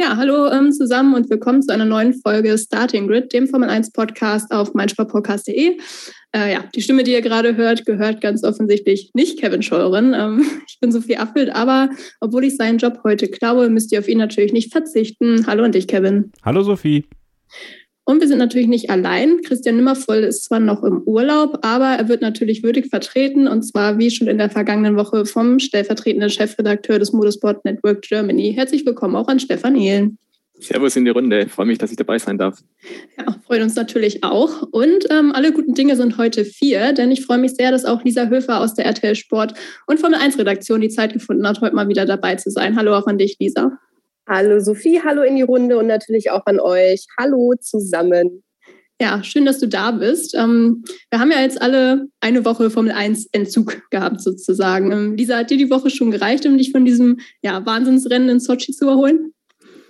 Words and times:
Ja, 0.00 0.16
hallo 0.16 0.50
ähm, 0.50 0.72
zusammen 0.72 1.14
und 1.14 1.30
willkommen 1.30 1.62
zu 1.62 1.72
einer 1.72 1.84
neuen 1.84 2.14
Folge 2.14 2.56
Starting 2.58 3.06
Grid, 3.06 3.32
dem 3.32 3.46
Formel 3.46 3.68
1 3.68 3.92
Podcast 3.92 4.50
auf 4.50 4.74
meinsportpodcast.de. 4.74 5.78
Äh, 6.34 6.52
ja, 6.52 6.64
die 6.74 6.80
Stimme, 6.80 7.04
die 7.04 7.12
ihr 7.12 7.20
gerade 7.20 7.56
hört, 7.56 7.84
gehört 7.86 8.20
ganz 8.20 8.42
offensichtlich 8.42 9.10
nicht 9.14 9.38
Kevin 9.38 9.62
Scheuren. 9.62 10.14
Ähm, 10.14 10.44
ich 10.66 10.80
bin 10.80 10.90
Sophie 10.90 11.18
Affelt, 11.18 11.54
aber 11.54 11.90
obwohl 12.20 12.44
ich 12.44 12.56
seinen 12.56 12.78
Job 12.78 13.00
heute 13.04 13.28
klaue, 13.28 13.68
müsst 13.68 13.92
ihr 13.92 13.98
auf 13.98 14.08
ihn 14.08 14.18
natürlich 14.18 14.52
nicht 14.52 14.72
verzichten. 14.72 15.46
Hallo 15.46 15.62
und 15.62 15.74
dich, 15.74 15.86
Kevin. 15.86 16.32
Hallo 16.42 16.62
Sophie. 16.62 17.04
Und 18.12 18.20
wir 18.20 18.28
sind 18.28 18.36
natürlich 18.36 18.68
nicht 18.68 18.90
allein. 18.90 19.40
Christian 19.40 19.76
Nimmervoll 19.76 20.18
ist 20.18 20.44
zwar 20.44 20.60
noch 20.60 20.82
im 20.82 21.00
Urlaub, 21.06 21.60
aber 21.62 21.86
er 21.86 22.10
wird 22.10 22.20
natürlich 22.20 22.62
würdig 22.62 22.88
vertreten 22.90 23.48
und 23.48 23.62
zwar 23.62 23.96
wie 23.96 24.10
schon 24.10 24.28
in 24.28 24.36
der 24.36 24.50
vergangenen 24.50 24.96
Woche 24.96 25.24
vom 25.24 25.58
stellvertretenden 25.58 26.28
Chefredakteur 26.28 26.98
des 26.98 27.14
Motorsport 27.14 27.64
Network 27.64 28.02
Germany. 28.02 28.52
Herzlich 28.54 28.84
willkommen 28.84 29.16
auch 29.16 29.28
an 29.28 29.40
Stefan 29.40 29.76
Ehlen. 29.76 30.18
Servus 30.58 30.94
in 30.96 31.06
die 31.06 31.10
Runde. 31.10 31.44
Ich 31.44 31.52
freue 31.52 31.64
mich, 31.64 31.78
dass 31.78 31.90
ich 31.90 31.96
dabei 31.96 32.18
sein 32.18 32.36
darf. 32.36 32.58
Ja, 33.16 33.34
freuen 33.46 33.62
uns 33.62 33.76
natürlich 33.76 34.22
auch. 34.22 34.60
Und 34.70 35.06
ähm, 35.08 35.32
alle 35.34 35.50
guten 35.50 35.72
Dinge 35.72 35.96
sind 35.96 36.18
heute 36.18 36.44
vier, 36.44 36.92
denn 36.92 37.10
ich 37.12 37.24
freue 37.24 37.38
mich 37.38 37.52
sehr, 37.52 37.70
dass 37.70 37.86
auch 37.86 38.04
Lisa 38.04 38.28
Höfer 38.28 38.60
aus 38.60 38.74
der 38.74 38.84
RTL 38.84 39.14
Sport 39.14 39.54
und 39.86 40.00
Formel 40.00 40.18
1 40.18 40.36
Redaktion 40.36 40.82
die 40.82 40.90
Zeit 40.90 41.14
gefunden 41.14 41.48
hat, 41.48 41.62
heute 41.62 41.74
mal 41.74 41.88
wieder 41.88 42.04
dabei 42.04 42.34
zu 42.34 42.50
sein. 42.50 42.76
Hallo 42.76 42.94
auch 42.94 43.06
an 43.06 43.16
dich, 43.16 43.38
Lisa. 43.40 43.78
Hallo 44.28 44.60
Sophie, 44.60 45.00
hallo 45.04 45.22
in 45.22 45.34
die 45.34 45.42
Runde 45.42 45.76
und 45.78 45.88
natürlich 45.88 46.30
auch 46.30 46.46
an 46.46 46.60
euch. 46.60 47.06
Hallo 47.18 47.54
zusammen. 47.60 48.44
Ja, 49.00 49.24
schön, 49.24 49.44
dass 49.44 49.58
du 49.58 49.66
da 49.66 49.90
bist. 49.90 50.36
Ähm, 50.36 50.84
wir 51.10 51.18
haben 51.18 51.32
ja 51.32 51.40
jetzt 51.40 51.60
alle 51.60 52.06
eine 52.20 52.44
Woche 52.44 52.70
Formel 52.70 52.92
1 52.92 53.30
Entzug 53.32 53.82
gehabt, 53.90 54.20
sozusagen. 54.20 54.92
Ähm, 54.92 55.16
Lisa, 55.16 55.38
hat 55.38 55.50
dir 55.50 55.56
die 55.56 55.70
Woche 55.70 55.90
schon 55.90 56.12
gereicht, 56.12 56.46
um 56.46 56.56
dich 56.56 56.70
von 56.70 56.84
diesem 56.84 57.18
ja, 57.42 57.66
Wahnsinnsrennen 57.66 58.28
in 58.28 58.38
Sochi 58.38 58.70
zu 58.70 58.86
erholen? 58.86 59.32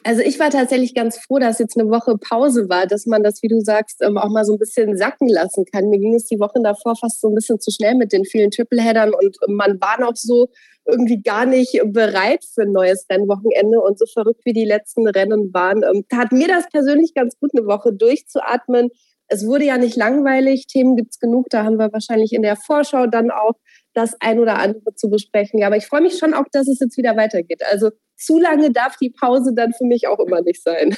Also 0.04 0.22
ich 0.22 0.38
war 0.40 0.48
tatsächlich 0.48 0.94
ganz 0.94 1.18
froh, 1.18 1.38
dass 1.38 1.58
jetzt 1.58 1.78
eine 1.78 1.90
Woche 1.90 2.16
Pause 2.16 2.70
war, 2.70 2.86
dass 2.86 3.04
man 3.04 3.22
das, 3.22 3.42
wie 3.42 3.48
du 3.48 3.60
sagst, 3.60 4.00
ähm, 4.00 4.16
auch 4.16 4.30
mal 4.30 4.46
so 4.46 4.54
ein 4.54 4.58
bisschen 4.58 4.96
sacken 4.96 5.28
lassen 5.28 5.66
kann. 5.66 5.90
Mir 5.90 5.98
ging 5.98 6.14
es 6.14 6.24
die 6.24 6.40
Wochen 6.40 6.62
davor 6.62 6.96
fast 6.96 7.20
so 7.20 7.28
ein 7.28 7.34
bisschen 7.34 7.60
zu 7.60 7.70
schnell 7.70 7.94
mit 7.94 8.12
den 8.12 8.24
vielen 8.24 8.50
Tripleheadern 8.50 9.12
und 9.12 9.36
man 9.48 9.78
war 9.80 10.00
noch 10.00 10.16
so 10.16 10.48
irgendwie 10.86 11.22
gar 11.22 11.46
nicht 11.46 11.80
bereit 11.84 12.44
für 12.54 12.62
ein 12.62 12.72
neues 12.72 13.06
Rennwochenende 13.10 13.80
und 13.80 13.98
so 13.98 14.06
verrückt 14.06 14.40
wie 14.44 14.52
die 14.52 14.64
letzten 14.64 15.06
Rennen 15.06 15.52
waren, 15.52 15.82
ähm, 15.82 16.04
tat 16.08 16.32
mir 16.32 16.48
das 16.48 16.68
persönlich 16.70 17.14
ganz 17.14 17.38
gut, 17.38 17.50
eine 17.54 17.66
Woche 17.66 17.92
durchzuatmen. 17.92 18.90
Es 19.28 19.46
wurde 19.46 19.64
ja 19.64 19.78
nicht 19.78 19.96
langweilig, 19.96 20.66
Themen 20.66 20.96
gibt 20.96 21.12
es 21.12 21.18
genug, 21.18 21.46
da 21.50 21.64
haben 21.64 21.78
wir 21.78 21.92
wahrscheinlich 21.92 22.32
in 22.32 22.42
der 22.42 22.56
Vorschau 22.56 23.06
dann 23.06 23.30
auch 23.30 23.54
das 23.94 24.16
ein 24.20 24.38
oder 24.38 24.58
andere 24.58 24.94
zu 24.94 25.08
besprechen. 25.08 25.60
Ja, 25.60 25.68
aber 25.68 25.76
ich 25.76 25.86
freue 25.86 26.02
mich 26.02 26.18
schon 26.18 26.34
auch, 26.34 26.46
dass 26.52 26.68
es 26.68 26.80
jetzt 26.80 26.96
wieder 26.96 27.16
weitergeht. 27.16 27.62
Also 27.70 27.90
zu 28.16 28.38
lange 28.38 28.70
darf 28.70 28.96
die 28.96 29.10
Pause 29.10 29.52
dann 29.54 29.72
für 29.72 29.84
mich 29.84 30.08
auch 30.08 30.18
immer 30.18 30.40
nicht 30.42 30.62
sein. 30.62 30.96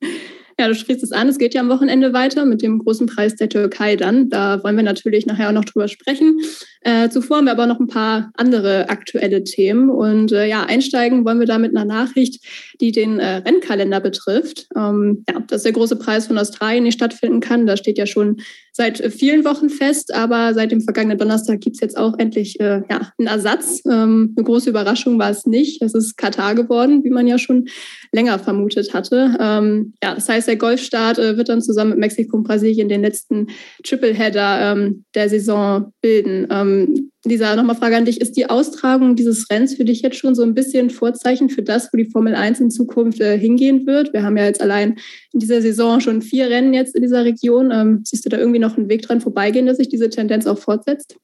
Ja, 0.58 0.68
du 0.68 0.74
sprichst 0.74 1.02
es 1.02 1.12
an. 1.12 1.28
Es 1.28 1.36
geht 1.36 1.52
ja 1.52 1.60
am 1.60 1.68
Wochenende 1.68 2.14
weiter 2.14 2.46
mit 2.46 2.62
dem 2.62 2.78
großen 2.78 3.06
Preis 3.06 3.36
der 3.36 3.50
Türkei 3.50 3.94
dann. 3.94 4.30
Da 4.30 4.62
wollen 4.64 4.76
wir 4.76 4.84
natürlich 4.84 5.26
nachher 5.26 5.48
auch 5.48 5.52
noch 5.52 5.66
drüber 5.66 5.86
sprechen. 5.86 6.40
Äh, 6.80 7.10
zuvor 7.10 7.38
haben 7.38 7.44
wir 7.44 7.52
aber 7.52 7.66
noch 7.66 7.78
ein 7.78 7.88
paar 7.88 8.30
andere 8.36 8.88
aktuelle 8.88 9.44
Themen. 9.44 9.90
Und 9.90 10.32
äh, 10.32 10.46
ja, 10.46 10.64
einsteigen 10.64 11.26
wollen 11.26 11.40
wir 11.40 11.46
da 11.46 11.58
mit 11.58 11.76
einer 11.76 11.84
Nachricht, 11.84 12.42
die 12.80 12.90
den 12.90 13.18
äh, 13.18 13.36
Rennkalender 13.38 14.00
betrifft. 14.00 14.68
Ähm, 14.74 15.24
ja, 15.28 15.40
dass 15.40 15.64
der 15.64 15.72
große 15.72 15.96
Preis 15.96 16.26
von 16.26 16.38
Australien 16.38 16.84
nicht 16.84 16.94
stattfinden 16.94 17.40
kann, 17.40 17.66
da 17.66 17.76
steht 17.76 17.98
ja 17.98 18.06
schon 18.06 18.38
seit 18.72 18.98
vielen 19.12 19.44
Wochen 19.44 19.68
fest. 19.68 20.14
Aber 20.14 20.54
seit 20.54 20.70
dem 20.70 20.80
vergangenen 20.80 21.18
Donnerstag 21.18 21.60
gibt 21.60 21.76
es 21.76 21.80
jetzt 21.80 21.98
auch 21.98 22.18
endlich 22.18 22.60
äh, 22.60 22.82
ja, 22.88 23.12
einen 23.18 23.26
Ersatz. 23.26 23.82
Ähm, 23.84 24.34
eine 24.36 24.44
große 24.44 24.70
Überraschung 24.70 25.18
war 25.18 25.30
es 25.30 25.44
nicht. 25.44 25.82
Es 25.82 25.92
ist 25.92 26.16
Katar 26.16 26.54
geworden, 26.54 27.02
wie 27.02 27.10
man 27.10 27.26
ja 27.26 27.38
schon 27.38 27.68
länger 28.12 28.38
vermutet 28.38 28.94
hatte. 28.94 29.36
Ähm, 29.40 29.94
ja, 30.02 30.14
das 30.14 30.28
heißt, 30.28 30.45
der 30.46 30.56
Golfstart 30.56 31.18
äh, 31.18 31.36
wird 31.36 31.48
dann 31.48 31.62
zusammen 31.62 31.90
mit 31.90 31.98
Mexiko 31.98 32.36
und 32.36 32.44
Brasilien 32.44 32.88
den 32.88 33.02
letzten 33.02 33.48
Tripleheader 33.84 34.72
ähm, 34.72 35.04
der 35.14 35.28
Saison 35.28 35.92
bilden. 36.00 36.46
Ähm, 36.50 37.10
Lisa, 37.24 37.56
nochmal 37.56 37.76
Frage 37.76 37.96
an 37.96 38.04
dich. 38.04 38.20
Ist 38.20 38.36
die 38.36 38.48
Austragung 38.48 39.16
dieses 39.16 39.50
Renns 39.50 39.74
für 39.74 39.84
dich 39.84 40.02
jetzt 40.02 40.16
schon 40.16 40.34
so 40.34 40.42
ein 40.42 40.54
bisschen 40.54 40.90
Vorzeichen 40.90 41.50
für 41.50 41.62
das, 41.62 41.92
wo 41.92 41.96
die 41.96 42.10
Formel 42.10 42.34
1 42.34 42.60
in 42.60 42.70
Zukunft 42.70 43.20
äh, 43.20 43.38
hingehen 43.38 43.86
wird? 43.86 44.12
Wir 44.12 44.22
haben 44.22 44.36
ja 44.36 44.44
jetzt 44.44 44.62
allein 44.62 44.96
in 45.32 45.40
dieser 45.40 45.60
Saison 45.60 46.00
schon 46.00 46.22
vier 46.22 46.48
Rennen 46.48 46.72
jetzt 46.72 46.94
in 46.94 47.02
dieser 47.02 47.24
Region. 47.24 47.70
Ähm, 47.72 48.02
siehst 48.04 48.24
du 48.24 48.28
da 48.28 48.38
irgendwie 48.38 48.60
noch 48.60 48.76
einen 48.76 48.88
Weg 48.88 49.02
dran 49.02 49.20
vorbeigehen, 49.20 49.66
dass 49.66 49.78
sich 49.78 49.88
diese 49.88 50.08
Tendenz 50.08 50.46
auch 50.46 50.58
fortsetzt? 50.58 51.16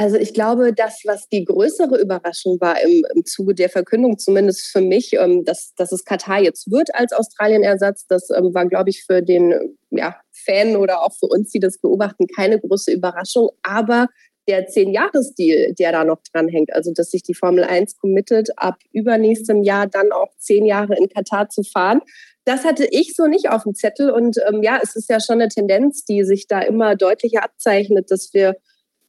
Also 0.00 0.16
ich 0.16 0.32
glaube, 0.32 0.72
das, 0.72 1.02
was 1.04 1.28
die 1.28 1.44
größere 1.44 2.00
Überraschung 2.00 2.58
war 2.58 2.80
im, 2.80 3.04
im 3.14 3.26
Zuge 3.26 3.54
der 3.54 3.68
Verkündung, 3.68 4.18
zumindest 4.18 4.62
für 4.72 4.80
mich, 4.80 5.12
ähm, 5.12 5.44
dass, 5.44 5.74
dass 5.76 5.92
es 5.92 6.06
Katar 6.06 6.40
jetzt 6.40 6.70
wird 6.70 6.94
als 6.94 7.12
Australien-Ersatz, 7.12 8.06
das 8.06 8.30
ähm, 8.30 8.54
war, 8.54 8.64
glaube 8.64 8.88
ich, 8.88 9.04
für 9.04 9.20
den 9.20 9.76
ja, 9.90 10.16
Fan 10.32 10.76
oder 10.76 11.02
auch 11.02 11.12
für 11.12 11.26
uns, 11.26 11.50
die 11.50 11.58
das 11.58 11.76
beobachten, 11.76 12.24
keine 12.34 12.58
große 12.58 12.90
Überraschung. 12.90 13.50
Aber 13.62 14.06
der 14.48 14.68
Zehn-Jahres-Deal, 14.68 15.74
der 15.74 15.92
da 15.92 16.04
noch 16.04 16.22
dranhängt, 16.32 16.72
also 16.72 16.94
dass 16.94 17.10
sich 17.10 17.22
die 17.22 17.34
Formel 17.34 17.64
1 17.64 17.98
committet, 17.98 18.48
ab 18.56 18.76
übernächstem 18.92 19.62
Jahr 19.62 19.86
dann 19.86 20.12
auch 20.12 20.30
zehn 20.38 20.64
Jahre 20.64 20.96
in 20.96 21.10
Katar 21.10 21.50
zu 21.50 21.62
fahren, 21.62 22.00
das 22.46 22.64
hatte 22.64 22.88
ich 22.90 23.14
so 23.14 23.26
nicht 23.26 23.50
auf 23.50 23.64
dem 23.64 23.74
Zettel. 23.74 24.10
Und 24.12 24.38
ähm, 24.48 24.62
ja, 24.62 24.80
es 24.82 24.96
ist 24.96 25.10
ja 25.10 25.20
schon 25.20 25.42
eine 25.42 25.48
Tendenz, 25.48 26.06
die 26.06 26.24
sich 26.24 26.46
da 26.46 26.62
immer 26.62 26.96
deutlicher 26.96 27.44
abzeichnet, 27.44 28.10
dass 28.10 28.30
wir 28.32 28.56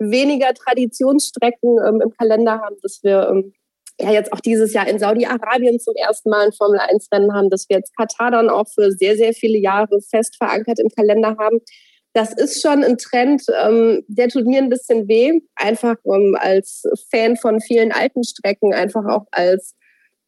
weniger 0.09 0.53
Traditionsstrecken 0.53 1.77
ähm, 1.85 2.01
im 2.01 2.11
Kalender 2.11 2.59
haben, 2.59 2.75
dass 2.81 2.99
wir 3.03 3.29
ähm, 3.29 3.53
ja 3.99 4.11
jetzt 4.11 4.33
auch 4.33 4.39
dieses 4.39 4.73
Jahr 4.73 4.87
in 4.87 4.99
Saudi-Arabien 4.99 5.79
zum 5.79 5.95
ersten 5.95 6.29
Mal 6.29 6.47
ein 6.47 6.53
Formel-1-Rennen 6.53 7.33
haben, 7.33 7.49
dass 7.49 7.69
wir 7.69 7.77
jetzt 7.77 7.95
Katar 7.95 8.31
dann 8.31 8.49
auch 8.49 8.67
für 8.73 8.91
sehr, 8.91 9.15
sehr 9.15 9.33
viele 9.33 9.59
Jahre 9.59 10.01
fest 10.01 10.37
verankert 10.37 10.79
im 10.79 10.89
Kalender 10.89 11.35
haben. 11.37 11.59
Das 12.13 12.33
ist 12.33 12.61
schon 12.61 12.83
ein 12.83 12.97
Trend, 12.97 13.43
ähm, 13.63 14.03
der 14.07 14.27
tut 14.27 14.45
mir 14.45 14.57
ein 14.57 14.69
bisschen 14.69 15.07
weh, 15.07 15.39
einfach 15.55 15.95
um, 16.03 16.35
als 16.35 16.83
Fan 17.09 17.37
von 17.37 17.61
vielen 17.61 17.91
alten 17.91 18.23
Strecken, 18.23 18.73
einfach 18.73 19.05
auch 19.05 19.27
als 19.31 19.75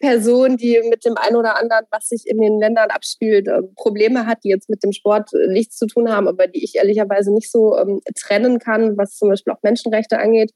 Person, 0.03 0.57
die 0.57 0.81
mit 0.89 1.05
dem 1.05 1.15
einen 1.15 1.37
oder 1.37 1.55
anderen, 1.55 1.85
was 1.89 2.09
sich 2.09 2.27
in 2.27 2.37
den 2.41 2.59
Ländern 2.59 2.89
abspielt, 2.89 3.47
äh, 3.47 3.61
Probleme 3.77 4.25
hat, 4.25 4.43
die 4.43 4.49
jetzt 4.49 4.69
mit 4.69 4.83
dem 4.83 4.91
Sport 4.91 5.29
äh, 5.33 5.47
nichts 5.47 5.77
zu 5.77 5.87
tun 5.87 6.11
haben, 6.11 6.27
aber 6.27 6.47
die 6.47 6.61
ich 6.61 6.75
ehrlicherweise 6.75 7.33
nicht 7.33 7.49
so 7.49 7.77
ähm, 7.77 8.01
trennen 8.13 8.59
kann, 8.59 8.97
was 8.97 9.15
zum 9.15 9.29
Beispiel 9.29 9.53
auch 9.53 9.63
Menschenrechte 9.63 10.19
angeht 10.19 10.51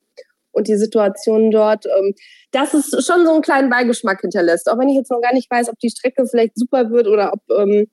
und 0.51 0.67
die 0.67 0.75
Situation 0.75 1.49
dort, 1.49 1.85
ähm, 1.85 2.13
dass 2.51 2.73
es 2.73 2.89
schon 3.05 3.25
so 3.25 3.31
einen 3.31 3.41
kleinen 3.41 3.69
Beigeschmack 3.69 4.19
hinterlässt. 4.19 4.69
Auch 4.69 4.77
wenn 4.79 4.89
ich 4.89 4.97
jetzt 4.97 5.11
noch 5.11 5.21
gar 5.21 5.33
nicht 5.33 5.49
weiß, 5.49 5.69
ob 5.69 5.79
die 5.79 5.91
Strecke 5.91 6.27
vielleicht 6.27 6.59
super 6.59 6.89
wird 6.89 7.07
oder 7.07 7.31
ob 7.31 7.39
ähm, 7.57 7.87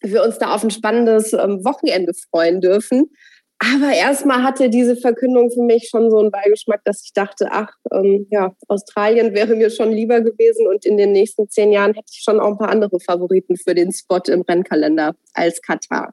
wir 0.00 0.24
uns 0.24 0.38
da 0.38 0.52
auf 0.52 0.64
ein 0.64 0.72
spannendes 0.72 1.32
ähm, 1.34 1.64
Wochenende 1.64 2.14
freuen 2.30 2.60
dürfen. 2.60 3.10
Aber 3.58 3.92
erstmal 3.92 4.42
hatte 4.42 4.68
diese 4.68 4.96
Verkündung 4.96 5.50
für 5.50 5.62
mich 5.62 5.88
schon 5.88 6.10
so 6.10 6.18
einen 6.18 6.30
Beigeschmack, 6.30 6.82
dass 6.84 7.02
ich 7.04 7.12
dachte, 7.14 7.48
ach, 7.50 7.70
ähm, 7.92 8.26
ja, 8.30 8.54
Australien 8.68 9.34
wäre 9.34 9.56
mir 9.56 9.70
schon 9.70 9.92
lieber 9.92 10.20
gewesen 10.20 10.66
und 10.66 10.84
in 10.84 10.98
den 10.98 11.12
nächsten 11.12 11.48
zehn 11.48 11.72
Jahren 11.72 11.94
hätte 11.94 12.10
ich 12.12 12.22
schon 12.22 12.38
auch 12.38 12.52
ein 12.52 12.58
paar 12.58 12.68
andere 12.68 13.00
Favoriten 13.00 13.56
für 13.56 13.74
den 13.74 13.92
Spot 13.92 14.20
im 14.28 14.42
Rennkalender 14.42 15.16
als 15.32 15.62
Katar. 15.62 16.12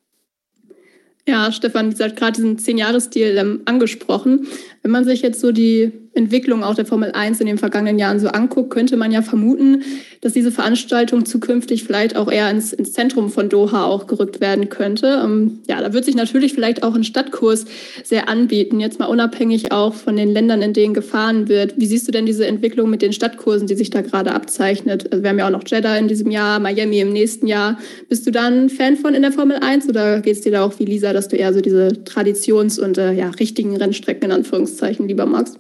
Ja, 1.28 1.52
Stefan, 1.52 1.92
du 1.92 2.04
hast 2.04 2.16
gerade 2.16 2.34
diesen 2.34 2.58
Zehn-Jahres-Deal 2.58 3.38
ähm, 3.38 3.62
angesprochen. 3.66 4.48
Wenn 4.82 4.92
man 4.92 5.06
sich 5.06 5.22
jetzt 5.22 5.40
so 5.40 5.52
die 5.52 6.03
Entwicklung 6.16 6.64
auch 6.64 6.76
der 6.76 6.86
Formel 6.86 7.12
1 7.12 7.40
in 7.40 7.48
den 7.48 7.58
vergangenen 7.58 7.98
Jahren 7.98 8.20
so 8.20 8.28
anguckt, 8.28 8.70
könnte 8.70 8.98
man 8.98 9.12
ja 9.12 9.22
vermuten, 9.22 9.84
dass 10.22 10.34
diese 10.34 10.52
Veranstaltung 10.52 11.26
zukünftig 11.26 11.84
vielleicht 11.84 12.16
auch 12.16 12.32
eher 12.32 12.50
ins, 12.50 12.72
ins 12.72 12.94
Zentrum 12.94 13.30
von 13.30 13.50
Doha 13.50 13.86
auch 13.86 14.08
gerückt 14.08 14.40
werden 14.40 14.70
könnte. 14.70 15.22
Ähm, 15.24 15.60
ja, 15.68 15.82
da 15.82 15.92
wird 15.94 16.06
sich 16.06 16.16
natürlich 16.16 16.54
vielleicht 16.54 16.84
auch 16.84 16.96
ein 16.96 17.04
Stadtkurs 17.04 17.66
sehr 18.04 18.30
anbieten, 18.30 18.80
jetzt 18.80 19.00
mal 19.00 19.08
unabhängig 19.08 19.72
auch 19.72 19.94
von 19.94 20.16
den 20.16 20.32
Ländern, 20.32 20.62
in 20.62 20.74
denen 20.74 20.94
gefahren 20.94 21.50
wird. 21.50 21.76
Wie 21.78 21.88
siehst 21.88 22.08
du 22.08 22.12
denn 22.12 22.26
diese 22.26 22.46
Entwicklung 22.46 22.90
mit 22.90 23.02
den 23.02 23.12
Stadtkursen, 23.12 23.68
die 23.68 23.76
sich 23.76 23.90
da 23.90 24.02
gerade 24.02 24.34
abzeichnet? 24.34 25.12
Also 25.12 25.24
wir 25.24 25.30
haben 25.30 25.40
ja 25.40 25.48
auch 25.48 25.52
noch 25.52 25.64
Jeddah 25.66 25.98
in 25.98 26.08
diesem 26.08 26.30
Jahr, 26.30 26.60
Miami 26.60 27.00
im 27.00 27.12
nächsten 27.12 27.48
Jahr. 27.48 27.80
Bist 28.08 28.28
du 28.28 28.32
da 28.32 28.48
ein 28.48 28.70
Fan 28.70 28.98
von 28.98 29.16
in 29.16 29.24
der 29.24 29.32
Formel 29.32 29.58
1 29.58 29.90
oder 29.90 30.22
geht 30.22 30.36
es 30.36 30.42
dir 30.42 30.52
da 30.52 30.64
auch 30.64 30.78
wie 30.80 30.86
Lisa, 30.86 31.12
dass 31.12 31.28
du 31.28 31.36
eher 31.36 31.54
so 31.54 31.62
diese 31.62 32.04
Traditions- 32.04 32.80
und 32.80 32.98
äh, 32.98 33.14
ja, 33.14 33.30
richtigen 33.30 33.76
Rennstrecken 33.76 34.26
in 34.26 34.32
Anführungszeichen 34.32 35.08
lieber 35.08 35.26
magst? 35.26 35.60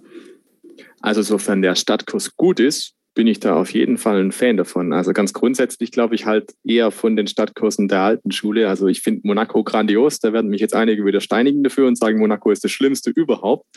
Also 1.04 1.22
sofern 1.22 1.62
der 1.62 1.76
Stadtkurs 1.76 2.38
gut 2.38 2.62
ist, 2.62 2.94
bin 3.14 3.28
ich 3.28 3.42
da 3.42 3.58
auf 3.58 3.74
jeden 3.74 3.98
Fall 3.98 4.24
ein 4.24 4.32
Fan 4.32 4.56
davon. 4.56 4.94
Also 4.94 5.12
ganz 5.12 5.34
grundsätzlich 5.34 5.92
glaube 5.92 6.16
ich 6.16 6.26
halt 6.26 6.54
eher 6.64 6.92
von 6.92 7.18
den 7.18 7.28
Stadtkursen 7.28 7.90
der 7.90 8.00
alten 8.00 8.32
Schule. 8.32 8.70
Also 8.70 8.88
ich 8.88 9.02
finde 9.02 9.22
Monaco 9.26 9.66
grandios. 9.66 10.20
Da 10.20 10.32
werden 10.32 10.50
mich 10.50 10.62
jetzt 10.62 10.74
einige 10.74 11.06
wieder 11.06 11.20
steinigen 11.20 11.62
dafür 11.62 11.88
und 11.88 11.98
sagen, 11.98 12.20
Monaco 12.20 12.52
ist 12.52 12.64
das 12.64 12.72
Schlimmste 12.72 13.12
überhaupt. 13.12 13.68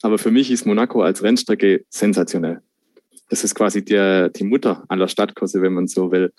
Aber 0.00 0.16
für 0.16 0.30
mich 0.30 0.52
ist 0.52 0.64
Monaco 0.64 1.02
als 1.02 1.24
Rennstrecke 1.24 1.84
sensationell. 1.90 2.60
das 3.30 3.42
ist 3.42 3.56
quasi 3.56 3.84
der, 3.84 4.28
die 4.28 4.44
Mutter 4.44 4.84
aller 4.88 5.08
Stadtkurse, 5.08 5.60
wenn 5.62 5.72
man 5.72 5.88
so 5.88 6.12
will. 6.12 6.32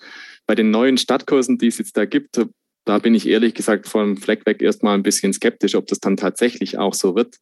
Bei 0.46 0.54
den 0.54 0.70
neuen 0.70 0.96
Stadtkursen, 0.96 1.58
die 1.58 1.66
es 1.66 1.76
jetzt 1.76 1.94
da 1.98 2.06
gibt, 2.06 2.40
da 2.86 2.98
bin 2.98 3.14
ich 3.14 3.28
ehrlich 3.28 3.52
gesagt 3.52 3.86
vom 3.86 4.16
Fleck 4.16 4.46
weg 4.46 4.62
erstmal 4.62 4.94
ein 4.94 5.02
bisschen 5.02 5.34
skeptisch, 5.34 5.74
ob 5.74 5.86
das 5.88 6.00
dann 6.00 6.16
tatsächlich 6.16 6.78
auch 6.78 6.94
so 6.94 7.14
wird, 7.14 7.36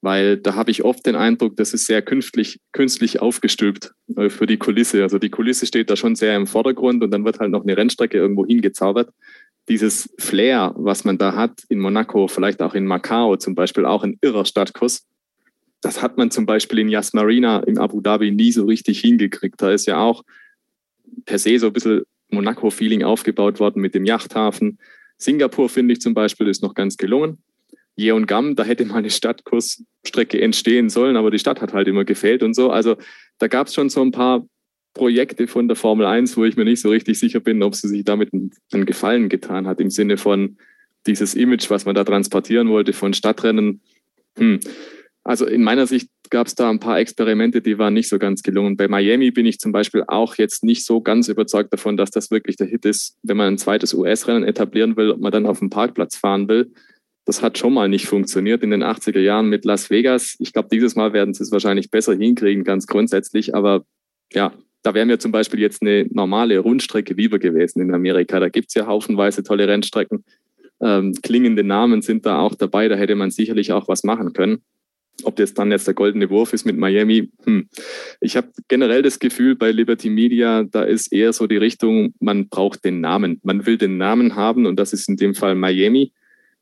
weil 0.00 0.36
da 0.36 0.54
habe 0.54 0.70
ich 0.70 0.84
oft 0.84 1.04
den 1.06 1.16
Eindruck, 1.16 1.56
das 1.56 1.72
ist 1.74 1.86
sehr 1.86 2.02
künstlich, 2.02 2.60
künstlich 2.72 3.20
aufgestülpt 3.20 3.92
äh, 4.16 4.28
für 4.28 4.46
die 4.46 4.58
Kulisse. 4.58 5.02
Also 5.02 5.18
die 5.18 5.30
Kulisse 5.30 5.66
steht 5.66 5.90
da 5.90 5.96
schon 5.96 6.14
sehr 6.14 6.36
im 6.36 6.46
Vordergrund 6.46 7.02
und 7.02 7.10
dann 7.10 7.24
wird 7.24 7.40
halt 7.40 7.50
noch 7.50 7.62
eine 7.62 7.76
Rennstrecke 7.76 8.16
irgendwo 8.16 8.46
hingezaubert. 8.46 9.10
Dieses 9.68 10.14
Flair, 10.18 10.72
was 10.76 11.04
man 11.04 11.18
da 11.18 11.34
hat 11.34 11.64
in 11.68 11.80
Monaco, 11.80 12.28
vielleicht 12.28 12.62
auch 12.62 12.74
in 12.74 12.86
Macau 12.86 13.36
zum 13.36 13.54
Beispiel, 13.54 13.84
auch 13.84 14.04
ein 14.04 14.18
irrer 14.20 14.44
Stadtkurs, 14.44 15.06
das 15.80 16.02
hat 16.02 16.16
man 16.16 16.30
zum 16.30 16.46
Beispiel 16.46 16.78
in 16.78 16.88
Yas 16.88 17.12
Marina 17.12 17.60
in 17.60 17.78
Abu 17.78 18.00
Dhabi 18.00 18.30
nie 18.30 18.52
so 18.52 18.64
richtig 18.64 19.00
hingekriegt. 19.00 19.60
Da 19.60 19.72
ist 19.72 19.86
ja 19.86 19.98
auch 19.98 20.22
per 21.24 21.38
se 21.38 21.58
so 21.58 21.68
ein 21.68 21.72
bisschen 21.72 22.02
Monaco-Feeling 22.30 23.04
aufgebaut 23.04 23.60
worden 23.60 23.80
mit 23.80 23.94
dem 23.94 24.04
Yachthafen. 24.04 24.78
Singapur, 25.18 25.68
finde 25.68 25.92
ich 25.92 26.00
zum 26.00 26.14
Beispiel, 26.14 26.48
ist 26.48 26.62
noch 26.62 26.74
ganz 26.74 26.96
gelungen. 26.96 27.38
Yeongam, 27.98 28.56
da 28.56 28.64
hätte 28.64 28.84
mal 28.84 28.96
eine 28.96 29.10
Stadtkursstrecke 29.10 30.40
entstehen 30.40 30.90
sollen, 30.90 31.16
aber 31.16 31.30
die 31.30 31.38
Stadt 31.38 31.60
hat 31.60 31.72
halt 31.72 31.88
immer 31.88 32.04
gefehlt 32.04 32.42
und 32.42 32.54
so. 32.54 32.70
Also 32.70 32.96
da 33.38 33.48
gab 33.48 33.68
es 33.68 33.74
schon 33.74 33.88
so 33.88 34.02
ein 34.02 34.12
paar 34.12 34.46
Projekte 34.94 35.46
von 35.46 35.68
der 35.68 35.76
Formel 35.76 36.06
1, 36.06 36.36
wo 36.36 36.44
ich 36.44 36.56
mir 36.56 36.64
nicht 36.64 36.80
so 36.80 36.90
richtig 36.90 37.18
sicher 37.18 37.40
bin, 37.40 37.62
ob 37.62 37.74
sie 37.74 37.88
sich 37.88 38.04
damit 38.04 38.30
einen 38.32 38.86
Gefallen 38.86 39.28
getan 39.28 39.66
hat, 39.66 39.80
im 39.80 39.90
Sinne 39.90 40.16
von 40.16 40.56
dieses 41.06 41.34
Image, 41.34 41.70
was 41.70 41.84
man 41.84 41.94
da 41.94 42.04
transportieren 42.04 42.68
wollte 42.68 42.92
von 42.92 43.14
Stadtrennen. 43.14 43.80
Hm. 44.38 44.60
Also 45.22 45.44
in 45.44 45.64
meiner 45.64 45.86
Sicht 45.86 46.08
gab 46.30 46.46
es 46.46 46.54
da 46.54 46.70
ein 46.70 46.78
paar 46.78 46.98
Experimente, 47.00 47.60
die 47.60 47.78
waren 47.78 47.94
nicht 47.94 48.08
so 48.08 48.18
ganz 48.18 48.42
gelungen. 48.42 48.76
Bei 48.76 48.88
Miami 48.88 49.32
bin 49.32 49.44
ich 49.44 49.58
zum 49.58 49.72
Beispiel 49.72 50.04
auch 50.06 50.36
jetzt 50.36 50.62
nicht 50.62 50.84
so 50.84 51.00
ganz 51.00 51.28
überzeugt 51.28 51.72
davon, 51.72 51.96
dass 51.96 52.10
das 52.10 52.30
wirklich 52.30 52.56
der 52.56 52.68
Hit 52.68 52.84
ist, 52.84 53.16
wenn 53.22 53.36
man 53.36 53.54
ein 53.54 53.58
zweites 53.58 53.92
US-Rennen 53.92 54.44
etablieren 54.44 54.96
will, 54.96 55.10
ob 55.10 55.20
man 55.20 55.32
dann 55.32 55.46
auf 55.46 55.58
dem 55.58 55.68
Parkplatz 55.68 56.16
fahren 56.16 56.48
will. 56.48 56.70
Das 57.26 57.42
hat 57.42 57.58
schon 57.58 57.74
mal 57.74 57.88
nicht 57.88 58.06
funktioniert 58.06 58.62
in 58.62 58.70
den 58.70 58.84
80er 58.84 59.18
Jahren 59.18 59.48
mit 59.48 59.64
Las 59.64 59.90
Vegas. 59.90 60.36
Ich 60.38 60.52
glaube, 60.52 60.68
dieses 60.70 60.94
Mal 60.94 61.12
werden 61.12 61.34
sie 61.34 61.42
es 61.42 61.50
wahrscheinlich 61.50 61.90
besser 61.90 62.14
hinkriegen, 62.14 62.62
ganz 62.64 62.86
grundsätzlich. 62.86 63.54
Aber 63.54 63.84
ja, 64.32 64.52
da 64.82 64.94
wäre 64.94 65.06
mir 65.06 65.18
zum 65.18 65.32
Beispiel 65.32 65.58
jetzt 65.58 65.82
eine 65.82 66.06
normale 66.10 66.60
Rundstrecke 66.60 67.14
lieber 67.14 67.40
gewesen 67.40 67.80
in 67.80 67.92
Amerika. 67.92 68.38
Da 68.38 68.48
gibt 68.48 68.68
es 68.68 68.74
ja 68.74 68.86
haufenweise 68.86 69.42
tolle 69.42 69.66
Rennstrecken. 69.66 70.24
Ähm, 70.80 71.14
klingende 71.20 71.64
Namen 71.64 72.00
sind 72.00 72.24
da 72.26 72.38
auch 72.38 72.54
dabei. 72.54 72.86
Da 72.86 72.94
hätte 72.94 73.16
man 73.16 73.32
sicherlich 73.32 73.72
auch 73.72 73.88
was 73.88 74.04
machen 74.04 74.32
können. 74.32 74.62
Ob 75.24 75.34
das 75.34 75.54
dann 75.54 75.72
jetzt 75.72 75.88
der 75.88 75.94
goldene 75.94 76.30
Wurf 76.30 76.52
ist 76.52 76.66
mit 76.66 76.76
Miami, 76.76 77.30
hm. 77.44 77.68
ich 78.20 78.36
habe 78.36 78.50
generell 78.68 79.02
das 79.02 79.18
Gefühl 79.18 79.56
bei 79.56 79.72
Liberty 79.72 80.10
Media, 80.10 80.62
da 80.62 80.84
ist 80.84 81.10
eher 81.12 81.32
so 81.32 81.46
die 81.46 81.56
Richtung, 81.56 82.14
man 82.20 82.48
braucht 82.48 82.84
den 82.84 83.00
Namen. 83.00 83.40
Man 83.42 83.66
will 83.66 83.78
den 83.78 83.96
Namen 83.96 84.36
haben 84.36 84.66
und 84.66 84.78
das 84.78 84.92
ist 84.92 85.08
in 85.08 85.16
dem 85.16 85.34
Fall 85.34 85.56
Miami. 85.56 86.12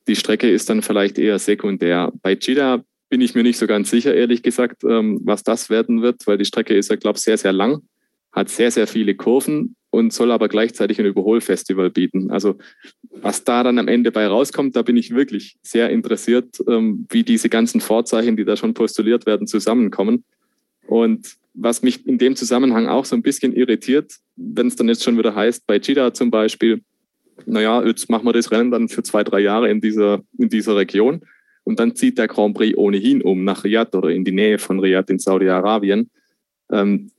Die 0.06 0.16
Strecke 0.16 0.50
ist 0.50 0.68
dann 0.68 0.82
vielleicht 0.82 1.18
eher 1.18 1.38
sekundär. 1.38 2.12
Bei 2.22 2.36
Jeddah 2.40 2.84
bin 3.08 3.20
ich 3.20 3.34
mir 3.34 3.42
nicht 3.42 3.58
so 3.58 3.66
ganz 3.66 3.90
sicher, 3.90 4.14
ehrlich 4.14 4.42
gesagt, 4.42 4.84
ähm, 4.84 5.20
was 5.24 5.42
das 5.42 5.70
werden 5.70 6.02
wird, 6.02 6.26
weil 6.26 6.38
die 6.38 6.44
Strecke 6.44 6.74
ist 6.74 6.90
ja, 6.90 6.96
glaube 6.96 7.16
ich, 7.16 7.22
sehr, 7.22 7.38
sehr 7.38 7.52
lang, 7.52 7.82
hat 8.32 8.48
sehr, 8.48 8.70
sehr 8.70 8.86
viele 8.86 9.14
Kurven 9.14 9.76
und 9.90 10.12
soll 10.12 10.32
aber 10.32 10.48
gleichzeitig 10.48 10.98
ein 10.98 11.06
Überholfestival 11.06 11.90
bieten. 11.90 12.30
Also 12.30 12.58
was 13.10 13.44
da 13.44 13.62
dann 13.62 13.78
am 13.78 13.86
Ende 13.86 14.10
bei 14.10 14.26
rauskommt, 14.26 14.74
da 14.74 14.82
bin 14.82 14.96
ich 14.96 15.14
wirklich 15.14 15.56
sehr 15.62 15.90
interessiert, 15.90 16.58
ähm, 16.66 17.06
wie 17.10 17.22
diese 17.22 17.48
ganzen 17.48 17.80
Vorzeichen, 17.80 18.36
die 18.36 18.44
da 18.44 18.56
schon 18.56 18.74
postuliert 18.74 19.26
werden, 19.26 19.46
zusammenkommen. 19.46 20.24
Und 20.86 21.36
was 21.54 21.82
mich 21.82 22.06
in 22.06 22.18
dem 22.18 22.34
Zusammenhang 22.34 22.88
auch 22.88 23.04
so 23.04 23.14
ein 23.14 23.22
bisschen 23.22 23.54
irritiert, 23.54 24.16
wenn 24.34 24.66
es 24.66 24.76
dann 24.76 24.88
jetzt 24.88 25.04
schon 25.04 25.16
wieder 25.16 25.34
heißt, 25.34 25.66
bei 25.66 25.78
Chida 25.78 26.12
zum 26.12 26.30
Beispiel, 26.30 26.82
naja, 27.46 27.84
jetzt 27.84 28.08
machen 28.10 28.26
wir 28.26 28.32
das 28.32 28.50
Rennen 28.50 28.70
dann 28.70 28.88
für 28.88 29.02
zwei, 29.02 29.24
drei 29.24 29.40
Jahre 29.40 29.70
in 29.70 29.80
dieser, 29.80 30.22
in 30.38 30.48
dieser 30.48 30.76
Region 30.76 31.22
und 31.64 31.80
dann 31.80 31.94
zieht 31.96 32.18
der 32.18 32.28
Grand 32.28 32.56
Prix 32.56 32.76
ohnehin 32.76 33.22
um 33.22 33.44
nach 33.44 33.64
Riyadh 33.64 33.96
oder 33.96 34.10
in 34.10 34.24
die 34.24 34.32
Nähe 34.32 34.58
von 34.58 34.80
Riyadh 34.80 35.10
in 35.10 35.18
Saudi-Arabien, 35.18 36.10
ähm, 36.70 37.10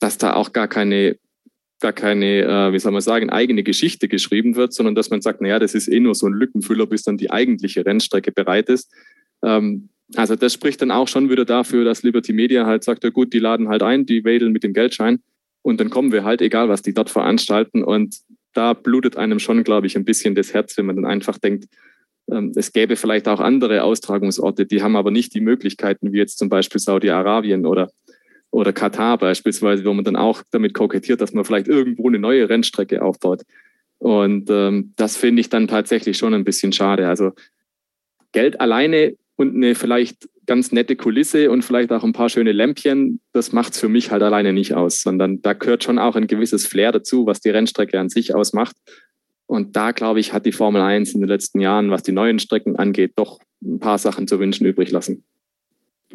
dass 0.00 0.18
da 0.18 0.34
auch 0.34 0.52
gar 0.52 0.68
keine 0.68 1.16
gar 1.80 1.92
keine, 1.92 2.42
äh, 2.42 2.72
wie 2.72 2.78
soll 2.78 2.92
man 2.92 3.02
sagen, 3.02 3.28
eigene 3.28 3.64
Geschichte 3.64 4.06
geschrieben 4.06 4.54
wird, 4.54 4.72
sondern 4.72 4.94
dass 4.94 5.10
man 5.10 5.20
sagt, 5.20 5.40
naja, 5.40 5.58
das 5.58 5.74
ist 5.74 5.88
eh 5.88 5.98
nur 5.98 6.14
so 6.14 6.28
ein 6.28 6.32
Lückenfüller, 6.32 6.86
bis 6.86 7.02
dann 7.02 7.18
die 7.18 7.30
eigentliche 7.30 7.84
Rennstrecke 7.84 8.30
bereit 8.30 8.68
ist. 8.68 8.90
Ähm, 9.42 9.88
also 10.14 10.36
das 10.36 10.52
spricht 10.52 10.80
dann 10.80 10.90
auch 10.90 11.08
schon 11.08 11.28
wieder 11.28 11.44
dafür, 11.44 11.84
dass 11.84 12.02
Liberty 12.02 12.32
Media 12.32 12.66
halt 12.66 12.84
sagt, 12.84 13.02
ja 13.02 13.10
gut, 13.10 13.32
die 13.32 13.40
laden 13.40 13.68
halt 13.68 13.82
ein, 13.82 14.06
die 14.06 14.24
wedeln 14.24 14.52
mit 14.52 14.62
dem 14.62 14.72
Geldschein 14.72 15.20
und 15.62 15.80
dann 15.80 15.90
kommen 15.90 16.12
wir 16.12 16.24
halt, 16.24 16.40
egal 16.42 16.68
was 16.68 16.82
die 16.82 16.94
dort 16.94 17.10
veranstalten. 17.10 17.82
Und 17.82 18.16
da 18.52 18.72
blutet 18.74 19.16
einem 19.16 19.38
schon, 19.38 19.64
glaube 19.64 19.86
ich, 19.86 19.96
ein 19.96 20.04
bisschen 20.04 20.34
das 20.34 20.52
Herz, 20.52 20.76
wenn 20.76 20.86
man 20.86 20.96
dann 20.96 21.06
einfach 21.06 21.38
denkt, 21.38 21.66
ähm, 22.30 22.52
es 22.54 22.72
gäbe 22.72 22.96
vielleicht 22.96 23.28
auch 23.28 23.40
andere 23.40 23.82
Austragungsorte, 23.82 24.66
die 24.66 24.82
haben 24.82 24.96
aber 24.96 25.10
nicht 25.10 25.34
die 25.34 25.40
Möglichkeiten, 25.40 26.12
wie 26.12 26.18
jetzt 26.18 26.38
zum 26.38 26.48
Beispiel 26.48 26.80
Saudi-Arabien 26.80 27.66
oder 27.66 27.90
oder 28.52 28.74
Katar 28.74 29.16
beispielsweise, 29.16 29.84
wo 29.84 29.94
man 29.94 30.04
dann 30.04 30.14
auch 30.14 30.42
damit 30.50 30.74
kokettiert, 30.74 31.22
dass 31.22 31.32
man 31.32 31.44
vielleicht 31.44 31.68
irgendwo 31.68 32.08
eine 32.08 32.18
neue 32.18 32.50
Rennstrecke 32.50 33.02
aufbaut. 33.02 33.42
Und 33.98 34.50
ähm, 34.50 34.92
das 34.96 35.16
finde 35.16 35.40
ich 35.40 35.48
dann 35.48 35.68
tatsächlich 35.68 36.18
schon 36.18 36.34
ein 36.34 36.44
bisschen 36.44 36.72
schade. 36.72 37.08
Also 37.08 37.32
Geld 38.32 38.60
alleine 38.60 39.16
und 39.36 39.54
eine 39.54 39.74
vielleicht 39.74 40.28
ganz 40.46 40.72
nette 40.72 40.96
Kulisse 40.96 41.50
und 41.50 41.64
vielleicht 41.64 41.92
auch 41.92 42.04
ein 42.04 42.12
paar 42.12 42.28
schöne 42.28 42.52
Lämpchen, 42.52 43.20
das 43.32 43.52
macht 43.52 43.74
es 43.74 43.80
für 43.80 43.88
mich 43.88 44.10
halt 44.10 44.22
alleine 44.22 44.52
nicht 44.52 44.74
aus, 44.74 45.02
sondern 45.02 45.40
da 45.42 45.52
gehört 45.52 45.84
schon 45.84 45.98
auch 45.98 46.16
ein 46.16 46.26
gewisses 46.26 46.66
Flair 46.66 46.92
dazu, 46.92 47.26
was 47.26 47.40
die 47.40 47.50
Rennstrecke 47.50 47.98
an 47.98 48.08
sich 48.08 48.34
ausmacht. 48.34 48.76
Und 49.46 49.76
da, 49.76 49.92
glaube 49.92 50.20
ich, 50.20 50.32
hat 50.32 50.46
die 50.46 50.52
Formel 50.52 50.80
1 50.80 51.14
in 51.14 51.20
den 51.20 51.28
letzten 51.28 51.60
Jahren, 51.60 51.90
was 51.90 52.02
die 52.02 52.12
neuen 52.12 52.38
Strecken 52.38 52.76
angeht, 52.76 53.12
doch 53.16 53.40
ein 53.62 53.78
paar 53.78 53.98
Sachen 53.98 54.26
zu 54.26 54.38
wünschen 54.40 54.66
übrig 54.66 54.90
lassen. 54.90 55.24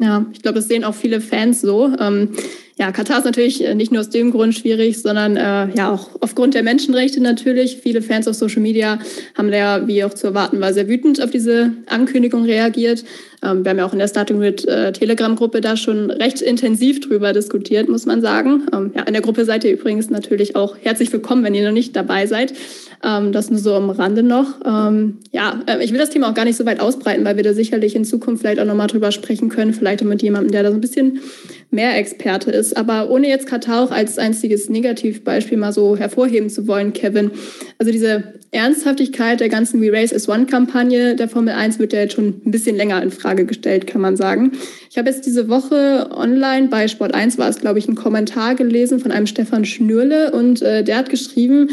Ja, 0.00 0.26
ich 0.32 0.42
glaube, 0.42 0.56
das 0.56 0.68
sehen 0.68 0.84
auch 0.84 0.94
viele 0.94 1.20
Fans 1.20 1.60
so. 1.60 1.92
Ähm, 1.98 2.30
ja, 2.78 2.92
Katar 2.92 3.18
ist 3.18 3.24
natürlich 3.24 3.64
äh, 3.64 3.74
nicht 3.74 3.90
nur 3.90 4.00
aus 4.00 4.10
dem 4.10 4.30
Grund 4.30 4.54
schwierig, 4.54 5.02
sondern 5.02 5.36
äh, 5.36 5.68
ja 5.74 5.92
auch 5.92 6.10
aufgrund 6.20 6.54
der 6.54 6.62
Menschenrechte 6.62 7.20
natürlich. 7.20 7.78
Viele 7.82 8.02
Fans 8.02 8.28
auf 8.28 8.36
Social 8.36 8.62
Media 8.62 9.00
haben 9.36 9.50
da, 9.50 9.88
wie 9.88 10.04
auch 10.04 10.14
zu 10.14 10.28
erwarten 10.28 10.60
war, 10.60 10.72
sehr 10.72 10.88
wütend 10.88 11.20
auf 11.20 11.30
diese 11.30 11.72
Ankündigung 11.86 12.44
reagiert. 12.44 13.04
Ähm, 13.42 13.64
wir 13.64 13.70
haben 13.70 13.78
ja 13.78 13.86
auch 13.86 13.92
in 13.92 13.98
der 13.98 14.06
Starting 14.06 14.38
Grid 14.38 14.64
äh, 14.66 14.92
Telegram-Gruppe 14.92 15.60
da 15.60 15.76
schon 15.76 16.12
recht 16.12 16.40
intensiv 16.40 17.00
drüber 17.00 17.32
diskutiert, 17.32 17.88
muss 17.88 18.06
man 18.06 18.20
sagen. 18.20 18.68
Ähm, 18.72 18.92
ja, 18.94 19.02
in 19.02 19.12
der 19.12 19.22
Gruppe 19.22 19.44
seid 19.44 19.64
ihr 19.64 19.72
übrigens 19.72 20.08
natürlich 20.08 20.54
auch 20.54 20.76
herzlich 20.80 21.12
willkommen, 21.12 21.42
wenn 21.42 21.56
ihr 21.56 21.64
noch 21.64 21.72
nicht 21.72 21.96
dabei 21.96 22.26
seid. 22.26 22.52
Ähm, 23.04 23.32
das 23.32 23.50
nur 23.50 23.60
so 23.60 23.74
am 23.74 23.90
Rande 23.90 24.22
noch. 24.22 24.60
Ähm, 24.64 25.18
ja, 25.30 25.60
äh, 25.66 25.84
ich 25.84 25.92
will 25.92 25.98
das 25.98 26.10
Thema 26.10 26.30
auch 26.30 26.34
gar 26.34 26.44
nicht 26.44 26.56
so 26.56 26.66
weit 26.66 26.80
ausbreiten, 26.80 27.24
weil 27.24 27.36
wir 27.36 27.44
da 27.44 27.52
sicherlich 27.52 27.94
in 27.94 28.04
Zukunft 28.04 28.42
vielleicht 28.42 28.60
auch 28.60 28.64
nochmal 28.64 28.88
drüber 28.88 29.12
sprechen 29.12 29.48
können, 29.48 29.72
vielleicht 29.72 30.02
mit 30.02 30.22
jemandem, 30.22 30.50
der 30.50 30.64
da 30.64 30.70
so 30.70 30.76
ein 30.76 30.80
bisschen 30.80 31.20
mehr 31.70 31.96
Experte 31.96 32.50
ist. 32.50 32.76
Aber 32.76 33.10
ohne 33.10 33.28
jetzt 33.28 33.46
Katar 33.46 33.84
auch 33.84 33.90
als 33.90 34.18
einziges 34.18 34.68
Negativbeispiel 34.68 35.58
mal 35.58 35.72
so 35.72 35.96
hervorheben 35.96 36.50
zu 36.50 36.66
wollen, 36.66 36.92
Kevin. 36.92 37.30
Also 37.78 37.92
diese 37.92 38.34
Ernsthaftigkeit 38.50 39.40
der 39.40 39.48
ganzen 39.48 39.80
We 39.80 39.92
Race 39.92 40.12
as 40.12 40.28
One-Kampagne 40.28 41.14
der 41.14 41.28
Formel 41.28 41.54
1 41.54 41.78
wird 41.78 41.92
ja 41.92 42.00
jetzt 42.00 42.14
schon 42.14 42.40
ein 42.44 42.50
bisschen 42.50 42.76
länger 42.76 43.02
in 43.02 43.10
Frage 43.10 43.44
gestellt, 43.44 43.86
kann 43.86 44.00
man 44.00 44.16
sagen. 44.16 44.52
Ich 44.90 44.96
habe 44.96 45.10
jetzt 45.10 45.26
diese 45.26 45.48
Woche 45.48 46.08
online 46.10 46.68
bei 46.68 46.88
Sport 46.88 47.14
1 47.14 47.38
war 47.38 47.48
es, 47.48 47.60
glaube 47.60 47.78
ich, 47.78 47.86
ein 47.86 47.94
Kommentar 47.94 48.54
gelesen 48.54 49.00
von 49.00 49.12
einem 49.12 49.26
Stefan 49.26 49.64
Schnürle 49.64 50.32
und 50.32 50.62
äh, 50.62 50.82
der 50.82 50.96
hat 50.96 51.10
geschrieben, 51.10 51.68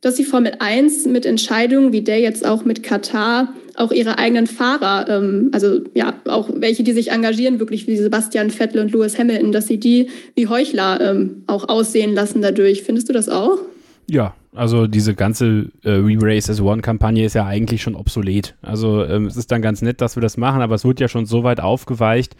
dass 0.00 0.14
die 0.14 0.24
Formel 0.24 0.54
1 0.58 1.06
mit 1.06 1.26
Entscheidungen 1.26 1.92
wie 1.92 2.02
der 2.02 2.20
jetzt 2.20 2.46
auch 2.46 2.64
mit 2.64 2.82
Katar 2.82 3.52
auch 3.76 3.92
ihre 3.92 4.18
eigenen 4.18 4.46
Fahrer, 4.46 5.08
ähm, 5.08 5.50
also 5.52 5.80
ja, 5.94 6.14
auch 6.26 6.50
welche, 6.54 6.82
die 6.82 6.92
sich 6.92 7.10
engagieren, 7.10 7.60
wirklich 7.60 7.86
wie 7.86 7.96
Sebastian 7.96 8.50
Vettel 8.50 8.80
und 8.80 8.92
Lewis 8.92 9.18
Hamilton, 9.18 9.52
dass 9.52 9.66
sie 9.66 9.78
die 9.78 10.08
wie 10.34 10.48
Heuchler 10.48 11.00
ähm, 11.00 11.42
auch 11.46 11.68
aussehen 11.68 12.14
lassen 12.14 12.42
dadurch. 12.42 12.82
Findest 12.82 13.08
du 13.08 13.12
das 13.12 13.28
auch? 13.28 13.58
Ja, 14.06 14.34
also 14.54 14.86
diese 14.86 15.14
ganze 15.14 15.70
äh, 15.84 15.90
Re-Race 15.90 16.50
as 16.50 16.60
One-Kampagne 16.60 17.24
ist 17.24 17.34
ja 17.34 17.46
eigentlich 17.46 17.82
schon 17.82 17.94
obsolet. 17.94 18.54
Also 18.60 19.04
ähm, 19.04 19.26
es 19.26 19.36
ist 19.36 19.52
dann 19.52 19.62
ganz 19.62 19.82
nett, 19.82 20.00
dass 20.00 20.16
wir 20.16 20.20
das 20.20 20.36
machen, 20.36 20.62
aber 20.62 20.74
es 20.74 20.84
wird 20.84 21.00
ja 21.00 21.08
schon 21.08 21.26
so 21.26 21.44
weit 21.44 21.60
aufgeweicht, 21.60 22.34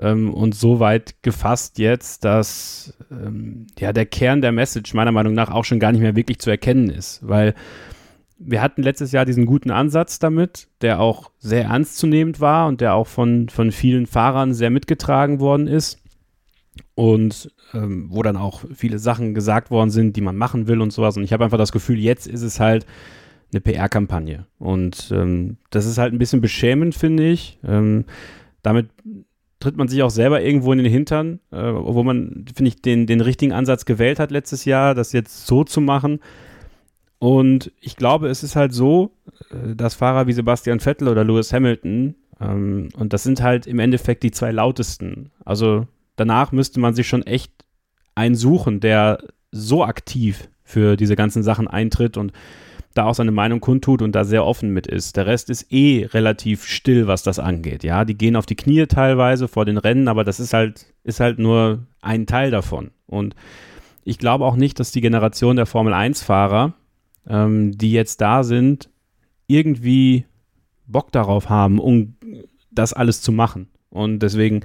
ähm, 0.00 0.32
und 0.32 0.54
so 0.54 0.80
weit 0.80 1.22
gefasst 1.22 1.78
jetzt, 1.78 2.24
dass 2.24 2.96
ähm, 3.10 3.66
ja 3.78 3.92
der 3.92 4.06
Kern 4.06 4.40
der 4.40 4.52
Message 4.52 4.94
meiner 4.94 5.12
Meinung 5.12 5.34
nach 5.34 5.50
auch 5.50 5.64
schon 5.64 5.80
gar 5.80 5.92
nicht 5.92 6.00
mehr 6.00 6.16
wirklich 6.16 6.38
zu 6.38 6.50
erkennen 6.50 6.90
ist, 6.90 7.26
weil 7.26 7.54
wir 8.38 8.60
hatten 8.60 8.82
letztes 8.82 9.12
Jahr 9.12 9.24
diesen 9.24 9.46
guten 9.46 9.70
Ansatz 9.70 10.18
damit, 10.18 10.68
der 10.82 11.00
auch 11.00 11.30
sehr 11.38 11.64
ernstzunehmend 11.64 12.40
war 12.40 12.66
und 12.66 12.80
der 12.80 12.94
auch 12.94 13.06
von, 13.06 13.48
von 13.48 13.72
vielen 13.72 14.06
Fahrern 14.06 14.52
sehr 14.52 14.70
mitgetragen 14.70 15.40
worden 15.40 15.66
ist 15.66 16.02
und 16.94 17.50
ähm, 17.72 18.08
wo 18.10 18.22
dann 18.22 18.36
auch 18.36 18.64
viele 18.74 18.98
Sachen 18.98 19.34
gesagt 19.34 19.70
worden 19.70 19.90
sind, 19.90 20.16
die 20.16 20.20
man 20.20 20.36
machen 20.36 20.66
will 20.68 20.82
und 20.82 20.92
sowas. 20.92 21.16
Und 21.16 21.24
ich 21.24 21.32
habe 21.32 21.44
einfach 21.44 21.58
das 21.58 21.72
Gefühl, 21.72 21.98
jetzt 21.98 22.26
ist 22.26 22.42
es 22.42 22.60
halt 22.60 22.86
eine 23.52 23.60
PR-Kampagne. 23.60 24.46
Und 24.58 25.10
ähm, 25.12 25.56
das 25.70 25.86
ist 25.86 25.98
halt 25.98 26.12
ein 26.12 26.18
bisschen 26.18 26.40
beschämend, 26.40 26.94
finde 26.94 27.26
ich. 27.28 27.58
Ähm, 27.64 28.04
damit 28.62 28.88
tritt 29.60 29.76
man 29.76 29.88
sich 29.88 30.02
auch 30.02 30.10
selber 30.10 30.42
irgendwo 30.42 30.72
in 30.72 30.78
den 30.78 30.90
Hintern, 30.90 31.40
äh, 31.50 31.56
wo 31.56 32.02
man, 32.02 32.44
finde 32.54 32.68
ich, 32.68 32.82
den, 32.82 33.06
den 33.06 33.20
richtigen 33.20 33.52
Ansatz 33.52 33.84
gewählt 33.84 34.18
hat 34.18 34.30
letztes 34.30 34.64
Jahr, 34.64 34.94
das 34.94 35.12
jetzt 35.12 35.46
so 35.46 35.64
zu 35.64 35.80
machen. 35.80 36.20
Und 37.18 37.72
ich 37.80 37.96
glaube, 37.96 38.28
es 38.28 38.42
ist 38.42 38.56
halt 38.56 38.74
so, 38.74 39.12
äh, 39.50 39.74
dass 39.74 39.94
Fahrer 39.94 40.26
wie 40.26 40.32
Sebastian 40.32 40.80
Vettel 40.80 41.08
oder 41.08 41.24
Lewis 41.24 41.52
Hamilton, 41.52 42.14
ähm, 42.40 42.88
und 42.96 43.12
das 43.12 43.22
sind 43.22 43.42
halt 43.42 43.66
im 43.66 43.78
Endeffekt 43.78 44.22
die 44.22 44.30
zwei 44.30 44.52
lautesten. 44.52 45.30
Also 45.44 45.86
danach 46.16 46.52
müsste 46.52 46.80
man 46.80 46.94
sich 46.94 47.08
schon 47.08 47.22
echt 47.22 47.52
einen 48.14 48.34
suchen, 48.34 48.80
der 48.80 49.18
so 49.52 49.84
aktiv 49.84 50.48
für 50.62 50.96
diese 50.96 51.16
ganzen 51.16 51.42
Sachen 51.42 51.68
eintritt 51.68 52.16
und 52.16 52.32
da 52.96 53.04
auch 53.04 53.14
seine 53.14 53.32
Meinung 53.32 53.60
kundtut 53.60 54.02
und 54.02 54.12
da 54.12 54.24
sehr 54.24 54.44
offen 54.44 54.70
mit 54.70 54.86
ist. 54.86 55.16
Der 55.16 55.26
Rest 55.26 55.50
ist 55.50 55.72
eh 55.72 56.06
relativ 56.06 56.64
still, 56.64 57.06
was 57.06 57.22
das 57.22 57.38
angeht. 57.38 57.84
Ja, 57.84 58.04
die 58.04 58.16
gehen 58.16 58.36
auf 58.36 58.46
die 58.46 58.56
Knie 58.56 58.86
teilweise 58.86 59.48
vor 59.48 59.64
den 59.64 59.78
Rennen, 59.78 60.08
aber 60.08 60.24
das 60.24 60.40
ist 60.40 60.52
halt, 60.52 60.86
ist 61.04 61.20
halt 61.20 61.38
nur 61.38 61.86
ein 62.00 62.26
Teil 62.26 62.50
davon. 62.50 62.90
Und 63.06 63.34
ich 64.04 64.18
glaube 64.18 64.44
auch 64.44 64.56
nicht, 64.56 64.80
dass 64.80 64.92
die 64.92 65.00
Generation 65.00 65.56
der 65.56 65.66
Formel 65.66 65.92
1-Fahrer, 65.92 66.74
ähm, 67.28 67.76
die 67.76 67.92
jetzt 67.92 68.20
da 68.20 68.44
sind, 68.44 68.90
irgendwie 69.46 70.24
Bock 70.86 71.12
darauf 71.12 71.48
haben, 71.48 71.78
um 71.78 72.16
das 72.70 72.92
alles 72.92 73.20
zu 73.22 73.32
machen. 73.32 73.68
Und 73.90 74.20
deswegen 74.20 74.60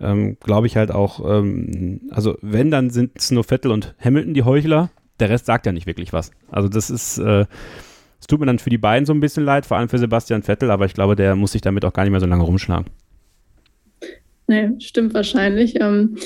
ähm, 0.00 0.36
glaube 0.40 0.66
ich 0.66 0.76
halt 0.76 0.90
auch, 0.90 1.20
ähm, 1.24 2.02
also 2.10 2.38
wenn, 2.40 2.70
dann 2.70 2.90
sind 2.90 3.12
es 3.16 3.30
nur 3.30 3.44
Vettel 3.44 3.70
und 3.72 3.94
Hamilton 3.98 4.34
die 4.34 4.44
Heuchler 4.44 4.90
der 5.20 5.30
Rest 5.30 5.46
sagt 5.46 5.66
ja 5.66 5.72
nicht 5.72 5.86
wirklich 5.86 6.12
was. 6.12 6.30
Also 6.50 6.68
das 6.68 6.90
ist, 6.90 7.18
äh, 7.18 7.46
es 8.20 8.26
tut 8.26 8.40
mir 8.40 8.46
dann 8.46 8.58
für 8.58 8.70
die 8.70 8.78
beiden 8.78 9.06
so 9.06 9.12
ein 9.12 9.20
bisschen 9.20 9.44
leid, 9.44 9.66
vor 9.66 9.76
allem 9.76 9.88
für 9.88 9.98
Sebastian 9.98 10.42
Vettel, 10.42 10.70
aber 10.70 10.86
ich 10.86 10.94
glaube, 10.94 11.16
der 11.16 11.36
muss 11.36 11.52
sich 11.52 11.62
damit 11.62 11.84
auch 11.84 11.92
gar 11.92 12.02
nicht 12.02 12.12
mehr 12.12 12.20
so 12.20 12.26
lange 12.26 12.42
rumschlagen. 12.42 12.86
Nee, 14.48 14.70
stimmt 14.78 15.14
wahrscheinlich. 15.14 15.80
Ähm, 15.80 16.16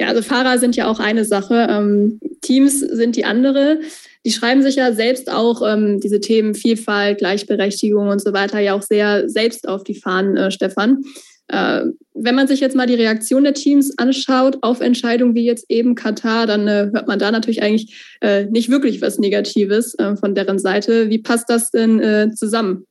ja, 0.00 0.08
also 0.08 0.22
Fahrer 0.22 0.58
sind 0.58 0.76
ja 0.76 0.88
auch 0.88 1.00
eine 1.00 1.24
Sache, 1.24 1.66
ähm, 1.70 2.20
Teams 2.40 2.80
sind 2.80 3.16
die 3.16 3.24
andere. 3.24 3.80
Die 4.24 4.30
schreiben 4.30 4.62
sich 4.62 4.76
ja 4.76 4.92
selbst 4.92 5.30
auch 5.30 5.62
ähm, 5.66 6.00
diese 6.00 6.20
Themen 6.20 6.54
Vielfalt, 6.54 7.18
Gleichberechtigung 7.18 8.08
und 8.08 8.20
so 8.20 8.32
weiter 8.32 8.58
ja 8.60 8.74
auch 8.74 8.82
sehr 8.82 9.28
selbst 9.28 9.68
auf 9.68 9.84
die 9.84 9.94
Fahnen, 9.94 10.36
äh, 10.36 10.50
Stefan. 10.50 11.02
Äh, 11.48 11.84
wenn 12.14 12.34
man 12.34 12.46
sich 12.46 12.60
jetzt 12.60 12.76
mal 12.76 12.86
die 12.86 12.94
Reaktion 12.94 13.44
der 13.44 13.54
Teams 13.54 13.96
anschaut 13.98 14.58
auf 14.62 14.80
Entscheidungen 14.80 15.34
wie 15.34 15.44
jetzt 15.44 15.66
eben 15.68 15.94
Katar, 15.94 16.46
dann 16.46 16.68
äh, 16.68 16.90
hört 16.92 17.08
man 17.08 17.18
da 17.18 17.30
natürlich 17.30 17.62
eigentlich 17.62 18.16
äh, 18.20 18.44
nicht 18.46 18.70
wirklich 18.70 19.00
was 19.00 19.18
Negatives 19.18 19.94
äh, 19.98 20.16
von 20.16 20.34
deren 20.34 20.58
Seite. 20.58 21.10
Wie 21.10 21.18
passt 21.18 21.48
das 21.48 21.70
denn 21.70 22.00
äh, 22.00 22.30
zusammen? 22.34 22.84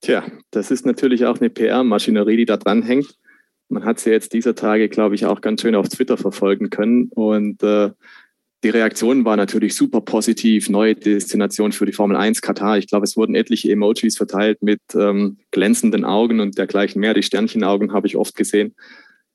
Tja, 0.00 0.24
das 0.50 0.70
ist 0.70 0.86
natürlich 0.86 1.26
auch 1.26 1.40
eine 1.40 1.50
PR-Maschinerie, 1.50 2.36
die 2.36 2.46
da 2.46 2.56
dran 2.56 2.82
hängt. 2.82 3.16
Man 3.68 3.84
hat 3.84 4.00
sie 4.00 4.10
jetzt 4.10 4.32
dieser 4.32 4.54
Tage, 4.54 4.88
glaube 4.88 5.14
ich, 5.14 5.26
auch 5.26 5.40
ganz 5.40 5.62
schön 5.62 5.74
auf 5.74 5.88
Twitter 5.88 6.16
verfolgen 6.16 6.70
können. 6.70 7.08
Und 7.14 7.62
äh, 7.62 7.90
die 8.62 8.68
Reaktion 8.68 9.24
war 9.24 9.36
natürlich 9.36 9.74
super 9.74 10.00
positiv. 10.02 10.68
Neue 10.68 10.94
Destination 10.94 11.72
für 11.72 11.86
die 11.86 11.92
Formel 11.92 12.16
1 12.16 12.42
Katar. 12.42 12.76
Ich 12.76 12.86
glaube, 12.86 13.04
es 13.04 13.16
wurden 13.16 13.34
etliche 13.34 13.70
Emojis 13.72 14.16
verteilt 14.16 14.62
mit 14.62 14.80
ähm, 14.94 15.38
glänzenden 15.50 16.04
Augen 16.04 16.40
und 16.40 16.58
dergleichen 16.58 17.00
mehr. 17.00 17.14
Die 17.14 17.22
Sternchenaugen 17.22 17.92
habe 17.92 18.06
ich 18.06 18.16
oft 18.16 18.36
gesehen. 18.36 18.74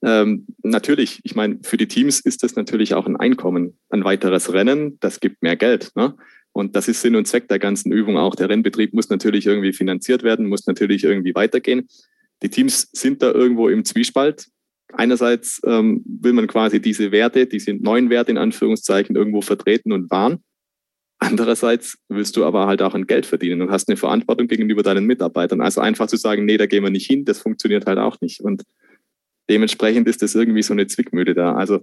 Ähm, 0.04 0.46
natürlich, 0.62 1.22
ich 1.24 1.36
meine, 1.36 1.60
für 1.64 1.78
die 1.78 1.88
Teams 1.88 2.20
ist 2.20 2.44
das 2.44 2.56
natürlich 2.56 2.94
auch 2.94 3.08
ein 3.08 3.16
Einkommen. 3.16 3.78
Ein 3.90 4.04
weiteres 4.04 4.54
Rennen, 4.54 5.00
das 5.00 5.20
gibt 5.20 5.42
mehr 5.42 5.56
Geld. 5.56 5.92
Ne? 5.96 6.16
Und 6.52 6.76
das 6.76 6.88
ist 6.88 7.02
Sinn 7.02 7.16
und 7.16 7.28
Zweck 7.28 7.48
der 7.48 7.60
ganzen 7.60 7.92
Übung 7.92 8.18
auch. 8.18 8.36
Der 8.36 8.50
Rennbetrieb 8.50 8.94
muss 8.94 9.10
natürlich 9.10 9.48
irgendwie 9.48 9.74
finanziert 9.74 10.22
werden, 10.22 10.48
muss 10.48 10.68
natürlich 10.68 11.04
irgendwie 11.04 11.34
weitergehen. 11.34 11.88
Die 12.44 12.50
Teams 12.50 12.90
sind 12.92 13.24
da 13.24 13.32
irgendwo 13.32 13.70
im 13.70 13.86
Zwiespalt. 13.86 14.48
Einerseits 14.98 15.62
ähm, 15.66 16.04
will 16.06 16.34
man 16.34 16.48
quasi 16.48 16.82
diese 16.82 17.12
Werte, 17.12 17.46
diese 17.48 17.74
neuen 17.74 18.10
Werte 18.10 18.32
in 18.32 18.38
Anführungszeichen 18.38 19.16
irgendwo 19.16 19.42
vertreten 19.42 19.92
und 19.92 20.10
wahren. 20.10 20.44
Andererseits 21.20 21.98
willst 22.10 22.36
du 22.36 22.46
aber 22.46 22.68
halt 22.68 22.82
auch 22.82 22.94
ein 22.94 23.08
Geld 23.08 23.26
verdienen 23.26 23.62
und 23.62 23.72
hast 23.72 23.88
eine 23.88 23.98
Verantwortung 23.98 24.48
gegenüber 24.48 24.84
deinen 24.84 25.06
Mitarbeitern. 25.06 25.62
Also 25.62 25.82
einfach 25.82 26.08
zu 26.08 26.18
sagen, 26.18 26.46
nee, 26.46 26.58
da 26.58 26.66
gehen 26.66 26.84
wir 26.84 26.92
nicht 26.92 27.08
hin, 27.08 27.26
das 27.26 27.40
funktioniert 27.40 27.86
halt 27.86 28.00
auch 28.00 28.20
nicht. 28.22 28.42
Und 28.42 28.64
dementsprechend 29.50 30.08
ist 30.08 30.22
das 30.22 30.36
irgendwie 30.36 30.62
so 30.62 30.74
eine 30.74 30.88
Zwickmühle 30.88 31.34
da. 31.34 31.56
Also 31.56 31.82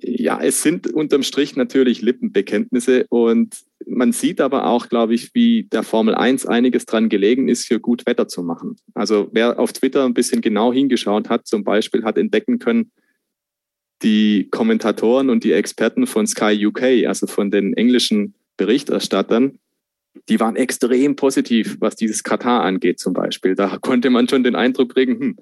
ja, 0.00 0.40
es 0.40 0.62
sind 0.62 0.92
unterm 0.92 1.22
Strich 1.22 1.56
natürlich 1.56 2.02
Lippenbekenntnisse 2.02 3.06
und 3.08 3.56
man 3.86 4.12
sieht 4.12 4.40
aber 4.40 4.66
auch, 4.66 4.88
glaube 4.88 5.14
ich, 5.14 5.34
wie 5.34 5.64
der 5.64 5.82
Formel 5.82 6.14
1 6.14 6.46
einiges 6.46 6.86
dran 6.86 7.08
gelegen 7.08 7.48
ist, 7.48 7.66
hier 7.66 7.78
gut 7.78 8.06
Wetter 8.06 8.28
zu 8.28 8.42
machen. 8.42 8.76
Also 8.94 9.28
wer 9.32 9.58
auf 9.58 9.72
Twitter 9.72 10.04
ein 10.04 10.14
bisschen 10.14 10.40
genau 10.40 10.72
hingeschaut 10.72 11.28
hat, 11.28 11.46
zum 11.46 11.64
Beispiel 11.64 12.04
hat 12.04 12.18
entdecken 12.18 12.58
können, 12.58 12.92
die 14.02 14.48
Kommentatoren 14.50 15.30
und 15.30 15.44
die 15.44 15.52
Experten 15.52 16.06
von 16.06 16.26
Sky 16.26 16.66
UK, 16.66 17.06
also 17.06 17.26
von 17.26 17.50
den 17.50 17.74
englischen 17.74 18.34
Berichterstattern, 18.56 19.58
die 20.28 20.40
waren 20.40 20.56
extrem 20.56 21.16
positiv, 21.16 21.76
was 21.80 21.96
dieses 21.96 22.22
Katar 22.22 22.62
angeht 22.62 22.98
zum 22.98 23.12
Beispiel. 23.14 23.54
Da 23.54 23.78
konnte 23.78 24.10
man 24.10 24.28
schon 24.28 24.44
den 24.44 24.54
Eindruck 24.54 24.94
kriegen, 24.94 25.18
hm, 25.18 25.36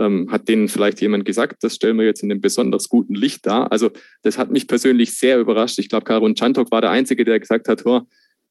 ähm, 0.00 0.28
hat 0.30 0.48
denen 0.48 0.68
vielleicht 0.68 1.00
jemand 1.00 1.24
gesagt, 1.24 1.62
das 1.62 1.74
stellen 1.74 1.98
wir 1.98 2.06
jetzt 2.06 2.22
in 2.22 2.30
einem 2.30 2.40
besonders 2.40 2.88
guten 2.88 3.14
Licht 3.14 3.46
dar. 3.46 3.70
Also 3.70 3.90
das 4.22 4.38
hat 4.38 4.50
mich 4.50 4.66
persönlich 4.66 5.16
sehr 5.16 5.38
überrascht. 5.38 5.78
Ich 5.78 5.88
glaube, 5.88 6.04
Karun 6.04 6.34
Chantok 6.34 6.70
war 6.70 6.80
der 6.80 6.90
Einzige, 6.90 7.24
der 7.24 7.38
gesagt 7.38 7.68
hat, 7.68 7.84
oh, 7.84 8.02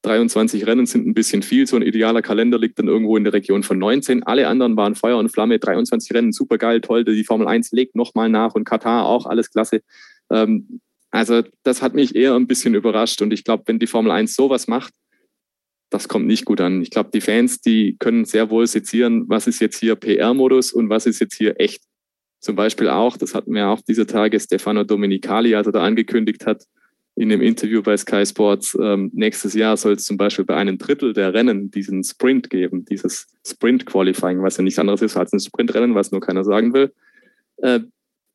23 0.03 0.65
Rennen 0.65 0.85
sind 0.85 1.07
ein 1.07 1.13
bisschen 1.13 1.41
viel. 1.41 1.67
So 1.67 1.75
ein 1.75 1.81
idealer 1.81 2.21
Kalender 2.21 2.57
liegt 2.57 2.79
dann 2.79 2.87
irgendwo 2.87 3.17
in 3.17 3.23
der 3.23 3.33
Region 3.33 3.63
von 3.63 3.77
19. 3.79 4.23
Alle 4.23 4.47
anderen 4.47 4.77
waren 4.77 4.95
Feuer 4.95 5.17
und 5.17 5.29
Flamme. 5.29 5.59
23 5.59 6.13
Rennen, 6.13 6.31
super 6.31 6.57
geil, 6.57 6.81
toll. 6.81 7.03
Die 7.03 7.25
Formel 7.25 7.47
1 7.47 7.71
legt 7.71 7.95
nochmal 7.95 8.29
nach 8.29 8.55
und 8.55 8.63
Katar 8.63 9.05
auch, 9.05 9.25
alles 9.25 9.51
klasse. 9.51 9.81
Ähm, 10.31 10.79
also 11.11 11.41
das 11.63 11.81
hat 11.81 11.95
mich 11.95 12.15
eher 12.15 12.35
ein 12.35 12.47
bisschen 12.47 12.75
überrascht. 12.75 13.21
Und 13.21 13.33
ich 13.33 13.43
glaube, 13.43 13.63
wenn 13.65 13.79
die 13.79 13.87
Formel 13.87 14.11
1 14.11 14.35
sowas 14.35 14.67
macht, 14.67 14.93
das 15.89 16.07
kommt 16.07 16.27
nicht 16.27 16.45
gut 16.45 16.61
an. 16.61 16.81
Ich 16.81 16.91
glaube, 16.91 17.09
die 17.13 17.21
Fans, 17.21 17.61
die 17.61 17.97
können 17.99 18.25
sehr 18.25 18.49
wohl 18.49 18.67
sezieren, 18.67 19.25
was 19.27 19.47
ist 19.47 19.59
jetzt 19.59 19.79
hier 19.79 19.95
PR-Modus 19.95 20.71
und 20.71 20.89
was 20.89 21.05
ist 21.05 21.19
jetzt 21.19 21.35
hier 21.35 21.59
echt. 21.59 21.83
Zum 22.39 22.55
Beispiel 22.55 22.87
auch, 22.87 23.17
das 23.17 23.35
hatten 23.35 23.53
wir 23.53 23.67
auch 23.67 23.81
diese 23.81 24.05
Tage 24.05 24.39
Stefano 24.39 24.85
Domenicali, 24.85 25.55
als 25.55 25.67
er 25.67 25.73
da 25.73 25.83
angekündigt 25.83 26.45
hat, 26.45 26.63
in 27.15 27.27
dem 27.27 27.41
Interview 27.41 27.81
bei 27.81 27.97
Sky 27.97 28.25
Sports, 28.25 28.77
ähm, 28.81 29.11
nächstes 29.13 29.53
Jahr 29.53 29.75
soll 29.75 29.93
es 29.93 30.05
zum 30.05 30.15
Beispiel 30.15 30.45
bei 30.45 30.55
einem 30.55 30.77
Drittel 30.77 31.11
der 31.11 31.33
Rennen 31.33 31.69
diesen 31.69 32.01
Sprint 32.01 32.49
geben, 32.49 32.85
dieses 32.85 33.27
Sprint-Qualifying, 33.45 34.41
was 34.41 34.55
ja 34.55 34.63
nichts 34.63 34.79
anderes 34.79 35.01
ist 35.01 35.17
als 35.17 35.33
ein 35.33 35.41
Sprintrennen, 35.41 35.95
was 35.95 36.13
nur 36.13 36.21
keiner 36.21 36.45
sagen 36.45 36.73
will. 36.73 36.93
Äh, 37.57 37.81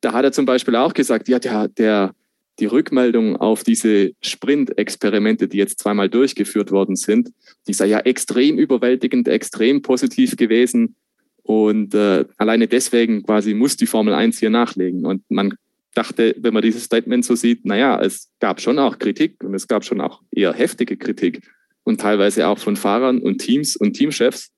da 0.03 0.13
hat 0.13 0.25
er 0.27 0.33
zum 0.33 0.45
Beispiel 0.45 0.77
auch 0.77 0.93
gesagt, 0.93 1.29
ja, 1.29 1.39
der, 1.39 1.69
der, 1.69 2.15
die 2.61 2.67
Rückmeldung 2.67 3.37
auf 3.37 3.65
diese 3.65 4.13
Sprint-Experimente, 4.23 5.49
die 5.49 5.59
jetzt 5.59 5.81
zweimal 5.81 6.09
durchgeführt 6.09 6.71
worden 6.71 6.97
sind, 6.97 7.31
die 7.67 7.73
sei 7.73 7.87
ja 7.87 8.01
extrem 8.01 8.59
überwältigend, 8.59 9.29
extrem 9.29 9.83
positiv 9.83 10.37
gewesen. 10.37 10.97
Und 11.43 11.95
äh, 11.95 12.25
alleine 12.39 12.69
deswegen 12.69 13.23
quasi 13.23 13.55
muss 13.55 13.77
die 13.77 13.87
Formel 13.87 14.15
1 14.15 14.39
hier 14.39 14.51
nachlegen. 14.51 15.05
Und 15.05 15.23
man 15.29 15.55
dachte, 15.95 16.35
wenn 16.39 16.55
man 16.55 16.63
dieses 16.63 16.85
Statement 16.85 17.25
so 17.25 17.35
sieht, 17.35 17.65
naja, 17.65 18.01
es 18.01 18.31
gab 18.41 18.61
schon 18.61 18.79
auch 18.79 18.99
Kritik 18.99 19.43
und 19.43 19.55
es 19.55 19.69
gab 19.69 19.85
schon 19.85 20.01
auch 20.01 20.23
eher 20.31 20.53
heftige 20.53 20.97
Kritik 20.97 21.43
und 21.85 22.01
teilweise 22.01 22.47
auch 22.47 22.59
von 22.59 22.77
Fahrern 22.77 23.21
und 23.21 23.39
Teams 23.39 23.77
und 23.77 23.95
Teamchefs. 23.95 24.53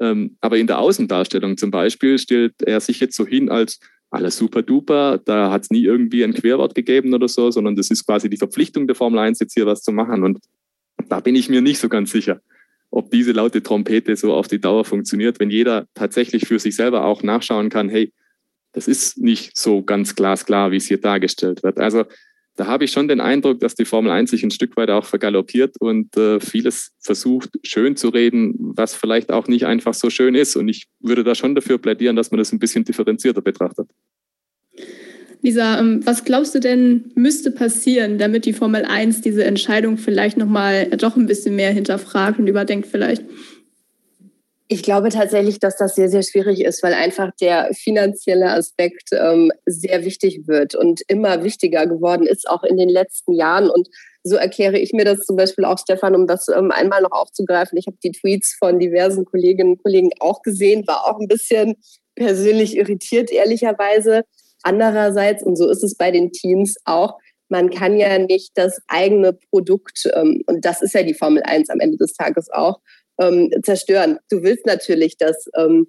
Ähm, 0.00 0.36
aber 0.40 0.56
in 0.56 0.66
der 0.66 0.78
Außendarstellung 0.78 1.56
zum 1.56 1.70
Beispiel 1.70 2.18
stellt 2.18 2.54
er 2.62 2.80
sich 2.80 3.00
jetzt 3.00 3.16
so 3.16 3.26
hin 3.26 3.50
als 3.50 3.80
alles 4.10 4.36
super 4.36 4.62
duper, 4.62 5.18
da 5.18 5.50
hat 5.50 5.62
es 5.62 5.70
nie 5.70 5.84
irgendwie 5.84 6.24
ein 6.24 6.34
Querwort 6.34 6.74
gegeben 6.74 7.14
oder 7.14 7.28
so, 7.28 7.50
sondern 7.50 7.76
das 7.76 7.90
ist 7.90 8.04
quasi 8.04 8.28
die 8.28 8.36
Verpflichtung 8.36 8.86
der 8.86 8.96
Formel 8.96 9.20
1, 9.20 9.38
jetzt 9.38 9.54
hier 9.54 9.66
was 9.66 9.82
zu 9.82 9.92
machen. 9.92 10.24
Und 10.24 10.40
da 11.08 11.20
bin 11.20 11.36
ich 11.36 11.48
mir 11.48 11.60
nicht 11.60 11.78
so 11.78 11.88
ganz 11.88 12.10
sicher, 12.10 12.40
ob 12.90 13.10
diese 13.10 13.32
laute 13.32 13.62
Trompete 13.62 14.16
so 14.16 14.34
auf 14.34 14.48
die 14.48 14.60
Dauer 14.60 14.84
funktioniert, 14.84 15.38
wenn 15.38 15.50
jeder 15.50 15.86
tatsächlich 15.94 16.46
für 16.46 16.58
sich 16.58 16.74
selber 16.74 17.04
auch 17.04 17.22
nachschauen 17.22 17.68
kann, 17.68 17.88
hey, 17.88 18.12
das 18.72 18.88
ist 18.88 19.18
nicht 19.18 19.56
so 19.56 19.82
ganz 19.82 20.14
glasklar, 20.14 20.70
wie 20.72 20.76
es 20.76 20.86
hier 20.86 21.00
dargestellt 21.00 21.62
wird. 21.62 21.78
Also 21.78 22.04
da 22.56 22.66
habe 22.66 22.84
ich 22.84 22.90
schon 22.90 23.08
den 23.08 23.20
Eindruck, 23.20 23.60
dass 23.60 23.74
die 23.74 23.84
Formel 23.84 24.10
1 24.10 24.30
sich 24.30 24.42
ein 24.42 24.50
Stück 24.50 24.76
weit 24.76 24.90
auch 24.90 25.04
vergaloppiert 25.04 25.76
und 25.80 26.16
äh, 26.16 26.40
vieles 26.40 26.92
versucht, 27.00 27.50
schön 27.62 27.96
zu 27.96 28.08
reden, 28.08 28.54
was 28.58 28.94
vielleicht 28.94 29.32
auch 29.32 29.48
nicht 29.48 29.66
einfach 29.66 29.94
so 29.94 30.10
schön 30.10 30.34
ist. 30.34 30.56
Und 30.56 30.68
ich 30.68 30.86
würde 31.00 31.24
da 31.24 31.34
schon 31.34 31.54
dafür 31.54 31.78
plädieren, 31.78 32.16
dass 32.16 32.30
man 32.30 32.38
das 32.38 32.52
ein 32.52 32.58
bisschen 32.58 32.84
differenzierter 32.84 33.40
betrachtet. 33.40 33.88
Lisa, 35.42 35.78
ähm, 35.78 36.04
was 36.04 36.24
glaubst 36.24 36.54
du 36.54 36.60
denn 36.60 37.12
müsste 37.14 37.50
passieren, 37.50 38.18
damit 38.18 38.44
die 38.44 38.52
Formel 38.52 38.84
1 38.84 39.22
diese 39.22 39.44
Entscheidung 39.44 39.96
vielleicht 39.96 40.36
nochmal 40.36 40.90
doch 40.90 41.16
ein 41.16 41.26
bisschen 41.26 41.56
mehr 41.56 41.72
hinterfragt 41.72 42.38
und 42.38 42.46
überdenkt 42.46 42.86
vielleicht? 42.86 43.24
Ich 44.72 44.84
glaube 44.84 45.08
tatsächlich, 45.08 45.58
dass 45.58 45.76
das 45.76 45.96
sehr, 45.96 46.08
sehr 46.08 46.22
schwierig 46.22 46.60
ist, 46.60 46.80
weil 46.84 46.94
einfach 46.94 47.32
der 47.40 47.70
finanzielle 47.74 48.52
Aspekt 48.52 49.08
ähm, 49.12 49.50
sehr 49.66 50.04
wichtig 50.04 50.46
wird 50.46 50.76
und 50.76 51.00
immer 51.08 51.42
wichtiger 51.42 51.88
geworden 51.88 52.24
ist, 52.24 52.48
auch 52.48 52.62
in 52.62 52.76
den 52.76 52.88
letzten 52.88 53.32
Jahren. 53.32 53.68
Und 53.68 53.88
so 54.22 54.36
erkläre 54.36 54.78
ich 54.78 54.92
mir 54.92 55.04
das 55.04 55.22
zum 55.22 55.34
Beispiel 55.34 55.64
auch, 55.64 55.76
Stefan, 55.76 56.14
um 56.14 56.28
das 56.28 56.46
ähm, 56.46 56.70
einmal 56.70 57.02
noch 57.02 57.10
aufzugreifen. 57.10 57.78
Ich 57.78 57.88
habe 57.88 57.96
die 58.04 58.12
Tweets 58.12 58.54
von 58.60 58.78
diversen 58.78 59.24
Kolleginnen 59.24 59.72
und 59.72 59.82
Kollegen 59.82 60.10
auch 60.20 60.40
gesehen, 60.42 60.86
war 60.86 61.04
auch 61.04 61.18
ein 61.18 61.26
bisschen 61.26 61.74
persönlich 62.14 62.76
irritiert, 62.76 63.32
ehrlicherweise. 63.32 64.22
Andererseits, 64.62 65.42
und 65.42 65.56
so 65.56 65.68
ist 65.68 65.82
es 65.82 65.96
bei 65.96 66.12
den 66.12 66.30
Teams 66.30 66.76
auch, 66.84 67.18
man 67.48 67.70
kann 67.70 67.96
ja 67.96 68.16
nicht 68.18 68.52
das 68.54 68.80
eigene 68.86 69.32
Produkt, 69.32 70.08
ähm, 70.14 70.44
und 70.46 70.64
das 70.64 70.80
ist 70.80 70.94
ja 70.94 71.02
die 71.02 71.14
Formel 71.14 71.42
1 71.42 71.70
am 71.70 71.80
Ende 71.80 71.96
des 71.96 72.12
Tages 72.12 72.48
auch, 72.52 72.78
ähm, 73.20 73.50
zerstören. 73.62 74.18
Du 74.30 74.42
willst 74.42 74.66
natürlich, 74.66 75.16
dass 75.16 75.46
ähm, 75.56 75.86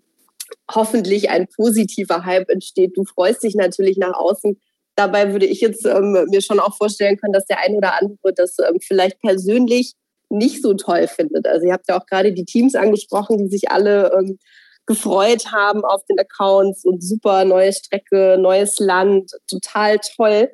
hoffentlich 0.70 1.30
ein 1.30 1.48
positiver 1.48 2.26
Hype 2.26 2.50
entsteht. 2.50 2.96
Du 2.96 3.06
freust 3.06 3.44
dich 3.44 3.56
natürlich 3.56 3.98
nach 3.98 4.14
außen. 4.14 4.60
Dabei 4.96 5.32
würde 5.32 5.46
ich 5.46 5.62
jetzt 5.62 5.86
ähm, 5.86 6.28
mir 6.30 6.42
schon 6.42 6.60
auch 6.60 6.76
vorstellen 6.76 7.18
können, 7.18 7.34
dass 7.34 7.46
der 7.46 7.60
ein 7.60 7.76
oder 7.76 8.00
andere 8.00 8.34
das 8.36 8.58
ähm, 8.60 8.80
vielleicht 8.82 9.20
persönlich 9.22 9.94
nicht 10.30 10.62
so 10.62 10.74
toll 10.74 11.08
findet. 11.08 11.48
Also 11.48 11.68
ihr 11.68 11.74
habt 11.74 11.88
ja 11.90 12.00
auch 12.00 12.06
gerade 12.06 12.34
die 12.34 12.46
Teams 12.46 12.76
angesprochen, 12.76 13.38
die 13.38 13.50
sich 13.50 13.72
alle 13.72 14.12
ähm, 14.14 14.38
gefreut 14.86 15.52
haben 15.52 15.86
auf 15.86 16.04
den 16.06 16.20
Accounts 16.20 16.86
und 16.86 17.04
super 17.04 17.46
neue 17.46 17.72
Strecke, 17.72 18.38
neues 18.40 18.80
Land, 18.80 19.32
total 19.50 20.00
toll. 20.00 20.50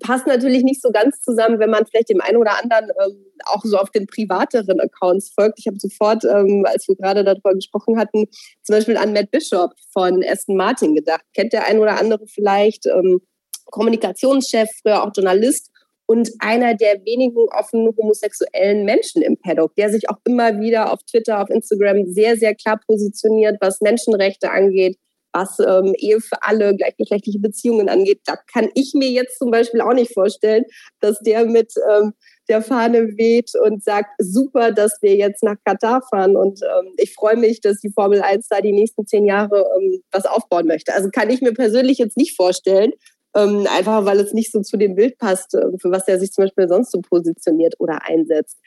Passt 0.00 0.26
natürlich 0.26 0.62
nicht 0.62 0.80
so 0.80 0.90
ganz 0.90 1.20
zusammen, 1.20 1.58
wenn 1.58 1.70
man 1.70 1.86
vielleicht 1.86 2.08
dem 2.08 2.20
einen 2.20 2.38
oder 2.38 2.62
anderen 2.62 2.90
ähm, 3.04 3.24
auch 3.44 3.62
so 3.64 3.76
auf 3.76 3.90
den 3.90 4.06
privateren 4.06 4.80
Accounts 4.80 5.32
folgt. 5.34 5.58
Ich 5.58 5.66
habe 5.66 5.78
sofort, 5.78 6.24
ähm, 6.24 6.64
als 6.66 6.88
wir 6.88 6.96
gerade 6.96 7.24
darüber 7.24 7.54
gesprochen 7.54 7.98
hatten, 7.98 8.26
zum 8.62 8.76
Beispiel 8.76 8.96
an 8.96 9.12
Matt 9.12 9.30
Bishop 9.30 9.72
von 9.92 10.22
Aston 10.24 10.56
Martin 10.56 10.94
gedacht. 10.94 11.24
Kennt 11.34 11.52
der 11.52 11.66
ein 11.66 11.78
oder 11.78 11.98
andere 11.98 12.26
vielleicht? 12.26 12.86
Ähm, 12.86 13.20
Kommunikationschef, 13.66 14.68
früher 14.82 15.02
auch 15.02 15.10
Journalist 15.14 15.70
und 16.06 16.30
einer 16.40 16.74
der 16.74 17.04
wenigen 17.04 17.48
offen 17.58 17.88
homosexuellen 17.96 18.84
Menschen 18.84 19.22
im 19.22 19.38
Paddock, 19.38 19.74
der 19.76 19.90
sich 19.90 20.10
auch 20.10 20.18
immer 20.24 20.60
wieder 20.60 20.92
auf 20.92 21.00
Twitter, 21.04 21.40
auf 21.40 21.48
Instagram 21.48 22.06
sehr, 22.06 22.36
sehr 22.36 22.54
klar 22.54 22.78
positioniert, 22.86 23.56
was 23.60 23.80
Menschenrechte 23.80 24.50
angeht, 24.50 24.98
was 25.32 25.58
ähm, 25.58 25.94
Ehe 25.96 26.20
für 26.20 26.42
alle, 26.42 26.76
gleichgeschlechtliche 26.76 27.38
Beziehungen 27.38 27.88
angeht. 27.88 28.20
Da 28.26 28.36
kann 28.52 28.68
ich 28.74 28.92
mir 28.94 29.08
jetzt 29.08 29.38
zum 29.38 29.50
Beispiel 29.50 29.80
auch 29.80 29.94
nicht 29.94 30.12
vorstellen, 30.12 30.64
dass 31.00 31.18
der 31.20 31.46
mit 31.46 31.72
ähm, 31.90 32.12
der 32.48 32.62
Fahne 32.62 33.16
weht 33.16 33.52
und 33.64 33.82
sagt, 33.82 34.10
super, 34.18 34.72
dass 34.72 34.98
wir 35.00 35.16
jetzt 35.16 35.42
nach 35.42 35.56
Katar 35.64 36.02
fahren. 36.10 36.36
Und 36.36 36.60
ähm, 36.62 36.92
ich 36.96 37.14
freue 37.14 37.36
mich, 37.36 37.60
dass 37.60 37.78
die 37.78 37.92
Formel 37.92 38.20
1 38.20 38.48
da 38.48 38.60
die 38.60 38.72
nächsten 38.72 39.06
zehn 39.06 39.24
Jahre 39.24 39.64
ähm, 39.78 40.02
was 40.10 40.26
aufbauen 40.26 40.66
möchte. 40.66 40.92
Also 40.94 41.08
kann 41.10 41.30
ich 41.30 41.40
mir 41.40 41.52
persönlich 41.52 41.98
jetzt 41.98 42.16
nicht 42.16 42.36
vorstellen, 42.36 42.92
ähm, 43.34 43.66
einfach 43.74 44.04
weil 44.04 44.20
es 44.20 44.32
nicht 44.32 44.52
so 44.52 44.60
zu 44.60 44.76
dem 44.76 44.94
Bild 44.94 45.18
passt, 45.18 45.54
äh, 45.54 45.64
für 45.80 45.90
was 45.90 46.08
er 46.08 46.18
sich 46.18 46.32
zum 46.32 46.44
Beispiel 46.44 46.68
sonst 46.68 46.90
so 46.90 47.00
positioniert 47.00 47.74
oder 47.78 48.00
einsetzt. 48.06 48.58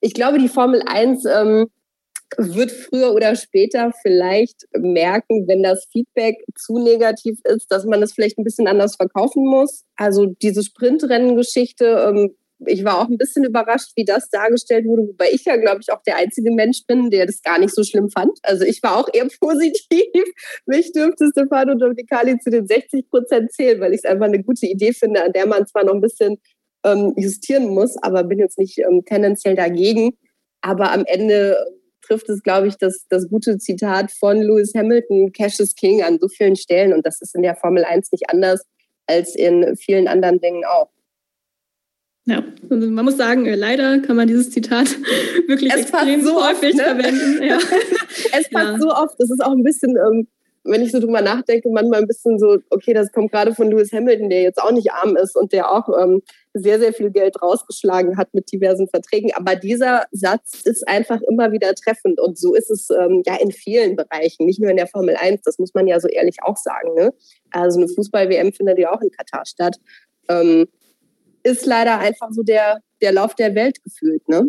Ich 0.00 0.14
glaube, 0.14 0.38
die 0.38 0.48
Formel 0.48 0.82
1 0.86 1.24
ähm, 1.24 1.66
wird 2.38 2.70
früher 2.70 3.12
oder 3.12 3.36
später 3.36 3.92
vielleicht 4.02 4.66
merken, 4.76 5.46
wenn 5.48 5.62
das 5.62 5.86
Feedback 5.90 6.36
zu 6.56 6.78
negativ 6.78 7.38
ist, 7.44 7.70
dass 7.70 7.84
man 7.84 8.02
es 8.02 8.12
vielleicht 8.12 8.38
ein 8.38 8.44
bisschen 8.44 8.66
anders 8.66 8.96
verkaufen 8.96 9.44
muss. 9.44 9.84
Also 9.96 10.26
diese 10.26 10.62
Sprintrennen-Geschichte 10.62 11.84
ähm, 12.08 12.34
ich 12.66 12.84
war 12.84 13.00
auch 13.00 13.08
ein 13.08 13.18
bisschen 13.18 13.44
überrascht, 13.44 13.92
wie 13.96 14.04
das 14.04 14.28
dargestellt 14.30 14.86
wurde, 14.86 15.08
wobei 15.08 15.26
ich 15.32 15.44
ja, 15.44 15.56
glaube 15.56 15.80
ich, 15.80 15.92
auch 15.92 16.02
der 16.02 16.16
einzige 16.16 16.50
Mensch 16.52 16.86
bin, 16.86 17.10
der 17.10 17.26
das 17.26 17.42
gar 17.42 17.58
nicht 17.58 17.74
so 17.74 17.82
schlimm 17.82 18.10
fand. 18.10 18.38
Also 18.42 18.64
ich 18.64 18.82
war 18.82 18.96
auch 18.96 19.08
eher 19.12 19.26
positiv. 19.40 20.24
Mich 20.66 20.92
dürfte 20.92 21.28
Stefano 21.30 21.74
Dominicali 21.74 22.38
zu 22.38 22.50
den 22.50 22.66
60 22.66 23.08
Prozent 23.08 23.52
zählen, 23.52 23.80
weil 23.80 23.92
ich 23.92 24.00
es 24.04 24.04
einfach 24.04 24.26
eine 24.26 24.42
gute 24.42 24.66
Idee 24.66 24.92
finde, 24.92 25.24
an 25.24 25.32
der 25.32 25.46
man 25.46 25.66
zwar 25.66 25.84
noch 25.84 25.94
ein 25.94 26.00
bisschen 26.00 26.38
ähm, 26.84 27.14
justieren 27.16 27.68
muss, 27.68 27.96
aber 28.02 28.24
bin 28.24 28.38
jetzt 28.38 28.58
nicht 28.58 28.78
ähm, 28.78 29.04
tendenziell 29.04 29.56
dagegen. 29.56 30.16
Aber 30.60 30.92
am 30.92 31.04
Ende 31.06 31.56
trifft 32.06 32.28
es, 32.28 32.42
glaube 32.42 32.68
ich, 32.68 32.76
das, 32.76 33.06
das 33.08 33.28
gute 33.28 33.58
Zitat 33.58 34.10
von 34.12 34.40
Lewis 34.40 34.72
Hamilton, 34.74 35.32
Cash 35.32 35.60
is 35.60 35.74
King 35.74 36.02
an 36.02 36.18
so 36.20 36.28
vielen 36.28 36.56
Stellen. 36.56 36.92
Und 36.92 37.06
das 37.06 37.20
ist 37.20 37.34
in 37.34 37.42
der 37.42 37.56
Formel 37.56 37.84
1 37.84 38.12
nicht 38.12 38.30
anders 38.30 38.64
als 39.06 39.34
in 39.34 39.76
vielen 39.76 40.08
anderen 40.08 40.40
Dingen 40.40 40.64
auch. 40.64 40.90
Ja, 42.26 42.42
man 42.70 43.04
muss 43.04 43.18
sagen, 43.18 43.44
äh, 43.44 43.54
leider 43.54 43.98
kann 43.98 44.16
man 44.16 44.26
dieses 44.26 44.50
Zitat 44.50 44.88
wirklich 45.46 45.70
es 45.70 45.82
extrem 45.82 46.22
so 46.22 46.42
häufig 46.42 46.70
oft, 46.70 46.76
ne? 46.76 46.82
verwenden. 46.82 47.42
Ja. 47.42 47.58
es 48.32 48.48
passt 48.48 48.72
ja. 48.72 48.78
so 48.78 48.90
oft. 48.92 49.14
Das 49.18 49.30
ist 49.30 49.44
auch 49.44 49.52
ein 49.52 49.62
bisschen, 49.62 49.96
ähm, 49.96 50.26
wenn 50.64 50.82
ich 50.82 50.92
so 50.92 50.98
drüber 50.98 51.20
nachdenke, 51.20 51.68
manchmal 51.70 52.00
ein 52.00 52.06
bisschen 52.06 52.38
so, 52.38 52.58
okay, 52.70 52.94
das 52.94 53.12
kommt 53.12 53.30
gerade 53.30 53.54
von 53.54 53.70
Lewis 53.70 53.92
Hamilton, 53.92 54.30
der 54.30 54.42
jetzt 54.42 54.60
auch 54.60 54.72
nicht 54.72 54.92
arm 54.92 55.14
ist 55.16 55.36
und 55.36 55.52
der 55.52 55.70
auch 55.70 55.88
ähm, 56.00 56.22
sehr, 56.54 56.80
sehr 56.80 56.94
viel 56.94 57.10
Geld 57.10 57.40
rausgeschlagen 57.42 58.16
hat 58.16 58.32
mit 58.32 58.50
diversen 58.50 58.88
Verträgen. 58.88 59.30
Aber 59.34 59.56
dieser 59.56 60.04
Satz 60.10 60.62
ist 60.64 60.88
einfach 60.88 61.20
immer 61.28 61.52
wieder 61.52 61.74
treffend. 61.74 62.18
Und 62.18 62.38
so 62.38 62.54
ist 62.54 62.70
es 62.70 62.88
ähm, 62.90 63.22
ja 63.26 63.36
in 63.36 63.52
vielen 63.52 63.94
Bereichen, 63.94 64.46
nicht 64.46 64.60
nur 64.60 64.70
in 64.70 64.76
der 64.76 64.86
Formel 64.86 65.16
1, 65.16 65.42
das 65.42 65.58
muss 65.58 65.74
man 65.74 65.86
ja 65.86 66.00
so 66.00 66.08
ehrlich 66.08 66.38
auch 66.42 66.56
sagen. 66.56 66.94
Ne? 66.94 67.12
Also 67.50 67.78
eine 67.78 67.88
Fußball-WM 67.88 68.52
findet 68.52 68.78
ja 68.78 68.92
auch 68.92 69.02
in 69.02 69.10
Katar 69.10 69.44
statt. 69.44 69.76
Ähm, 70.28 70.66
ist 71.42 71.66
leider 71.66 71.98
einfach 71.98 72.30
so 72.30 72.42
der, 72.42 72.80
der 73.02 73.12
Lauf 73.12 73.34
der 73.34 73.54
Welt 73.54 73.82
gefühlt. 73.84 74.26
Ne? 74.28 74.48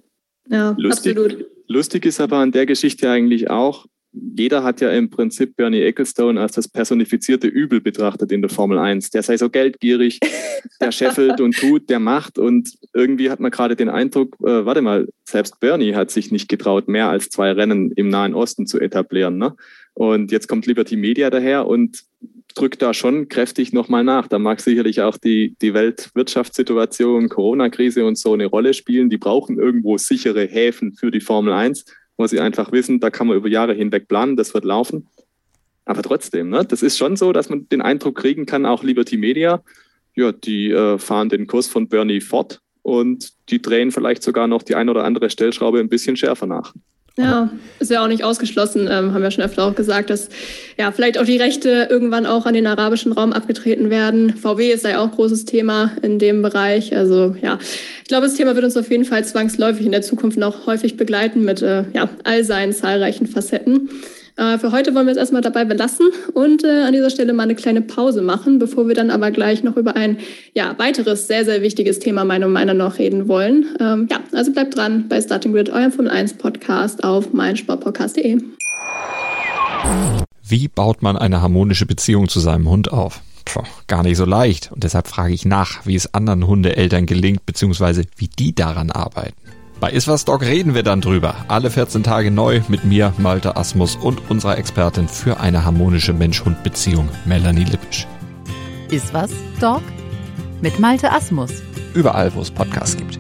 Ja, 0.49 0.75
Lustig. 0.78 1.17
absolut. 1.17 1.45
Lustig 1.67 2.06
ist 2.06 2.21
aber 2.21 2.38
an 2.38 2.51
der 2.51 2.65
Geschichte 2.65 3.10
eigentlich 3.10 3.49
auch, 3.49 3.86
jeder 4.38 4.63
hat 4.63 4.82
ja 4.82 4.91
im 4.91 5.10
Prinzip 5.10 5.56
Bernie 5.56 5.82
Ecclestone 5.82 6.39
als 6.39 6.54
das 6.54 6.67
personifizierte 6.67 7.47
Übel 7.47 7.82
betrachtet 7.82 8.32
in 8.32 8.41
der 8.41 8.49
Formel 8.49 8.78
1. 8.78 9.10
Der 9.12 9.23
sei 9.23 9.38
so 9.38 9.49
geldgierig, 9.49 10.19
der 10.80 10.91
scheffelt 10.93 11.41
und 11.41 11.56
tut, 11.56 11.89
der 11.89 11.99
macht. 11.99 12.38
Und 12.38 12.78
irgendwie 12.93 13.30
hat 13.30 13.39
man 13.39 13.51
gerade 13.51 13.75
den 13.75 13.89
Eindruck, 13.89 14.36
äh, 14.41 14.65
warte 14.65 14.82
mal, 14.82 15.08
selbst 15.25 15.60
Bernie 15.60 15.95
hat 15.95 16.12
sich 16.12 16.32
nicht 16.32 16.47
getraut, 16.47 16.88
mehr 16.88 17.10
als 17.10 17.30
zwei 17.30 17.51
Rennen 17.51 17.91
im 17.91 18.10
Nahen 18.10 18.34
Osten 18.34 18.67
zu 18.67 18.80
etablieren. 18.80 19.38
Ne? 19.38 19.56
Und 19.93 20.32
jetzt 20.32 20.47
kommt 20.47 20.65
Liberty 20.65 20.97
Media 20.97 21.30
daher 21.30 21.67
und 21.67 22.04
drückt 22.56 22.82
da 22.82 22.93
schon 22.93 23.28
kräftig 23.28 23.73
nochmal 23.73 24.04
nach. 24.04 24.28
Da 24.28 24.39
mag 24.39 24.62
sicherlich 24.62 25.01
auch 25.01 25.17
die, 25.17 25.56
die 25.62 25.73
Weltwirtschaftssituation, 25.73 27.30
Corona-Krise 27.30 28.06
und 28.06 28.17
so 28.17 28.34
eine 28.34 28.45
Rolle 28.45 28.73
spielen. 28.73 29.10
Die 29.10 29.17
brauchen 29.17 29.60
irgendwo 29.60 29.97
sichere 29.97 30.45
Häfen 30.45 30.93
für 30.93 31.12
die 31.12 31.19
Formel 31.19 31.54
1, 31.54 31.86
wo 32.17 32.28
sie 32.28 32.39
einfach 32.39 32.71
wissen, 32.71 32.99
da 32.99 33.10
kann 33.10 33.28
man 33.28 33.38
über 33.38 33.49
Jahre 33.49 33.73
hinweg 33.73 34.08
planen, 34.08 34.38
das 34.38 34.54
wird 34.54 34.65
laufen. 34.65 35.08
Aber 35.86 36.01
trotzdem, 36.01 36.49
ne, 36.49 36.65
das 36.65 36.82
ist 36.82 36.97
schon 36.97 37.15
so, 37.15 37.32
dass 37.32 37.49
man 37.49 37.69
den 37.69 37.82
Eindruck 37.82 38.17
kriegen 38.17 38.45
kann, 38.45 38.65
auch 38.65 38.84
Liberty 38.84 39.17
Media, 39.17 39.63
ja, 40.15 40.32
die 40.32 40.71
äh, 40.71 40.97
fahren 40.97 41.30
den 41.30 41.45
Kurs 41.45 41.67
von 41.67 41.88
Bernie 41.88 42.21
fort 42.21 42.62
und 42.82 43.34
die 43.49 43.62
drehen 43.62 43.91
vielleicht 43.91 44.23
sogar 44.23 44.47
noch 44.47 44.63
die 44.63 44.75
ein 44.75 44.89
oder 44.89 45.04
andere 45.04 45.30
Stellschraube 45.30 45.80
ein 45.80 45.89
bisschen 45.89 46.15
schärfer 46.15 46.47
nach. 46.47 46.73
Ja, 47.17 47.49
ist 47.80 47.91
ja 47.91 48.04
auch 48.04 48.10
nicht 48.10 48.25
ausgeschlossen, 48.25 48.89
ähm, 48.91 49.13
haben 49.13 49.23
wir 49.23 49.32
schon 49.32 49.45
öfter 49.45 49.63
auch 49.63 49.73
gesagt, 49.73 50.10
dass 50.10 50.28
ja 50.78 50.91
vielleicht 50.91 51.17
auch 51.17 51.23
die 51.23 51.38
Rechte 51.38 51.88
irgendwann 51.89 52.25
auch 52.25 52.45
an 52.45 52.54
den 52.54 52.67
arabischen 52.67 53.13
Raum 53.13 53.32
abgetreten 53.32 53.89
werden. 53.89 54.36
VW 54.36 54.73
ist 54.73 54.84
ja 54.84 54.99
auch 54.99 55.12
großes 55.12 55.45
Thema 55.45 55.91
in 56.01 56.19
dem 56.19 56.41
Bereich. 56.41 56.93
Also 56.93 57.34
ja, 57.41 57.58
ich 58.01 58.10
glaube, 58.10 58.28
das 58.28 58.36
Thema 58.36 58.56
wird 58.56 58.65
uns 58.65 58.75
auf 58.75 58.91
jeden 58.91 59.06
Fall 59.06 59.23
zwangsläufig 59.23 59.86
in 59.86 59.93
der 59.93 60.01
Zukunft 60.01 60.38
noch 60.38 60.67
häufig 60.67 60.97
begleiten 60.97 61.45
mit 61.45 61.62
äh, 61.62 61.86
ja, 61.93 62.10
all 62.25 62.43
seinen 62.43 62.73
zahlreichen 62.73 63.28
Facetten. 63.28 63.89
Äh, 64.38 64.58
für 64.58 64.71
heute 64.71 64.93
wollen 64.93 65.08
wir 65.08 65.12
es 65.12 65.17
erstmal 65.17 65.41
dabei 65.41 65.63
belassen 65.63 66.08
und 66.34 66.63
äh, 66.63 66.84
an 66.84 66.93
dieser 66.93 67.10
Stelle 67.10 67.34
mal 67.34 67.43
eine 67.43 67.56
kleine 67.56 67.82
Pause 67.82 68.21
machen, 68.21 68.60
bevor 68.60 68.88
wir 68.88 68.95
dann 68.95 69.10
aber 69.10 69.32
gleich 69.32 69.63
noch 69.63 69.78
über 69.78 69.95
ein 69.95 70.17
ja, 70.54 70.78
weiteres 70.78 71.28
sehr, 71.28 71.45
sehr 71.45 71.62
wichtiges 71.62 72.00
Thema 72.00 72.26
meiner 72.26 72.48
Meinung 72.48 72.78
nach 72.78 73.00
reden 73.00 73.28
wollen. 73.28 73.65
Ähm, 73.80 74.08
ja, 74.12 74.19
also 74.34 74.52
bleibt 74.52 74.76
dran 74.76 75.08
bei 75.08 75.21
Starting 75.21 75.54
Grid, 75.54 75.69
eurem 75.69 75.91
Formel 75.91 76.12
1 76.12 76.34
Podcast 76.34 77.04
auf 77.04 77.32
meinsportpodcast.de. 77.34 78.41
Wie 80.48 80.67
baut 80.67 81.02
man 81.02 81.17
eine 81.17 81.41
harmonische 81.41 81.86
Beziehung 81.86 82.28
zu 82.28 82.39
seinem 82.39 82.69
Hund 82.69 82.91
auf? 82.91 83.21
Puh, 83.45 83.63
gar 83.88 84.04
nicht 84.04 84.17
so 84.17 84.26
leicht. 84.26 84.71
Und 84.71 84.84
deshalb 84.84 85.08
frage 85.08 85.34
ich 85.34 85.45
nach, 85.45 85.86
wie 85.86 85.95
es 85.95 86.13
anderen 86.13 86.45
Hundeeltern 86.45 87.06
gelingt, 87.06 87.45
beziehungsweise 87.45 88.04
wie 88.17 88.28
die 88.28 88.54
daran 88.54 88.91
arbeiten. 88.91 89.45
Bei 89.80 89.92
Iswas 89.92 90.24
Dog 90.24 90.42
reden 90.42 90.74
wir 90.74 90.84
dann 90.84 91.02
drüber. 91.02 91.36
Alle 91.50 91.70
14 91.70 92.02
Tage 92.02 92.32
neu 92.32 92.62
mit 92.70 92.86
mir, 92.86 93.14
Malte 93.18 93.58
Asmus 93.58 93.98
und 93.98 94.30
unserer 94.30 94.58
Expertin 94.58 95.10
für 95.10 95.42
eine 95.42 95.66
harmonische 95.66 96.14
Mensch-Hund-Beziehung, 96.14 97.10
Melanie 97.26 97.66
Lippisch. 97.66 98.08
Iswas 98.90 99.32
Dog 99.60 99.82
mit 100.62 100.80
Malte 100.80 101.12
Asmus. 101.12 101.52
Überall, 101.94 102.34
wo 102.34 102.42
es 102.42 102.52
Podcasts 102.52 102.96
gibt. 102.96 103.20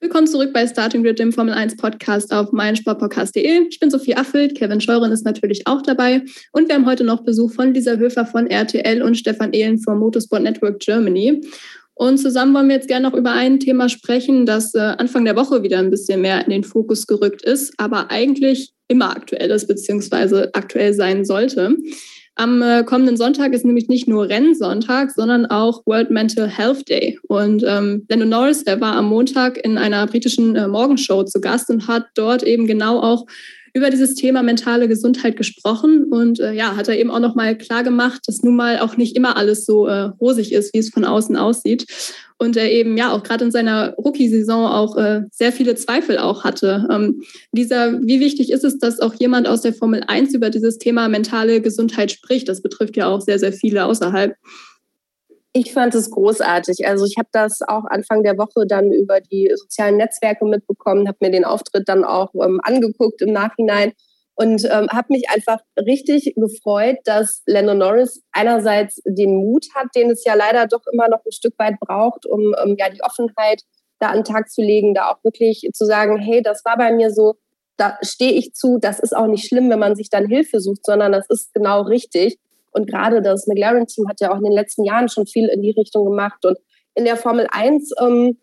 Willkommen 0.00 0.26
zurück 0.26 0.54
bei 0.54 0.66
Starting 0.66 1.02
Grid, 1.02 1.18
dem 1.18 1.32
Formel 1.32 1.52
1 1.52 1.76
Podcast 1.76 2.32
auf 2.32 2.50
meinsportpodcast.de. 2.52 3.68
Ich 3.68 3.78
bin 3.78 3.90
Sophie 3.90 4.16
Affelt, 4.16 4.56
Kevin 4.56 4.80
Scheuren 4.80 5.12
ist 5.12 5.24
natürlich 5.24 5.66
auch 5.66 5.82
dabei 5.82 6.22
und 6.52 6.68
wir 6.68 6.76
haben 6.76 6.86
heute 6.86 7.04
noch 7.04 7.24
Besuch 7.24 7.52
von 7.52 7.74
Lisa 7.74 7.96
Höfer 7.96 8.24
von 8.24 8.46
RTL 8.46 9.02
und 9.02 9.16
Stefan 9.16 9.52
Ehlen 9.52 9.78
vom 9.78 9.98
Motorsport 9.98 10.42
Network 10.42 10.80
Germany. 10.80 11.42
Und 11.98 12.18
zusammen 12.18 12.54
wollen 12.54 12.68
wir 12.68 12.76
jetzt 12.76 12.86
gerne 12.86 13.08
noch 13.08 13.16
über 13.16 13.32
ein 13.32 13.58
Thema 13.58 13.88
sprechen, 13.88 14.46
das 14.46 14.72
äh, 14.74 14.78
Anfang 14.78 15.24
der 15.24 15.34
Woche 15.34 15.64
wieder 15.64 15.80
ein 15.80 15.90
bisschen 15.90 16.20
mehr 16.20 16.44
in 16.44 16.50
den 16.50 16.62
Fokus 16.62 17.08
gerückt 17.08 17.42
ist, 17.42 17.74
aber 17.76 18.12
eigentlich 18.12 18.72
immer 18.86 19.10
aktuell 19.10 19.50
ist, 19.50 19.66
beziehungsweise 19.66 20.54
aktuell 20.54 20.94
sein 20.94 21.24
sollte. 21.24 21.76
Am 22.36 22.62
äh, 22.62 22.84
kommenden 22.84 23.16
Sonntag 23.16 23.52
ist 23.52 23.64
nämlich 23.64 23.88
nicht 23.88 24.06
nur 24.06 24.28
Rennsonntag, 24.28 25.10
sondern 25.10 25.46
auch 25.46 25.82
World 25.86 26.12
Mental 26.12 26.46
Health 26.46 26.88
Day. 26.88 27.18
Und 27.26 27.64
ähm, 27.66 28.06
Lando 28.08 28.26
Norris, 28.26 28.62
der 28.62 28.80
war 28.80 28.94
am 28.94 29.06
Montag 29.06 29.58
in 29.64 29.76
einer 29.76 30.06
britischen 30.06 30.54
äh, 30.54 30.68
Morgenshow 30.68 31.24
zu 31.24 31.40
Gast 31.40 31.68
und 31.68 31.88
hat 31.88 32.04
dort 32.14 32.44
eben 32.44 32.68
genau 32.68 33.00
auch 33.00 33.26
über 33.74 33.90
dieses 33.90 34.14
Thema 34.14 34.42
mentale 34.42 34.88
Gesundheit 34.88 35.36
gesprochen 35.36 36.04
und 36.04 36.40
äh, 36.40 36.52
ja, 36.52 36.76
hat 36.76 36.88
er 36.88 36.98
eben 36.98 37.10
auch 37.10 37.20
nochmal 37.20 37.56
klar 37.56 37.82
gemacht, 37.82 38.22
dass 38.26 38.42
nun 38.42 38.56
mal 38.56 38.78
auch 38.80 38.96
nicht 38.96 39.16
immer 39.16 39.36
alles 39.36 39.64
so 39.64 39.86
äh, 39.86 40.10
rosig 40.20 40.52
ist, 40.52 40.74
wie 40.74 40.78
es 40.78 40.90
von 40.90 41.04
außen 41.04 41.36
aussieht. 41.36 41.86
Und 42.40 42.56
er 42.56 42.70
eben 42.70 42.96
ja 42.96 43.10
auch 43.10 43.24
gerade 43.24 43.44
in 43.44 43.50
seiner 43.50 43.94
Rookie-Saison 43.94 44.66
auch 44.66 44.96
äh, 44.96 45.22
sehr 45.32 45.50
viele 45.50 45.74
Zweifel 45.74 46.18
auch 46.18 46.44
hatte. 46.44 46.86
Ähm, 46.88 47.22
dieser, 47.50 48.00
wie 48.00 48.20
wichtig 48.20 48.52
ist 48.52 48.62
es, 48.62 48.78
dass 48.78 49.00
auch 49.00 49.14
jemand 49.14 49.48
aus 49.48 49.62
der 49.62 49.74
Formel 49.74 50.04
1 50.06 50.34
über 50.34 50.48
dieses 50.48 50.78
Thema 50.78 51.08
mentale 51.08 51.60
Gesundheit 51.60 52.12
spricht? 52.12 52.48
Das 52.48 52.62
betrifft 52.62 52.96
ja 52.96 53.08
auch 53.08 53.20
sehr, 53.20 53.40
sehr 53.40 53.52
viele 53.52 53.84
außerhalb. 53.84 54.36
Ich 55.60 55.72
fand 55.72 55.92
es 55.96 56.12
großartig. 56.12 56.86
Also 56.86 57.04
ich 57.04 57.16
habe 57.18 57.30
das 57.32 57.62
auch 57.66 57.84
Anfang 57.86 58.22
der 58.22 58.38
Woche 58.38 58.64
dann 58.64 58.92
über 58.92 59.20
die 59.20 59.50
sozialen 59.56 59.96
Netzwerke 59.96 60.44
mitbekommen, 60.44 61.08
habe 61.08 61.18
mir 61.20 61.32
den 61.32 61.44
Auftritt 61.44 61.88
dann 61.88 62.04
auch 62.04 62.32
ähm, 62.36 62.60
angeguckt 62.62 63.20
im 63.22 63.32
Nachhinein 63.32 63.92
und 64.36 64.64
ähm, 64.66 64.86
habe 64.92 65.08
mich 65.08 65.28
einfach 65.30 65.58
richtig 65.76 66.32
gefreut, 66.36 66.98
dass 67.04 67.42
Lando 67.46 67.74
Norris 67.74 68.22
einerseits 68.30 69.02
den 69.04 69.34
Mut 69.34 69.66
hat, 69.74 69.88
den 69.96 70.12
es 70.12 70.24
ja 70.24 70.34
leider 70.34 70.68
doch 70.68 70.86
immer 70.92 71.08
noch 71.08 71.24
ein 71.26 71.32
Stück 71.32 71.54
weit 71.58 71.74
braucht, 71.80 72.24
um 72.24 72.54
ähm, 72.64 72.76
ja 72.78 72.88
die 72.88 73.02
Offenheit 73.02 73.62
da 73.98 74.10
an 74.10 74.18
den 74.18 74.24
Tag 74.32 74.50
zu 74.50 74.62
legen, 74.62 74.94
da 74.94 75.10
auch 75.10 75.24
wirklich 75.24 75.68
zu 75.74 75.84
sagen, 75.86 76.18
hey, 76.18 76.40
das 76.40 76.64
war 76.64 76.76
bei 76.76 76.92
mir 76.92 77.10
so, 77.10 77.34
da 77.76 77.98
stehe 78.02 78.34
ich 78.34 78.54
zu, 78.54 78.78
das 78.78 79.00
ist 79.00 79.16
auch 79.16 79.26
nicht 79.26 79.48
schlimm, 79.48 79.70
wenn 79.70 79.80
man 79.80 79.96
sich 79.96 80.08
dann 80.08 80.28
Hilfe 80.28 80.60
sucht, 80.60 80.86
sondern 80.86 81.10
das 81.10 81.26
ist 81.28 81.52
genau 81.52 81.82
richtig. 81.82 82.38
Und 82.78 82.88
gerade 82.88 83.20
das 83.22 83.46
McLaren-Team 83.46 84.08
hat 84.08 84.20
ja 84.20 84.32
auch 84.32 84.38
in 84.38 84.44
den 84.44 84.52
letzten 84.52 84.84
Jahren 84.84 85.08
schon 85.08 85.26
viel 85.26 85.48
in 85.48 85.62
die 85.62 85.72
Richtung 85.72 86.04
gemacht. 86.04 86.44
Und 86.44 86.56
in 86.94 87.04
der 87.04 87.16
Formel 87.16 87.46
1 87.50 87.92
ähm, 88.00 88.38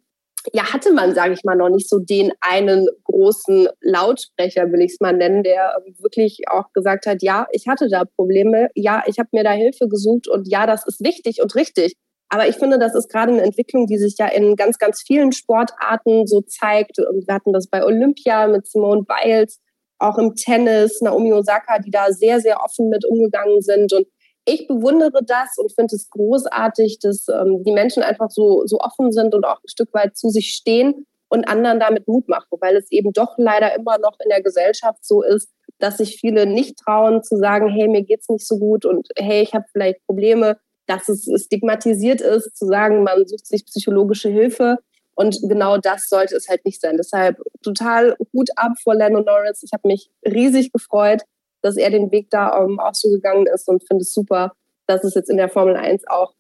ja, 0.54 0.72
hatte 0.72 0.94
man, 0.94 1.16
sage 1.16 1.34
ich 1.34 1.44
mal, 1.44 1.56
noch 1.56 1.70
nicht 1.70 1.90
so 1.90 2.00
den 2.00 2.32
einen 2.42 2.88
großen 3.06 3.68
Lautsprecher, 3.82 4.72
will 4.72 4.82
ich 4.82 4.94
es 4.94 5.00
mal 5.00 5.14
nennen, 5.14 5.44
der 5.44 5.78
wirklich 6.00 6.42
auch 6.50 6.72
gesagt 6.74 7.08
hat, 7.08 7.24
ja, 7.24 7.48
ich 7.52 7.68
hatte 7.68 7.88
da 7.90 8.04
Probleme, 8.06 8.70
ja, 8.76 9.04
ich 9.08 9.18
habe 9.20 9.30
mir 9.32 9.44
da 9.44 9.52
Hilfe 9.52 9.88
gesucht 9.88 10.28
und 10.28 10.48
ja, 10.48 10.68
das 10.68 10.86
ist 10.86 11.04
wichtig 11.04 11.42
und 11.42 11.56
richtig. 11.56 11.96
Aber 12.30 12.48
ich 12.48 12.56
finde, 12.56 12.80
das 12.80 12.96
ist 12.96 13.10
gerade 13.10 13.32
eine 13.32 13.44
Entwicklung, 13.44 13.88
die 13.88 13.98
sich 13.98 14.16
ja 14.18 14.28
in 14.28 14.56
ganz, 14.56 14.78
ganz 14.78 15.02
vielen 15.06 15.32
Sportarten 15.32 16.26
so 16.26 16.42
zeigt. 16.42 17.00
Und 17.00 17.28
wir 17.28 17.34
hatten 17.34 17.54
das 17.54 17.68
bei 17.68 17.84
Olympia 17.84 18.48
mit 18.48 18.68
Simone 18.68 19.04
Biles, 19.04 19.60
auch 20.00 20.18
im 20.18 20.36
Tennis, 20.36 21.02
Naomi 21.02 21.32
Osaka, 21.34 21.80
die 21.80 21.92
da 21.92 22.12
sehr, 22.12 22.40
sehr 22.40 22.62
offen 22.62 22.90
mit 22.90 23.06
umgegangen 23.06 23.62
sind. 23.62 23.94
Und 23.94 24.08
ich 24.46 24.68
bewundere 24.68 25.24
das 25.26 25.58
und 25.58 25.74
finde 25.74 25.96
es 25.96 26.10
großartig, 26.10 27.00
dass 27.00 27.28
ähm, 27.28 27.64
die 27.64 27.72
Menschen 27.72 28.04
einfach 28.04 28.30
so, 28.30 28.64
so 28.66 28.80
offen 28.80 29.12
sind 29.12 29.34
und 29.34 29.44
auch 29.44 29.58
ein 29.58 29.68
Stück 29.68 29.94
weit 29.94 30.16
zu 30.16 30.30
sich 30.30 30.50
stehen 30.50 31.06
und 31.30 31.48
anderen 31.48 31.80
damit 31.80 32.08
Mut 32.08 32.30
machen, 32.30 32.58
weil 32.60 32.76
es 32.76 32.92
eben 32.92 33.12
doch 33.12 33.34
leider 33.38 33.76
immer 33.76 33.98
noch 33.98 34.18
in 34.24 34.30
der 34.30 34.44
Gesellschaft 34.44 35.04
so 35.04 35.24
ist, 35.24 35.50
dass 35.80 35.98
sich 35.98 36.18
viele 36.20 36.46
nicht 36.46 36.78
trauen 36.78 37.24
zu 37.24 37.38
sagen, 37.38 37.68
hey, 37.70 37.88
mir 37.88 38.04
geht's 38.04 38.30
nicht 38.30 38.48
so 38.48 38.58
gut 38.58 38.86
und 38.86 39.08
hey, 39.18 39.42
ich 39.42 39.54
habe 39.54 39.66
vielleicht 39.72 40.06
Probleme, 40.06 40.58
dass 40.86 41.10
es 41.10 41.28
stigmatisiert 41.46 42.22
ist, 42.22 42.56
zu 42.56 42.68
sagen, 42.68 43.04
man 43.04 43.28
sucht 43.28 43.48
sich 43.48 43.66
psychologische 43.66 44.30
Hilfe. 44.30 44.78
Und 45.16 45.38
genau 45.48 45.78
das 45.78 46.10
sollte 46.10 46.36
es 46.36 46.50
halt 46.50 46.66
nicht 46.66 46.82
sein. 46.82 46.98
Deshalb 46.98 47.38
total 47.64 48.16
Hut 48.34 48.50
ab 48.58 48.74
vor 48.84 48.96
Lando 48.96 49.22
Norris. 49.22 49.64
Ich 49.64 49.72
habe 49.74 49.88
mich 49.88 50.12
riesig 50.26 50.72
gefreut 50.72 51.24
dass 51.66 51.78
er 51.78 51.90
den 51.90 52.12
Weg 52.12 52.30
da 52.30 52.64
ähm, 52.64 52.80
auch 52.80 52.94
so 52.94 53.10
gegangen 53.10 53.48
ist 53.48 53.68
und 53.68 53.86
finde 53.88 54.04
es 54.04 54.14
super, 54.14 54.54
dass 54.88 55.04
es 55.04 55.16
jetzt 55.16 55.32
in 55.32 55.38
der 55.38 55.50
Formel 55.50 55.76
1 55.76 56.04
auch 56.08 56.34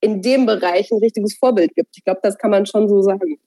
in 0.00 0.22
dem 0.22 0.46
Bereich 0.46 0.92
ein 0.92 0.98
richtiges 0.98 1.36
Vorbild 1.36 1.74
gibt. 1.74 1.96
Ich 1.96 2.04
glaube, 2.04 2.20
das 2.22 2.38
kann 2.38 2.52
man 2.52 2.64
schon 2.64 2.88
so 2.88 3.02
sagen. 3.02 3.38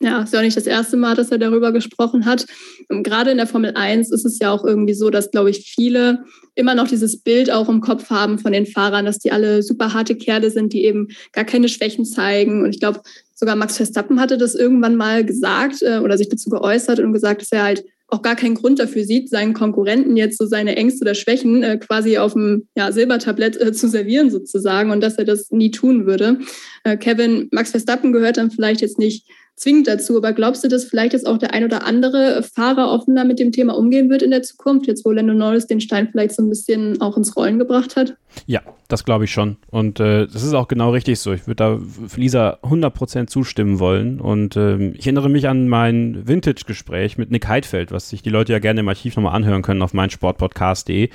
Ja, 0.00 0.22
ist 0.22 0.32
ja 0.32 0.40
auch 0.40 0.44
nicht 0.44 0.56
das 0.56 0.66
erste 0.66 0.96
Mal, 0.96 1.14
dass 1.14 1.30
er 1.30 1.38
darüber 1.38 1.72
gesprochen 1.72 2.26
hat. 2.26 2.44
Und 2.88 3.04
gerade 3.04 3.30
in 3.30 3.38
der 3.38 3.46
Formel 3.46 3.74
1 3.76 4.10
ist 4.10 4.26
es 4.26 4.38
ja 4.40 4.50
auch 4.50 4.64
irgendwie 4.64 4.94
so, 4.94 5.08
dass, 5.10 5.30
glaube 5.30 5.48
ich, 5.48 5.72
viele 5.74 6.24
immer 6.54 6.74
noch 6.74 6.88
dieses 6.88 7.22
Bild 7.22 7.50
auch 7.50 7.68
im 7.68 7.80
Kopf 7.80 8.10
haben 8.10 8.38
von 8.38 8.52
den 8.52 8.66
Fahrern, 8.66 9.06
dass 9.06 9.20
die 9.20 9.30
alle 9.30 9.62
super 9.62 9.94
harte 9.94 10.16
Kerle 10.16 10.50
sind, 10.50 10.72
die 10.72 10.84
eben 10.84 11.08
gar 11.32 11.44
keine 11.44 11.68
Schwächen 11.68 12.04
zeigen. 12.04 12.64
Und 12.64 12.70
ich 12.74 12.80
glaube, 12.80 13.00
sogar 13.32 13.56
Max 13.56 13.76
Verstappen 13.76 14.20
hatte 14.20 14.36
das 14.36 14.54
irgendwann 14.54 14.96
mal 14.96 15.24
gesagt 15.24 15.82
äh, 15.82 16.00
oder 16.00 16.18
sich 16.18 16.28
dazu 16.28 16.50
geäußert 16.50 16.98
und 16.98 17.12
gesagt, 17.12 17.42
dass 17.42 17.52
er 17.52 17.62
halt 17.62 17.84
auch 18.08 18.22
gar 18.22 18.36
keinen 18.36 18.54
Grund 18.54 18.78
dafür 18.78 19.04
sieht, 19.04 19.28
seinen 19.28 19.52
Konkurrenten 19.52 20.16
jetzt 20.16 20.38
so 20.38 20.46
seine 20.46 20.76
Ängste 20.76 21.02
oder 21.02 21.14
Schwächen 21.14 21.62
äh, 21.62 21.76
quasi 21.78 22.18
auf 22.18 22.34
dem 22.34 22.68
ja, 22.76 22.92
Silbertablett 22.92 23.60
äh, 23.60 23.72
zu 23.72 23.88
servieren 23.88 24.30
sozusagen 24.30 24.90
und 24.90 25.00
dass 25.00 25.16
er 25.16 25.24
das 25.24 25.50
nie 25.50 25.70
tun 25.70 26.06
würde. 26.06 26.38
Äh, 26.84 26.96
Kevin, 26.96 27.48
Max 27.50 27.72
Verstappen 27.72 28.12
gehört 28.12 28.36
dann 28.36 28.50
vielleicht 28.50 28.80
jetzt 28.80 28.98
nicht 28.98 29.26
zwingend 29.56 29.88
dazu. 29.88 30.18
Aber 30.18 30.32
glaubst 30.32 30.62
du, 30.62 30.68
dass 30.68 30.84
vielleicht 30.84 31.14
jetzt 31.14 31.26
auch 31.26 31.38
der 31.38 31.54
ein 31.54 31.64
oder 31.64 31.84
andere 31.84 32.42
Fahrer 32.42 32.92
offener 32.92 33.24
mit 33.24 33.38
dem 33.38 33.52
Thema 33.52 33.76
umgehen 33.76 34.10
wird 34.10 34.22
in 34.22 34.30
der 34.30 34.42
Zukunft, 34.42 34.86
jetzt 34.86 35.04
wo 35.04 35.10
Lando 35.10 35.32
Norris 35.34 35.66
den 35.66 35.80
Stein 35.80 36.08
vielleicht 36.10 36.34
so 36.34 36.42
ein 36.42 36.48
bisschen 36.48 37.00
auch 37.00 37.16
ins 37.16 37.36
Rollen 37.36 37.58
gebracht 37.58 37.96
hat? 37.96 38.16
Ja, 38.44 38.60
das 38.88 39.04
glaube 39.04 39.24
ich 39.24 39.32
schon. 39.32 39.56
Und 39.70 39.98
äh, 39.98 40.26
das 40.26 40.42
ist 40.42 40.52
auch 40.52 40.68
genau 40.68 40.90
richtig 40.90 41.18
so. 41.18 41.32
Ich 41.32 41.46
würde 41.46 41.56
da 41.56 41.80
Lisa 42.16 42.58
100% 42.62 43.28
zustimmen 43.28 43.78
wollen. 43.78 44.20
Und 44.20 44.56
äh, 44.56 44.90
ich 44.90 45.06
erinnere 45.06 45.30
mich 45.30 45.48
an 45.48 45.68
mein 45.68 46.28
Vintage-Gespräch 46.28 47.16
mit 47.16 47.30
Nick 47.30 47.48
Heidfeld, 47.48 47.92
was 47.92 48.10
sich 48.10 48.20
die 48.20 48.30
Leute 48.30 48.52
ja 48.52 48.58
gerne 48.58 48.80
im 48.80 48.88
Archiv 48.88 49.16
nochmal 49.16 49.34
anhören 49.34 49.62
können 49.62 49.80
auf 49.80 49.94
meinsportpodcast.de, 49.94 51.08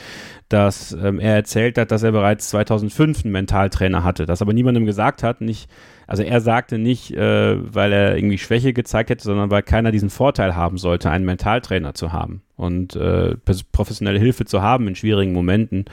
dass 0.49 0.93
ähm, 0.93 1.19
er 1.19 1.36
erzählt 1.36 1.77
hat, 1.77 1.91
dass 1.91 2.01
er 2.01 2.12
bereits 2.12 2.49
2005 2.49 3.23
einen 3.23 3.32
Mentaltrainer 3.32 4.04
hatte, 4.04 4.25
das 4.25 4.41
aber 4.41 4.54
niemandem 4.54 4.88
gesagt 4.88 5.21
hat, 5.21 5.41
nicht 5.41 5.69
also 6.12 6.24
er 6.24 6.41
sagte 6.41 6.78
nicht, 6.78 7.12
äh, 7.12 7.74
weil 7.74 7.93
er 7.93 8.17
irgendwie 8.17 8.38
Schwäche 8.38 8.74
gezeigt 8.74 9.10
hätte, 9.10 9.24
sondern 9.24 9.50
weil 9.50 9.63
keiner 9.63 9.91
diesen 9.91 10.10
Vorteil 10.10 10.58
haben 10.58 10.78
sollte, 10.78 11.10
einen 11.10 11.24
Mentaltrainer 11.24 11.93
zu 11.93 12.12
haben 12.12 12.41
und 12.58 12.97
äh, 12.97 13.38
professionelle 13.71 14.19
Hilfe 14.19 14.43
zu 14.43 14.62
haben 14.62 14.89
in 14.89 14.95
schwierigen 14.95 15.32
Momenten. 15.32 15.86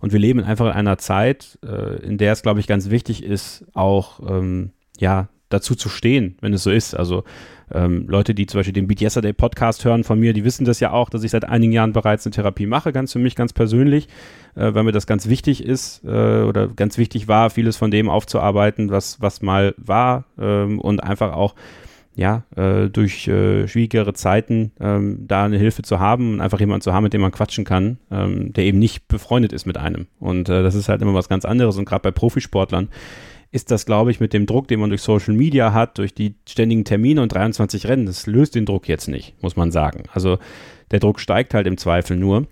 Und 0.00 0.12
wir 0.12 0.18
leben 0.18 0.42
einfach 0.42 0.66
in 0.66 0.72
einer 0.72 0.98
Zeit, 0.98 1.56
äh, 1.64 2.02
in 2.04 2.18
der 2.18 2.32
es, 2.32 2.42
glaube 2.42 2.58
ich, 2.58 2.66
ganz 2.66 2.90
wichtig 2.90 3.22
ist, 3.22 3.64
auch 3.72 4.18
ähm, 4.28 4.72
ja 4.98 5.28
dazu 5.50 5.76
zu 5.76 5.88
stehen, 5.88 6.36
wenn 6.40 6.52
es 6.52 6.64
so 6.64 6.72
ist. 6.72 6.96
Also 6.96 7.22
ähm, 7.72 8.06
Leute, 8.08 8.34
die 8.34 8.46
zum 8.46 8.58
Beispiel 8.58 8.72
den 8.72 8.86
Beat 8.86 9.00
Yesterday 9.00 9.32
Podcast 9.32 9.84
hören 9.84 10.04
von 10.04 10.18
mir, 10.18 10.32
die 10.32 10.44
wissen 10.44 10.64
das 10.64 10.80
ja 10.80 10.92
auch, 10.92 11.10
dass 11.10 11.24
ich 11.24 11.30
seit 11.30 11.44
einigen 11.44 11.72
Jahren 11.72 11.92
bereits 11.92 12.26
eine 12.26 12.32
Therapie 12.32 12.66
mache, 12.66 12.92
ganz 12.92 13.12
für 13.12 13.18
mich, 13.18 13.36
ganz 13.36 13.52
persönlich, 13.52 14.08
äh, 14.54 14.74
weil 14.74 14.84
mir 14.84 14.92
das 14.92 15.06
ganz 15.06 15.28
wichtig 15.28 15.64
ist 15.64 16.04
äh, 16.04 16.42
oder 16.42 16.68
ganz 16.68 16.98
wichtig 16.98 17.28
war, 17.28 17.50
vieles 17.50 17.76
von 17.76 17.90
dem 17.90 18.08
aufzuarbeiten, 18.08 18.90
was, 18.90 19.20
was 19.20 19.42
mal 19.42 19.74
war 19.76 20.24
ähm, 20.38 20.80
und 20.80 21.02
einfach 21.02 21.32
auch 21.32 21.54
ja, 22.16 22.42
äh, 22.56 22.88
durch 22.88 23.28
äh, 23.28 23.66
schwierigere 23.68 24.12
Zeiten 24.12 24.72
ähm, 24.80 25.24
da 25.26 25.44
eine 25.44 25.58
Hilfe 25.58 25.82
zu 25.82 26.00
haben 26.00 26.34
und 26.34 26.40
einfach 26.40 26.60
jemanden 26.60 26.82
zu 26.82 26.92
haben, 26.92 27.04
mit 27.04 27.12
dem 27.12 27.20
man 27.20 27.30
quatschen 27.30 27.64
kann, 27.64 27.98
ähm, 28.10 28.52
der 28.52 28.64
eben 28.64 28.78
nicht 28.78 29.08
befreundet 29.08 29.52
ist 29.52 29.64
mit 29.64 29.78
einem. 29.78 30.06
Und 30.18 30.48
äh, 30.48 30.62
das 30.62 30.74
ist 30.74 30.88
halt 30.88 31.00
immer 31.02 31.14
was 31.14 31.28
ganz 31.28 31.44
anderes. 31.44 31.78
Und 31.78 31.84
gerade 31.84 32.02
bei 32.02 32.10
Profisportlern 32.10 32.88
ist 33.52 33.70
das, 33.70 33.84
glaube 33.84 34.10
ich, 34.10 34.20
mit 34.20 34.32
dem 34.32 34.46
Druck, 34.46 34.68
den 34.68 34.80
man 34.80 34.90
durch 34.90 35.02
Social 35.02 35.34
Media 35.34 35.72
hat, 35.72 35.98
durch 35.98 36.14
die 36.14 36.36
ständigen 36.48 36.84
Termine 36.84 37.22
und 37.22 37.32
23 37.32 37.88
Rennen, 37.88 38.06
das 38.06 38.26
löst 38.26 38.54
den 38.54 38.66
Druck 38.66 38.88
jetzt 38.88 39.08
nicht, 39.08 39.34
muss 39.42 39.56
man 39.56 39.72
sagen. 39.72 40.04
Also 40.12 40.38
der 40.90 41.00
Druck 41.00 41.20
steigt 41.20 41.54
halt 41.54 41.66
im 41.66 41.76
Zweifel 41.76 42.16
nur. 42.16 42.46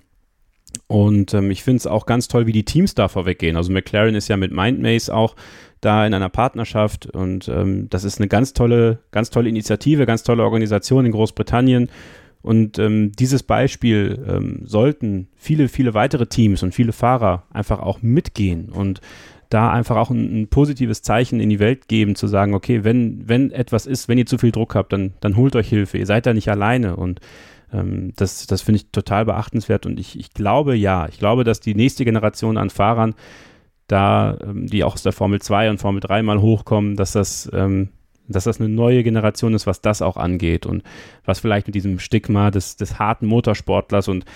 Und 0.87 1.35
ähm, 1.35 1.51
ich 1.51 1.63
finde 1.63 1.79
es 1.79 1.87
auch 1.87 2.07
ganz 2.07 2.29
toll, 2.29 2.47
wie 2.47 2.53
die 2.53 2.65
Teams 2.65 2.95
da 2.95 3.09
vorweggehen. 3.09 3.57
Also 3.57 3.73
McLaren 3.73 4.15
ist 4.15 4.29
ja 4.29 4.37
mit 4.37 4.53
Mindmaze 4.53 5.15
auch 5.15 5.35
da 5.81 6.07
in 6.07 6.15
einer 6.15 6.29
Partnerschaft 6.29 7.07
und 7.07 7.49
ähm, 7.49 7.89
das 7.89 8.05
ist 8.05 8.19
eine 8.19 8.29
ganz 8.29 8.53
tolle, 8.53 8.99
ganz 9.13 9.31
tolle 9.31 9.49
Initiative, 9.49 10.07
ganz 10.07 10.25
tolle 10.25 10.43
Organisation 10.43 11.07
in 11.07 11.13
Großbritannien. 11.13 11.89
Und 12.43 12.79
ähm, 12.79 13.13
dieses 13.13 13.43
Beispiel 13.43 14.25
ähm, 14.29 14.61
sollten 14.65 15.29
viele, 15.37 15.69
viele 15.69 15.95
weitere 15.95 16.27
Teams 16.27 16.63
und 16.63 16.75
viele 16.75 16.93
Fahrer 16.93 17.45
einfach 17.51 17.81
auch 17.81 18.03
mitgehen 18.03 18.71
und 18.71 19.01
da 19.49 19.71
einfach 19.71 19.97
auch 19.97 20.11
ein, 20.11 20.43
ein, 20.43 20.49
positives 20.49 21.03
Zeichen 21.03 21.41
in 21.41 21.49
die 21.49 21.59
Welt 21.59 21.89
geben, 21.89 22.15
zu 22.15 22.27
sagen, 22.27 22.55
okay, 22.55 22.85
wenn, 22.85 23.29
wenn 23.29 23.51
etwas 23.51 23.87
ist, 23.87 24.09
wenn 24.09 24.19
ihr 24.19 24.27
zu 24.27 24.39
viel 24.39 24.53
Druck 24.53 24.75
habt, 24.75 24.93
dann, 24.93 25.15
dann 25.21 25.37
holt 25.37 25.57
euch 25.57 25.69
Hilfe, 25.69 25.99
ihr 25.99 26.07
seid 26.07 26.27
da 26.27 26.35
nicht 26.35 26.51
alleine. 26.51 26.97
Und 26.97 27.21
ähm, 27.73 28.13
das, 28.17 28.47
das 28.47 28.63
finde 28.63 28.77
ich 28.77 28.91
total 28.91 29.25
beachtenswert. 29.25 29.87
Und 29.87 29.99
ich, 29.99 30.19
ich 30.19 30.35
glaube 30.35 30.75
ja, 30.75 31.09
ich 31.09 31.19
glaube, 31.19 31.45
dass 31.45 31.61
die 31.61 31.75
nächste 31.75 32.05
Generation 32.05 32.59
an 32.59 32.71
Fahrern 32.71 33.15
da, 33.87 34.37
ähm, 34.43 34.67
die 34.67 34.85
auch 34.85 34.95
aus 34.95 35.03
der 35.03 35.13
Formel 35.13 35.41
2 35.41 35.71
und 35.71 35.79
Formel 35.79 36.01
3 36.01 36.23
mal 36.23 36.41
hochkommen, 36.41 36.97
dass 36.97 37.13
das, 37.13 37.51
ähm, 37.55 37.89
dass 38.29 38.45
das 38.45 38.61
eine 38.61 38.69
neue 38.69 39.03
Generation 39.03 39.55
ist, 39.55 39.67
was 39.67 39.81
das 39.81 40.03
auch 40.03 40.19
angeht 40.19 40.67
und 40.67 40.83
was 41.25 41.41
vielleicht 41.41 41.67
mit 41.67 41.75
diesem 41.75 41.99
Stigma 41.99 42.51
des, 42.51 42.77
des 42.77 42.99
harten 42.99 43.27
Motorsportlers. 43.27 44.09
Und 44.09 44.27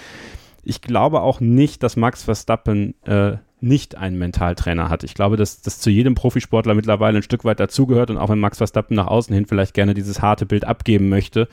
ich 0.63 0.81
glaube 0.81 1.21
auch 1.21 1.41
nicht, 1.41 1.83
dass 1.83 1.97
Max 1.97 2.23
Verstappen 2.23 2.95
äh, 3.05 3.37
nicht 3.63 3.97
einen 3.97 4.19
Mentaltrainer 4.19 4.89
hat. 4.89 5.05
Ich 5.05 5.15
glaube, 5.15 5.37
dass 5.37 5.63
das 5.63 5.79
zu 5.79 5.89
jedem 5.89 6.15
Profisportler 6.15 6.75
mittlerweile 6.75 7.19
ein 7.19 7.23
Stück 7.23 7.45
weit 7.45 7.61
dazugehört 7.61 8.11
und 8.11 8.19
auch 8.19 8.29
wenn 8.29 8.41
Max 8.41 8.59
Verstappen 8.59 8.97
nach 8.97 9.07
außen 9.07 9.35
hin 9.35 9.47
vielleicht 9.47 9.75
gerne 9.75 9.95
dieses 9.95 10.21
harte 10.21 10.47
Bild 10.47 10.65
abgeben 10.65 11.09
möchte, 11.09 11.49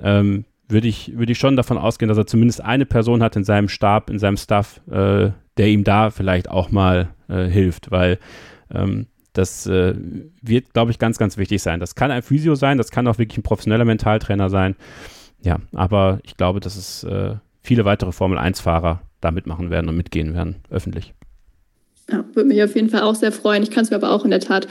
ähm, 0.00 0.44
würde 0.68 0.88
ich, 0.88 1.16
würde 1.16 1.32
ich 1.32 1.38
schon 1.38 1.56
davon 1.56 1.76
ausgehen, 1.76 2.08
dass 2.08 2.16
er 2.16 2.26
zumindest 2.26 2.62
eine 2.62 2.86
Person 2.86 3.22
hat 3.22 3.36
in 3.36 3.44
seinem 3.44 3.68
Stab, 3.68 4.08
in 4.08 4.18
seinem 4.18 4.38
Staff, 4.38 4.80
äh, 4.90 5.30
der 5.58 5.68
ihm 5.68 5.84
da 5.84 6.10
vielleicht 6.10 6.48
auch 6.48 6.70
mal 6.70 7.10
äh, 7.28 7.44
hilft, 7.44 7.90
weil 7.90 8.18
ähm, 8.72 9.06
das 9.34 9.66
äh, 9.66 9.94
wird, 10.40 10.72
glaube 10.72 10.90
ich, 10.90 10.98
ganz, 10.98 11.18
ganz 11.18 11.36
wichtig 11.36 11.62
sein. 11.62 11.80
Das 11.80 11.94
kann 11.94 12.10
ein 12.10 12.22
Physio 12.22 12.54
sein, 12.54 12.78
das 12.78 12.90
kann 12.90 13.06
auch 13.06 13.18
wirklich 13.18 13.38
ein 13.38 13.42
professioneller 13.42 13.84
Mentaltrainer 13.84 14.48
sein. 14.48 14.76
ja, 15.42 15.58
aber 15.74 16.20
ich 16.22 16.36
glaube, 16.36 16.60
dass 16.60 16.76
es 16.76 17.04
äh, 17.04 17.36
viele 17.62 17.84
weitere 17.84 18.12
Formel-1-Fahrer 18.12 19.02
da 19.20 19.30
mitmachen 19.30 19.70
werden 19.70 19.88
und 19.88 19.96
mitgehen 19.96 20.34
werden, 20.34 20.56
öffentlich. 20.70 21.14
Ja, 22.10 22.24
würde 22.34 22.48
mich 22.48 22.62
auf 22.62 22.74
jeden 22.74 22.90
Fall 22.90 23.02
auch 23.02 23.14
sehr 23.14 23.30
freuen. 23.30 23.62
Ich 23.62 23.70
kann 23.70 23.84
es 23.84 23.90
mir 23.90 23.96
aber 23.96 24.10
auch 24.10 24.24
in 24.24 24.32
der 24.32 24.40
Tat 24.40 24.66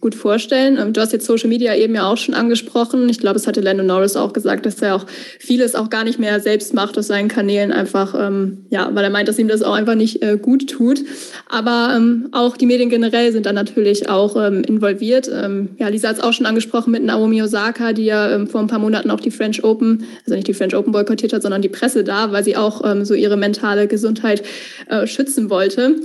gut 0.00 0.14
vorstellen. 0.14 0.76
Ähm, 0.76 0.92
du 0.92 1.00
hast 1.00 1.12
jetzt 1.12 1.24
Social 1.24 1.48
Media 1.48 1.74
eben 1.74 1.94
ja 1.94 2.10
auch 2.10 2.16
schon 2.16 2.34
angesprochen. 2.34 3.08
Ich 3.08 3.20
glaube, 3.20 3.36
es 3.36 3.46
hatte 3.46 3.60
Lando 3.60 3.84
Norris 3.84 4.16
auch 4.16 4.32
gesagt, 4.32 4.66
dass 4.66 4.82
er 4.82 4.96
auch 4.96 5.06
vieles 5.38 5.76
auch 5.76 5.88
gar 5.88 6.02
nicht 6.02 6.18
mehr 6.18 6.40
selbst 6.40 6.74
macht 6.74 6.98
aus 6.98 7.06
seinen 7.06 7.28
Kanälen, 7.28 7.70
einfach, 7.70 8.14
ähm, 8.20 8.66
ja, 8.70 8.90
weil 8.92 9.04
er 9.04 9.10
meint, 9.10 9.28
dass 9.28 9.38
ihm 9.38 9.46
das 9.46 9.62
auch 9.62 9.72
einfach 9.72 9.94
nicht 9.94 10.20
äh, 10.22 10.36
gut 10.36 10.68
tut. 10.68 11.04
Aber 11.48 11.94
ähm, 11.96 12.28
auch 12.32 12.56
die 12.56 12.66
Medien 12.66 12.90
generell 12.90 13.30
sind 13.30 13.46
da 13.46 13.52
natürlich 13.52 14.08
auch 14.08 14.36
ähm, 14.36 14.62
involviert. 14.64 15.30
Ähm, 15.32 15.70
ja, 15.78 15.88
Lisa 15.88 16.08
hat 16.08 16.16
es 16.16 16.22
auch 16.22 16.32
schon 16.32 16.44
angesprochen 16.44 16.90
mit 16.90 17.04
Naomi 17.04 17.40
Osaka, 17.40 17.92
die 17.92 18.04
ja 18.06 18.32
ähm, 18.32 18.48
vor 18.48 18.60
ein 18.60 18.66
paar 18.66 18.80
Monaten 18.80 19.12
auch 19.12 19.20
die 19.20 19.30
French 19.30 19.62
Open, 19.62 20.04
also 20.24 20.34
nicht 20.34 20.48
die 20.48 20.54
French 20.54 20.74
Open 20.74 20.92
boykottiert 20.92 21.32
hat, 21.32 21.42
sondern 21.42 21.62
die 21.62 21.68
Presse 21.68 22.02
da, 22.02 22.32
weil 22.32 22.42
sie 22.42 22.56
auch 22.56 22.84
so 23.02 23.14
ihre 23.14 23.36
mentale 23.36 23.86
Gesundheit 23.86 24.42
äh, 24.88 25.06
schützen 25.06 25.48
wollte. 25.50 25.96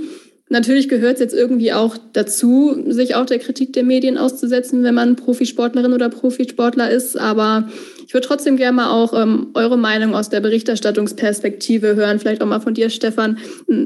Natürlich 0.52 0.88
gehört 0.88 1.14
es 1.14 1.20
jetzt 1.20 1.34
irgendwie 1.34 1.72
auch 1.72 1.96
dazu, 2.12 2.76
sich 2.88 3.14
auch 3.14 3.24
der 3.24 3.38
Kritik 3.38 3.72
der 3.72 3.84
Medien 3.84 4.18
auszusetzen, 4.18 4.82
wenn 4.82 4.96
man 4.96 5.14
Profisportlerin 5.14 5.92
oder 5.92 6.08
Profisportler 6.08 6.90
ist. 6.90 7.16
Aber 7.16 7.68
ich 8.04 8.12
würde 8.12 8.26
trotzdem 8.26 8.56
gerne 8.56 8.74
mal 8.74 8.90
auch 8.90 9.14
ähm, 9.14 9.50
eure 9.54 9.78
Meinung 9.78 10.12
aus 10.12 10.28
der 10.28 10.40
Berichterstattungsperspektive 10.40 11.94
hören. 11.94 12.18
Vielleicht 12.18 12.42
auch 12.42 12.48
mal 12.48 12.58
von 12.58 12.74
dir, 12.74 12.90
Stefan. 12.90 13.38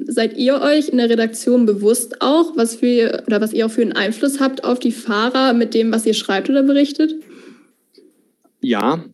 Seid 0.07 0.39
ihr 0.39 0.63
euch 0.63 0.89
in 0.89 0.97
der 0.97 1.11
Redaktion 1.11 1.67
bewusst 1.67 2.23
auch, 2.23 2.57
was 2.57 2.77
für 2.77 3.23
oder 3.27 3.43
was 3.43 3.53
ihr 3.53 3.67
auch 3.67 3.71
für 3.71 3.83
einen 3.83 3.93
Einfluss 3.93 4.41
habt 4.41 4.65
auf 4.65 4.79
die 4.79 4.93
Fahrer 4.93 5.53
mit 5.53 5.75
dem, 5.75 5.93
was 5.93 6.07
ihr 6.07 6.15
schreibt 6.15 6.49
oder 6.49 6.63
berichtet? 6.63 7.15
Ja, 8.63 9.05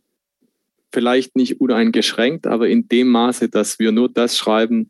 vielleicht 0.92 1.34
nicht 1.34 1.60
uneingeschränkt, 1.60 2.46
aber 2.46 2.68
in 2.68 2.86
dem 2.86 3.08
Maße, 3.08 3.48
dass 3.48 3.80
wir 3.80 3.90
nur 3.90 4.08
das 4.08 4.36
schreiben, 4.36 4.88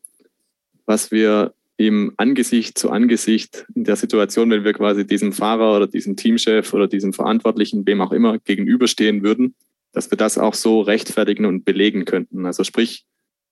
was 0.84 1.10
wir 1.10 1.54
im 1.80 2.12
Angesicht 2.18 2.76
zu 2.76 2.90
Angesicht 2.90 3.64
in 3.74 3.84
der 3.84 3.96
Situation, 3.96 4.50
wenn 4.50 4.64
wir 4.64 4.74
quasi 4.74 5.06
diesem 5.06 5.32
Fahrer 5.32 5.74
oder 5.74 5.86
diesem 5.86 6.14
Teamchef 6.14 6.74
oder 6.74 6.86
diesem 6.86 7.14
Verantwortlichen, 7.14 7.86
wem 7.86 8.02
auch 8.02 8.12
immer, 8.12 8.38
gegenüberstehen 8.38 9.22
würden, 9.22 9.54
dass 9.92 10.10
wir 10.10 10.18
das 10.18 10.36
auch 10.36 10.52
so 10.52 10.82
rechtfertigen 10.82 11.46
und 11.46 11.64
belegen 11.64 12.04
könnten. 12.04 12.44
Also 12.44 12.64
sprich, 12.64 13.06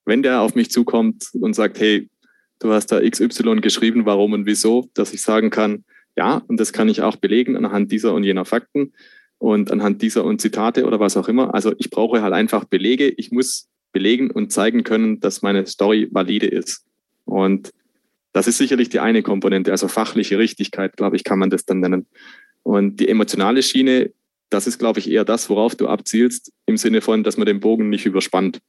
wenn 0.05 0.23
der 0.23 0.43
auf 0.43 0.55
mich 0.55 0.71
zukommt 0.71 1.31
und 1.41 1.55
sagt, 1.55 1.81
hey, 1.81 2.11
du 2.59 2.71
hast 2.71 2.89
da 2.89 3.01
XY 3.01 3.63
geschrieben, 3.63 4.05
warum 4.05 4.35
und 4.35 4.45
wieso, 4.45 4.91
dass 4.93 5.15
ich 5.15 5.23
sagen 5.23 5.49
kann, 5.49 5.85
ja, 6.15 6.43
und 6.49 6.61
das 6.61 6.75
kann 6.75 6.91
ich 6.91 7.01
auch 7.01 7.17
belegen 7.17 7.57
anhand 7.57 7.91
dieser 7.91 8.13
und 8.13 8.25
jener 8.25 8.45
Fakten 8.45 8.93
und 9.39 9.71
anhand 9.71 10.03
dieser 10.03 10.25
und 10.25 10.43
Zitate 10.43 10.85
oder 10.85 11.01
was 11.01 11.17
auch 11.17 11.29
immer. 11.29 11.55
Also 11.55 11.73
ich 11.79 11.89
brauche 11.89 12.21
halt 12.21 12.35
einfach 12.35 12.65
Belege. 12.65 13.09
Ich 13.09 13.33
muss 13.33 13.69
belegen 13.93 14.31
und 14.31 14.53
zeigen 14.53 14.85
können, 14.85 15.19
dass 15.21 15.41
meine 15.41 15.65
Story 15.65 16.09
valide 16.11 16.47
ist. 16.47 16.85
Und 17.25 17.73
das 18.39 18.47
ist 18.47 18.59
sicherlich 18.59 18.89
die 18.89 19.01
eine 19.01 19.25
Komponente, 19.25 19.73
also 19.73 19.89
fachliche 19.89 20.39
Richtigkeit, 20.39 20.97
glaube 20.97 21.17
ich, 21.17 21.25
kann 21.25 21.41
man 21.41 21.51
das 21.51 21.65
dann 21.65 21.81
nennen. 21.81 22.07
Und 22.63 23.01
die 23.01 23.09
emotionale 23.09 23.65
Schiene, 23.65 24.13
das 24.49 24.69
ist, 24.69 24.79
glaube 24.79 25.01
ich, 25.01 25.11
eher 25.11 25.25
das, 25.25 25.51
worauf 25.51 25.75
du 25.75 25.89
abzielst, 25.89 26.53
im 26.65 26.77
Sinne 26.77 27.01
von, 27.01 27.25
dass 27.25 27.37
man 27.37 27.47
den 27.47 27.59
Bogen 27.59 27.89
nicht 27.89 28.07
überspannt. 28.07 28.61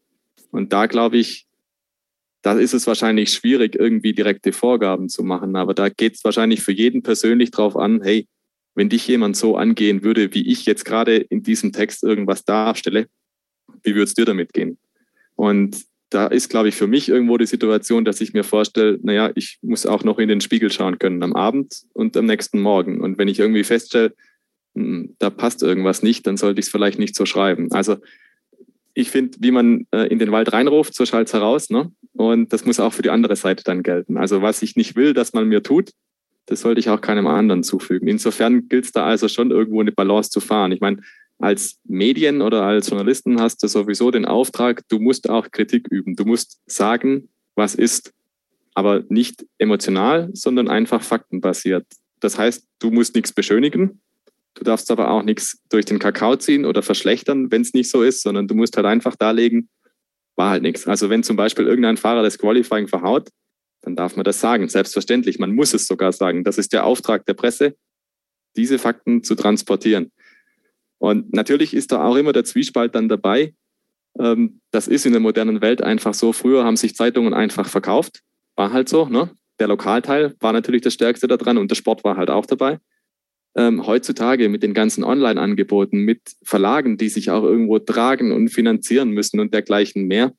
Und 0.50 0.74
da, 0.74 0.88
glaube 0.88 1.20
ich, 1.20 1.46
da 2.42 2.54
ist 2.54 2.74
es 2.74 2.88
wahrscheinlich 2.88 3.32
schwierig, 3.32 3.76
irgendwie 3.76 4.14
direkte 4.14 4.54
Vorgaben 4.54 5.08
zu 5.08 5.22
machen. 5.22 5.56
Aber 5.56 5.76
da 5.76 5.90
geht 5.90 6.16
es 6.16 6.24
wahrscheinlich 6.24 6.64
für 6.64 6.72
jeden 6.72 7.04
persönlich 7.04 7.52
drauf 7.52 7.76
an, 7.76 8.02
hey, 8.02 8.28
wenn 8.74 8.90
dich 8.90 9.08
jemand 9.08 9.38
so 9.38 9.56
angehen 9.56 10.02
würde, 10.02 10.34
wie 10.34 10.52
ich 10.52 10.66
jetzt 10.66 10.84
gerade 10.84 11.18
in 11.18 11.44
diesem 11.44 11.74
Text 11.74 12.04
irgendwas 12.04 12.44
darstelle, 12.44 13.06
wie 13.84 13.92
würde 13.92 14.06
es 14.06 14.16
dir 14.16 14.26
damit 14.26 14.52
gehen? 14.52 14.80
Und 15.36 15.86
da 16.10 16.28
ist, 16.28 16.50
glaube 16.50 16.70
ich, 16.70 16.76
für 16.76 16.88
mich 16.88 17.10
irgendwo 17.10 17.38
die 17.38 17.46
Situation, 17.46 18.04
dass 18.04 18.22
ich 18.22 18.34
mir 18.34 18.44
vorstelle, 18.44 19.00
naja, 19.04 19.32
ich 19.36 19.60
muss 19.62 19.86
auch 19.86 20.04
noch 20.04 20.18
in 20.18 20.28
den 20.28 20.42
Spiegel 20.42 20.72
schauen 20.72 20.98
können 20.98 21.22
am 21.22 21.34
Abend 21.34 21.84
und 21.94 22.18
am 22.18 22.26
nächsten 22.26 22.60
Morgen. 22.60 23.02
Und 23.02 23.18
wenn 23.18 23.28
ich 23.28 23.40
irgendwie 23.40 23.64
feststelle, 23.64 24.14
hm, 24.76 25.16
da 25.20 25.30
passt 25.30 25.62
irgendwas 25.62 26.02
nicht, 26.02 26.26
dann 26.26 26.38
sollte 26.38 26.60
ich 26.60 26.66
es 26.66 26.72
vielleicht 26.72 27.00
nicht 27.00 27.16
so 27.16 27.26
schreiben. 27.26 27.72
Also 27.72 27.98
ich 28.96 29.12
finde, 29.12 29.38
wie 29.40 29.52
man 29.52 29.86
äh, 29.92 30.08
in 30.08 30.20
den 30.20 30.32
Wald 30.32 30.52
reinruft, 30.52 30.96
so 30.96 31.06
schallt 31.06 31.28
es 31.28 31.34
heraus. 31.34 31.70
Ne? 31.70 31.92
Und 32.14 32.52
das 32.54 32.66
muss 32.66 32.80
auch 32.80 32.94
für 32.94 33.04
die 33.04 33.12
andere 33.12 33.36
Seite 33.36 33.64
dann 33.64 33.84
gelten. 33.84 34.18
Also 34.18 34.42
was 34.42 34.62
ich 34.62 34.76
nicht 34.76 34.96
will, 34.96 35.14
dass 35.14 35.34
man 35.34 35.48
mir 35.48 35.62
tut, 35.62 35.92
das 36.48 36.62
sollte 36.62 36.80
ich 36.80 36.90
auch 36.90 37.00
keinem 37.00 37.28
anderen 37.28 37.62
zufügen. 37.62 38.08
Insofern 38.08 38.68
gilt 38.68 38.86
es 38.86 38.92
da 38.92 39.06
also 39.06 39.28
schon 39.28 39.52
irgendwo 39.52 39.82
eine 39.82 39.92
Balance 39.92 40.32
zu 40.32 40.40
fahren. 40.40 40.72
Ich 40.72 40.82
meine, 40.82 41.02
als 41.40 41.80
Medien 41.86 42.42
oder 42.42 42.64
als 42.64 42.90
Journalisten 42.90 43.40
hast 43.40 43.64
du 43.64 43.68
sowieso 43.68 44.12
den 44.12 44.26
Auftrag, 44.26 44.84
du 44.90 45.00
musst 45.00 45.30
auch 45.30 45.52
Kritik 45.52 45.88
üben. 45.90 46.16
Du 46.16 46.26
musst 46.26 46.60
sagen, 46.66 47.30
was 47.56 47.76
ist, 47.76 48.14
aber 48.76 49.04
nicht 49.10 49.46
emotional, 49.58 50.30
sondern 50.34 50.68
einfach 50.68 51.02
faktenbasiert. 51.02 51.86
Das 52.20 52.38
heißt, 52.38 52.68
du 52.80 52.92
musst 52.92 53.16
nichts 53.16 53.32
beschönigen, 53.32 54.02
du 54.56 54.64
darfst 54.64 54.92
aber 54.92 55.12
auch 55.12 55.24
nichts 55.24 55.60
durch 55.70 55.86
den 55.86 56.00
Kakao 56.00 56.36
ziehen 56.36 56.66
oder 56.66 56.84
verschlechtern, 56.84 57.52
wenn 57.52 57.62
es 57.62 57.74
nicht 57.74 57.90
so 57.90 58.04
ist, 58.04 58.22
sondern 58.22 58.48
du 58.48 58.56
musst 58.56 58.76
halt 58.76 58.86
einfach 58.86 59.16
darlegen, 59.16 59.70
war 60.36 60.52
halt 60.52 60.64
nichts. 60.64 60.88
Also 60.88 61.10
wenn 61.10 61.24
zum 61.24 61.38
Beispiel 61.38 61.68
irgendein 61.68 61.98
Fahrer 61.98 62.22
das 62.22 62.38
Qualifying 62.38 62.88
verhaut, 62.88 63.30
dann 63.82 63.96
darf 63.96 64.18
man 64.18 64.26
das 64.26 64.42
sagen. 64.42 64.68
Selbstverständlich, 64.68 65.40
man 65.40 65.56
muss 65.56 65.74
es 65.74 65.88
sogar 65.88 66.12
sagen. 66.12 66.44
Das 66.44 66.58
ist 66.58 66.74
der 66.74 66.86
Auftrag 66.86 67.26
der 67.26 67.34
Presse, 67.34 67.76
diese 68.58 68.78
Fakten 68.78 69.24
zu 69.24 69.36
transportieren. 69.36 70.12
Und 71.00 71.34
natürlich 71.34 71.74
ist 71.74 71.92
da 71.92 72.04
auch 72.06 72.16
immer 72.16 72.34
der 72.34 72.44
Zwiespalt 72.44 72.94
dann 72.94 73.10
dabei. 73.10 73.54
Ähm, 74.20 74.62
das 74.72 74.88
ist 74.88 75.06
in 75.06 75.14
der 75.14 75.22
modernen 75.22 75.62
Welt 75.62 75.82
einfach 75.82 76.14
so. 76.14 76.34
Früher 76.34 76.64
haben 76.64 76.78
sich 76.78 76.96
Zeitungen 76.96 77.34
einfach 77.34 77.68
verkauft. 77.68 78.22
War 78.56 78.72
halt 78.72 78.90
so. 78.90 79.06
Ne? 79.06 79.32
Der 79.60 79.68
Lokalteil 79.68 80.36
war 80.40 80.54
natürlich 80.54 80.82
das 80.82 80.94
Stärkste 80.94 81.28
daran 81.28 81.58
und 81.58 81.72
der 81.72 81.76
Sport 81.76 82.04
war 82.04 82.18
halt 82.18 82.30
auch 82.30 82.46
dabei. 82.46 82.80
Ähm, 83.56 83.88
heutzutage 83.88 84.48
mit 84.50 84.62
den 84.62 84.74
ganzen 84.74 85.04
Online-Angeboten, 85.04 86.02
mit 86.02 86.22
Verlagen, 86.44 86.98
die 86.98 87.10
sich 87.10 87.32
auch 87.32 87.44
irgendwo 87.44 87.80
tragen 87.80 88.32
und 88.32 88.50
finanzieren 88.50 89.10
müssen 89.10 89.40
und 89.40 89.54
dergleichen 89.54 90.06
mehr. 90.06 90.34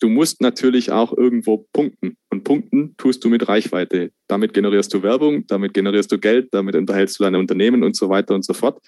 Du 0.00 0.08
musst 0.08 0.40
natürlich 0.40 0.92
auch 0.92 1.16
irgendwo 1.16 1.66
punkten. 1.72 2.16
Und 2.30 2.44
punkten 2.44 2.94
tust 2.96 3.24
du 3.24 3.28
mit 3.28 3.48
Reichweite. 3.48 4.12
Damit 4.28 4.54
generierst 4.54 4.94
du 4.94 5.02
Werbung, 5.02 5.46
damit 5.48 5.74
generierst 5.74 6.10
du 6.12 6.18
Geld, 6.18 6.48
damit 6.52 6.76
unterhältst 6.76 7.18
du 7.18 7.24
deine 7.24 7.38
Unternehmen 7.38 7.82
und 7.82 7.96
so 7.96 8.08
weiter 8.08 8.34
und 8.34 8.44
so 8.44 8.54
fort. 8.54 8.80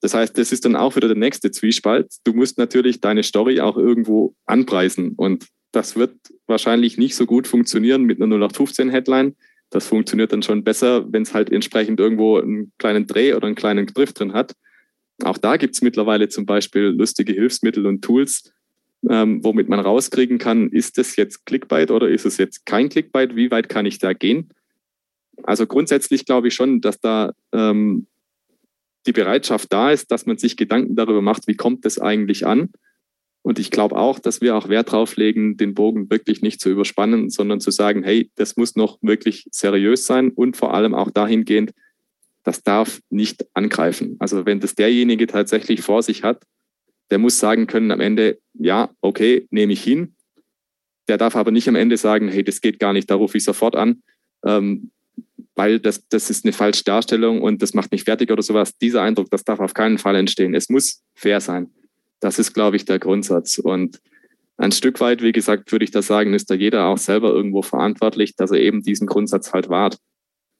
Das 0.00 0.14
heißt, 0.14 0.38
das 0.38 0.52
ist 0.52 0.64
dann 0.64 0.76
auch 0.76 0.96
wieder 0.96 1.08
der 1.08 1.16
nächste 1.16 1.50
Zwiespalt. 1.50 2.06
Du 2.24 2.32
musst 2.32 2.58
natürlich 2.58 3.00
deine 3.00 3.22
Story 3.22 3.60
auch 3.60 3.76
irgendwo 3.76 4.34
anpreisen. 4.46 5.14
Und 5.16 5.46
das 5.72 5.96
wird 5.96 6.14
wahrscheinlich 6.46 6.98
nicht 6.98 7.16
so 7.16 7.26
gut 7.26 7.46
funktionieren 7.46 8.04
mit 8.04 8.22
einer 8.22 8.36
0815-Headline. 8.36 9.34
Das 9.70 9.88
funktioniert 9.88 10.32
dann 10.32 10.42
schon 10.42 10.64
besser, 10.64 11.12
wenn 11.12 11.22
es 11.22 11.34
halt 11.34 11.50
entsprechend 11.50 12.00
irgendwo 12.00 12.38
einen 12.38 12.72
kleinen 12.78 13.06
Dreh 13.06 13.34
oder 13.34 13.46
einen 13.46 13.56
kleinen 13.56 13.86
Griff 13.86 14.12
drin 14.12 14.32
hat. 14.32 14.54
Auch 15.24 15.36
da 15.36 15.56
gibt 15.56 15.74
es 15.74 15.82
mittlerweile 15.82 16.28
zum 16.28 16.46
Beispiel 16.46 16.84
lustige 16.84 17.32
Hilfsmittel 17.32 17.86
und 17.86 18.02
Tools, 18.02 18.52
ähm, 19.08 19.44
womit 19.44 19.68
man 19.68 19.80
rauskriegen 19.80 20.38
kann, 20.38 20.70
ist 20.70 20.98
das 20.98 21.16
jetzt 21.16 21.46
Clickbait 21.46 21.90
oder 21.90 22.08
ist 22.08 22.26
es 22.26 22.36
jetzt 22.36 22.66
kein 22.66 22.88
Clickbait? 22.88 23.36
Wie 23.36 23.50
weit 23.50 23.68
kann 23.68 23.86
ich 23.86 23.98
da 23.98 24.12
gehen? 24.12 24.48
Also 25.44 25.66
grundsätzlich 25.66 26.24
glaube 26.24 26.48
ich 26.48 26.54
schon, 26.54 26.80
dass 26.80 27.00
da 27.00 27.32
ähm, 27.52 28.06
die 29.08 29.12
Bereitschaft 29.12 29.72
da 29.72 29.90
ist, 29.90 30.10
dass 30.12 30.26
man 30.26 30.36
sich 30.36 30.56
Gedanken 30.56 30.94
darüber 30.94 31.22
macht, 31.22 31.48
wie 31.48 31.56
kommt 31.56 31.86
es 31.86 31.98
eigentlich 31.98 32.46
an. 32.46 32.70
Und 33.40 33.58
ich 33.58 33.70
glaube 33.70 33.96
auch, 33.96 34.18
dass 34.18 34.42
wir 34.42 34.54
auch 34.54 34.68
Wert 34.68 34.92
drauf 34.92 35.16
legen, 35.16 35.56
den 35.56 35.72
Bogen 35.72 36.10
wirklich 36.10 36.42
nicht 36.42 36.60
zu 36.60 36.68
überspannen, 36.68 37.30
sondern 37.30 37.60
zu 37.60 37.70
sagen, 37.70 38.02
hey, 38.02 38.30
das 38.36 38.58
muss 38.58 38.76
noch 38.76 38.98
wirklich 39.00 39.46
seriös 39.50 40.04
sein 40.04 40.30
und 40.30 40.58
vor 40.58 40.74
allem 40.74 40.94
auch 40.94 41.10
dahingehend, 41.10 41.72
das 42.44 42.62
darf 42.62 43.00
nicht 43.08 43.46
angreifen. 43.54 44.16
Also 44.18 44.44
wenn 44.44 44.60
das 44.60 44.74
derjenige 44.74 45.26
tatsächlich 45.26 45.80
vor 45.80 46.02
sich 46.02 46.22
hat, 46.22 46.44
der 47.10 47.18
muss 47.18 47.38
sagen 47.38 47.66
können 47.66 47.90
am 47.90 48.00
Ende, 48.00 48.38
ja, 48.52 48.90
okay, 49.00 49.46
nehme 49.50 49.72
ich 49.72 49.82
hin. 49.82 50.14
Der 51.08 51.16
darf 51.16 51.34
aber 51.34 51.50
nicht 51.50 51.68
am 51.68 51.76
Ende 51.76 51.96
sagen, 51.96 52.28
hey, 52.28 52.44
das 52.44 52.60
geht 52.60 52.78
gar 52.78 52.92
nicht, 52.92 53.10
da 53.10 53.14
rufe 53.14 53.38
ich 53.38 53.44
sofort 53.44 53.74
an. 53.74 54.02
Ähm, 54.44 54.90
weil 55.58 55.80
das, 55.80 56.06
das 56.08 56.30
ist 56.30 56.44
eine 56.44 56.52
falsche 56.52 56.84
Darstellung 56.84 57.42
und 57.42 57.62
das 57.62 57.74
macht 57.74 57.90
mich 57.90 58.04
fertig 58.04 58.30
oder 58.30 58.42
sowas. 58.42 58.78
Dieser 58.78 59.02
Eindruck, 59.02 59.28
das 59.30 59.42
darf 59.42 59.58
auf 59.58 59.74
keinen 59.74 59.98
Fall 59.98 60.14
entstehen. 60.14 60.54
Es 60.54 60.68
muss 60.68 61.02
fair 61.16 61.40
sein. 61.40 61.68
Das 62.20 62.38
ist, 62.38 62.54
glaube 62.54 62.76
ich, 62.76 62.84
der 62.84 63.00
Grundsatz. 63.00 63.58
Und 63.58 64.00
ein 64.56 64.70
Stück 64.70 65.00
weit, 65.00 65.20
wie 65.20 65.32
gesagt, 65.32 65.72
würde 65.72 65.84
ich 65.84 65.90
da 65.90 66.00
sagen, 66.00 66.32
ist 66.32 66.48
da 66.48 66.54
jeder 66.54 66.86
auch 66.86 66.96
selber 66.96 67.32
irgendwo 67.32 67.62
verantwortlich, 67.62 68.36
dass 68.36 68.52
er 68.52 68.60
eben 68.60 68.84
diesen 68.84 69.08
Grundsatz 69.08 69.52
halt 69.52 69.68
wahrt. 69.68 69.98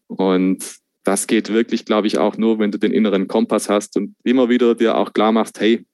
Und 0.09 0.65
das 1.05 1.29
geht 1.29 1.53
wirklich, 1.53 1.85
glaube 1.85 2.09
ich, 2.09 2.19
auch 2.19 2.37
nur, 2.37 2.59
wenn 2.59 2.73
du 2.73 2.79
den 2.79 2.93
inneren 2.93 3.29
Kompass 3.29 3.69
hast 3.69 3.97
und 3.97 4.17
immer 4.25 4.49
wieder 4.49 4.75
dir 4.75 4.97
auch 4.97 5.13
klar 5.13 5.31
machst, 5.31 5.61
hey, 5.61 5.87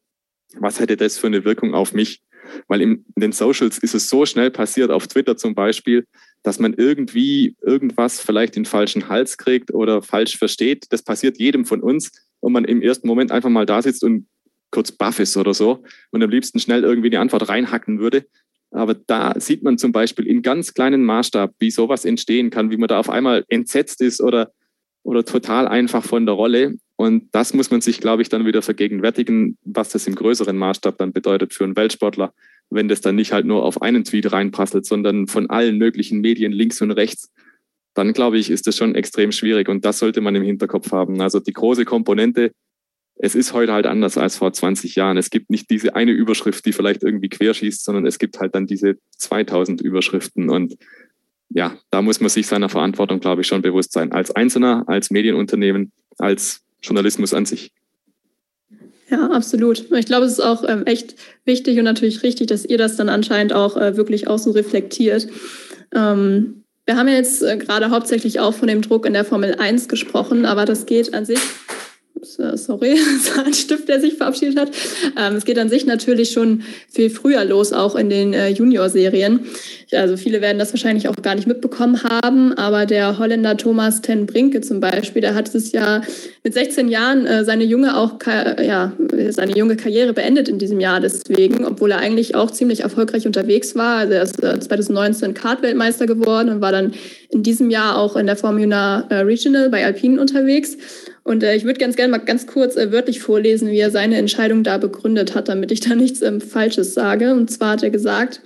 was 0.56 0.80
hätte 0.80 0.96
das 0.96 1.18
für 1.18 1.26
eine 1.26 1.44
Wirkung 1.44 1.74
auf 1.74 1.92
mich? 1.92 2.22
Weil 2.68 2.80
in 2.80 3.04
den 3.16 3.32
Socials 3.32 3.76
ist 3.76 3.94
es 3.94 4.08
so 4.08 4.24
schnell 4.24 4.50
passiert, 4.50 4.90
auf 4.90 5.08
Twitter 5.08 5.36
zum 5.36 5.54
Beispiel, 5.54 6.06
dass 6.44 6.60
man 6.60 6.74
irgendwie 6.74 7.56
irgendwas 7.62 8.20
vielleicht 8.20 8.54
den 8.54 8.66
falschen 8.66 9.08
Hals 9.08 9.38
kriegt 9.38 9.72
oder 9.72 10.02
falsch 10.02 10.36
versteht. 10.36 10.86
Das 10.90 11.02
passiert 11.02 11.38
jedem 11.38 11.64
von 11.64 11.80
uns 11.80 12.12
und 12.40 12.52
man 12.52 12.66
im 12.66 12.82
ersten 12.82 13.08
Moment 13.08 13.32
einfach 13.32 13.48
mal 13.48 13.66
da 13.66 13.82
sitzt 13.82 14.04
und 14.04 14.26
kurz 14.70 14.92
baff 14.92 15.18
ist 15.18 15.36
oder 15.36 15.54
so 15.54 15.82
und 16.10 16.22
am 16.22 16.30
liebsten 16.30 16.60
schnell 16.60 16.84
irgendwie 16.84 17.08
eine 17.08 17.20
Antwort 17.20 17.48
reinhacken 17.48 17.98
würde. 17.98 18.26
Aber 18.70 18.94
da 18.94 19.38
sieht 19.40 19.62
man 19.62 19.78
zum 19.78 19.92
Beispiel 19.92 20.26
in 20.26 20.42
ganz 20.42 20.74
kleinen 20.74 21.02
Maßstab, 21.04 21.54
wie 21.60 21.70
sowas 21.70 22.04
entstehen 22.04 22.50
kann, 22.50 22.70
wie 22.70 22.76
man 22.76 22.88
da 22.88 22.98
auf 22.98 23.08
einmal 23.08 23.44
entsetzt 23.48 24.02
ist 24.02 24.20
oder, 24.20 24.52
oder 25.02 25.24
total 25.24 25.66
einfach 25.66 26.04
von 26.04 26.26
der 26.26 26.34
Rolle. 26.34 26.74
Und 26.96 27.28
das 27.32 27.54
muss 27.54 27.70
man 27.70 27.80
sich, 27.80 28.00
glaube 28.00 28.22
ich, 28.22 28.28
dann 28.28 28.46
wieder 28.46 28.62
vergegenwärtigen, 28.62 29.56
was 29.64 29.90
das 29.90 30.06
im 30.06 30.14
größeren 30.14 30.56
Maßstab 30.56 30.98
dann 30.98 31.12
bedeutet 31.12 31.54
für 31.54 31.64
einen 31.64 31.76
Weltsportler, 31.76 32.34
wenn 32.70 32.88
das 32.88 33.00
dann 33.00 33.16
nicht 33.16 33.32
halt 33.32 33.46
nur 33.46 33.64
auf 33.64 33.82
einen 33.82 34.04
Tweet 34.04 34.32
reinprasselt, 34.32 34.86
sondern 34.86 35.26
von 35.26 35.50
allen 35.50 35.78
möglichen 35.78 36.20
Medien 36.20 36.52
links 36.52 36.80
und 36.82 36.90
rechts. 36.90 37.32
Dann 37.94 38.12
glaube 38.12 38.38
ich, 38.38 38.50
ist 38.50 38.66
das 38.66 38.76
schon 38.76 38.94
extrem 38.94 39.30
schwierig 39.30 39.68
und 39.68 39.84
das 39.84 39.98
sollte 39.98 40.20
man 40.20 40.34
im 40.34 40.42
Hinterkopf 40.42 40.90
haben. 40.92 41.20
Also 41.20 41.40
die 41.40 41.52
große 41.52 41.84
Komponente 41.84 42.52
es 43.16 43.34
ist 43.34 43.52
heute 43.52 43.72
halt 43.72 43.86
anders 43.86 44.18
als 44.18 44.36
vor 44.36 44.52
20 44.52 44.96
Jahren. 44.96 45.16
Es 45.16 45.30
gibt 45.30 45.50
nicht 45.50 45.70
diese 45.70 45.94
eine 45.94 46.10
Überschrift, 46.10 46.66
die 46.66 46.72
vielleicht 46.72 47.02
irgendwie 47.02 47.28
querschießt, 47.28 47.84
sondern 47.84 48.06
es 48.06 48.18
gibt 48.18 48.40
halt 48.40 48.54
dann 48.54 48.66
diese 48.66 48.96
2000 49.16 49.80
Überschriften. 49.80 50.50
Und 50.50 50.76
ja, 51.50 51.78
da 51.90 52.02
muss 52.02 52.20
man 52.20 52.28
sich 52.28 52.46
seiner 52.46 52.68
Verantwortung, 52.68 53.20
glaube 53.20 53.42
ich, 53.42 53.46
schon 53.46 53.62
bewusst 53.62 53.92
sein. 53.92 54.12
Als 54.12 54.34
Einzelner, 54.34 54.84
als 54.88 55.10
Medienunternehmen, 55.10 55.92
als 56.18 56.62
Journalismus 56.82 57.34
an 57.34 57.46
sich. 57.46 57.72
Ja, 59.10 59.30
absolut. 59.30 59.90
Ich 59.92 60.06
glaube, 60.06 60.26
es 60.26 60.32
ist 60.32 60.40
auch 60.40 60.64
ähm, 60.66 60.86
echt 60.86 61.14
wichtig 61.44 61.78
und 61.78 61.84
natürlich 61.84 62.22
richtig, 62.22 62.46
dass 62.46 62.64
ihr 62.64 62.78
das 62.78 62.96
dann 62.96 63.08
anscheinend 63.08 63.52
auch 63.52 63.76
äh, 63.76 63.96
wirklich 63.96 64.28
außen 64.28 64.52
reflektiert. 64.52 65.28
Ähm, 65.94 66.64
wir 66.86 66.96
haben 66.96 67.08
ja 67.08 67.14
jetzt 67.14 67.42
äh, 67.42 67.56
gerade 67.56 67.90
hauptsächlich 67.90 68.40
auch 68.40 68.54
von 68.54 68.68
dem 68.68 68.82
Druck 68.82 69.06
in 69.06 69.12
der 69.12 69.24
Formel 69.24 69.56
1 69.56 69.88
gesprochen, 69.88 70.46
aber 70.46 70.64
das 70.64 70.86
geht 70.86 71.14
an 71.14 71.24
sich 71.24 71.40
sorry, 72.22 72.96
es 73.16 73.36
war 73.36 73.44
ein 73.44 73.54
Stift, 73.54 73.88
der 73.88 74.00
sich 74.00 74.14
verabschiedet 74.14 74.58
hat. 74.58 74.70
Ähm, 75.18 75.36
es 75.36 75.44
geht 75.44 75.58
an 75.58 75.68
sich 75.68 75.86
natürlich 75.86 76.30
schon 76.30 76.62
viel 76.90 77.10
früher 77.10 77.44
los, 77.44 77.72
auch 77.72 77.96
in 77.96 78.08
den 78.08 78.32
äh, 78.32 78.48
Junior-Serien. 78.48 79.40
Also 79.92 80.16
viele 80.16 80.40
werden 80.40 80.58
das 80.58 80.72
wahrscheinlich 80.72 81.08
auch 81.08 81.16
gar 81.16 81.34
nicht 81.34 81.46
mitbekommen 81.46 82.02
haben, 82.02 82.52
aber 82.54 82.86
der 82.86 83.18
Holländer 83.18 83.56
Thomas 83.56 84.00
ten 84.00 84.26
Brinke 84.26 84.60
zum 84.60 84.80
Beispiel, 84.80 85.22
der 85.22 85.34
hat 85.34 85.54
es 85.54 85.72
ja 85.72 86.02
mit 86.42 86.54
16 86.54 86.88
Jahren 86.88 87.26
äh, 87.26 87.44
seine 87.44 87.64
junge 87.64 87.96
auch 87.96 88.14
ja 88.62 88.92
seine 89.30 89.56
junge 89.56 89.76
Karriere 89.76 90.12
beendet 90.12 90.48
in 90.48 90.58
diesem 90.58 90.80
Jahr 90.80 91.00
deswegen, 91.00 91.64
obwohl 91.64 91.92
er 91.92 91.98
eigentlich 91.98 92.34
auch 92.34 92.50
ziemlich 92.50 92.80
erfolgreich 92.80 93.26
unterwegs 93.26 93.74
war. 93.76 93.98
Also 93.98 94.14
er 94.14 94.22
ist 94.22 94.64
2019 94.64 95.34
Kart-Weltmeister 95.34 96.06
geworden 96.06 96.48
und 96.48 96.60
war 96.60 96.72
dann 96.72 96.94
in 97.30 97.42
diesem 97.42 97.70
Jahr 97.70 97.98
auch 97.98 98.16
in 98.16 98.26
der 98.26 98.36
Formula 98.36 99.00
Regional 99.10 99.70
bei 99.70 99.84
Alpine 99.84 100.20
unterwegs. 100.20 100.76
Und 101.24 101.42
äh, 101.42 101.56
ich 101.56 101.64
würde 101.64 101.80
ganz 101.80 101.96
gerne 101.96 102.10
mal 102.10 102.18
ganz 102.18 102.46
kurz 102.46 102.76
äh, 102.76 102.92
wörtlich 102.92 103.20
vorlesen, 103.20 103.70
wie 103.70 103.78
er 103.78 103.90
seine 103.90 104.16
Entscheidung 104.16 104.62
da 104.62 104.78
begründet 104.78 105.34
hat, 105.34 105.48
damit 105.48 105.72
ich 105.72 105.80
da 105.80 105.94
nichts 105.96 106.22
ähm, 106.22 106.40
Falsches 106.40 106.94
sage. 106.94 107.32
Und 107.34 107.50
zwar 107.50 107.72
hat 107.72 107.82
er 107.82 107.90
gesagt, 107.90 108.40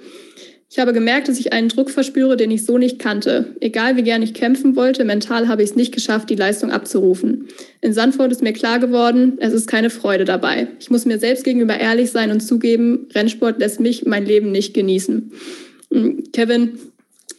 ich 0.71 0.79
habe 0.79 0.93
gemerkt, 0.93 1.29
dass 1.29 1.41
ich 1.41 1.53
einen 1.55 1.71
Druck 1.71 1.91
verspüre, 1.91 2.37
den 2.37 2.51
ich 2.51 2.67
so 2.67 2.77
nicht 2.77 2.99
kannte. 2.99 3.57
Egal 3.61 3.97
wie 3.97 4.03
gern 4.03 4.23
ich 4.23 4.35
kämpfen 4.35 4.77
wollte, 4.77 5.05
mental 5.05 5.49
habe 5.49 5.63
ich 5.63 5.71
es 5.71 5.77
nicht 5.77 5.95
geschafft, 5.95 6.29
die 6.29 6.35
Leistung 6.35 6.71
abzurufen. 6.71 7.49
In 7.81 7.95
Sandford 7.95 8.33
ist 8.33 8.43
mir 8.43 8.53
klar 8.53 8.79
geworden, 8.79 9.39
es 9.41 9.55
ist 9.55 9.67
keine 9.67 9.89
Freude 9.89 10.27
dabei. 10.27 10.69
Ich 10.79 10.91
muss 10.91 11.07
mir 11.07 11.19
selbst 11.19 11.45
gegenüber 11.45 11.79
ehrlich 11.79 12.11
sein 12.11 12.31
und 12.31 12.41
zugeben, 12.41 13.09
Rennsport 13.15 13.59
lässt 13.59 13.81
mich 13.81 14.05
mein 14.05 14.27
Leben 14.27 14.53
nicht 14.53 14.75
genießen. 14.75 15.33
Hm, 15.91 16.25
Kevin, 16.35 16.79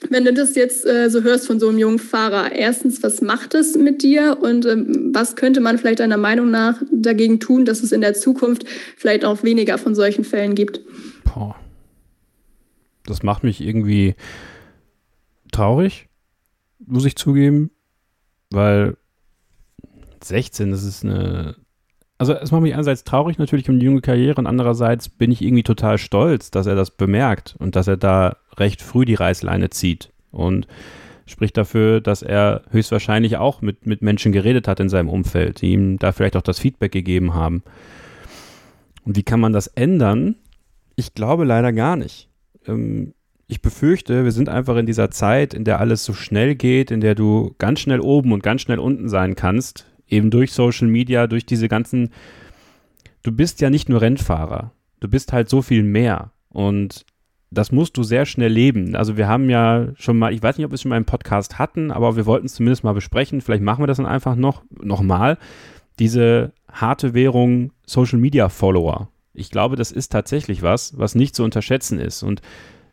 wenn 0.09 0.25
du 0.25 0.33
das 0.33 0.55
jetzt 0.55 0.85
äh, 0.85 1.09
so 1.09 1.23
hörst 1.23 1.47
von 1.47 1.59
so 1.59 1.69
einem 1.69 1.77
jungen 1.77 1.99
Fahrer, 1.99 2.51
erstens, 2.53 3.03
was 3.03 3.21
macht 3.21 3.53
es 3.53 3.75
mit 3.75 4.01
dir 4.01 4.37
und 4.41 4.65
ähm, 4.65 5.11
was 5.13 5.35
könnte 5.35 5.59
man 5.59 5.77
vielleicht 5.77 5.99
deiner 5.99 6.17
Meinung 6.17 6.51
nach 6.51 6.81
dagegen 6.91 7.39
tun, 7.39 7.65
dass 7.65 7.83
es 7.83 7.91
in 7.91 8.01
der 8.01 8.13
Zukunft 8.13 8.65
vielleicht 8.95 9.25
auch 9.25 9.43
weniger 9.43 9.77
von 9.77 9.95
solchen 9.95 10.23
Fällen 10.23 10.55
gibt? 10.55 10.81
Boah. 11.25 11.55
Das 13.05 13.23
macht 13.23 13.43
mich 13.43 13.61
irgendwie 13.61 14.15
traurig, 15.51 16.07
muss 16.85 17.05
ich 17.05 17.15
zugeben, 17.15 17.71
weil 18.51 18.97
16, 20.23 20.71
das 20.71 20.83
ist 20.83 21.03
eine 21.03 21.55
also 22.19 22.33
es 22.33 22.51
macht 22.51 22.61
mich 22.61 22.73
einerseits 22.73 23.05
traurig 23.05 23.39
natürlich 23.39 23.69
um 23.69 23.79
die 23.79 23.85
junge 23.85 24.01
Karriere 24.01 24.39
und 24.39 24.45
andererseits 24.45 25.07
bin 25.07 25.31
ich 25.31 25.41
irgendwie 25.41 25.63
total 25.63 25.97
stolz, 25.97 26.51
dass 26.51 26.67
er 26.67 26.75
das 26.75 26.91
bemerkt 26.91 27.55
und 27.59 27.77
dass 27.77 27.87
er 27.87 27.97
da 27.97 28.35
recht 28.57 28.81
früh 28.81 29.05
die 29.05 29.15
Reißleine 29.15 29.69
zieht 29.69 30.11
und 30.31 30.67
spricht 31.25 31.55
dafür, 31.55 32.01
dass 32.01 32.21
er 32.21 32.63
höchstwahrscheinlich 32.71 33.37
auch 33.37 33.61
mit, 33.61 33.85
mit 33.85 34.01
Menschen 34.01 34.33
geredet 34.33 34.67
hat 34.67 34.81
in 34.81 34.89
seinem 34.89 35.07
Umfeld, 35.07 35.61
die 35.61 35.71
ihm 35.71 35.97
da 35.97 36.11
vielleicht 36.11 36.35
auch 36.35 36.41
das 36.41 36.59
Feedback 36.59 36.91
gegeben 36.91 37.33
haben. 37.33 37.63
Und 39.05 39.15
wie 39.15 39.23
kann 39.23 39.39
man 39.39 39.53
das 39.53 39.67
ändern? 39.67 40.35
Ich 40.97 41.13
glaube 41.13 41.45
leider 41.45 41.71
gar 41.71 41.95
nicht. 41.95 42.27
Ähm, 42.67 43.13
ich 43.47 43.61
befürchte, 43.61 44.25
wir 44.25 44.31
sind 44.31 44.49
einfach 44.49 44.75
in 44.75 44.85
dieser 44.85 45.09
Zeit, 45.09 45.53
in 45.53 45.63
der 45.63 45.79
alles 45.79 46.03
so 46.03 46.13
schnell 46.13 46.55
geht, 46.55 46.91
in 46.91 46.99
der 46.99 47.15
du 47.15 47.55
ganz 47.59 47.79
schnell 47.79 48.01
oben 48.01 48.33
und 48.33 48.43
ganz 48.43 48.61
schnell 48.61 48.77
unten 48.77 49.07
sein 49.07 49.35
kannst, 49.35 49.85
eben 50.09 50.31
durch 50.31 50.51
Social 50.53 50.87
Media, 50.87 51.27
durch 51.27 51.45
diese 51.45 51.67
ganzen, 51.67 52.09
du 53.23 53.31
bist 53.31 53.61
ja 53.61 53.69
nicht 53.69 53.89
nur 53.89 54.01
Rennfahrer, 54.01 54.71
du 54.99 55.07
bist 55.07 55.33
halt 55.33 55.49
so 55.49 55.61
viel 55.61 55.83
mehr 55.83 56.31
und 56.49 57.05
das 57.51 57.71
musst 57.71 57.97
du 57.97 58.03
sehr 58.03 58.25
schnell 58.25 58.51
leben. 58.51 58.95
Also 58.95 59.17
wir 59.17 59.27
haben 59.27 59.49
ja 59.49 59.87
schon 59.95 60.19
mal, 60.19 60.33
ich 60.33 60.43
weiß 60.43 60.57
nicht, 60.57 60.65
ob 60.65 60.71
wir 60.71 60.75
es 60.75 60.81
schon 60.81 60.89
mal 60.89 60.97
im 60.97 61.05
Podcast 61.05 61.57
hatten, 61.57 61.91
aber 61.91 62.15
wir 62.15 62.25
wollten 62.25 62.45
es 62.45 62.53
zumindest 62.53 62.83
mal 62.83 62.93
besprechen. 62.93 63.41
Vielleicht 63.41 63.63
machen 63.63 63.81
wir 63.81 63.87
das 63.87 63.97
dann 63.97 64.05
einfach 64.05 64.35
noch, 64.35 64.63
noch 64.69 65.01
mal. 65.01 65.37
Diese 65.97 66.53
harte 66.71 67.13
Währung 67.13 67.71
Social 67.85 68.19
Media 68.19 68.49
Follower. 68.49 69.09
Ich 69.33 69.49
glaube, 69.49 69.75
das 69.75 69.91
ist 69.91 70.11
tatsächlich 70.11 70.61
was, 70.61 70.97
was 70.97 71.15
nicht 71.15 71.35
zu 71.35 71.43
unterschätzen 71.43 71.99
ist. 71.99 72.21
Und 72.21 72.41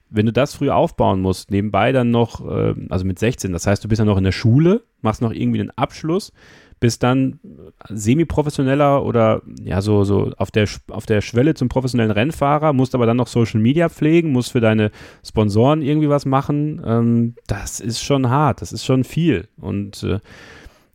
wenn 0.09 0.27
du 0.27 0.33
das 0.33 0.55
früh 0.55 0.71
aufbauen 0.71 1.21
musst, 1.21 1.51
nebenbei 1.51 1.93
dann 1.93 2.11
noch, 2.11 2.47
äh, 2.47 2.75
also 2.89 3.05
mit 3.05 3.19
16, 3.19 3.53
das 3.53 3.67
heißt, 3.67 3.85
du 3.85 3.89
bist 3.89 3.99
ja 3.99 4.05
noch 4.05 4.19
in 4.19 4.25
der 4.25 4.33
Schule, 4.33 4.85
machst 5.03 5.21
noch 5.21 5.33
irgendwie 5.33 5.61
einen 5.61 5.71
Abschluss, 5.71 6.33
bist 6.79 7.03
dann 7.03 7.41
semi-professioneller 7.89 9.05
oder 9.05 9.43
ja, 9.63 9.81
so, 9.81 10.05
so 10.05 10.33
auf 10.37 10.51
der, 10.51 10.69
auf 10.89 11.07
der 11.07 11.21
Schwelle 11.23 11.55
zum 11.55 11.69
professionellen 11.69 12.11
Rennfahrer, 12.11 12.73
musst 12.73 12.95
aber 12.95 13.07
dann 13.07 13.17
noch 13.17 13.29
Social 13.29 13.61
Media 13.61 13.89
pflegen, 13.89 14.33
musst 14.33 14.53
für 14.53 14.61
deine 14.61 14.91
Sponsoren 15.25 15.83
irgendwie 15.83 16.09
was 16.09 16.27
machen. 16.27 16.83
Ähm, 16.85 17.35
das 17.47 17.81
ist 17.81 18.03
schon 18.03 18.29
hart, 18.29 18.61
das 18.61 18.73
ist 18.73 18.85
schon 18.85 19.05
viel. 19.05 19.49
Und 19.57 20.03
äh, 20.03 20.21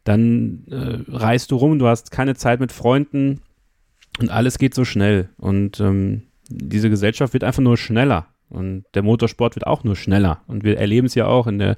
dann 0.04 0.66
äh, 0.70 1.00
reist 1.12 1.52
du 1.52 1.56
rum, 1.56 1.80
du 1.80 1.88
hast 1.88 2.12
keine 2.12 2.36
Zeit 2.36 2.60
mit 2.60 2.72
Freunden 2.72 3.42
und 4.20 4.30
alles 4.30 4.58
geht 4.60 4.76
so 4.76 4.86
schnell. 4.86 5.30
Und 5.38 5.80
ähm, 5.80 6.24
diese 6.50 6.90
Gesellschaft 6.90 7.34
wird 7.34 7.44
einfach 7.44 7.64
nur 7.64 7.78
schneller. 7.78 8.28
Und 8.50 8.84
der 8.94 9.04
Motorsport 9.04 9.56
wird 9.56 9.66
auch 9.66 9.84
nur 9.84 9.96
schneller. 9.96 10.42
Und 10.48 10.64
wir 10.64 10.78
erleben 10.78 11.08
es 11.08 11.16
ja 11.16 11.26
auch 11.26 11.48
in 11.48 11.58
der, 11.58 11.78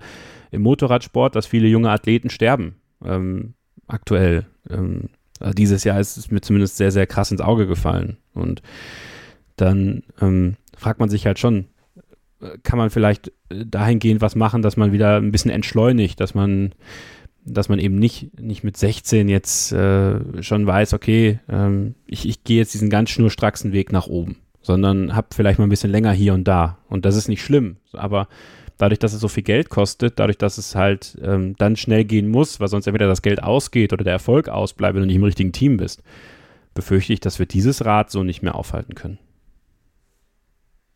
im 0.52 0.64
Motorradsport, 0.64 1.36
dass 1.36 1.46
viele 1.46 1.68
junge 1.68 1.92
Athleten 1.92 2.30
sterben. 2.30 2.76
Ähm, 3.06 3.54
aktuell. 3.88 4.46
Ähm, 4.70 5.10
also 5.40 5.54
dieses 5.54 5.84
Jahr 5.84 6.00
ist 6.00 6.18
es 6.18 6.32
mir 6.32 6.42
zumindest 6.42 6.78
sehr, 6.78 6.92
sehr 6.92 7.08
krass 7.08 7.32
ins 7.32 7.42
Auge 7.42 7.68
gefallen. 7.68 8.18
Und 8.34 8.62
dann 9.58 10.04
ähm, 10.22 10.56
fragt 10.78 11.00
man 11.00 11.10
sich 11.10 11.26
halt 11.26 11.40
schon, 11.40 11.66
äh, 12.42 12.58
kann 12.64 12.78
man 12.78 12.90
vielleicht 12.90 13.30
äh, 13.50 13.66
dahingehend 13.66 14.22
was 14.22 14.36
machen, 14.36 14.62
dass 14.62 14.78
man 14.78 14.92
wieder 14.92 15.18
ein 15.18 15.32
bisschen 15.32 15.52
entschleunigt, 15.52 16.20
dass 16.20 16.34
man, 16.34 16.74
dass 17.46 17.70
man 17.70 17.80
eben 17.80 17.96
nicht, 17.96 18.40
nicht 18.40 18.64
mit 18.64 18.78
16 18.78 19.28
jetzt 19.28 19.72
äh, 19.74 20.42
schon 20.42 20.66
weiß, 20.66 20.94
okay, 20.94 21.40
ähm, 21.50 21.96
ich, 22.06 22.28
ich 22.28 22.44
gehe 22.44 22.58
jetzt 22.58 22.74
diesen 22.74 22.90
ganz 22.90 23.10
schnurstracksen 23.10 23.74
Weg 23.74 23.92
nach 23.92 24.08
oben, 24.08 24.38
sondern 24.62 25.16
habe 25.16 25.28
vielleicht 25.34 25.60
mal 25.60 25.66
ein 25.68 25.70
bisschen 25.70 25.92
länger 25.92 26.12
hier 26.12 26.34
und 26.34 26.48
da. 26.48 26.78
Und 26.88 27.06
das 27.06 27.16
ist 27.16 27.28
nicht 27.28 27.44
schlimm, 27.44 27.78
aber 27.92 28.28
dadurch, 28.78 29.00
dass 29.00 29.14
es 29.14 29.22
so 29.22 29.28
viel 29.28 29.44
Geld 29.44 29.70
kostet, 29.70 30.20
dadurch, 30.20 30.38
dass 30.38 30.58
es 30.58 30.76
halt 30.76 31.18
ähm, 31.22 31.56
dann 31.58 31.76
schnell 31.76 32.06
gehen 32.06 32.28
muss, 32.28 32.60
weil 32.60 32.68
sonst 32.68 32.88
entweder 32.88 33.08
das 33.08 33.22
Geld 33.22 33.42
ausgeht 33.42 33.94
oder 33.94 34.04
der 34.04 34.14
Erfolg 34.14 34.50
ausbleibt, 34.50 34.96
wenn 34.96 35.02
du 35.02 35.08
nicht 35.08 35.16
im 35.16 35.24
richtigen 35.24 35.52
Team 35.52 35.78
bist, 35.78 36.02
befürchte 36.74 37.14
ich, 37.14 37.20
dass 37.20 37.40
wir 37.40 37.46
dieses 37.46 37.86
Rad 37.86 38.12
so 38.12 38.24
nicht 38.24 38.42
mehr 38.42 38.56
aufhalten 38.56 38.96
können. 38.96 39.20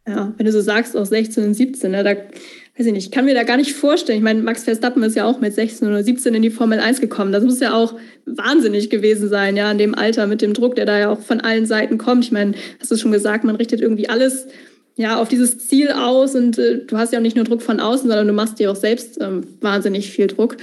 Ja, 0.08 0.34
wenn 0.38 0.46
du 0.46 0.52
so 0.54 0.62
sagst, 0.62 0.96
auch 0.96 1.06
16 1.06 1.44
und 1.44 1.54
17, 1.54 1.92
ne, 1.92 2.02
da 2.02 2.12
weiß 2.12 2.86
ich 2.86 2.94
nicht, 2.94 3.08
ich 3.08 3.12
kann 3.12 3.26
mir 3.26 3.34
da 3.34 3.44
gar 3.44 3.58
nicht 3.58 3.74
vorstellen. 3.74 4.20
Ich 4.20 4.24
meine, 4.24 4.42
Max 4.42 4.64
Verstappen 4.64 5.04
ist 5.04 5.16
ja 5.16 5.26
auch 5.26 5.42
mit 5.42 5.54
16 5.54 5.88
oder 5.88 6.02
17 6.02 6.34
in 6.34 6.44
die 6.44 6.50
Formel 6.50 6.80
1 6.80 7.02
gekommen. 7.02 7.34
Das 7.34 7.44
muss 7.44 7.60
ja 7.60 7.74
auch 7.74 7.96
wahnsinnig 8.26 8.90
gewesen 8.90 9.28
sein, 9.28 9.58
ja, 9.58 9.70
in 9.70 9.78
dem 9.78 9.96
Alter 9.96 10.28
mit 10.28 10.42
dem 10.42 10.54
Druck, 10.54 10.76
der 10.76 10.86
da 10.86 10.98
ja 10.98 11.10
auch 11.10 11.20
von 11.20 11.42
allen 11.42 11.66
Seiten 11.66 11.98
kommt. 11.98 12.24
Ich 12.24 12.32
meine, 12.32 12.54
hast 12.80 12.90
du 12.90 12.96
schon 12.96 13.12
gesagt, 13.12 13.44
man 13.44 13.58
richtet 13.58 13.82
irgendwie 13.82 14.08
alles 14.08 14.48
ja, 14.98 15.22
auf 15.22 15.30
dieses 15.30 15.60
Ziel 15.60 15.92
aus 15.92 16.36
und 16.36 16.58
äh, 16.58 16.80
du 16.86 16.98
hast 16.98 17.14
ja 17.14 17.20
auch 17.20 17.24
nicht 17.24 17.36
nur 17.36 17.46
Druck 17.46 17.62
von 17.62 17.80
außen, 17.80 18.08
sondern 18.08 18.28
du 18.28 18.34
machst 18.34 18.60
dir 18.60 18.72
auch 18.72 18.76
selbst 18.76 19.20
ähm, 19.22 19.44
wahnsinnig 19.62 20.10
viel 20.10 20.28
Druck. 20.28 20.58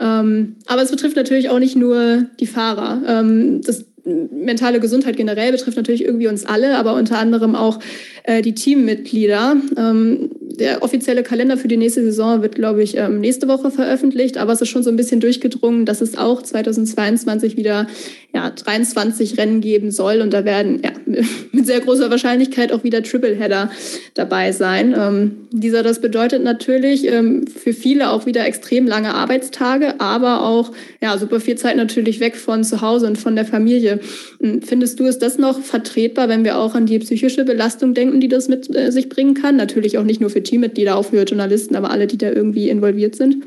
Ähm, 0.00 0.56
aber 0.66 0.82
es 0.82 0.90
betrifft 0.90 1.16
natürlich 1.16 1.48
auch 1.50 1.60
nicht 1.60 1.76
nur 1.76 2.24
die 2.40 2.48
Fahrer. 2.48 3.00
Ähm, 3.06 3.62
das 3.62 3.84
mentale 4.04 4.78
Gesundheit 4.80 5.16
generell 5.16 5.52
betrifft 5.52 5.76
natürlich 5.76 6.04
irgendwie 6.04 6.28
uns 6.28 6.46
alle, 6.46 6.76
aber 6.76 6.94
unter 6.94 7.18
anderem 7.18 7.54
auch 7.54 7.80
äh, 8.22 8.42
die 8.42 8.54
Teammitglieder. 8.54 9.56
Ähm, 9.76 10.30
der 10.40 10.82
offizielle 10.82 11.22
Kalender 11.22 11.56
für 11.56 11.68
die 11.68 11.76
nächste 11.76 12.02
Saison 12.02 12.40
wird, 12.40 12.54
glaube 12.54 12.82
ich, 12.82 12.96
ähm, 12.96 13.20
nächste 13.20 13.46
Woche 13.48 13.70
veröffentlicht, 13.70 14.38
aber 14.38 14.52
es 14.52 14.60
ist 14.60 14.68
schon 14.68 14.82
so 14.82 14.90
ein 14.90 14.96
bisschen 14.96 15.20
durchgedrungen, 15.20 15.84
dass 15.84 16.00
es 16.00 16.16
auch 16.16 16.40
2022 16.42 17.56
wieder 17.56 17.86
ja, 18.34 18.50
23 18.50 19.38
Rennen 19.38 19.60
geben 19.60 19.90
soll 19.90 20.20
und 20.20 20.32
da 20.32 20.44
werden 20.44 20.82
ja, 20.84 20.90
mit 21.52 21.66
sehr 21.66 21.80
großer 21.80 22.10
Wahrscheinlichkeit 22.10 22.70
auch 22.70 22.84
wieder 22.84 23.02
Tripleheader 23.02 23.70
dabei 24.14 24.52
sein. 24.52 24.94
Ähm, 24.96 25.36
dieser, 25.52 25.82
das 25.82 26.00
bedeutet 26.00 26.42
natürlich 26.42 27.06
ähm, 27.06 27.46
für 27.46 27.72
viele 27.72 28.10
auch 28.10 28.26
wieder 28.26 28.44
extrem 28.44 28.86
lange 28.86 29.14
Arbeitstage, 29.14 30.00
aber 30.00 30.42
auch 30.42 30.72
ja, 31.00 31.16
super 31.16 31.40
viel 31.40 31.56
Zeit 31.56 31.76
natürlich 31.76 32.20
weg 32.20 32.36
von 32.36 32.62
zu 32.62 32.82
Hause 32.82 33.06
und 33.06 33.16
von 33.16 33.36
der 33.36 33.46
Familie. 33.46 34.00
Hm, 34.40 34.60
findest 34.62 35.00
du, 35.00 35.04
ist 35.04 35.22
das 35.22 35.38
noch 35.38 35.60
vertretbar, 35.60 36.28
wenn 36.28 36.44
wir 36.44 36.58
auch 36.58 36.74
an 36.74 36.86
die 36.86 36.98
psychische 36.98 37.44
Belastung 37.44 37.94
denken, 37.94 38.20
die 38.20 38.28
das 38.28 38.48
mit 38.48 38.74
äh, 38.74 38.92
sich 38.92 39.08
bringen 39.08 39.34
kann? 39.34 39.56
Natürlich 39.56 39.96
auch 39.96 40.04
nicht 40.04 40.20
nur 40.20 40.30
für 40.30 40.42
Teammitglieder, 40.42 40.96
auch 40.96 41.06
für 41.06 41.22
Journalisten, 41.22 41.74
aber 41.74 41.90
alle, 41.90 42.06
die 42.06 42.18
da 42.18 42.30
irgendwie 42.30 42.68
involviert 42.68 43.16
sind. 43.16 43.44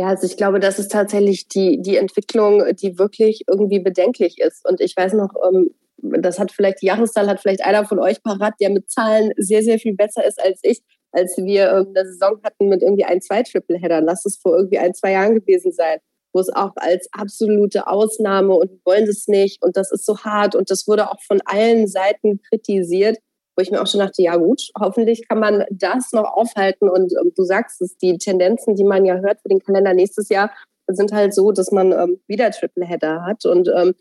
Ja, 0.00 0.06
also 0.06 0.26
ich 0.26 0.38
glaube, 0.38 0.60
das 0.60 0.78
ist 0.78 0.90
tatsächlich 0.90 1.46
die, 1.48 1.82
die 1.82 1.98
Entwicklung, 1.98 2.64
die 2.74 2.98
wirklich 2.98 3.44
irgendwie 3.46 3.80
bedenklich 3.80 4.38
ist. 4.38 4.66
Und 4.66 4.80
ich 4.80 4.96
weiß 4.96 5.12
noch, 5.12 5.28
ähm, 5.46 5.74
das 5.98 6.38
hat 6.38 6.52
vielleicht, 6.52 6.80
die 6.80 6.86
Jahreszahl 6.86 7.28
hat 7.28 7.38
vielleicht 7.38 7.62
einer 7.62 7.84
von 7.84 7.98
euch 7.98 8.22
parat, 8.22 8.54
der 8.62 8.70
mit 8.70 8.90
Zahlen 8.90 9.30
sehr, 9.36 9.62
sehr 9.62 9.78
viel 9.78 9.94
besser 9.94 10.24
ist 10.24 10.42
als 10.42 10.60
ich, 10.62 10.80
als 11.12 11.36
wir 11.36 11.70
eine 11.74 12.06
Saison 12.06 12.40
hatten 12.42 12.70
mit 12.70 12.80
irgendwie 12.80 13.04
ein, 13.04 13.20
zwei 13.20 13.42
Tripleheadern. 13.42 14.06
Lass 14.06 14.24
es 14.24 14.38
vor 14.38 14.56
irgendwie 14.56 14.78
ein, 14.78 14.94
zwei 14.94 15.12
Jahren 15.12 15.34
gewesen 15.34 15.70
sein, 15.70 15.98
wo 16.32 16.40
es 16.40 16.48
auch 16.48 16.72
als 16.76 17.06
absolute 17.12 17.86
Ausnahme 17.86 18.54
und 18.54 18.70
wollen 18.86 19.04
das 19.04 19.28
nicht 19.28 19.62
und 19.62 19.76
das 19.76 19.92
ist 19.92 20.06
so 20.06 20.16
hart 20.20 20.54
und 20.54 20.70
das 20.70 20.88
wurde 20.88 21.10
auch 21.10 21.20
von 21.20 21.42
allen 21.44 21.86
Seiten 21.86 22.40
kritisiert 22.48 23.18
wo 23.60 23.62
ich 23.62 23.70
mir 23.70 23.82
auch 23.82 23.86
schon 23.86 24.00
dachte, 24.00 24.22
ja 24.22 24.36
gut, 24.36 24.70
hoffentlich 24.78 25.28
kann 25.28 25.38
man 25.38 25.64
das 25.70 26.12
noch 26.12 26.32
aufhalten. 26.32 26.88
Und 26.88 27.12
ähm, 27.20 27.32
du 27.36 27.44
sagst 27.44 27.82
es, 27.82 27.96
die 27.98 28.16
Tendenzen, 28.16 28.74
die 28.74 28.84
man 28.84 29.04
ja 29.04 29.16
hört 29.16 29.42
für 29.42 29.50
den 29.50 29.60
Kalender 29.60 29.92
nächstes 29.92 30.30
Jahr, 30.30 30.50
sind 30.88 31.12
halt 31.12 31.34
so, 31.34 31.52
dass 31.52 31.70
man 31.70 31.92
ähm, 31.92 32.20
wieder 32.26 32.50
Tripleheader 32.50 33.24
hat. 33.24 33.44
Und 33.44 33.68
ähm, 33.68 33.94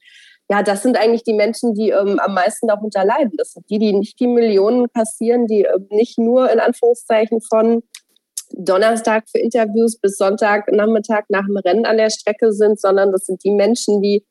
ja, 0.49 0.63
das 0.63 0.81
sind 0.81 0.97
eigentlich 0.97 1.23
die 1.23 1.33
Menschen, 1.33 1.73
die 1.75 1.89
ähm, 1.89 2.19
am 2.19 2.33
meisten 2.33 2.67
darunter 2.67 3.03
leiden. 3.03 3.33
Das 3.37 3.51
sind 3.51 3.69
die, 3.69 3.79
die 3.79 3.93
nicht 3.93 4.19
die 4.19 4.27
Millionen 4.27 4.87
kassieren, 4.93 5.45
die 5.45 5.63
ähm, 5.63 5.87
nicht 5.91 6.17
nur 6.17 6.49
in 6.51 6.59
Anführungszeichen 6.59 7.41
von 7.41 7.83
Donnerstag 8.51 9.25
für 9.29 9.39
Interviews 9.39 9.99
bis 9.99 10.17
Sonntagnachmittag 10.17 11.25
nach 11.29 11.45
dem 11.45 11.57
Rennen 11.57 11.85
an 11.85 11.97
der 11.97 12.09
Strecke 12.09 12.51
sind, 12.51 12.79
sondern 12.79 13.11
das 13.11 13.25
sind 13.25 13.43
die 13.43 13.51
Menschen, 13.51 14.01
die 14.01 14.25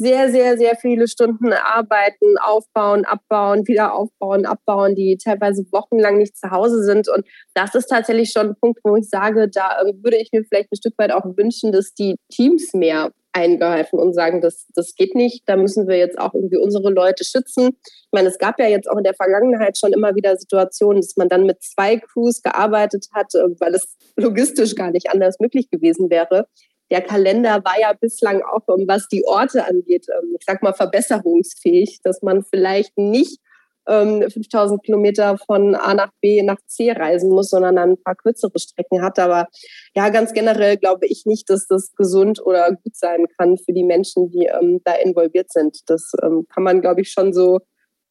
sehr, 0.00 0.30
sehr, 0.30 0.56
sehr 0.56 0.76
viele 0.76 1.06
Stunden 1.08 1.52
arbeiten, 1.52 2.38
aufbauen, 2.38 3.04
abbauen, 3.04 3.68
wieder 3.68 3.92
aufbauen, 3.92 4.46
abbauen, 4.46 4.94
die 4.94 5.18
teilweise 5.22 5.66
wochenlang 5.72 6.16
nicht 6.16 6.38
zu 6.38 6.50
Hause 6.50 6.82
sind. 6.82 7.06
Und 7.10 7.26
das 7.52 7.74
ist 7.74 7.88
tatsächlich 7.88 8.30
schon 8.32 8.48
ein 8.48 8.56
Punkt, 8.58 8.80
wo 8.82 8.96
ich 8.96 9.10
sage, 9.10 9.50
da 9.50 9.82
ähm, 9.82 10.02
würde 10.02 10.16
ich 10.16 10.30
mir 10.32 10.42
vielleicht 10.42 10.72
ein 10.72 10.76
Stück 10.76 10.94
weit 10.96 11.12
auch 11.12 11.26
wünschen, 11.36 11.70
dass 11.70 11.92
die 11.92 12.16
Teams 12.30 12.72
mehr 12.72 13.12
eingreifen 13.32 13.98
und 13.98 14.14
sagen, 14.14 14.40
das, 14.40 14.68
das 14.74 14.94
geht 14.94 15.14
nicht, 15.14 15.42
da 15.46 15.56
müssen 15.56 15.86
wir 15.86 15.98
jetzt 15.98 16.18
auch 16.18 16.32
irgendwie 16.32 16.56
unsere 16.56 16.90
Leute 16.90 17.22
schützen. 17.22 17.76
Ich 17.84 18.08
meine, 18.10 18.28
es 18.28 18.38
gab 18.38 18.58
ja 18.58 18.68
jetzt 18.68 18.90
auch 18.90 18.96
in 18.96 19.04
der 19.04 19.14
Vergangenheit 19.14 19.76
schon 19.76 19.92
immer 19.92 20.14
wieder 20.14 20.34
Situationen, 20.38 21.02
dass 21.02 21.16
man 21.18 21.28
dann 21.28 21.44
mit 21.44 21.62
zwei 21.62 21.98
Crews 21.98 22.40
gearbeitet 22.40 23.08
hat, 23.12 23.34
äh, 23.34 23.44
weil 23.60 23.74
es 23.74 23.98
logistisch 24.16 24.74
gar 24.74 24.92
nicht 24.92 25.10
anders 25.10 25.36
möglich 25.40 25.68
gewesen 25.68 26.08
wäre 26.08 26.46
der 26.90 27.02
Kalender 27.02 27.62
war 27.64 27.78
ja 27.80 27.92
bislang 27.92 28.42
auch, 28.42 28.62
was 28.86 29.08
die 29.08 29.24
Orte 29.24 29.64
angeht, 29.64 30.06
ähm, 30.08 30.36
ich 30.38 30.44
sag 30.46 30.62
mal, 30.62 30.74
verbesserungsfähig, 30.74 32.00
dass 32.02 32.22
man 32.22 32.44
vielleicht 32.44 32.96
nicht 32.98 33.40
5000 33.86 34.72
ähm, 34.72 34.82
Kilometer 34.82 35.38
von 35.38 35.74
A 35.74 35.94
nach 35.94 36.12
B 36.20 36.42
nach 36.42 36.58
C 36.66 36.92
reisen 36.92 37.30
muss, 37.30 37.50
sondern 37.50 37.76
dann 37.76 37.90
ein 37.90 38.02
paar 38.02 38.14
kürzere 38.14 38.58
Strecken 38.58 39.02
hat. 39.02 39.18
Aber 39.18 39.48
ja, 39.94 40.10
ganz 40.10 40.32
generell 40.32 40.76
glaube 40.76 41.06
ich 41.06 41.24
nicht, 41.26 41.50
dass 41.50 41.66
das 41.66 41.92
gesund 41.96 42.40
oder 42.44 42.70
gut 42.70 42.94
sein 42.94 43.26
kann 43.38 43.56
für 43.56 43.72
die 43.72 43.84
Menschen, 43.84 44.30
die 44.30 44.46
ähm, 44.46 44.80
da 44.84 44.94
involviert 44.94 45.50
sind. 45.50 45.78
Das 45.86 46.12
ähm, 46.22 46.46
kann 46.52 46.62
man, 46.62 46.80
glaube 46.80 47.00
ich, 47.00 47.10
schon 47.10 47.32
so 47.32 47.60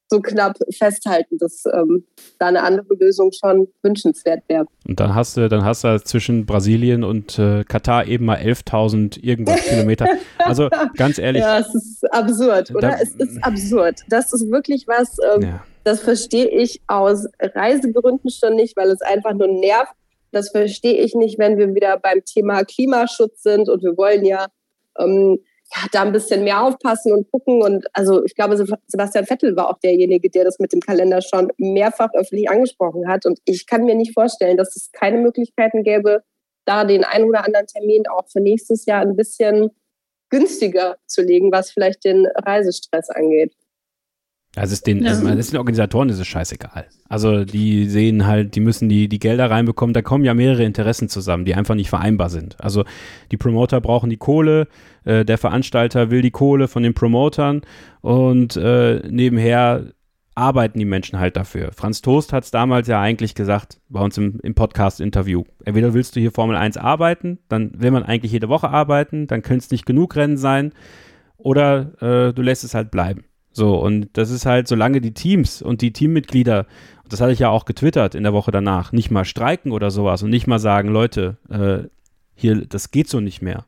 so 0.10 0.22
knapp 0.22 0.58
festhalten, 0.76 1.38
dass 1.38 1.64
ähm, 1.72 2.06
da 2.40 2.48
eine 2.48 2.64
andere 2.64 2.96
Lösung 2.96 3.32
schon 3.32 3.68
wünschenswert 3.84 4.44
wäre. 4.48 4.66
Und 4.88 5.00
dann 5.00 5.14
hast 5.14 5.38
du, 5.38 5.48
dann 5.48 5.64
hast 5.64 5.84
du 5.84 6.02
zwischen 6.04 6.46
Brasilien 6.46 7.04
und 7.04 7.38
äh, 7.38 7.64
Katar 7.64 8.08
eben 8.08 8.26
mal 8.26 8.38
11.000 8.38 9.24
irgendwas 9.24 9.62
Kilometer. 9.66 10.08
Also 10.40 10.70
ganz 10.96 11.20
ehrlich. 11.20 11.42
Ja, 11.42 11.60
es 11.60 11.74
ist 11.76 12.12
absurd, 12.12 12.72
oder? 12.72 12.90
Da, 12.90 12.98
es 13.02 13.16
ist 13.16 13.44
absurd. 13.44 14.02
Das 14.10 14.34
ist 14.34 14.50
wirklich 14.50 14.88
was, 14.88 15.18
ähm, 15.36 15.44
ja. 15.44 15.66
das 15.84 16.02
verstehe 16.02 16.50
ich 16.50 16.82
aus 16.88 17.26
Reisegründen 17.40 18.32
schon 18.32 18.56
nicht, 18.56 18.76
weil 18.76 18.90
es 18.90 19.02
einfach 19.02 19.34
nur 19.34 19.48
nervt. 19.48 19.94
Das 20.32 20.50
verstehe 20.50 20.98
ich 20.98 21.16
nicht, 21.16 21.40
wenn 21.40 21.58
wir 21.58 21.74
wieder 21.74 21.98
beim 21.98 22.24
Thema 22.24 22.64
Klimaschutz 22.64 23.42
sind 23.42 23.70
und 23.70 23.84
wir 23.84 23.98
wollen 23.98 24.26
ja 24.26 24.48
ähm, 25.00 25.40
ja, 25.76 25.84
da 25.92 26.02
ein 26.02 26.12
bisschen 26.12 26.44
mehr 26.44 26.64
aufpassen 26.64 27.12
und 27.14 27.30
gucken. 27.32 27.62
Und 27.62 27.86
also 27.94 28.24
ich 28.24 28.36
glaube, 28.36 28.58
Sebastian 28.88 29.26
Vettel 29.26 29.56
war 29.56 29.70
auch 29.70 29.80
derjenige, 29.80 30.30
der 30.30 30.44
das 30.44 30.60
mit 30.60 30.74
dem 30.74 30.80
Kalender 30.80 31.22
schon 31.22 31.52
mehrfach 31.58 32.10
öffentlich 32.14 32.50
angesprochen 32.50 33.08
hat. 33.08 33.26
Und 33.26 33.40
ich 33.46 33.68
kann 33.68 33.86
mir 33.86 33.96
nicht 33.96 34.14
vorstellen, 34.14 34.58
dass 34.58 34.76
es 34.76 34.92
keine 34.92 35.18
Möglichkeiten 35.18 35.84
gäbe, 35.84 36.24
da 36.66 36.86
den 36.86 37.04
einen 37.04 37.26
oder 37.26 37.46
anderen 37.46 37.68
Termin 37.68 38.08
auch 38.08 38.28
für 38.30 38.42
nächstes 38.42 38.86
Jahr 38.86 39.02
ein 39.02 39.16
bisschen 39.16 39.72
günstiger 40.30 40.98
zu 41.08 41.22
legen, 41.22 41.52
was 41.52 41.72
vielleicht 41.72 42.06
den 42.06 42.26
Reisestress 42.26 43.10
angeht. 43.10 43.54
Also 44.60 44.74
ist 44.74 44.88
den, 44.88 45.04
ja. 45.04 45.12
also 45.12 45.26
ist 45.28 45.54
den 45.54 45.58
Organisatoren 45.58 46.10
ist 46.10 46.20
es 46.20 46.28
scheißegal. 46.28 46.86
Also 47.08 47.46
die 47.46 47.86
sehen 47.86 48.28
halt, 48.28 48.56
die 48.56 48.60
müssen 48.60 48.90
die, 48.90 49.08
die 49.08 49.20
Gelder 49.20 49.50
reinbekommen. 49.50 49.94
Da 49.94 50.02
kommen 50.02 50.26
ja 50.26 50.34
mehrere 50.34 50.66
Interessen 50.66 51.08
zusammen, 51.08 51.46
die 51.46 51.56
einfach 51.56 51.76
nicht 51.76 51.90
vereinbar 51.90 52.30
sind. 52.30 52.60
Also 52.60 52.84
die 53.32 53.38
Promoter 53.38 53.80
brauchen 53.80 54.10
die 54.10 54.18
Kohle, 54.18 54.68
äh, 55.06 55.24
der 55.24 55.38
Veranstalter 55.38 56.12
will 56.12 56.22
die 56.22 56.32
Kohle 56.32 56.68
von 56.68 56.84
den 56.84 56.94
Promotern 56.94 57.62
und 58.02 58.58
äh, 58.58 59.00
nebenher 59.10 59.94
arbeiten 60.36 60.78
die 60.78 60.86
Menschen 60.86 61.20
halt 61.20 61.38
dafür. 61.38 61.72
Franz 61.72 62.02
Toast 62.02 62.34
hat 62.34 62.44
es 62.44 62.52
damals 62.52 62.90
ja 62.90 63.00
eigentlich 63.00 63.36
gesagt, 63.36 63.80
bei 63.88 64.02
uns 64.02 64.18
im, 64.18 64.40
im 64.44 64.56
Podcast-Interview. 64.56 65.44
Entweder 65.64 65.94
willst 65.94 66.18
du 66.18 66.20
hier 66.20 66.32
Formel 66.32 66.58
1 66.58 66.76
arbeiten, 66.76 67.40
dann 67.48 67.72
will 67.82 67.92
man 67.92 68.04
eigentlich 68.04 68.34
jede 68.34 68.50
Woche 68.50 68.70
arbeiten, 68.70 69.28
dann 69.28 69.42
können 69.42 69.60
es 69.60 69.72
nicht 69.72 69.86
genug 69.86 70.18
Rennen 70.18 70.38
sein, 70.38 70.74
oder 71.38 72.02
äh, 72.02 72.34
du 72.34 72.42
lässt 72.42 72.66
es 72.66 72.74
halt 72.74 72.92
bleiben. 72.92 73.24
So, 73.52 73.76
und 73.76 74.10
das 74.14 74.30
ist 74.30 74.46
halt, 74.46 74.68
solange 74.68 75.02
die 75.02 75.14
Teams 75.14 75.62
und 75.62 75.82
die 75.82 75.92
Teammitglieder, 75.92 76.66
das 77.08 77.22
hatte 77.22 77.32
ich 77.32 77.40
ja 77.40 77.50
auch 77.50 77.66
getwittert 77.66 78.16
in 78.16 78.24
der 78.24 78.34
Woche 78.34 78.52
danach, 78.52 78.92
nicht 78.92 79.10
mal 79.12 79.26
streiken 79.26 79.72
oder 79.72 79.92
sowas 79.92 80.22
und 80.22 80.30
nicht 80.30 80.48
mal 80.48 80.60
sagen, 80.60 80.90
Leute, 80.90 81.38
äh, 81.50 81.88
hier, 82.36 82.66
das 82.66 82.92
geht 82.92 83.10
so 83.10 83.20
nicht 83.20 83.42
mehr, 83.42 83.66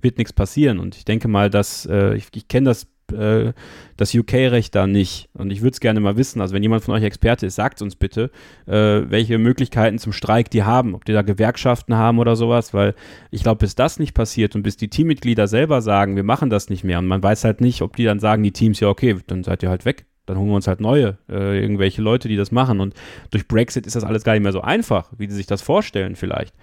wird 0.00 0.18
nichts 0.18 0.32
passieren. 0.32 0.78
Und 0.78 0.96
ich 0.96 1.04
denke 1.04 1.28
mal, 1.28 1.48
dass, 1.48 1.86
äh, 1.86 2.14
ich, 2.14 2.26
ich 2.34 2.48
kenne 2.48 2.70
das 2.70 2.86
äh, 3.12 3.52
das 3.96 4.14
UK-Recht 4.14 4.74
da 4.74 4.86
nicht. 4.86 5.28
Und 5.34 5.50
ich 5.50 5.60
würde 5.60 5.72
es 5.72 5.80
gerne 5.80 6.00
mal 6.00 6.16
wissen. 6.16 6.40
Also 6.40 6.54
wenn 6.54 6.62
jemand 6.62 6.84
von 6.84 6.94
euch 6.94 7.02
Experte 7.02 7.46
ist, 7.46 7.56
sagt 7.56 7.82
uns 7.82 7.96
bitte, 7.96 8.30
äh, 8.66 9.02
welche 9.08 9.38
Möglichkeiten 9.38 9.98
zum 9.98 10.12
Streik 10.12 10.50
die 10.50 10.62
haben, 10.62 10.94
ob 10.94 11.04
die 11.04 11.12
da 11.12 11.22
Gewerkschaften 11.22 11.94
haben 11.96 12.18
oder 12.18 12.36
sowas, 12.36 12.74
weil 12.74 12.94
ich 13.30 13.42
glaube, 13.42 13.58
bis 13.58 13.74
das 13.74 13.98
nicht 13.98 14.14
passiert 14.14 14.54
und 14.56 14.62
bis 14.62 14.76
die 14.76 14.88
Teammitglieder 14.88 15.46
selber 15.46 15.82
sagen, 15.82 16.16
wir 16.16 16.24
machen 16.24 16.50
das 16.50 16.70
nicht 16.70 16.84
mehr 16.84 16.98
und 16.98 17.06
man 17.06 17.22
weiß 17.22 17.44
halt 17.44 17.60
nicht, 17.60 17.82
ob 17.82 17.96
die 17.96 18.04
dann 18.04 18.20
sagen, 18.20 18.42
die 18.42 18.52
Teams, 18.52 18.80
ja 18.80 18.88
okay, 18.88 19.16
dann 19.26 19.44
seid 19.44 19.62
ihr 19.62 19.68
halt 19.68 19.84
weg. 19.84 20.06
Dann 20.26 20.38
holen 20.38 20.48
wir 20.48 20.54
uns 20.54 20.68
halt 20.68 20.80
neue, 20.80 21.18
äh, 21.28 21.60
irgendwelche 21.60 22.02
Leute, 22.02 22.28
die 22.28 22.36
das 22.36 22.52
machen. 22.52 22.78
Und 22.80 22.94
durch 23.30 23.48
Brexit 23.48 23.86
ist 23.86 23.96
das 23.96 24.04
alles 24.04 24.22
gar 24.22 24.34
nicht 24.34 24.42
mehr 24.42 24.52
so 24.52 24.60
einfach, 24.60 25.10
wie 25.18 25.28
sie 25.28 25.34
sich 25.34 25.46
das 25.46 25.60
vorstellen 25.60 26.14
vielleicht 26.14 26.54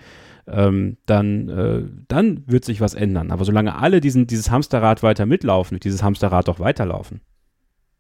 ähm, 0.48 0.98
dann, 1.06 1.50
äh, 1.50 2.04
dann 2.08 2.44
wird 2.48 2.66
sich 2.66 2.82
was 2.82 2.94
ändern. 2.94 3.32
Aber 3.32 3.46
solange 3.46 3.76
alle 3.76 4.02
diesen, 4.02 4.28
dieses 4.28 4.52
Hamsterrad 4.52 5.04
weiter 5.04 5.26
mitlaufen, 5.26 5.76
wird 5.76 5.84
dieses 5.84 6.04
Hamsterrad 6.04 6.48
doch 6.48 6.60
weiterlaufen. 6.60 7.22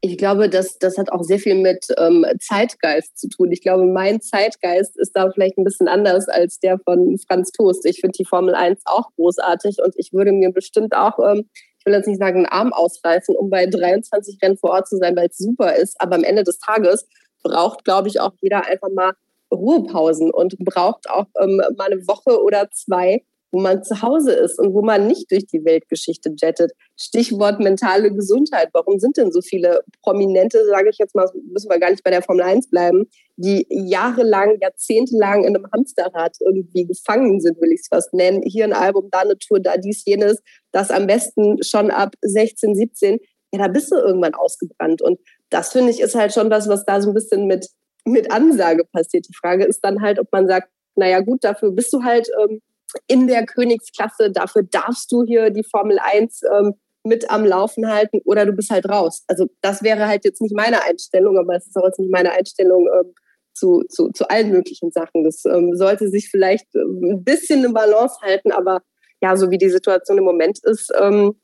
Ich 0.01 0.17
glaube, 0.17 0.47
das, 0.47 0.77
das 0.77 0.97
hat 0.97 1.11
auch 1.11 1.23
sehr 1.23 1.39
viel 1.39 1.55
mit 1.55 1.87
ähm, 1.97 2.23
Zeitgeist 2.39 3.17
zu 3.17 3.29
tun. 3.29 3.51
Ich 3.51 3.61
glaube, 3.61 3.85
mein 3.85 4.21
Zeitgeist 4.21 4.95
ist 4.95 5.13
da 5.13 5.31
vielleicht 5.31 5.57
ein 5.57 5.63
bisschen 5.63 5.87
anders 5.87 6.29
als 6.29 6.59
der 6.59 6.77
von 6.77 7.17
Franz 7.27 7.51
Toast. 7.51 7.83
Ich 7.85 7.99
finde 7.99 8.15
die 8.17 8.25
Formel 8.25 8.53
1 8.53 8.81
auch 8.85 9.09
großartig 9.15 9.77
und 9.83 9.95
ich 9.97 10.13
würde 10.13 10.31
mir 10.31 10.51
bestimmt 10.51 10.95
auch, 10.95 11.17
ähm, 11.19 11.49
ich 11.79 11.85
will 11.85 11.93
jetzt 11.93 12.07
nicht 12.07 12.19
sagen, 12.19 12.37
einen 12.37 12.45
Arm 12.45 12.73
ausreißen, 12.73 13.35
um 13.35 13.49
bei 13.49 13.65
23 13.65 14.37
Rennen 14.41 14.57
vor 14.57 14.69
Ort 14.69 14.87
zu 14.87 14.97
sein, 14.97 15.15
weil 15.15 15.29
es 15.29 15.37
super 15.37 15.75
ist. 15.75 15.99
Aber 15.99 16.15
am 16.15 16.23
Ende 16.23 16.43
des 16.43 16.59
Tages 16.59 17.07
braucht, 17.41 17.83
glaube 17.83 18.07
ich, 18.07 18.19
auch 18.19 18.33
jeder 18.39 18.65
einfach 18.67 18.89
mal 18.93 19.13
Ruhepausen 19.51 20.31
und 20.31 20.57
braucht 20.59 21.09
auch 21.09 21.27
ähm, 21.41 21.61
mal 21.77 21.91
eine 21.91 22.07
Woche 22.07 22.41
oder 22.41 22.69
zwei, 22.71 23.23
wo 23.51 23.59
man 23.59 23.83
zu 23.83 24.01
Hause 24.01 24.33
ist 24.33 24.59
und 24.59 24.73
wo 24.73 24.81
man 24.81 25.07
nicht 25.07 25.31
durch 25.31 25.45
die 25.47 25.63
Weltgeschichte 25.63 26.33
jettet. 26.37 26.71
Stichwort 26.99 27.59
mentale 27.59 28.11
Gesundheit. 28.11 28.69
Warum 28.73 28.99
sind 28.99 29.17
denn 29.17 29.31
so 29.31 29.41
viele 29.41 29.81
Prominente, 30.01 30.65
sage 30.67 30.89
ich 30.89 30.97
jetzt 30.97 31.15
mal, 31.15 31.29
müssen 31.49 31.69
wir 31.69 31.79
gar 31.79 31.91
nicht 31.91 32.03
bei 32.03 32.11
der 32.11 32.21
Formel 32.21 32.43
1 32.43 32.69
bleiben, 32.69 33.05
die 33.37 33.65
jahrelang, 33.69 34.57
jahrzehntelang 34.61 35.43
in 35.43 35.55
einem 35.55 35.65
Hamsterrad 35.73 36.35
irgendwie 36.41 36.85
gefangen 36.85 37.39
sind, 37.39 37.59
will 37.61 37.71
ich 37.71 37.81
es 37.81 37.87
fast 37.87 38.13
nennen. 38.13 38.41
Hier 38.43 38.65
ein 38.65 38.73
Album, 38.73 39.07
da 39.11 39.19
eine 39.19 39.37
Tour, 39.37 39.59
da 39.59 39.77
dies, 39.77 40.03
jenes. 40.05 40.41
Das 40.71 40.91
am 40.91 41.07
besten 41.07 41.63
schon 41.63 41.89
ab 41.89 42.15
16, 42.21 42.75
17. 42.75 43.19
Ja, 43.53 43.59
da 43.59 43.67
bist 43.69 43.91
du 43.91 43.95
irgendwann 43.95 44.33
ausgebrannt. 44.33 45.01
Und 45.01 45.19
das 45.49 45.71
finde 45.71 45.91
ich 45.91 46.01
ist 46.01 46.15
halt 46.15 46.33
schon 46.33 46.49
was, 46.49 46.67
was 46.67 46.85
da 46.85 47.01
so 47.01 47.09
ein 47.09 47.13
bisschen 47.13 47.47
mit 47.47 47.69
mit 48.07 48.31
Ansage 48.31 48.83
passiert. 48.85 49.27
Die 49.27 49.35
Frage 49.35 49.65
ist 49.65 49.81
dann 49.81 50.01
halt, 50.01 50.19
ob 50.19 50.31
man 50.31 50.47
sagt, 50.47 50.69
naja 50.95 51.19
gut, 51.19 51.43
dafür 51.43 51.71
bist 51.71 51.93
du 51.93 52.03
halt 52.03 52.27
ähm, 52.41 52.61
in 53.07 53.27
der 53.27 53.45
Königsklasse, 53.45 54.31
dafür 54.31 54.63
darfst 54.63 55.11
du 55.11 55.23
hier 55.23 55.49
die 55.49 55.63
Formel 55.63 55.99
1 55.99 56.41
ähm, 56.57 56.73
mit 57.03 57.29
am 57.29 57.45
Laufen 57.45 57.87
halten 57.87 58.21
oder 58.25 58.45
du 58.45 58.53
bist 58.53 58.69
halt 58.69 58.89
raus. 58.89 59.23
Also 59.27 59.47
das 59.61 59.83
wäre 59.83 60.07
halt 60.07 60.25
jetzt 60.25 60.41
nicht 60.41 60.55
meine 60.55 60.83
Einstellung, 60.83 61.37
aber 61.37 61.55
es 61.55 61.67
ist 61.67 61.75
auch 61.77 61.85
jetzt 61.85 61.99
nicht 61.99 62.11
meine 62.11 62.31
Einstellung 62.31 62.87
ähm, 62.93 63.13
zu, 63.53 63.83
zu, 63.89 64.09
zu 64.09 64.29
allen 64.29 64.51
möglichen 64.51 64.91
Sachen. 64.91 65.23
Das 65.23 65.43
ähm, 65.45 65.75
sollte 65.75 66.09
sich 66.09 66.29
vielleicht 66.29 66.67
ähm, 66.75 67.01
ein 67.03 67.23
bisschen 67.23 67.59
eine 67.59 67.73
Balance 67.73 68.19
halten, 68.21 68.51
aber 68.51 68.81
ja, 69.21 69.35
so 69.35 69.49
wie 69.49 69.57
die 69.57 69.69
Situation 69.69 70.17
im 70.17 70.23
Moment 70.23 70.59
ist, 70.63 70.91
ähm, 70.99 71.35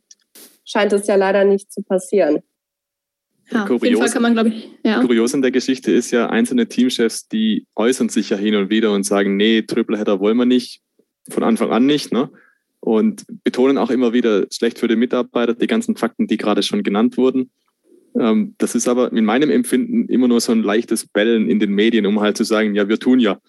scheint 0.66 0.94
es 0.94 1.08
ja 1.08 1.16
leider 1.16 1.44
nicht 1.44 1.72
zu 1.72 1.82
passieren. 1.82 2.42
Ja, 3.52 3.66
kurios, 3.66 3.82
auf 3.82 3.84
jeden 3.84 3.98
Fall 3.98 4.10
kann 4.10 4.22
man, 4.22 4.34
glaube 4.34 4.50
ich, 4.50 4.70
ja. 4.84 5.02
Kurios 5.02 5.34
in 5.34 5.42
der 5.42 5.52
Geschichte 5.52 5.92
ist 5.92 6.12
ja, 6.12 6.30
einzelne 6.30 6.68
Teamchefs, 6.68 7.28
die 7.28 7.66
äußern 7.76 8.10
sich 8.10 8.30
ja 8.30 8.38
hin 8.38 8.56
und 8.56 8.70
wieder 8.70 8.92
und 8.92 9.04
sagen, 9.04 9.38
nee, 9.38 9.62
Tripleheader 9.62 10.20
wollen 10.20 10.38
wir 10.38 10.46
nicht, 10.46 10.82
von 11.30 11.44
Anfang 11.44 11.72
an 11.72 11.86
nicht, 11.86 12.12
ne? 12.12 12.30
Und 12.80 13.26
betonen 13.44 13.78
auch 13.78 13.90
immer 13.90 14.12
wieder, 14.12 14.46
schlecht 14.52 14.80
für 14.80 14.90
die 14.90 14.98
Mitarbeiter, 14.98 15.54
die 15.54 15.68
ganzen 15.68 15.96
Fakten, 15.96 16.28
die 16.28 16.36
gerade 16.36 16.64
schon 16.64 16.84
genannt 16.84 17.18
wurden. 17.18 17.50
Ähm, 18.20 18.56
das 18.58 18.76
ist 18.76 18.88
aber 18.88 19.12
in 19.12 19.26
meinem 19.26 19.50
Empfinden 19.50 20.08
immer 20.10 20.28
nur 20.28 20.42
so 20.42 20.52
ein 20.52 20.64
leichtes 20.64 21.08
Bellen 21.08 21.50
in 21.50 21.60
den 21.60 21.72
Medien, 21.72 22.06
um 22.06 22.20
halt 22.20 22.36
zu 22.36 22.44
sagen, 22.44 22.76
ja, 22.76 22.90
wir 22.90 23.00
tun 23.00 23.20
ja, 23.20 23.40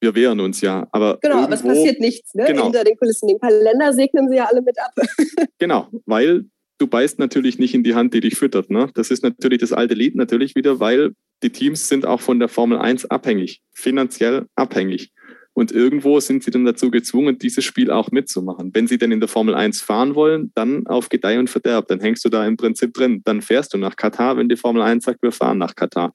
wir 0.00 0.14
wehren 0.14 0.40
uns 0.40 0.60
ja. 0.60 0.86
Aber 0.92 1.18
genau, 1.22 1.38
aber 1.38 1.54
es 1.54 1.62
passiert 1.62 2.00
nichts. 2.00 2.34
Ne? 2.34 2.44
Genau. 2.46 2.64
Hinter 2.64 2.84
den 2.84 2.96
Kulissen, 2.96 3.28
den 3.28 3.38
Kalender 3.38 3.92
segnen 3.92 4.28
sie 4.28 4.36
ja 4.36 4.44
alle 4.44 4.60
mit 4.60 4.76
ab. 4.78 4.92
genau, 5.58 5.88
weil 6.06 6.44
du 6.82 6.88
beißt 6.88 7.20
natürlich 7.20 7.60
nicht 7.60 7.74
in 7.74 7.84
die 7.84 7.94
Hand, 7.94 8.12
die 8.12 8.20
dich 8.20 8.34
füttert. 8.34 8.68
Ne? 8.68 8.90
Das 8.94 9.12
ist 9.12 9.22
natürlich 9.22 9.60
das 9.60 9.72
alte 9.72 9.94
Lied 9.94 10.16
natürlich 10.16 10.56
wieder, 10.56 10.80
weil 10.80 11.12
die 11.44 11.50
Teams 11.50 11.88
sind 11.88 12.04
auch 12.04 12.20
von 12.20 12.40
der 12.40 12.48
Formel 12.48 12.78
1 12.78 13.06
abhängig, 13.06 13.62
finanziell 13.72 14.46
abhängig. 14.56 15.12
Und 15.54 15.70
irgendwo 15.70 16.18
sind 16.18 16.42
sie 16.42 16.50
dann 16.50 16.64
dazu 16.64 16.90
gezwungen, 16.90 17.38
dieses 17.38 17.64
Spiel 17.64 17.90
auch 17.90 18.10
mitzumachen. 18.10 18.70
Wenn 18.74 18.88
sie 18.88 18.98
denn 18.98 19.12
in 19.12 19.20
der 19.20 19.28
Formel 19.28 19.54
1 19.54 19.80
fahren 19.80 20.14
wollen, 20.16 20.50
dann 20.54 20.86
auf 20.88 21.08
Gedeih 21.08 21.38
und 21.38 21.50
Verderb. 21.50 21.86
Dann 21.88 22.00
hängst 22.00 22.24
du 22.24 22.30
da 22.30 22.44
im 22.46 22.56
Prinzip 22.56 22.94
drin. 22.94 23.22
Dann 23.24 23.42
fährst 23.42 23.74
du 23.74 23.78
nach 23.78 23.94
Katar, 23.94 24.36
wenn 24.36 24.48
die 24.48 24.56
Formel 24.56 24.82
1 24.82 25.04
sagt, 25.04 25.22
wir 25.22 25.30
fahren 25.30 25.58
nach 25.58 25.76
Katar. 25.76 26.14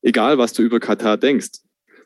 Egal, 0.00 0.38
was 0.38 0.54
du 0.54 0.62
über 0.62 0.80
Katar 0.80 1.18
denkst. 1.18 1.60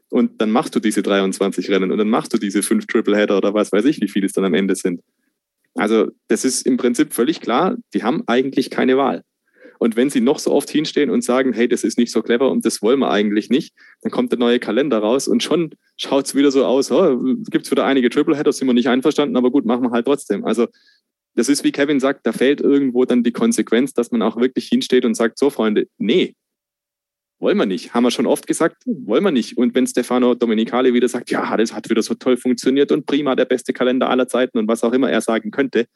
Und 0.08 0.40
dann 0.40 0.50
machst 0.50 0.74
du 0.74 0.80
diese 0.80 1.02
23 1.02 1.70
Rennen 1.70 1.92
und 1.92 1.98
dann 1.98 2.10
machst 2.10 2.34
du 2.34 2.38
diese 2.38 2.62
fünf 2.62 2.86
Tripleheader 2.86 3.36
oder 3.36 3.54
was 3.54 3.70
weiß 3.70 3.84
ich, 3.84 4.00
wie 4.00 4.08
viele 4.08 4.26
es 4.26 4.32
dann 4.32 4.44
am 4.44 4.54
Ende 4.54 4.74
sind. 4.74 5.02
Also 5.74 6.08
das 6.28 6.44
ist 6.44 6.66
im 6.66 6.76
Prinzip 6.76 7.12
völlig 7.12 7.40
klar, 7.40 7.76
die 7.94 8.02
haben 8.02 8.22
eigentlich 8.26 8.70
keine 8.70 8.96
Wahl. 8.96 9.22
Und 9.78 9.96
wenn 9.96 10.10
sie 10.10 10.20
noch 10.20 10.38
so 10.38 10.52
oft 10.52 10.70
hinstehen 10.70 11.10
und 11.10 11.24
sagen, 11.24 11.52
hey, 11.52 11.66
das 11.66 11.82
ist 11.82 11.98
nicht 11.98 12.12
so 12.12 12.22
clever 12.22 12.50
und 12.52 12.64
das 12.64 12.82
wollen 12.82 13.00
wir 13.00 13.10
eigentlich 13.10 13.50
nicht, 13.50 13.74
dann 14.02 14.12
kommt 14.12 14.30
der 14.30 14.38
neue 14.38 14.60
Kalender 14.60 14.98
raus 14.98 15.26
und 15.26 15.42
schon 15.42 15.74
schaut 15.96 16.26
es 16.26 16.36
wieder 16.36 16.52
so 16.52 16.64
aus, 16.64 16.92
oh, 16.92 17.18
gibt 17.50 17.64
es 17.64 17.70
wieder 17.72 17.84
einige 17.84 18.08
Tripleheader, 18.08 18.52
sind 18.52 18.68
wir 18.68 18.74
nicht 18.74 18.88
einverstanden, 18.88 19.36
aber 19.36 19.50
gut, 19.50 19.64
machen 19.64 19.82
wir 19.82 19.90
halt 19.90 20.06
trotzdem. 20.06 20.44
Also 20.44 20.68
das 21.34 21.48
ist, 21.48 21.64
wie 21.64 21.72
Kevin 21.72 21.98
sagt, 21.98 22.26
da 22.26 22.32
fehlt 22.32 22.60
irgendwo 22.60 23.04
dann 23.04 23.24
die 23.24 23.32
Konsequenz, 23.32 23.92
dass 23.92 24.12
man 24.12 24.22
auch 24.22 24.36
wirklich 24.36 24.68
hinsteht 24.68 25.04
und 25.04 25.14
sagt, 25.14 25.38
so 25.38 25.50
Freunde, 25.50 25.88
nee, 25.98 26.36
wollen 27.42 27.58
wir 27.58 27.66
nicht. 27.66 27.92
Haben 27.92 28.04
wir 28.04 28.12
schon 28.12 28.26
oft 28.26 28.46
gesagt, 28.46 28.84
wollen 28.86 29.24
wir 29.24 29.32
nicht. 29.32 29.58
Und 29.58 29.74
wenn 29.74 29.86
Stefano 29.86 30.34
Domenicali 30.34 30.94
wieder 30.94 31.08
sagt, 31.08 31.30
ja, 31.30 31.56
das 31.56 31.74
hat 31.74 31.90
wieder 31.90 32.02
so 32.02 32.14
toll 32.14 32.36
funktioniert 32.36 32.92
und 32.92 33.04
prima, 33.04 33.34
der 33.34 33.44
beste 33.44 33.72
Kalender 33.72 34.08
aller 34.08 34.28
Zeiten 34.28 34.58
und 34.58 34.68
was 34.68 34.84
auch 34.84 34.92
immer 34.92 35.10
er 35.10 35.20
sagen 35.20 35.50
könnte. 35.50 35.86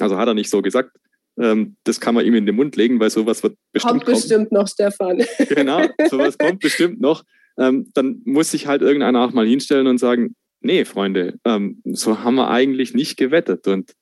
Also 0.00 0.18
hat 0.18 0.26
er 0.26 0.34
nicht 0.34 0.50
so 0.50 0.60
gesagt. 0.60 0.96
Ähm, 1.38 1.76
das 1.84 2.00
kann 2.00 2.14
man 2.14 2.26
ihm 2.26 2.34
in 2.34 2.44
den 2.44 2.56
Mund 2.56 2.74
legen, 2.76 2.98
weil 2.98 3.08
sowas 3.08 3.42
wird 3.44 3.56
bestimmt 3.72 4.04
kommt. 4.04 4.16
bestimmt 4.16 4.52
noch, 4.52 4.66
Stefan. 4.66 5.24
Genau, 5.48 5.86
sowas 6.10 6.36
kommt 6.36 6.60
bestimmt 6.60 7.00
noch. 7.00 7.22
Ähm, 7.56 7.90
dann 7.94 8.20
muss 8.24 8.50
sich 8.50 8.66
halt 8.66 8.82
irgendeiner 8.82 9.24
auch 9.24 9.32
mal 9.32 9.46
hinstellen 9.46 9.86
und 9.86 9.98
sagen, 9.98 10.34
nee, 10.60 10.84
Freunde, 10.84 11.38
ähm, 11.44 11.80
so 11.84 12.24
haben 12.24 12.34
wir 12.34 12.50
eigentlich 12.50 12.94
nicht 12.94 13.16
gewettet. 13.16 13.68
Und 13.68 13.94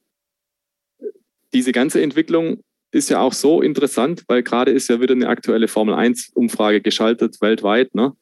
diese 1.52 1.72
ganze 1.72 2.00
Entwicklung 2.00 2.62
ist 2.92 3.10
ja 3.10 3.20
auch 3.20 3.32
so 3.32 3.62
interessant, 3.62 4.24
weil 4.26 4.42
gerade 4.42 4.72
ist 4.72 4.88
ja 4.88 5.00
wieder 5.00 5.14
eine 5.14 5.28
aktuelle 5.28 5.68
Formel 5.68 5.94
1-Umfrage 5.94 6.80
geschaltet 6.80 7.40
weltweit. 7.40 7.94
Ne? 7.94 8.14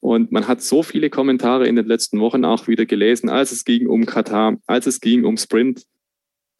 Und 0.00 0.32
man 0.32 0.48
hat 0.48 0.62
so 0.62 0.82
viele 0.82 1.10
Kommentare 1.10 1.66
in 1.66 1.76
den 1.76 1.86
letzten 1.86 2.20
Wochen 2.20 2.44
auch 2.44 2.68
wieder 2.68 2.86
gelesen, 2.86 3.28
als 3.28 3.52
es 3.52 3.64
ging 3.64 3.86
um 3.86 4.06
Katar, 4.06 4.58
als 4.66 4.86
es 4.86 5.00
ging 5.00 5.24
um 5.24 5.36
Sprint, 5.36 5.84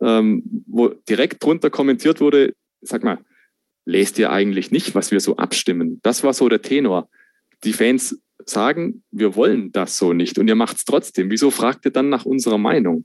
ähm, 0.01 0.43
wo 0.67 0.89
direkt 0.89 1.43
drunter 1.43 1.71
kommentiert 1.71 2.21
wurde, 2.21 2.55
sag 2.81 3.05
mal, 3.05 3.19
lest 3.85 4.19
ihr 4.19 4.31
eigentlich 4.31 4.71
nicht, 4.71 4.95
was 4.95 5.11
wir 5.11 5.21
so 5.21 5.37
abstimmen? 5.37 6.01
Das 6.03 6.25
war 6.25 6.33
so 6.33 6.49
der 6.49 6.63
Tenor. 6.63 7.09
Die 7.65 7.73
Fans 7.73 8.19
sagen, 8.47 9.03
wir 9.11 9.37
wollen 9.37 9.73
das 9.73 9.99
so 9.99 10.13
nicht 10.13 10.39
und 10.39 10.49
ihr 10.49 10.55
macht 10.55 10.77
es 10.77 10.85
trotzdem. 10.85 11.31
Wieso 11.31 11.51
fragt 11.51 11.85
ihr 11.85 11.91
dann 11.91 12.09
nach 12.09 12.25
unserer 12.25 12.59
Meinung? 12.59 13.05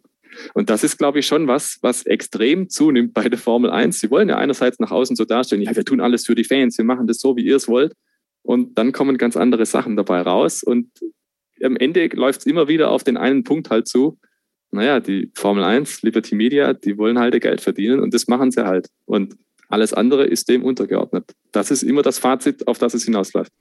Und 0.54 0.70
das 0.70 0.84
ist, 0.84 0.98
glaube 0.98 1.20
ich, 1.20 1.28
schon 1.28 1.48
was, 1.48 1.80
was 1.82 2.06
extrem 2.06 2.70
zunimmt 2.70 3.14
bei 3.14 3.28
der 3.30 3.40
Formel 3.40 3.72
1. 3.72 4.00
Sie 4.00 4.12
wollen 4.12 4.30
ja 4.30 4.38
einerseits 4.38 4.80
nach 4.80 4.92
außen 4.92 5.16
so 5.16 5.26
darstellen, 5.26 5.62
ja, 5.62 5.76
wir 5.76 5.86
tun 5.86 6.02
alles 6.02 6.26
für 6.26 6.36
die 6.36 6.44
Fans, 6.44 6.78
wir 6.78 6.86
machen 6.86 7.08
das 7.08 7.20
so, 7.20 7.36
wie 7.36 7.46
ihr 7.46 7.56
es 7.56 7.68
wollt. 7.68 7.94
Und 8.42 8.78
dann 8.78 8.92
kommen 8.92 9.18
ganz 9.18 9.36
andere 9.38 9.66
Sachen 9.66 9.96
dabei 9.96 10.22
raus. 10.22 10.64
Und 10.64 10.90
am 11.64 11.76
Ende 11.76 12.08
läuft 12.14 12.42
es 12.42 12.46
immer 12.46 12.68
wieder 12.68 12.92
auf 12.92 13.04
den 13.04 13.18
einen 13.18 13.44
Punkt 13.44 13.70
halt 13.70 13.88
zu. 13.88 14.18
Naja, 14.72 15.00
die 15.00 15.32
Formel 15.36 15.64
1, 15.64 16.04
Liberty 16.04 16.36
Media, 16.36 16.74
die 16.74 16.98
wollen 16.98 17.20
halt 17.20 17.40
Geld 17.42 17.62
verdienen 17.62 18.00
und 18.00 18.14
das 18.14 18.28
machen 18.28 18.52
sie 18.52 18.66
halt. 18.66 18.88
Und 19.06 19.36
alles 19.68 19.94
andere 19.94 20.26
ist 20.26 20.50
dem 20.50 20.64
untergeordnet. 20.64 21.32
Das 21.52 21.72
ist 21.72 21.84
immer 21.84 22.02
das 22.02 22.20
Fazit, 22.20 22.68
auf 22.68 22.78
das 22.78 22.94
es 22.94 23.06
hinausläuft. 23.06 23.52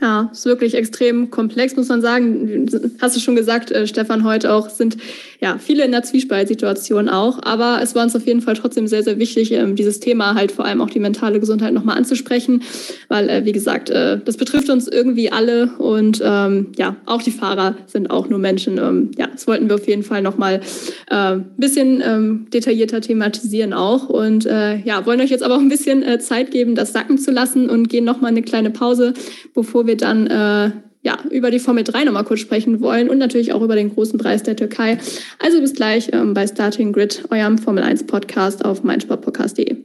Ja, 0.00 0.28
ist 0.30 0.44
wirklich 0.44 0.74
extrem 0.74 1.30
komplex, 1.30 1.74
muss 1.74 1.88
man 1.88 2.02
sagen. 2.02 2.68
Hast 3.00 3.16
du 3.16 3.20
schon 3.20 3.34
gesagt, 3.34 3.70
äh, 3.70 3.86
Stefan, 3.86 4.24
heute 4.24 4.52
auch 4.52 4.68
sind 4.68 4.98
ja 5.40 5.56
viele 5.58 5.84
in 5.84 5.90
der 5.90 6.02
Zwiespaltsituation 6.02 7.08
auch. 7.08 7.42
Aber 7.42 7.80
es 7.82 7.94
war 7.94 8.04
uns 8.04 8.14
auf 8.14 8.26
jeden 8.26 8.42
Fall 8.42 8.54
trotzdem 8.54 8.86
sehr, 8.86 9.02
sehr 9.02 9.18
wichtig, 9.18 9.52
ähm, 9.52 9.74
dieses 9.74 9.98
Thema 10.00 10.34
halt 10.34 10.52
vor 10.52 10.66
allem 10.66 10.82
auch 10.82 10.90
die 10.90 11.00
mentale 11.00 11.40
Gesundheit 11.40 11.72
nochmal 11.72 11.96
anzusprechen. 11.96 12.62
Weil, 13.08 13.28
äh, 13.30 13.44
wie 13.46 13.52
gesagt, 13.52 13.88
äh, 13.88 14.20
das 14.22 14.36
betrifft 14.36 14.68
uns 14.68 14.86
irgendwie 14.86 15.32
alle 15.32 15.72
und 15.78 16.22
ähm, 16.22 16.72
ja, 16.76 16.96
auch 17.06 17.22
die 17.22 17.30
Fahrer 17.30 17.76
sind 17.86 18.10
auch 18.10 18.28
nur 18.28 18.38
Menschen. 18.38 18.76
Ähm, 18.76 19.12
ja, 19.16 19.28
das 19.28 19.46
wollten 19.46 19.68
wir 19.68 19.76
auf 19.76 19.88
jeden 19.88 20.02
Fall 20.02 20.20
nochmal 20.20 20.60
ein 21.08 21.40
äh, 21.40 21.44
bisschen 21.56 22.02
ähm, 22.04 22.46
detaillierter 22.52 23.00
thematisieren 23.00 23.72
auch. 23.72 24.10
Und 24.10 24.44
äh, 24.44 24.76
ja, 24.80 25.06
wollen 25.06 25.20
euch 25.22 25.30
jetzt 25.30 25.42
aber 25.42 25.56
auch 25.56 25.60
ein 25.60 25.70
bisschen 25.70 26.02
äh, 26.02 26.18
Zeit 26.18 26.50
geben, 26.50 26.74
das 26.74 26.92
sacken 26.92 27.16
zu 27.16 27.25
lassen 27.30 27.70
und 27.70 27.88
gehen 27.88 28.04
nochmal 28.04 28.30
eine 28.30 28.42
kleine 28.42 28.70
Pause, 28.70 29.14
bevor 29.54 29.86
wir 29.86 29.96
dann 29.96 30.26
äh, 30.26 30.70
ja, 31.06 31.18
über 31.30 31.52
die 31.52 31.60
Formel 31.60 31.84
3 31.84 32.04
nochmal 32.04 32.24
kurz 32.24 32.40
sprechen 32.40 32.80
wollen 32.80 33.08
und 33.08 33.18
natürlich 33.18 33.52
auch 33.52 33.62
über 33.62 33.76
den 33.76 33.94
großen 33.94 34.18
Preis 34.18 34.42
der 34.42 34.56
Türkei. 34.56 34.98
Also 35.38 35.60
bis 35.60 35.72
gleich 35.72 36.10
ähm, 36.12 36.34
bei 36.34 36.46
Starting 36.46 36.92
Grid, 36.92 37.24
eurem 37.30 37.58
Formel 37.58 37.84
1 37.84 38.06
Podcast 38.06 38.64
auf 38.64 38.82
meinsportpodcast.de. 38.82 39.76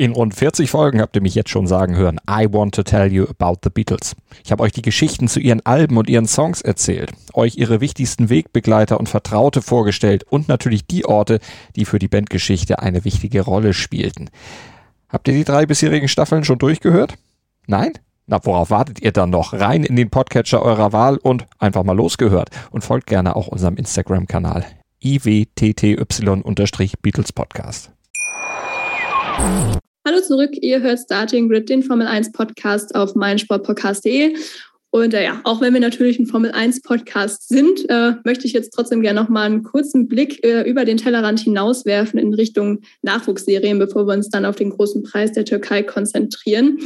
In 0.00 0.12
rund 0.12 0.32
40 0.32 0.70
Folgen 0.70 1.00
habt 1.00 1.16
ihr 1.16 1.22
mich 1.22 1.34
jetzt 1.34 1.50
schon 1.50 1.66
sagen 1.66 1.96
hören, 1.96 2.20
I 2.30 2.46
want 2.48 2.76
to 2.76 2.84
tell 2.84 3.12
you 3.12 3.24
about 3.24 3.58
the 3.64 3.70
Beatles. 3.70 4.14
Ich 4.44 4.52
habe 4.52 4.62
euch 4.62 4.70
die 4.70 4.82
Geschichten 4.82 5.26
zu 5.26 5.40
ihren 5.40 5.66
Alben 5.66 5.96
und 5.96 6.08
ihren 6.08 6.28
Songs 6.28 6.60
erzählt, 6.60 7.10
euch 7.34 7.56
ihre 7.56 7.80
wichtigsten 7.80 8.30
Wegbegleiter 8.30 9.00
und 9.00 9.08
Vertraute 9.08 9.60
vorgestellt 9.60 10.22
und 10.30 10.46
natürlich 10.46 10.86
die 10.86 11.04
Orte, 11.04 11.40
die 11.74 11.84
für 11.84 11.98
die 11.98 12.06
Bandgeschichte 12.06 12.78
eine 12.78 13.04
wichtige 13.04 13.40
Rolle 13.40 13.74
spielten. 13.74 14.30
Habt 15.10 15.26
ihr 15.26 15.32
die 15.32 15.44
drei 15.44 15.64
bisherigen 15.64 16.06
Staffeln 16.06 16.44
schon 16.44 16.58
durchgehört? 16.58 17.14
Nein? 17.66 17.94
Na, 18.26 18.44
worauf 18.44 18.68
wartet 18.68 19.00
ihr 19.00 19.10
dann 19.10 19.30
noch? 19.30 19.54
Rein 19.54 19.82
in 19.82 19.96
den 19.96 20.10
Podcatcher 20.10 20.60
eurer 20.60 20.92
Wahl 20.92 21.16
und 21.16 21.46
einfach 21.58 21.82
mal 21.82 21.96
losgehört. 21.96 22.50
Und 22.70 22.84
folgt 22.84 23.06
gerne 23.06 23.34
auch 23.34 23.48
unserem 23.48 23.76
Instagram-Kanal 23.76 24.66
iwtty-Beatles 25.02 27.32
Podcast. 27.32 27.90
Hallo 30.06 30.20
zurück, 30.26 30.50
ihr 30.60 30.82
hört 30.82 30.98
Starting 30.98 31.48
Grid, 31.48 31.70
den 31.70 31.82
Formel 31.82 32.06
1 32.06 32.32
Podcast 32.32 32.94
auf 32.94 33.14
meinsportpodcast.de. 33.14 34.36
Und 34.90 35.12
äh, 35.12 35.24
ja, 35.24 35.40
auch 35.44 35.60
wenn 35.60 35.74
wir 35.74 35.80
natürlich 35.80 36.18
ein 36.18 36.26
Formel 36.26 36.50
1 36.50 36.82
Podcast 36.82 37.48
sind, 37.48 37.88
äh, 37.90 38.12
möchte 38.24 38.46
ich 38.46 38.54
jetzt 38.54 38.70
trotzdem 38.70 39.02
gerne 39.02 39.20
noch 39.20 39.28
mal 39.28 39.42
einen 39.42 39.62
kurzen 39.62 40.08
Blick 40.08 40.42
äh, 40.44 40.62
über 40.62 40.84
den 40.86 40.96
Tellerrand 40.96 41.40
hinauswerfen 41.40 42.18
in 42.18 42.32
Richtung 42.32 42.80
Nachwuchsserien, 43.02 43.78
bevor 43.78 44.06
wir 44.06 44.14
uns 44.14 44.30
dann 44.30 44.46
auf 44.46 44.56
den 44.56 44.70
großen 44.70 45.02
Preis 45.02 45.32
der 45.32 45.44
Türkei 45.44 45.82
konzentrieren. 45.82 46.78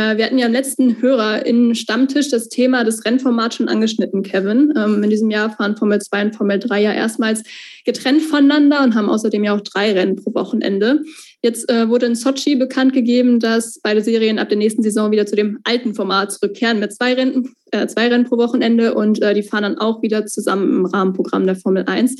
Äh, 0.00 0.16
wir 0.16 0.24
hatten 0.24 0.38
ja 0.38 0.46
im 0.46 0.52
letzten 0.52 1.02
Hörer 1.02 1.44
in 1.44 1.74
Stammtisch 1.74 2.30
das 2.30 2.48
Thema 2.48 2.84
des 2.84 3.04
Rennformats 3.04 3.56
schon 3.56 3.68
angeschnitten, 3.68 4.22
Kevin. 4.22 4.72
Ähm, 4.76 5.02
in 5.02 5.10
diesem 5.10 5.30
Jahr 5.30 5.50
fahren 5.50 5.76
Formel 5.76 6.00
2 6.00 6.22
und 6.22 6.36
Formel 6.36 6.58
3 6.58 6.80
ja 6.80 6.92
erstmals 6.92 7.42
getrennt 7.84 8.22
voneinander 8.22 8.82
und 8.82 8.94
haben 8.94 9.10
außerdem 9.10 9.44
ja 9.44 9.54
auch 9.54 9.60
drei 9.60 9.92
Rennen 9.92 10.16
pro 10.16 10.32
Wochenende. 10.34 11.02
Jetzt 11.42 11.70
äh, 11.70 11.88
wurde 11.88 12.06
in 12.06 12.14
Sochi 12.14 12.56
bekannt 12.56 12.92
gegeben, 12.92 13.40
dass 13.40 13.80
beide 13.82 14.02
Serien 14.02 14.38
ab 14.38 14.48
der 14.48 14.58
nächsten 14.58 14.82
Saison 14.82 15.10
wieder 15.10 15.26
zu 15.26 15.36
dem 15.36 15.58
alten 15.64 15.94
Format 15.94 16.32
zurückkehren 16.32 16.80
mit 16.80 16.94
zwei 16.94 17.14
Rennen, 17.14 17.54
äh, 17.70 17.86
zwei 17.86 18.08
Rennen 18.08 18.24
pro 18.24 18.38
Wochenende 18.38 18.94
und 18.94 19.20
äh, 19.20 19.34
die 19.34 19.42
fahren 19.42 19.62
dann 19.62 19.78
auch 19.78 20.02
wieder 20.02 20.26
zusammen 20.26 20.70
im 20.70 20.86
Rahmenprogramm 20.86 21.46
der 21.46 21.56
Formel 21.56 21.84
1. 21.86 22.16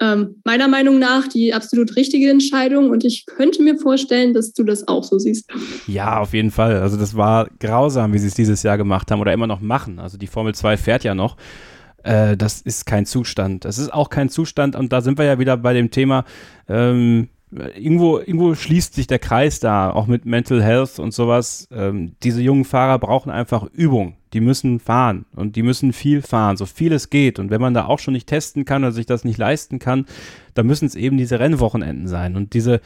ähm, 0.00 0.40
meiner 0.44 0.68
Meinung 0.68 0.98
nach 0.98 1.28
die 1.28 1.54
absolut 1.54 1.96
richtige 1.96 2.30
Entscheidung 2.30 2.90
und 2.90 3.04
ich 3.04 3.26
könnte 3.26 3.62
mir 3.62 3.76
vorstellen, 3.76 4.34
dass 4.34 4.52
du 4.52 4.64
das 4.64 4.88
auch 4.88 5.04
so 5.04 5.18
siehst. 5.18 5.50
Ja, 5.86 6.18
auf 6.18 6.32
jeden 6.32 6.50
Fall. 6.50 6.76
Also 6.80 6.96
das 6.96 7.16
war 7.16 7.48
grausam, 7.60 8.12
wie 8.12 8.18
sie 8.18 8.28
es 8.28 8.34
dieses 8.34 8.62
Jahr 8.62 8.76
gemacht 8.76 9.10
haben 9.10 9.20
oder 9.20 9.32
immer 9.32 9.46
noch 9.46 9.60
machen. 9.60 9.98
Also 9.98 10.18
die 10.18 10.26
Formel 10.26 10.54
2 10.54 10.76
fährt 10.76 11.04
ja 11.04 11.14
noch. 11.14 11.36
Äh, 12.02 12.36
das 12.36 12.60
ist 12.60 12.86
kein 12.86 13.06
Zustand. 13.06 13.64
Das 13.64 13.78
ist 13.78 13.92
auch 13.92 14.10
kein 14.10 14.28
Zustand 14.28 14.76
und 14.76 14.92
da 14.92 15.00
sind 15.00 15.18
wir 15.18 15.24
ja 15.24 15.38
wieder 15.38 15.56
bei 15.56 15.72
dem 15.72 15.90
Thema, 15.90 16.24
ähm, 16.68 17.28
irgendwo, 17.50 18.18
irgendwo 18.18 18.54
schließt 18.54 18.94
sich 18.94 19.06
der 19.06 19.18
Kreis 19.18 19.60
da, 19.60 19.90
auch 19.90 20.06
mit 20.06 20.24
Mental 20.24 20.62
Health 20.62 20.98
und 20.98 21.12
sowas. 21.14 21.68
Ähm, 21.70 22.16
diese 22.22 22.42
jungen 22.42 22.64
Fahrer 22.64 22.98
brauchen 22.98 23.30
einfach 23.30 23.64
Übung. 23.72 24.16
Die 24.32 24.40
müssen 24.40 24.80
fahren 24.80 25.26
und 25.36 25.54
die 25.54 25.62
müssen 25.62 25.92
viel 25.92 26.20
fahren, 26.20 26.56
so 26.56 26.66
viel 26.66 26.92
es 26.92 27.10
geht. 27.10 27.38
Und 27.38 27.50
wenn 27.50 27.60
man 27.60 27.74
da 27.74 27.86
auch 27.86 28.00
schon 28.00 28.14
nicht 28.14 28.28
testen 28.28 28.64
kann 28.64 28.82
oder 28.82 28.92
sich 28.92 29.06
das 29.06 29.24
nicht 29.24 29.38
leisten 29.38 29.78
kann, 29.78 30.06
dann 30.54 30.66
müssen 30.66 30.86
es 30.86 30.96
eben 30.96 31.16
diese 31.16 31.38
Rennwochenenden 31.38 32.08
sein. 32.08 32.34
Und 32.34 32.54
diese, 32.54 32.80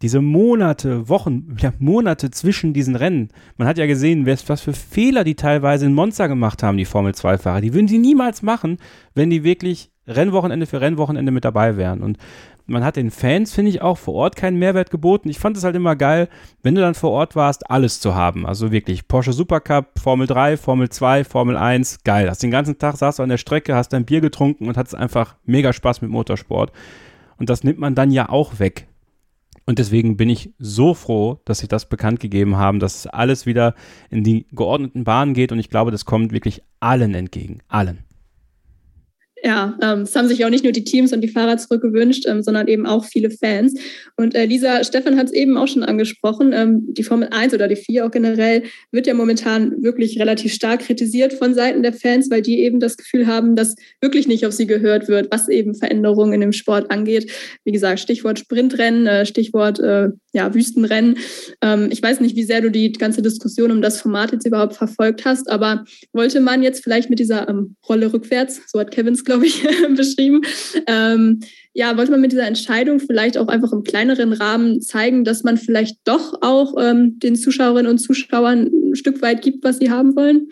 diese 0.00 0.22
Monate, 0.22 1.08
Wochen, 1.10 1.56
ja, 1.60 1.72
Monate 1.78 2.30
zwischen 2.30 2.72
diesen 2.72 2.96
Rennen. 2.96 3.28
Man 3.58 3.68
hat 3.68 3.76
ja 3.76 3.86
gesehen, 3.86 4.26
was 4.26 4.60
für 4.62 4.72
Fehler 4.72 5.24
die 5.24 5.34
teilweise 5.34 5.84
in 5.84 5.94
Monza 5.94 6.26
gemacht 6.26 6.62
haben, 6.62 6.78
die 6.78 6.86
Formel 6.86 7.12
2-Fahrer. 7.12 7.60
Die 7.60 7.74
würden 7.74 7.88
sie 7.88 7.98
niemals 7.98 8.42
machen, 8.42 8.78
wenn 9.14 9.28
die 9.28 9.44
wirklich 9.44 9.90
Rennwochenende 10.06 10.66
für 10.66 10.80
Rennwochenende 10.80 11.32
mit 11.32 11.44
dabei 11.44 11.76
wären. 11.76 12.02
Und 12.02 12.18
man 12.66 12.84
hat 12.84 12.96
den 12.96 13.10
Fans, 13.10 13.52
finde 13.52 13.70
ich, 13.70 13.82
auch 13.82 13.98
vor 13.98 14.14
Ort 14.14 14.36
keinen 14.36 14.58
Mehrwert 14.58 14.90
geboten. 14.90 15.28
Ich 15.28 15.38
fand 15.38 15.56
es 15.56 15.64
halt 15.64 15.76
immer 15.76 15.96
geil, 15.96 16.28
wenn 16.62 16.74
du 16.74 16.80
dann 16.80 16.94
vor 16.94 17.10
Ort 17.10 17.36
warst, 17.36 17.70
alles 17.70 18.00
zu 18.00 18.14
haben. 18.14 18.46
Also 18.46 18.72
wirklich 18.72 19.06
Porsche 19.06 19.32
Supercup, 19.32 19.98
Formel 19.98 20.26
3, 20.26 20.56
Formel 20.56 20.88
2, 20.88 21.24
Formel 21.24 21.56
1, 21.56 22.04
geil. 22.04 22.28
Hast 22.30 22.42
den 22.42 22.50
ganzen 22.50 22.78
Tag 22.78 22.96
saß 22.96 23.16
du 23.16 23.22
an 23.22 23.28
der 23.28 23.38
Strecke, 23.38 23.74
hast 23.74 23.90
dein 23.90 24.06
Bier 24.06 24.20
getrunken 24.20 24.66
und 24.66 24.76
hattest 24.76 24.94
einfach 24.94 25.36
mega 25.44 25.72
Spaß 25.72 26.00
mit 26.00 26.10
Motorsport. 26.10 26.72
Und 27.36 27.50
das 27.50 27.64
nimmt 27.64 27.78
man 27.78 27.94
dann 27.94 28.10
ja 28.10 28.28
auch 28.28 28.58
weg. 28.58 28.86
Und 29.66 29.78
deswegen 29.78 30.16
bin 30.16 30.28
ich 30.28 30.52
so 30.58 30.94
froh, 30.94 31.40
dass 31.44 31.58
sie 31.58 31.68
das 31.68 31.88
bekannt 31.88 32.20
gegeben 32.20 32.56
haben, 32.56 32.80
dass 32.80 33.06
alles 33.06 33.46
wieder 33.46 33.74
in 34.10 34.22
die 34.22 34.46
geordneten 34.52 35.04
Bahnen 35.04 35.34
geht. 35.34 35.52
Und 35.52 35.58
ich 35.58 35.70
glaube, 35.70 35.90
das 35.90 36.04
kommt 36.04 36.32
wirklich 36.32 36.62
allen 36.80 37.14
entgegen. 37.14 37.60
Allen. 37.68 38.04
Ja, 39.46 39.76
ähm, 39.82 40.00
es 40.00 40.16
haben 40.16 40.26
sich 40.26 40.42
auch 40.42 40.48
nicht 40.48 40.64
nur 40.64 40.72
die 40.72 40.84
Teams 40.84 41.12
und 41.12 41.20
die 41.20 41.28
Fahrer 41.28 41.58
zurückgewünscht, 41.58 42.26
ähm, 42.26 42.42
sondern 42.42 42.66
eben 42.66 42.86
auch 42.86 43.04
viele 43.04 43.30
Fans. 43.30 43.78
Und 44.16 44.34
äh, 44.34 44.46
Lisa, 44.46 44.82
Stefan 44.84 45.18
hat 45.18 45.26
es 45.26 45.32
eben 45.34 45.58
auch 45.58 45.68
schon 45.68 45.82
angesprochen, 45.82 46.54
ähm, 46.54 46.86
die 46.94 47.02
Formel 47.02 47.28
1 47.30 47.52
oder 47.52 47.68
die 47.68 47.76
4 47.76 48.06
auch 48.06 48.10
generell 48.10 48.62
wird 48.90 49.06
ja 49.06 49.12
momentan 49.12 49.82
wirklich 49.82 50.18
relativ 50.18 50.54
stark 50.54 50.80
kritisiert 50.80 51.34
von 51.34 51.52
Seiten 51.52 51.82
der 51.82 51.92
Fans, 51.92 52.30
weil 52.30 52.40
die 52.40 52.60
eben 52.60 52.80
das 52.80 52.96
Gefühl 52.96 53.26
haben, 53.26 53.54
dass 53.54 53.74
wirklich 54.00 54.26
nicht 54.26 54.46
auf 54.46 54.54
sie 54.54 54.66
gehört 54.66 55.08
wird, 55.08 55.30
was 55.30 55.50
eben 55.50 55.74
Veränderungen 55.74 56.32
in 56.32 56.40
dem 56.40 56.52
Sport 56.52 56.90
angeht. 56.90 57.30
Wie 57.64 57.72
gesagt, 57.72 58.00
Stichwort 58.00 58.38
Sprintrennen, 58.38 59.06
äh, 59.06 59.26
Stichwort 59.26 59.78
äh, 59.78 60.08
ja, 60.32 60.54
Wüstenrennen. 60.54 61.18
Ähm, 61.60 61.88
ich 61.90 62.02
weiß 62.02 62.20
nicht, 62.20 62.34
wie 62.34 62.44
sehr 62.44 62.62
du 62.62 62.70
die 62.70 62.92
ganze 62.92 63.20
Diskussion 63.20 63.70
um 63.70 63.82
das 63.82 64.00
Format 64.00 64.32
jetzt 64.32 64.46
überhaupt 64.46 64.74
verfolgt 64.74 65.26
hast, 65.26 65.50
aber 65.50 65.84
wollte 66.14 66.40
man 66.40 66.62
jetzt 66.62 66.82
vielleicht 66.82 67.10
mit 67.10 67.18
dieser 67.18 67.46
ähm, 67.48 67.76
Rolle 67.86 68.10
rückwärts, 68.10 68.62
so 68.66 68.80
hat 68.80 68.90
Kevin 68.90 69.12
es, 69.12 69.24
glaube 69.24 69.33
ich, 69.42 69.62
beschrieben. 69.96 70.42
Ähm, 70.86 71.40
ja, 71.72 71.96
wollte 71.96 72.12
man 72.12 72.20
mit 72.20 72.32
dieser 72.32 72.46
Entscheidung 72.46 73.00
vielleicht 73.00 73.36
auch 73.36 73.48
einfach 73.48 73.72
im 73.72 73.82
kleineren 73.82 74.32
Rahmen 74.32 74.80
zeigen, 74.80 75.24
dass 75.24 75.42
man 75.42 75.56
vielleicht 75.56 75.98
doch 76.04 76.34
auch 76.40 76.74
ähm, 76.80 77.18
den 77.18 77.34
Zuschauerinnen 77.34 77.90
und 77.90 77.98
Zuschauern 77.98 78.70
ein 78.72 78.94
Stück 78.94 79.20
weit 79.22 79.42
gibt, 79.42 79.64
was 79.64 79.78
sie 79.78 79.90
haben 79.90 80.14
wollen? 80.14 80.48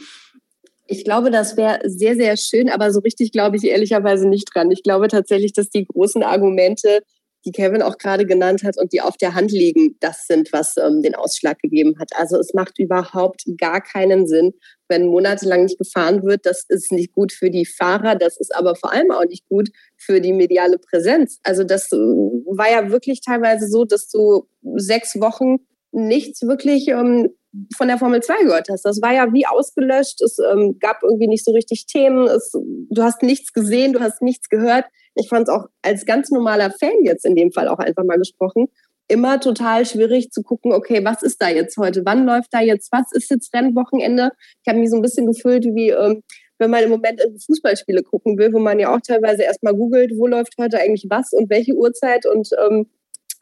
Ich 0.89 1.05
glaube, 1.05 1.31
das 1.31 1.57
wäre 1.57 1.79
sehr, 1.85 2.17
sehr 2.17 2.37
schön, 2.37 2.69
aber 2.69 2.93
so 2.93 3.01
richtig 3.01 3.31
glaube 3.31 3.57
ich 3.57 3.65
ehrlicherweise 3.65 4.29
nicht 4.29 4.51
dran. 4.53 4.71
Ich 4.71 4.83
glaube 4.83 5.09
tatsächlich, 5.09 5.53
dass 5.53 5.71
die 5.71 5.85
großen 5.85 6.23
Argumente 6.23 7.03
die 7.45 7.53
Kevin 7.53 7.83
auch 7.83 7.99
gerade 7.99 8.25
genannt 8.25 8.63
hat 8.65 8.79
und 8.79 8.93
die 8.93 9.01
auf 9.01 9.17
der 9.17 9.35
Hand 9.35 9.51
liegen, 9.51 9.97
das 10.01 10.27
sind, 10.27 10.53
was 10.53 10.77
ähm, 10.77 11.03
den 11.03 11.15
Ausschlag 11.15 11.59
gegeben 11.59 11.95
hat. 11.99 12.11
Also 12.17 12.39
es 12.39 12.55
macht 12.55 12.79
überhaupt 12.79 13.45
gar 13.59 13.81
keinen 13.81 14.27
Sinn, 14.27 14.55
wenn 14.89 15.07
monatelang 15.07 15.65
nicht 15.65 15.79
gefahren 15.79 16.23
wird. 16.23 16.47
Das 16.47 16.65
ist 16.69 16.93
nicht 16.93 17.13
gut 17.13 17.33
für 17.33 17.51
die 17.51 17.67
Fahrer, 17.67 18.15
das 18.15 18.39
ist 18.39 18.55
aber 18.55 18.77
vor 18.77 18.93
allem 18.93 19.11
auch 19.11 19.25
nicht 19.25 19.49
gut 19.49 19.71
für 19.97 20.21
die 20.21 20.33
mediale 20.33 20.79
Präsenz. 20.79 21.41
Also 21.43 21.65
das 21.65 21.91
äh, 21.93 21.97
war 21.97 22.71
ja 22.71 22.91
wirklich 22.91 23.21
teilweise 23.21 23.69
so, 23.69 23.85
dass 23.85 24.09
du 24.09 24.47
sechs 24.77 25.21
Wochen 25.21 25.59
nichts 25.93 26.43
wirklich 26.43 26.89
ähm, 26.89 27.31
von 27.77 27.89
der 27.89 27.99
Formel 27.99 28.23
2 28.23 28.45
gehört 28.45 28.69
hast. 28.71 28.85
Das 28.85 29.03
war 29.03 29.13
ja 29.13 29.33
wie 29.33 29.47
ausgelöscht. 29.47 30.23
Es 30.23 30.39
ähm, 30.39 30.79
gab 30.81 31.03
irgendwie 31.03 31.29
nicht 31.29 31.45
so 31.45 31.53
richtig 31.53 31.87
Themen. 31.87 32.27
Es, 32.27 32.53
du 32.53 33.03
hast 33.03 33.23
nichts 33.23 33.53
gesehen, 33.53 33.93
du 33.93 34.01
hast 34.01 34.23
nichts 34.23 34.49
gehört. 34.49 34.87
Ich 35.15 35.29
fand 35.29 35.49
es 35.49 35.55
auch 35.55 35.67
als 35.83 36.07
ganz 36.07 36.31
normaler 36.31 36.71
Fan 36.71 37.03
jetzt 37.03 37.25
in 37.25 37.35
dem 37.35 37.53
Fall 37.53 37.69
auch 37.69 37.79
einfach 37.79 38.05
mal 38.05 38.19
gesprochen, 38.19 38.69
immer 39.09 39.41
total 39.41 39.85
schwierig 39.85 40.31
zu 40.31 40.43
gucken, 40.43 40.73
okay, 40.73 41.05
was 41.05 41.23
ist 41.23 41.43
da 41.43 41.49
jetzt 41.49 41.77
heute? 41.77 42.05
Wann 42.05 42.25
läuft 42.25 42.49
da 42.53 42.61
jetzt 42.61 42.91
was? 42.93 43.13
Ist 43.13 43.31
jetzt 43.31 43.53
Rennwochenende? 43.55 44.31
Ich 44.65 44.69
habe 44.69 44.79
mich 44.79 44.91
so 44.91 44.97
ein 44.97 45.03
bisschen 45.03 45.27
gefühlt 45.27 45.65
wie, 45.65 45.91
ähm, 45.91 46.23
wenn 46.59 46.71
man 46.71 46.85
im 46.85 46.91
Moment 46.91 47.21
Fußballspiele 47.45 48.03
gucken 48.03 48.39
will, 48.39 48.53
wo 48.53 48.59
man 48.59 48.79
ja 48.79 48.95
auch 48.95 49.01
teilweise 49.01 49.43
erstmal 49.43 49.75
googelt, 49.75 50.13
wo 50.17 50.27
läuft 50.27 50.55
heute 50.59 50.79
eigentlich 50.79 51.07
was 51.11 51.33
und 51.33 51.51
welche 51.51 51.75
Uhrzeit 51.75 52.25
und 52.27 52.49
ähm, 52.67 52.87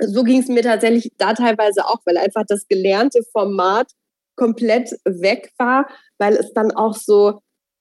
so 0.00 0.24
ging 0.24 0.40
es 0.40 0.48
mir 0.48 0.62
tatsächlich 0.62 1.12
da 1.18 1.34
teilweise 1.34 1.86
auch, 1.86 1.98
weil 2.06 2.16
einfach 2.16 2.44
das 2.48 2.66
gelernte 2.66 3.20
Format 3.32 3.92
komplett 4.34 4.90
weg 5.04 5.52
war, 5.58 5.86
weil 6.18 6.34
es 6.34 6.52
dann 6.54 6.72
auch 6.72 6.96
so, 6.96 7.40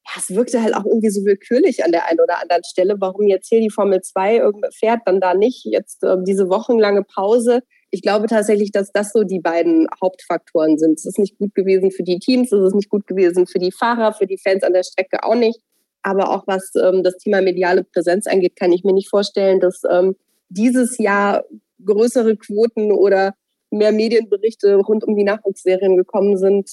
ja, 0.10 0.22
es 0.22 0.36
wirkte 0.36 0.64
halt 0.64 0.76
auch 0.76 0.86
irgendwie 0.86 1.10
so 1.10 1.24
willkürlich 1.24 1.84
an 1.84 1.92
der 1.92 2.08
einen 2.08 2.20
oder 2.20 2.42
anderen 2.42 2.64
Stelle. 2.64 2.96
Warum 3.00 3.28
jetzt 3.28 3.48
hier 3.48 3.62
die 3.62 3.70
Formel 3.70 4.02
2 4.02 4.42
fährt, 4.78 5.02
dann 5.06 5.20
da 5.20 5.34
nicht? 5.34 5.66
Jetzt 5.66 6.04
äh, 6.04 6.18
diese 6.26 6.50
wochenlange 6.50 7.04
Pause. 7.04 7.62
Ich 7.92 8.02
glaube 8.02 8.28
tatsächlich, 8.28 8.72
dass 8.72 8.92
das 8.92 9.12
so 9.12 9.24
die 9.24 9.40
beiden 9.40 9.88
Hauptfaktoren 10.02 10.78
sind. 10.78 10.98
Es 10.98 11.06
ist 11.06 11.20
nicht 11.20 11.38
gut 11.38 11.54
gewesen 11.54 11.92
für 11.92 12.04
die 12.04 12.20
Teams, 12.20 12.52
es 12.52 12.68
ist 12.68 12.76
nicht 12.76 12.90
gut 12.90 13.08
gewesen 13.08 13.46
für 13.46 13.60
die 13.60 13.72
Fahrer, 13.72 14.14
für 14.14 14.26
die 14.26 14.38
Fans 14.38 14.64
an 14.64 14.74
der 14.74 14.84
Strecke 14.84 15.24
auch 15.24 15.36
nicht. 15.36 15.60
Aber 16.02 16.30
auch 16.30 16.48
was 16.48 16.72
ähm, 16.76 17.04
das 17.04 17.18
Thema 17.18 17.42
mediale 17.42 17.84
Präsenz 17.84 18.26
angeht, 18.26 18.56
kann 18.56 18.72
ich 18.72 18.84
mir 18.84 18.94
nicht 18.94 19.10
vorstellen, 19.10 19.60
dass 19.60 19.82
ähm, 19.90 20.16
dieses 20.50 20.98
Jahr 20.98 21.44
größere 21.86 22.36
Quoten 22.36 22.92
oder 22.92 23.34
mehr 23.72 23.92
Medienberichte 23.92 24.76
rund 24.76 25.04
um 25.04 25.16
die 25.16 25.24
Nachwuchsserien 25.24 25.96
gekommen 25.96 26.38
sind, 26.38 26.70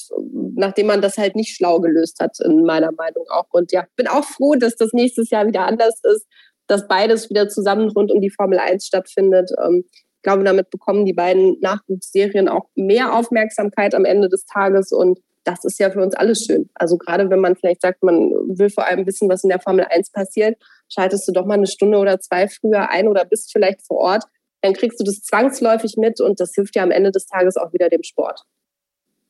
nachdem 0.54 0.86
man 0.86 1.02
das 1.02 1.18
halt 1.18 1.36
nicht 1.36 1.54
schlau 1.54 1.80
gelöst 1.80 2.20
hat, 2.20 2.38
in 2.40 2.62
meiner 2.62 2.92
Meinung 2.92 3.26
auch. 3.28 3.46
Und 3.50 3.72
ja, 3.72 3.86
bin 3.96 4.06
auch 4.06 4.24
froh, 4.24 4.54
dass 4.54 4.76
das 4.76 4.92
nächstes 4.92 5.30
Jahr 5.30 5.46
wieder 5.46 5.66
anders 5.66 6.00
ist, 6.02 6.26
dass 6.66 6.88
beides 6.88 7.30
wieder 7.30 7.48
zusammen 7.48 7.90
rund 7.90 8.10
um 8.10 8.20
die 8.20 8.30
Formel 8.30 8.58
1 8.58 8.86
stattfindet. 8.86 9.50
Ähm, 9.62 9.84
ich 9.92 10.22
glaube, 10.22 10.44
damit 10.44 10.70
bekommen 10.70 11.04
die 11.04 11.12
beiden 11.12 11.58
Nachwuchsserien 11.60 12.48
auch 12.48 12.66
mehr 12.74 13.14
Aufmerksamkeit 13.14 13.94
am 13.94 14.04
Ende 14.04 14.28
des 14.28 14.44
Tages 14.46 14.92
und 14.92 15.20
das 15.44 15.64
ist 15.64 15.78
ja 15.78 15.90
für 15.90 16.02
uns 16.02 16.14
alles 16.14 16.44
schön. 16.44 16.68
Also 16.74 16.98
gerade 16.98 17.30
wenn 17.30 17.38
man 17.38 17.54
vielleicht 17.54 17.80
sagt, 17.80 18.02
man 18.02 18.30
will 18.48 18.68
vor 18.68 18.84
allem 18.84 19.06
wissen, 19.06 19.28
was 19.28 19.44
in 19.44 19.50
der 19.50 19.60
Formel 19.60 19.86
1 19.88 20.10
passiert, 20.10 20.60
schaltest 20.88 21.28
du 21.28 21.32
doch 21.32 21.46
mal 21.46 21.54
eine 21.54 21.68
Stunde 21.68 21.98
oder 21.98 22.18
zwei 22.18 22.48
früher 22.48 22.90
ein 22.90 23.06
oder 23.06 23.24
bist 23.24 23.52
vielleicht 23.52 23.86
vor 23.86 23.98
Ort 23.98 24.24
dann 24.62 24.74
kriegst 24.74 25.00
du 25.00 25.04
das 25.04 25.20
zwangsläufig 25.20 25.96
mit 25.96 26.20
und 26.20 26.40
das 26.40 26.52
hilft 26.54 26.76
ja 26.76 26.82
am 26.82 26.90
Ende 26.90 27.10
des 27.10 27.26
Tages 27.26 27.56
auch 27.56 27.72
wieder 27.72 27.88
dem 27.88 28.02
Sport. 28.02 28.42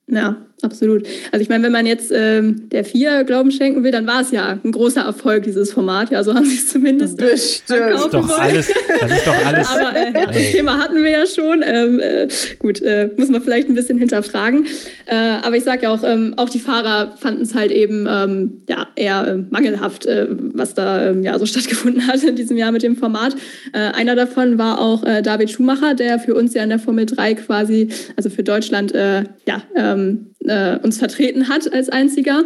Ja, 0.09 0.37
absolut. 0.63 1.05
Also 1.33 1.43
ich 1.43 1.49
meine, 1.49 1.65
wenn 1.65 1.73
man 1.73 1.85
jetzt 1.85 2.13
ähm, 2.15 2.69
der 2.71 2.85
Vier 2.85 3.25
Glauben 3.25 3.51
schenken 3.51 3.83
will, 3.83 3.91
dann 3.91 4.07
war 4.07 4.21
es 4.21 4.31
ja 4.31 4.57
ein 4.63 4.71
großer 4.71 5.01
Erfolg, 5.01 5.43
dieses 5.43 5.73
Format. 5.73 6.11
Ja, 6.11 6.23
so 6.23 6.33
haben 6.33 6.45
sie 6.45 6.55
es 6.55 6.69
zumindest 6.69 7.17
Bestimmt. 7.17 7.81
Das 7.81 8.05
ist 8.05 8.15
doch 8.15 8.39
alles. 8.39 8.73
Das 9.01 9.11
ist 9.11 9.27
doch 9.27 9.47
alles. 9.47 9.69
Aber 9.71 9.97
äh, 9.97 10.13
das 10.13 10.53
Thema 10.53 10.79
hatten 10.79 11.03
wir 11.03 11.11
ja 11.11 11.27
schon. 11.27 11.65
Ähm, 11.67 11.99
äh, 11.99 12.29
gut, 12.61 12.83
äh, 12.83 13.11
muss 13.17 13.31
man 13.31 13.43
vielleicht 13.43 13.69
ein 13.69 13.75
bisschen 13.75 13.99
hinterfragen. 13.99 14.67
Äh, 15.07 15.15
aber 15.43 15.57
ich 15.57 15.65
sage 15.65 15.85
ja 15.85 15.91
auch, 15.91 16.03
ähm, 16.05 16.35
auch 16.37 16.49
die 16.49 16.59
Fahrer 16.59 17.15
fanden 17.17 17.43
es 17.43 17.55
halt 17.55 17.71
eben 17.71 18.07
ähm, 18.09 18.63
ja, 18.69 18.89
eher 18.95 19.27
äh, 19.27 19.37
mangelhaft, 19.51 20.07
äh, 20.07 20.27
was 20.31 20.75
da 20.75 21.11
ähm, 21.11 21.23
ja 21.23 21.39
so 21.39 21.47
stattgefunden 21.47 22.07
hat 22.07 22.23
in 22.23 22.37
diesem 22.37 22.57
Jahr 22.57 22.73
mit 22.73 22.83
dem 22.83 22.97
Format. 22.97 23.35
einer 23.73 24.15
davon 24.15 24.59
war 24.59 24.81
auch 24.81 25.05
David 25.23 25.51
Schumacher, 25.51 25.95
der 25.95 26.19
für 26.19 26.35
uns 26.35 26.55
ja 26.55 26.63
in 26.63 26.71
der 26.71 26.79
Formel 26.79 27.07
3 27.07 27.35
quasi, 27.35 27.89
also 28.17 28.31
für 28.31 28.43
Deutschland, 28.43 28.93
ja, 28.93 29.63
ähm, 29.97 30.27
äh, 30.47 30.79
uns 30.79 30.99
vertreten 30.99 31.49
hat 31.49 31.73
als 31.73 31.89
einziger. 31.89 32.45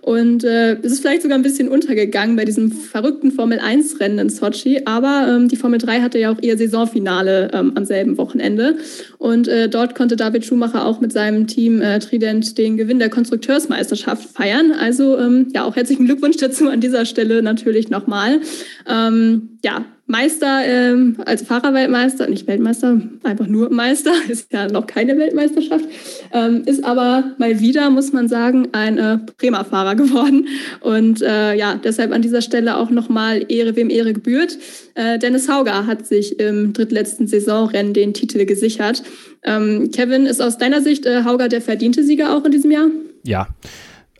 Und 0.00 0.42
äh, 0.42 0.74
es 0.82 0.92
ist 0.92 1.00
vielleicht 1.00 1.22
sogar 1.22 1.38
ein 1.38 1.42
bisschen 1.42 1.68
untergegangen 1.68 2.34
bei 2.34 2.44
diesem 2.44 2.72
verrückten 2.72 3.30
Formel-1-Rennen 3.30 4.18
in 4.18 4.28
Sochi. 4.30 4.82
Aber 4.84 5.28
ähm, 5.28 5.48
die 5.48 5.56
Formel 5.56 5.78
3 5.78 6.00
hatte 6.00 6.18
ja 6.18 6.32
auch 6.32 6.40
ihr 6.42 6.58
Saisonfinale 6.58 7.50
ähm, 7.52 7.72
am 7.76 7.84
selben 7.84 8.18
Wochenende. 8.18 8.76
Und 9.18 9.46
äh, 9.46 9.68
dort 9.68 9.94
konnte 9.94 10.16
David 10.16 10.44
Schumacher 10.44 10.86
auch 10.86 11.00
mit 11.00 11.12
seinem 11.12 11.46
Team 11.46 11.80
äh, 11.80 12.00
Trident 12.00 12.58
den 12.58 12.76
Gewinn 12.76 12.98
der 12.98 13.10
Konstrukteursmeisterschaft 13.10 14.30
feiern. 14.34 14.72
Also 14.72 15.18
ähm, 15.18 15.48
ja, 15.54 15.64
auch 15.64 15.76
herzlichen 15.76 16.06
Glückwunsch 16.06 16.38
dazu 16.38 16.68
an 16.68 16.80
dieser 16.80 17.04
Stelle 17.04 17.42
natürlich 17.42 17.88
nochmal. 17.88 18.40
Ähm, 18.88 19.58
ja, 19.64 19.84
Meister 20.06 20.62
ähm, 20.64 21.16
als 21.24 21.42
Fahrerweltmeister, 21.42 22.28
nicht 22.28 22.46
Weltmeister, 22.46 23.00
einfach 23.22 23.46
nur 23.46 23.70
Meister, 23.70 24.12
ist 24.28 24.52
ja 24.52 24.66
noch 24.68 24.86
keine 24.86 25.16
Weltmeisterschaft, 25.16 25.84
ähm, 26.32 26.62
ist 26.66 26.84
aber 26.84 27.32
mal 27.38 27.60
wieder, 27.60 27.88
muss 27.90 28.12
man 28.12 28.28
sagen, 28.28 28.68
ein 28.72 28.98
äh, 28.98 29.18
Bremer 29.38 29.64
Fahrer 29.64 29.94
geworden. 29.94 30.48
Und 30.80 31.22
äh, 31.22 31.54
ja, 31.54 31.76
deshalb 31.82 32.12
an 32.12 32.20
dieser 32.20 32.42
Stelle 32.42 32.76
auch 32.76 32.90
nochmal 32.90 33.46
Ehre, 33.48 33.76
wem 33.76 33.90
Ehre 33.90 34.12
gebührt. 34.12 34.58
Äh, 34.94 35.18
Dennis 35.18 35.48
Hauger 35.48 35.86
hat 35.86 36.06
sich 36.06 36.38
im 36.40 36.72
drittletzten 36.72 37.26
Saisonrennen 37.26 37.94
den 37.94 38.12
Titel 38.12 38.44
gesichert. 38.44 39.02
Ähm, 39.44 39.90
Kevin, 39.92 40.26
ist 40.26 40.42
aus 40.42 40.58
deiner 40.58 40.82
Sicht 40.82 41.06
äh, 41.06 41.24
Hauger 41.24 41.48
der 41.48 41.62
verdiente 41.62 42.02
Sieger 42.02 42.36
auch 42.36 42.44
in 42.44 42.52
diesem 42.52 42.70
Jahr? 42.70 42.88
Ja. 43.24 43.48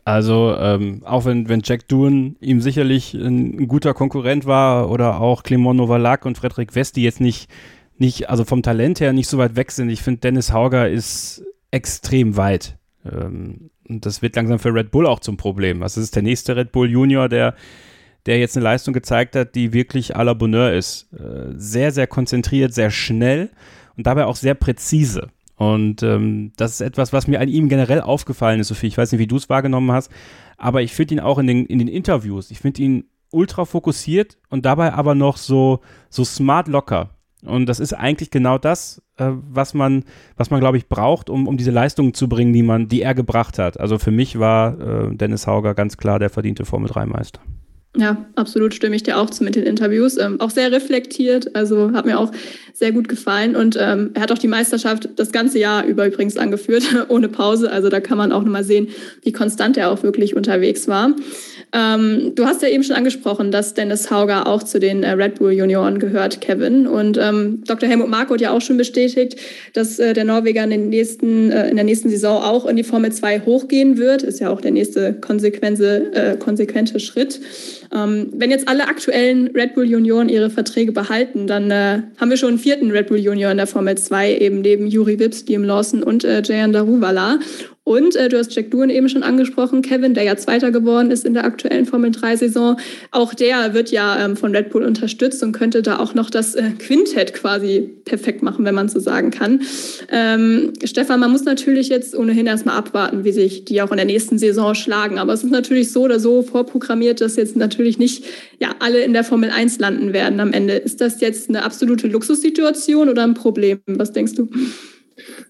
Also 0.05 0.55
ähm, 0.57 1.01
auch 1.05 1.25
wenn, 1.25 1.47
wenn 1.47 1.61
Jack 1.63 1.87
Doohan 1.87 2.35
ihm 2.41 2.59
sicherlich 2.59 3.13
ein, 3.13 3.61
ein, 3.61 3.67
guter 3.67 3.93
Konkurrent 3.93 4.45
war 4.45 4.89
oder 4.89 5.21
auch 5.21 5.43
Clement 5.43 5.77
Novalak 5.77 6.25
und 6.25 6.37
Frederik 6.37 6.75
West, 6.75 6.97
die 6.97 7.03
jetzt 7.03 7.21
nicht, 7.21 7.49
nicht, 7.97 8.29
also 8.29 8.43
vom 8.43 8.63
Talent 8.63 8.99
her 8.99 9.13
nicht 9.13 9.29
so 9.29 9.37
weit 9.37 9.55
weg 9.55 9.71
sind. 9.71 9.89
Ich 9.89 10.01
finde, 10.01 10.19
Dennis 10.19 10.51
Hauger 10.51 10.89
ist 10.89 11.43
extrem 11.71 12.35
weit. 12.35 12.77
Ähm, 13.09 13.69
und 13.87 14.05
das 14.05 14.21
wird 14.21 14.35
langsam 14.35 14.59
für 14.59 14.73
Red 14.73 14.91
Bull 14.91 15.07
auch 15.07 15.19
zum 15.19 15.37
Problem. 15.37 15.83
Also 15.83 16.01
es 16.01 16.05
ist 16.07 16.15
der 16.15 16.23
nächste 16.23 16.55
Red 16.55 16.73
Bull 16.73 16.89
Junior, 16.89 17.29
der, 17.29 17.55
der 18.25 18.39
jetzt 18.39 18.57
eine 18.57 18.63
Leistung 18.65 18.93
gezeigt 18.93 19.35
hat, 19.35 19.55
die 19.55 19.71
wirklich 19.71 20.17
à 20.17 20.23
la 20.23 20.33
Bonheur 20.33 20.73
ist. 20.73 21.13
Äh, 21.13 21.53
sehr, 21.55 21.91
sehr 21.91 22.07
konzentriert, 22.07 22.73
sehr 22.73 22.91
schnell 22.91 23.51
und 23.95 24.05
dabei 24.05 24.25
auch 24.25 24.35
sehr 24.35 24.55
präzise. 24.55 25.29
Und 25.55 26.01
ähm, 26.03 26.51
das 26.57 26.73
ist 26.73 26.81
etwas, 26.81 27.13
was 27.13 27.27
mir 27.27 27.39
an 27.39 27.47
ihm 27.47 27.69
generell 27.69 28.01
aufgefallen 28.01 28.59
ist, 28.59 28.69
Sophie. 28.69 28.87
Ich 28.87 28.97
weiß 28.97 29.11
nicht, 29.11 29.19
wie 29.19 29.27
du 29.27 29.37
es 29.37 29.49
wahrgenommen 29.49 29.91
hast, 29.91 30.11
aber 30.57 30.81
ich 30.81 30.93
finde 30.93 31.15
ihn 31.15 31.19
auch 31.19 31.37
in 31.37 31.47
den, 31.47 31.65
in 31.65 31.79
den 31.79 31.87
Interviews, 31.87 32.51
ich 32.51 32.59
finde 32.59 32.81
ihn 32.81 33.05
ultra 33.29 33.65
fokussiert 33.65 34.37
und 34.49 34.65
dabei 34.65 34.93
aber 34.93 35.15
noch 35.15 35.37
so, 35.37 35.81
so 36.09 36.23
smart 36.23 36.67
locker. 36.67 37.09
Und 37.45 37.67
das 37.67 37.79
ist 37.79 37.93
eigentlich 37.93 38.31
genau 38.31 38.57
das, 38.57 39.01
äh, 39.17 39.29
was 39.31 39.73
man, 39.73 40.05
was 40.37 40.49
man, 40.49 40.59
glaube 40.59 40.77
ich, 40.77 40.87
braucht, 40.87 41.29
um, 41.29 41.47
um 41.47 41.57
diese 41.57 41.71
Leistungen 41.71 42.13
zu 42.13 42.29
bringen, 42.29 42.53
die 42.53 42.63
man, 42.63 42.87
die 42.87 43.01
er 43.01 43.13
gebracht 43.13 43.59
hat. 43.59 43.79
Also 43.79 43.99
für 43.99 44.11
mich 44.11 44.39
war 44.39 44.79
äh, 44.79 45.15
Dennis 45.15 45.45
Hauger 45.45 45.73
ganz 45.73 45.97
klar 45.97 46.19
der 46.19 46.29
verdiente 46.29 46.63
Formel-3-Meister. 46.63 47.41
Ja, 47.95 48.25
absolut 48.35 48.73
stimme 48.73 48.95
ich 48.95 49.03
dir 49.03 49.19
auch 49.19 49.29
zu 49.29 49.43
mit 49.43 49.55
den 49.55 49.65
Interviews. 49.65 50.17
Ähm, 50.17 50.41
auch 50.41 50.49
sehr 50.49 50.71
reflektiert, 50.71 51.55
also 51.55 51.91
hat 51.93 52.07
mir 52.07 52.19
auch 52.19 52.31
sehr 52.73 52.91
gut 52.91 53.07
gefallen. 53.07 53.55
Und 53.55 53.77
ähm, 53.79 54.09
er 54.15 54.23
hat 54.23 54.31
auch 54.31 54.39
die 54.39 54.47
Meisterschaft 54.47 55.09
das 55.15 55.31
ganze 55.31 55.59
Jahr 55.59 55.85
über 55.85 56.07
übrigens 56.07 56.37
angeführt, 56.37 56.83
ohne 57.09 57.29
Pause. 57.29 57.71
Also 57.71 57.89
da 57.89 57.99
kann 57.99 58.17
man 58.17 58.31
auch 58.31 58.41
nochmal 58.41 58.63
sehen, 58.63 58.87
wie 59.21 59.31
konstant 59.31 59.77
er 59.77 59.91
auch 59.91 60.01
wirklich 60.01 60.35
unterwegs 60.35 60.87
war. 60.87 61.15
Ähm, 61.71 62.33
du 62.33 62.45
hast 62.45 62.63
ja 62.63 62.67
eben 62.67 62.83
schon 62.83 62.95
angesprochen, 62.95 63.51
dass 63.51 63.75
Dennis 63.75 64.09
Hauger 64.09 64.47
auch 64.47 64.63
zu 64.63 64.79
den 64.79 65.03
äh, 65.03 65.11
Red 65.11 65.35
Bull 65.35 65.51
Junioren 65.51 65.99
gehört, 65.99 66.41
Kevin. 66.41 66.87
Und 66.87 67.19
ähm, 67.21 67.63
Dr. 67.67 67.87
Helmut 67.87 68.09
Marko 68.09 68.33
hat 68.33 68.41
ja 68.41 68.51
auch 68.51 68.61
schon 68.61 68.77
bestätigt, 68.77 69.35
dass 69.73 69.99
äh, 69.99 70.13
der 70.13 70.23
Norweger 70.23 70.63
in, 70.63 70.71
den 70.71 70.89
nächsten, 70.89 71.51
äh, 71.51 71.69
in 71.69 71.75
der 71.75 71.85
nächsten 71.85 72.09
Saison 72.09 72.41
auch 72.41 72.65
in 72.65 72.75
die 72.75 72.83
Formel 72.83 73.11
2 73.11 73.41
hochgehen 73.41 73.97
wird. 73.97 74.23
Ist 74.23 74.39
ja 74.39 74.49
auch 74.49 74.61
der 74.61 74.71
nächste 74.71 75.19
äh, 76.13 76.37
konsequente 76.37 76.99
Schritt. 76.99 77.39
Ähm, 77.93 78.29
wenn 78.33 78.49
jetzt 78.49 78.67
alle 78.67 78.87
aktuellen 78.87 79.47
Red 79.47 79.75
Bull 79.75 79.85
Junioren 79.85 80.29
ihre 80.29 80.49
Verträge 80.49 80.91
behalten, 80.91 81.45
dann 81.47 81.69
äh, 81.69 82.01
haben 82.17 82.29
wir 82.29 82.37
schon 82.37 82.49
einen 82.49 82.57
vierten 82.57 82.91
Red 82.91 83.07
Bull 83.07 83.19
Junior 83.19 83.51
in 83.51 83.57
der 83.57 83.67
Formel 83.67 83.97
2, 83.97 84.37
eben 84.37 84.61
neben 84.61 84.87
Juri 84.87 85.19
Wips, 85.19 85.45
Liam 85.47 85.63
Lawson 85.63 86.01
und 86.01 86.23
äh, 86.23 86.41
Jayan 86.43 86.73
Daruvala. 86.73 87.39
Und 87.85 88.15
äh, 88.15 88.29
du 88.29 88.37
hast 88.37 88.55
Jack 88.55 88.71
Doohan 88.71 88.89
eben 88.89 89.09
schon 89.09 89.23
angesprochen, 89.23 89.81
Kevin, 89.81 90.13
der 90.13 90.23
ja 90.23 90.37
Zweiter 90.37 90.71
geworden 90.71 91.11
ist 91.11 91.25
in 91.25 91.33
der 91.33 91.43
aktuellen 91.43 91.85
Formel-3-Saison. 91.85 92.77
Auch 93.11 93.33
der 93.33 93.73
wird 93.73 93.91
ja 93.91 94.23
ähm, 94.23 94.37
von 94.37 94.55
Red 94.55 94.69
Bull 94.69 94.83
unterstützt 94.83 95.43
und 95.43 95.51
könnte 95.51 95.81
da 95.81 95.99
auch 95.99 96.13
noch 96.13 96.29
das 96.29 96.55
äh, 96.55 96.71
Quintett 96.79 97.33
quasi 97.33 97.89
perfekt 98.05 98.41
machen, 98.41 98.63
wenn 98.63 98.73
man 98.73 98.87
so 98.87 99.01
sagen 99.01 99.31
kann. 99.31 99.63
Ähm, 100.09 100.71
Stefan, 100.85 101.19
man 101.19 101.31
muss 101.31 101.43
natürlich 101.43 101.89
jetzt 101.89 102.15
ohnehin 102.15 102.47
erstmal 102.47 102.77
abwarten, 102.77 103.25
wie 103.25 103.33
sich 103.33 103.65
die 103.65 103.81
auch 103.81 103.91
in 103.91 103.97
der 103.97 104.05
nächsten 104.05 104.37
Saison 104.37 104.75
schlagen. 104.75 105.19
Aber 105.19 105.33
es 105.33 105.43
ist 105.43 105.51
natürlich 105.51 105.91
so 105.91 106.03
oder 106.03 106.21
so 106.21 106.41
vorprogrammiert, 106.41 107.19
dass 107.19 107.35
jetzt 107.35 107.57
natürlich 107.57 107.82
nicht 107.83 108.25
ja, 108.59 108.75
alle 108.79 109.03
in 109.03 109.13
der 109.13 109.23
Formel 109.23 109.49
1 109.49 109.79
landen 109.79 110.13
werden 110.13 110.39
am 110.39 110.53
Ende. 110.53 110.73
Ist 110.73 111.01
das 111.01 111.21
jetzt 111.21 111.49
eine 111.49 111.63
absolute 111.63 112.07
Luxussituation 112.07 113.09
oder 113.09 113.23
ein 113.23 113.33
Problem? 113.33 113.79
Was 113.87 114.11
denkst 114.11 114.33
du? 114.35 114.49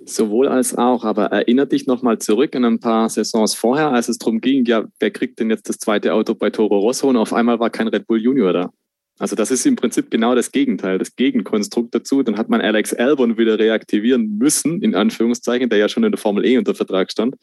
Sowohl 0.05 0.47
als 0.47 0.77
auch, 0.77 1.05
aber 1.05 1.25
erinnert 1.27 1.71
dich 1.71 1.87
nochmal 1.87 2.19
zurück 2.19 2.53
in 2.55 2.65
ein 2.65 2.79
paar 2.79 3.09
Saisons 3.09 3.53
vorher, 3.53 3.91
als 3.91 4.09
es 4.09 4.17
darum 4.17 4.41
ging, 4.41 4.65
ja, 4.65 4.85
wer 4.99 5.11
kriegt 5.11 5.39
denn 5.39 5.49
jetzt 5.49 5.69
das 5.69 5.77
zweite 5.77 6.13
Auto 6.13 6.35
bei 6.35 6.49
Toro 6.49 6.79
Rosso 6.79 7.09
und 7.09 7.17
auf 7.17 7.33
einmal 7.33 7.59
war 7.59 7.69
kein 7.69 7.87
Red 7.87 8.07
Bull 8.07 8.21
Junior 8.21 8.51
da. 8.51 8.71
Also 9.19 9.35
das 9.35 9.51
ist 9.51 9.65
im 9.65 9.75
Prinzip 9.75 10.09
genau 10.09 10.35
das 10.35 10.51
Gegenteil, 10.51 10.97
das 10.97 11.15
Gegenkonstrukt 11.15 11.93
dazu. 11.93 12.23
Dann 12.23 12.37
hat 12.37 12.49
man 12.49 12.61
Alex 12.61 12.93
Albon 12.93 13.37
wieder 13.37 13.59
reaktivieren 13.59 14.37
müssen, 14.37 14.81
in 14.81 14.95
Anführungszeichen, 14.95 15.69
der 15.69 15.77
ja 15.77 15.87
schon 15.87 16.03
in 16.03 16.11
der 16.11 16.19
Formel 16.19 16.45
E 16.45 16.57
unter 16.57 16.73
Vertrag 16.73 17.11
stand. 17.11 17.35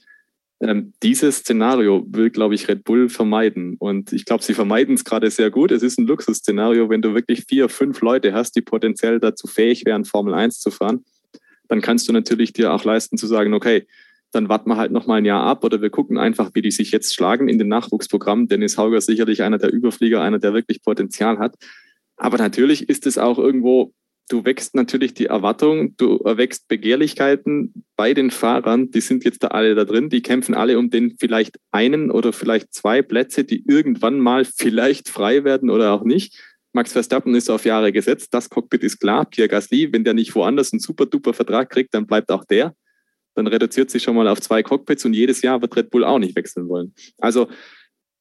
Ähm, 0.61 0.92
dieses 1.02 1.38
Szenario 1.38 2.04
will, 2.08 2.30
glaube 2.30 2.54
ich, 2.54 2.68
Red 2.68 2.84
Bull 2.84 3.08
vermeiden. 3.08 3.76
Und 3.78 4.12
ich 4.12 4.24
glaube, 4.24 4.42
sie 4.42 4.54
vermeiden 4.54 4.94
es 4.94 5.04
gerade 5.04 5.30
sehr 5.30 5.50
gut. 5.50 5.70
Es 5.70 5.82
ist 5.82 5.98
ein 5.98 6.06
Luxusszenario, 6.06 6.90
wenn 6.90 7.02
du 7.02 7.14
wirklich 7.14 7.44
vier, 7.48 7.68
fünf 7.68 8.00
Leute 8.02 8.34
hast, 8.34 8.56
die 8.56 8.61
potenziell 8.61 9.20
dazu 9.20 9.46
fähig 9.46 9.84
wären, 9.86 10.04
Formel 10.04 10.34
1 10.34 10.61
zu 10.61 10.70
fahren 10.70 11.04
dann 11.70 11.80
kannst 11.80 12.08
du 12.08 12.12
natürlich 12.12 12.52
dir 12.52 12.72
auch 12.72 12.84
leisten 12.84 13.16
zu 13.16 13.28
sagen, 13.28 13.54
okay, 13.54 13.86
dann 14.32 14.48
warten 14.48 14.68
wir 14.68 14.76
halt 14.76 14.90
noch 14.90 15.06
mal 15.06 15.16
ein 15.16 15.24
Jahr 15.24 15.44
ab 15.44 15.64
oder 15.64 15.80
wir 15.80 15.90
gucken 15.90 16.18
einfach, 16.18 16.50
wie 16.54 16.62
die 16.62 16.72
sich 16.72 16.90
jetzt 16.90 17.14
schlagen 17.14 17.48
in 17.48 17.58
den 17.58 17.68
Nachwuchsprogrammen. 17.68 18.48
Dennis 18.48 18.76
Hauger 18.76 18.98
ist 18.98 19.06
sicherlich 19.06 19.42
einer 19.42 19.58
der 19.58 19.72
Überflieger, 19.72 20.20
einer, 20.20 20.40
der 20.40 20.52
wirklich 20.52 20.82
Potenzial 20.82 21.38
hat. 21.38 21.54
Aber 22.16 22.38
natürlich 22.38 22.88
ist 22.88 23.06
es 23.06 23.18
auch 23.18 23.38
irgendwo, 23.38 23.92
du 24.31 24.45
wächst 24.45 24.74
natürlich 24.74 25.12
die 25.12 25.26
Erwartung, 25.26 25.97
du 25.97 26.18
erwächst 26.18 26.68
Begehrlichkeiten 26.68 27.85
bei 27.97 28.14
den 28.14 28.31
Fahrern, 28.31 28.91
die 28.91 29.01
sind 29.01 29.24
jetzt 29.24 29.43
da 29.43 29.49
alle 29.49 29.74
da 29.74 29.85
drin, 29.85 30.09
die 30.09 30.22
kämpfen 30.22 30.55
alle 30.55 30.78
um 30.78 30.89
den 30.89 31.16
vielleicht 31.18 31.59
einen 31.72 32.11
oder 32.11 32.33
vielleicht 32.33 32.72
zwei 32.72 33.03
Plätze, 33.03 33.45
die 33.45 33.64
irgendwann 33.66 34.20
mal 34.20 34.45
vielleicht 34.45 35.09
frei 35.09 35.45
werden 35.45 35.68
oder 35.68 35.93
auch 35.93 36.05
nicht. 36.05 36.39
Max 36.72 36.93
Verstappen 36.93 37.35
ist 37.35 37.51
auf 37.51 37.64
Jahre 37.64 37.91
gesetzt. 37.91 38.33
Das 38.33 38.49
Cockpit 38.49 38.85
ist 38.85 39.01
klar. 39.01 39.24
Pierre 39.24 39.49
Gasly, 39.49 39.93
wenn 39.93 40.05
der 40.05 40.14
nicht 40.14 40.33
woanders 40.37 40.72
einen 40.72 40.78
super 40.78 41.07
duper 41.07 41.35
Vertrag 41.35 41.68
kriegt, 41.68 41.93
dann 41.93 42.07
bleibt 42.07 42.31
auch 42.31 42.45
der. 42.45 42.74
Dann 43.35 43.49
reduziert 43.49 43.91
sich 43.91 44.05
schon 44.05 44.14
mal 44.14 44.28
auf 44.28 44.41
zwei 44.41 44.62
Cockpits 44.62 45.05
und 45.05 45.14
jedes 45.14 45.43
Jahr 45.43 45.61
wird 45.61 45.76
Red 45.76 45.91
Bull 45.91 46.05
auch 46.05 46.20
nicht 46.20 46.37
wechseln 46.37 46.68
wollen. 46.68 46.95
Also 47.18 47.49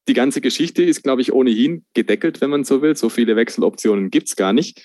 die 0.07 0.13
ganze 0.15 0.41
Geschichte 0.41 0.81
ist, 0.81 1.03
glaube 1.03 1.21
ich, 1.21 1.31
ohnehin 1.31 1.85
gedeckelt, 1.93 2.41
wenn 2.41 2.49
man 2.49 2.63
so 2.63 2.81
will. 2.81 2.95
So 2.95 3.09
viele 3.09 3.35
Wechseloptionen 3.35 4.09
gibt 4.09 4.29
es 4.29 4.35
gar 4.35 4.53
nicht. 4.53 4.81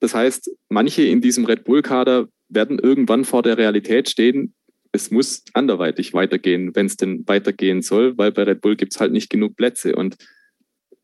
Das 0.00 0.14
heißt, 0.14 0.50
manche 0.68 1.02
in 1.02 1.20
diesem 1.20 1.44
Red 1.44 1.64
Bull-Kader 1.64 2.28
werden 2.48 2.78
irgendwann 2.78 3.24
vor 3.24 3.42
der 3.42 3.58
Realität 3.58 4.08
stehen, 4.08 4.54
es 4.92 5.10
muss 5.10 5.44
anderweitig 5.52 6.14
weitergehen, 6.14 6.74
wenn 6.74 6.86
es 6.86 6.96
denn 6.96 7.22
weitergehen 7.26 7.82
soll, 7.82 8.16
weil 8.16 8.32
bei 8.32 8.44
Red 8.44 8.60
Bull 8.62 8.76
gibt 8.76 8.94
es 8.94 9.00
halt 9.00 9.12
nicht 9.12 9.30
genug 9.30 9.56
Plätze. 9.56 9.94
Und 9.94 10.16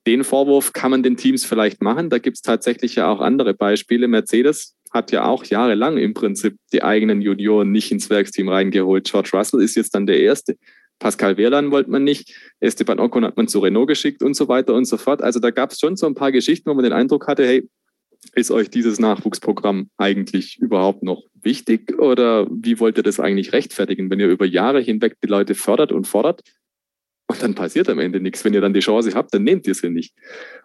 den 0.07 0.25
Vorwurf 0.25 0.73
kann 0.73 0.91
man 0.91 1.03
den 1.03 1.17
Teams 1.17 1.45
vielleicht 1.45 1.83
machen. 1.83 2.11
Da 2.11 2.19
gibt 2.19 2.39
es 2.39 2.43
tatsächlich 2.43 2.97
ja 2.97 3.09
auch 3.09 3.21
andere 3.21 3.55
Beispiele. 3.55 4.09
Mercedes 4.09 4.75
hat 4.91 5.13
ja 5.13 5.25
auch 5.25 5.45
jahrelang 5.45 5.97
im 5.97 6.15
Prinzip 6.15 6.57
die 6.73 6.83
eigenen 6.83 7.23
Junioren 7.23 7.71
nicht 7.71 7.93
ins 7.93 8.11
Werksteam 8.11 8.49
reingeholt. 8.49 9.05
George 9.05 9.31
Russell 9.33 9.63
ist 9.63 9.77
jetzt 9.77 9.95
dann 9.95 10.07
der 10.07 10.21
Erste. 10.21 10.57
Pascal 10.99 11.37
Wehrlein 11.37 11.71
wollte 11.71 11.91
man 11.91 12.05
nicht. 12.05 12.35
Esteban 12.61 13.01
Ocon 13.01 13.25
hat 13.25 13.37
man 13.37 13.49
zu 13.49 13.61
Renault 13.61 13.89
geschickt 13.89 14.23
und 14.23 14.35
so 14.35 14.49
weiter 14.49 14.75
und 14.75 14.85
so 14.85 14.97
fort. 14.97 15.23
Also 15.23 15.41
da 15.41 15.51
gab 15.51 15.71
es 15.71 15.81
schon 15.81 15.97
so 15.97 16.07
ein 16.07 16.15
paar 16.15 16.33
Geschichten, 16.33 16.71
wo 16.71 16.75
man 16.75 16.85
den 16.85 16.93
Eindruck 16.93 17.27
hatte, 17.27 17.45
hey, 17.45 17.69
ist 18.35 18.51
euch 18.51 18.71
dieses 18.71 18.99
Nachwuchsprogramm 18.99 19.91
eigentlich 19.97 20.59
überhaupt 20.59 21.03
noch 21.03 21.23
wichtig 21.35 21.99
oder 21.99 22.47
wie 22.51 22.79
wollt 22.81 22.97
ihr 22.97 23.03
das 23.03 23.21
eigentlich 23.21 23.53
rechtfertigen, 23.53 24.11
wenn 24.11 24.21
ihr 24.21 24.29
über 24.29 24.47
Jahre 24.47 24.81
hinweg 24.81 25.17
die 25.23 25.29
Leute 25.29 25.55
fördert 25.55 25.93
und 25.93 26.07
fordert 26.07 26.43
und 27.33 27.43
dann 27.43 27.55
passiert 27.55 27.89
am 27.89 27.99
Ende 27.99 28.21
nichts. 28.21 28.45
Wenn 28.45 28.55
ihr 28.55 28.61
dann 28.61 28.75
die 28.75 28.81
Chance 28.81 29.13
habt, 29.15 29.33
dann 29.35 29.45
nehmt 29.45 29.67
ihr 29.67 29.75
sie 29.75 29.91
nicht. 29.91 30.15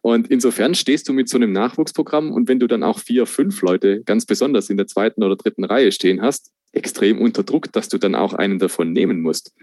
Und 0.02 0.28
insofern 0.30 0.76
stehst 0.76 1.08
du 1.08 1.14
mit 1.14 1.30
so 1.30 1.38
einem 1.38 1.52
Nachwuchsprogramm 1.52 2.32
und 2.32 2.48
wenn 2.48 2.60
du 2.60 2.68
dann 2.68 2.84
auch 2.84 3.00
vier, 3.00 3.26
fünf 3.26 3.62
Leute 3.62 4.04
ganz 4.04 4.26
besonders 4.26 4.70
in 4.70 4.78
der 4.78 4.88
zweiten 4.88 5.24
oder 5.24 5.36
dritten 5.36 5.64
Reihe 5.64 5.92
stehen 5.92 6.22
hast, 6.22 6.52
extrem 6.74 7.20
unter 7.20 7.44
Druck, 7.44 7.72
dass 7.72 7.90
du 7.90 7.98
dann 7.98 8.16
auch 8.16 8.34
einen 8.34 8.60
davon 8.60 8.92
nehmen 8.92 9.22
musst. 9.22 9.54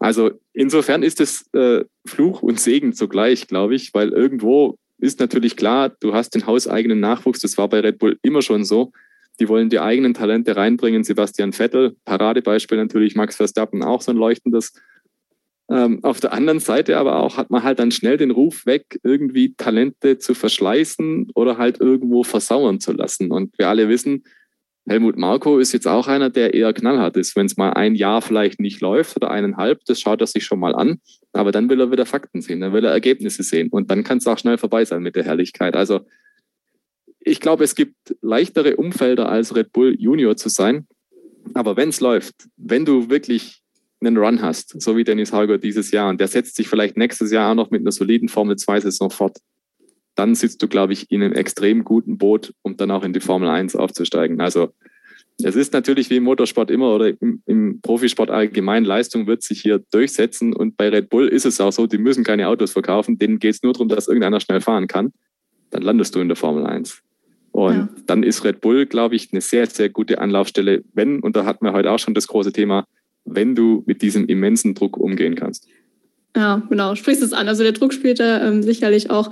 Also 0.00 0.32
insofern 0.52 1.02
ist 1.02 1.20
es 1.20 1.46
äh, 1.52 1.84
Fluch 2.06 2.42
und 2.42 2.58
Segen 2.58 2.94
zugleich, 2.94 3.46
glaube 3.46 3.74
ich, 3.74 3.94
weil 3.94 4.08
irgendwo 4.10 4.78
ist 4.98 5.20
natürlich 5.20 5.56
klar, 5.56 5.90
du 6.00 6.14
hast 6.14 6.34
den 6.34 6.46
hauseigenen 6.46 7.00
Nachwuchs, 7.00 7.40
das 7.40 7.58
war 7.58 7.68
bei 7.68 7.80
Red 7.80 7.98
Bull 7.98 8.18
immer 8.22 8.42
schon 8.42 8.64
so. 8.64 8.92
Die 9.40 9.48
wollen 9.48 9.68
die 9.68 9.80
eigenen 9.80 10.14
Talente 10.14 10.54
reinbringen. 10.54 11.02
Sebastian 11.02 11.52
Vettel, 11.52 11.96
Paradebeispiel 12.04 12.78
natürlich, 12.78 13.16
Max 13.16 13.36
Verstappen 13.36 13.82
auch 13.82 14.00
so 14.00 14.12
ein 14.12 14.16
leuchtendes 14.16 14.72
ähm, 15.70 16.00
auf 16.04 16.20
der 16.20 16.32
anderen 16.32 16.60
Seite 16.60 16.98
aber 16.98 17.20
auch 17.20 17.36
hat 17.38 17.50
man 17.50 17.62
halt 17.62 17.78
dann 17.78 17.90
schnell 17.90 18.18
den 18.18 18.30
Ruf 18.30 18.66
weg, 18.66 19.00
irgendwie 19.02 19.54
Talente 19.56 20.18
zu 20.18 20.34
verschleißen 20.34 21.30
oder 21.34 21.56
halt 21.56 21.80
irgendwo 21.80 22.22
versauern 22.22 22.80
zu 22.80 22.92
lassen. 22.92 23.30
Und 23.30 23.58
wir 23.58 23.68
alle 23.68 23.88
wissen, 23.88 24.24
Helmut 24.86 25.16
Marko 25.16 25.58
ist 25.58 25.72
jetzt 25.72 25.88
auch 25.88 26.08
einer, 26.08 26.28
der 26.28 26.52
eher 26.52 26.72
knallhart 26.74 27.16
ist. 27.16 27.36
Wenn 27.36 27.46
es 27.46 27.56
mal 27.56 27.70
ein 27.70 27.94
Jahr 27.94 28.20
vielleicht 28.20 28.60
nicht 28.60 28.80
läuft 28.82 29.16
oder 29.16 29.30
eineinhalb, 29.30 29.84
das 29.86 30.00
schaut 30.00 30.20
er 30.20 30.26
sich 30.26 30.44
schon 30.44 30.60
mal 30.60 30.74
an. 30.74 31.00
Aber 31.32 31.52
dann 31.52 31.70
will 31.70 31.80
er 31.80 31.90
wieder 31.90 32.04
Fakten 32.04 32.42
sehen, 32.42 32.60
dann 32.60 32.74
will 32.74 32.84
er 32.84 32.92
Ergebnisse 32.92 33.42
sehen. 33.42 33.68
Und 33.70 33.90
dann 33.90 34.04
kann 34.04 34.18
es 34.18 34.26
auch 34.26 34.38
schnell 34.38 34.58
vorbei 34.58 34.84
sein 34.84 35.02
mit 35.02 35.16
der 35.16 35.24
Herrlichkeit. 35.24 35.74
Also 35.74 36.00
ich 37.20 37.40
glaube, 37.40 37.64
es 37.64 37.74
gibt 37.74 38.14
leichtere 38.20 38.76
Umfelder 38.76 39.30
als 39.30 39.56
Red 39.56 39.72
Bull 39.72 39.96
Junior 39.98 40.36
zu 40.36 40.50
sein. 40.50 40.86
Aber 41.54 41.76
wenn 41.76 41.88
es 41.88 42.00
läuft, 42.00 42.48
wenn 42.56 42.84
du 42.84 43.08
wirklich 43.08 43.62
einen 44.00 44.18
Run 44.18 44.42
hast, 44.42 44.80
so 44.82 44.96
wie 44.98 45.04
Dennis 45.04 45.32
Hauger 45.32 45.56
dieses 45.56 45.90
Jahr, 45.90 46.10
und 46.10 46.20
der 46.20 46.28
setzt 46.28 46.56
sich 46.56 46.68
vielleicht 46.68 46.98
nächstes 46.98 47.30
Jahr 47.30 47.50
auch 47.50 47.54
noch 47.54 47.70
mit 47.70 47.80
einer 47.80 47.92
soliden 47.92 48.28
Formel 48.28 48.56
2-Saison 48.56 49.10
fort, 49.10 49.38
dann 50.14 50.34
sitzt 50.34 50.62
du, 50.62 50.68
glaube 50.68 50.92
ich, 50.92 51.10
in 51.10 51.22
einem 51.22 51.32
extrem 51.32 51.84
guten 51.84 52.18
Boot, 52.18 52.54
um 52.62 52.76
dann 52.76 52.90
auch 52.90 53.04
in 53.04 53.12
die 53.12 53.20
Formel 53.20 53.48
1 53.48 53.76
aufzusteigen. 53.76 54.40
Also 54.40 54.72
es 55.42 55.56
ist 55.56 55.72
natürlich 55.72 56.10
wie 56.10 56.16
im 56.16 56.24
Motorsport 56.24 56.70
immer 56.70 56.94
oder 56.94 57.08
im, 57.20 57.42
im, 57.46 57.80
Profisport 57.80 58.30
allgemein, 58.30 58.84
Leistung 58.84 59.26
wird 59.26 59.42
sich 59.42 59.60
hier 59.60 59.82
durchsetzen 59.90 60.52
und 60.52 60.76
bei 60.76 60.88
Red 60.88 61.10
Bull 61.10 61.26
ist 61.26 61.44
es 61.44 61.60
auch 61.60 61.72
so, 61.72 61.86
die 61.86 61.98
müssen 61.98 62.22
keine 62.22 62.48
Autos 62.48 62.72
verkaufen, 62.72 63.18
denen 63.18 63.40
geht 63.40 63.54
es 63.54 63.62
nur 63.62 63.72
darum, 63.72 63.88
dass 63.88 64.06
irgendeiner 64.06 64.40
schnell 64.40 64.60
fahren 64.60 64.86
kann. 64.86 65.12
Dann 65.70 65.82
landest 65.82 66.14
du 66.14 66.20
in 66.20 66.28
der 66.28 66.36
Formel 66.36 66.66
1. 66.66 67.02
Und 67.50 67.74
ja. 67.74 67.88
dann 68.06 68.22
ist 68.22 68.44
Red 68.44 68.60
Bull, 68.60 68.86
glaube 68.86 69.16
ich, 69.16 69.32
eine 69.32 69.40
sehr, 69.40 69.66
sehr 69.66 69.88
gute 69.88 70.20
Anlaufstelle, 70.20 70.84
wenn, 70.92 71.20
und 71.20 71.36
da 71.36 71.44
hatten 71.44 71.64
wir 71.64 71.72
heute 71.72 71.90
auch 71.90 71.98
schon 71.98 72.14
das 72.14 72.28
große 72.28 72.52
Thema, 72.52 72.86
wenn 73.24 73.54
du 73.54 73.82
mit 73.86 74.02
diesem 74.02 74.26
immensen 74.26 74.74
Druck 74.74 74.96
umgehen 74.96 75.34
kannst. 75.34 75.68
Ja, 76.36 76.62
genau, 76.68 76.96
sprichst 76.96 77.22
es 77.22 77.32
an. 77.32 77.46
Also 77.46 77.62
der 77.62 77.70
Druck 77.70 77.92
spielt 77.92 78.18
da 78.18 78.44
ähm, 78.44 78.64
sicherlich 78.64 79.08
auch 79.08 79.30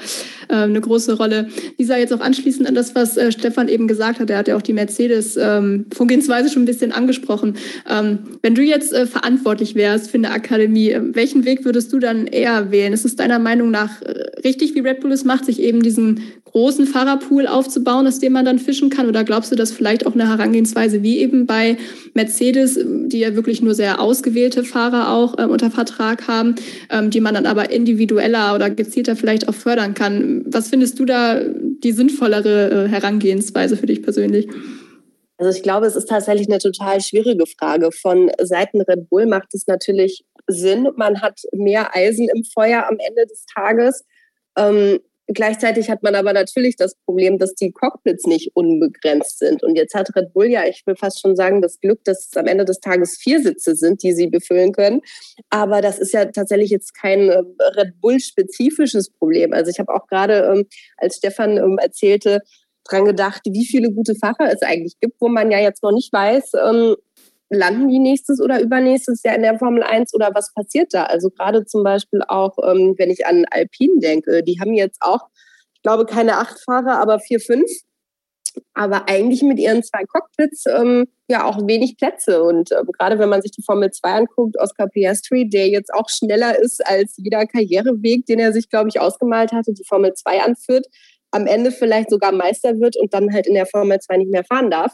äh, 0.49 0.55
eine 0.55 0.81
große 0.81 1.17
Rolle. 1.17 1.49
Lisa, 1.77 1.97
jetzt 1.97 2.13
auch 2.13 2.21
anschließend 2.21 2.69
an 2.69 2.77
das, 2.77 2.95
was 2.95 3.17
äh, 3.17 3.33
Stefan 3.33 3.69
eben 3.69 3.89
gesagt 3.89 4.21
hat, 4.21 4.31
er 4.31 4.39
hat 4.39 4.47
ja 4.47 4.57
auch 4.57 4.63
die 4.63 4.73
Mercedes-Vorgehensweise 4.73 6.47
ähm, 6.47 6.53
schon 6.53 6.63
ein 6.63 6.67
bisschen 6.67 6.93
angesprochen. 6.93 7.57
Ähm, 7.91 8.21
wenn 8.43 8.55
du 8.55 8.63
jetzt 8.63 8.93
äh, 8.93 9.07
verantwortlich 9.07 9.75
wärst 9.75 10.13
für 10.13 10.19
eine 10.19 10.31
Akademie, 10.31 10.91
äh, 10.91 11.01
welchen 11.13 11.45
Weg 11.45 11.65
würdest 11.65 11.93
du 11.93 11.99
dann 11.99 12.29
eher 12.29 12.71
wählen? 12.71 12.93
Ist 12.93 13.05
es 13.05 13.17
deiner 13.17 13.41
Meinung 13.41 13.73
nach 13.73 14.01
äh, 14.03 14.41
richtig, 14.45 14.77
wie 14.77 14.81
Red 14.81 15.01
Bull 15.01 15.11
es 15.11 15.25
macht, 15.25 15.47
sich 15.47 15.61
eben 15.61 15.83
diesen 15.83 16.21
großen 16.53 16.87
Fahrerpool 16.87 17.47
aufzubauen, 17.47 18.07
aus 18.07 18.21
dem 18.21 18.35
man 18.35 18.45
dann 18.45 18.59
fischen 18.61 18.91
kann? 18.91 19.09
Oder 19.09 19.25
glaubst 19.25 19.51
du, 19.51 19.57
dass 19.57 19.73
vielleicht 19.73 20.07
auch 20.07 20.15
eine 20.15 20.29
Herangehensweise 20.29 21.03
wie 21.03 21.19
eben 21.19 21.47
bei 21.47 21.79
Mercedes, 22.15 22.79
die 22.85 23.19
ja 23.19 23.35
wirklich 23.35 23.61
nur 23.61 23.75
sehr 23.75 24.01
ausgewählte 24.01 24.63
Fahrer 24.63 25.11
auch 25.11 25.39
äh, 25.39 25.47
unter 25.47 25.71
Vertrag 25.71 26.29
haben, 26.29 26.55
ähm, 26.91 26.92
die 27.11 27.21
man 27.21 27.35
dann 27.35 27.47
aber 27.47 27.71
individueller 27.71 28.55
oder 28.55 28.71
gezielter 28.71 29.17
vielleicht 29.17 29.49
auch 29.49 29.55
fördern 29.55 29.95
kann? 29.95 30.45
Was 30.47 30.69
findest 30.69 30.99
du 30.99 31.05
da 31.05 31.41
die 31.43 31.93
sinnvollere 31.93 32.87
äh, 32.87 32.89
Herangehensweise 32.89 33.77
für 33.77 33.87
dich 33.87 34.03
persönlich? 34.03 34.49
Also 35.39 35.57
ich 35.57 35.63
glaube, 35.63 35.87
es 35.87 35.97
ist 35.97 36.09
tatsächlich 36.09 36.49
eine 36.49 36.59
total 36.59 37.01
schwierige 37.01 37.47
Frage. 37.47 37.91
Von 37.91 38.31
Seiten 38.41 38.81
Red 38.81 39.09
Bull 39.09 39.27
macht 39.27 39.55
es 39.55 39.67
natürlich 39.67 40.25
Sinn. 40.47 40.89
Man 40.97 41.21
hat 41.21 41.41
mehr 41.53 41.97
Eisen 41.97 42.29
im 42.29 42.45
Feuer 42.45 42.87
am 42.89 42.99
Ende 42.99 43.27
des 43.27 43.45
Tages. 43.53 44.05
Ähm, 44.57 45.01
Gleichzeitig 45.35 45.89
hat 45.89 46.03
man 46.03 46.15
aber 46.15 46.33
natürlich 46.33 46.77
das 46.77 46.95
Problem, 47.05 47.39
dass 47.39 47.55
die 47.55 47.73
Cockpits 47.73 48.27
nicht 48.27 48.51
unbegrenzt 48.55 49.39
sind. 49.39 49.63
Und 49.63 49.77
jetzt 49.77 49.95
hat 49.95 50.15
Red 50.17 50.33
Bull 50.33 50.47
ja, 50.47 50.65
ich 50.67 50.83
will 50.87 50.97
fast 50.97 51.21
schon 51.21 51.37
sagen, 51.37 51.63
das 51.63 51.81
Glück, 51.81 52.03
dass 52.05 52.27
es 52.27 52.37
am 52.37 52.47
Ende 52.47 52.65
des 52.65 52.81
Tages 52.81 53.17
vier 53.17 53.41
Sitze 53.41 53.75
sind, 53.77 54.03
die 54.03 54.13
sie 54.13 54.27
befüllen 54.27 54.73
können. 54.73 55.01
Aber 55.49 55.81
das 55.81 55.99
ist 55.99 56.13
ja 56.13 56.27
tatsächlich 56.27 56.71
jetzt 56.71 56.95
kein 56.95 57.29
äh, 57.29 57.43
Red 57.77 58.01
Bull-spezifisches 58.01 59.11
Problem. 59.11 59.53
Also 59.53 59.71
ich 59.71 59.79
habe 59.79 59.95
auch 59.95 60.07
gerade, 60.07 60.53
ähm, 60.53 60.67
als 60.97 61.17
Stefan 61.17 61.57
ähm, 61.57 61.79
erzählte, 61.81 62.41
dran 62.85 63.05
gedacht, 63.05 63.43
wie 63.45 63.65
viele 63.65 63.93
gute 63.93 64.15
Fahrer 64.15 64.53
es 64.53 64.63
eigentlich 64.63 64.99
gibt, 65.01 65.21
wo 65.21 65.29
man 65.29 65.51
ja 65.51 65.61
jetzt 65.61 65.83
noch 65.83 65.93
nicht 65.93 66.13
weiß, 66.13 66.53
ähm, 66.67 66.97
landen 67.53 67.89
die 67.89 67.99
nächstes 67.99 68.41
oder 68.41 68.61
übernächstes 68.61 69.23
Jahr 69.23 69.37
in 69.37 69.43
der 69.43 69.59
Formel 69.59 69.83
1 69.83 70.15
oder 70.15 70.31
was 70.35 70.53
passiert 70.55 70.93
da? 70.93 71.05
Also 71.05 71.31
gerade 71.31 71.65
zum 71.67 71.85
Beispiel 71.85 72.23
auch, 72.27 72.57
ähm, 72.65 72.95
wenn 72.99 73.11
ich 73.11 73.27
an 73.27 73.45
Alpine 73.51 74.01
denke, 74.01 74.43
die 74.43 74.59
haben 74.59 74.73
jetzt 74.73 75.03
auch, 75.03 75.29
ich 75.75 75.83
glaube, 75.83 76.07
keine 76.07 76.39
acht 76.39 76.59
Fahrer, 76.65 77.01
aber 77.01 77.21
vier, 77.21 77.41
fünf. 77.41 77.71
Aber 78.75 79.09
eigentlich 79.09 79.43
mit 79.43 79.59
ihren 79.59 79.83
zwei 79.83 80.05
Cockpits 80.05 80.65
ähm, 80.67 81.07
ja 81.29 81.45
auch 81.45 81.67
wenig 81.67 81.97
Plätze. 81.97 82.43
Und 82.43 82.71
äh, 82.71 82.83
gerade 82.99 83.19
wenn 83.19 83.31
man 83.31 83.41
sich 83.41 83.51
die 83.51 83.63
Formel 83.63 83.91
2 83.91 84.13
anguckt, 84.13 84.59
Oscar 84.59 84.89
Piastri, 84.89 85.49
der 85.49 85.69
jetzt 85.69 85.93
auch 85.93 86.11
schneller 86.11 86.59
ist 86.59 86.87
als 86.87 87.15
jeder 87.17 87.47
Karriereweg, 87.47 88.27
den 88.27 88.39
er 88.39 88.53
sich, 88.53 88.69
glaube 88.69 88.91
ich, 88.91 89.01
ausgemalt 89.01 89.53
hatte, 89.53 89.73
die 89.73 89.85
Formel 89.85 90.13
2 90.13 90.43
anführt, 90.43 90.87
am 91.31 91.47
Ende 91.47 91.71
vielleicht 91.71 92.11
sogar 92.11 92.33
Meister 92.33 92.79
wird 92.79 92.97
und 92.99 93.15
dann 93.15 93.33
halt 93.33 93.47
in 93.47 93.55
der 93.55 93.67
Formel 93.67 93.99
2 93.99 94.19
nicht 94.19 94.31
mehr 94.31 94.45
fahren 94.45 94.71
darf 94.71 94.93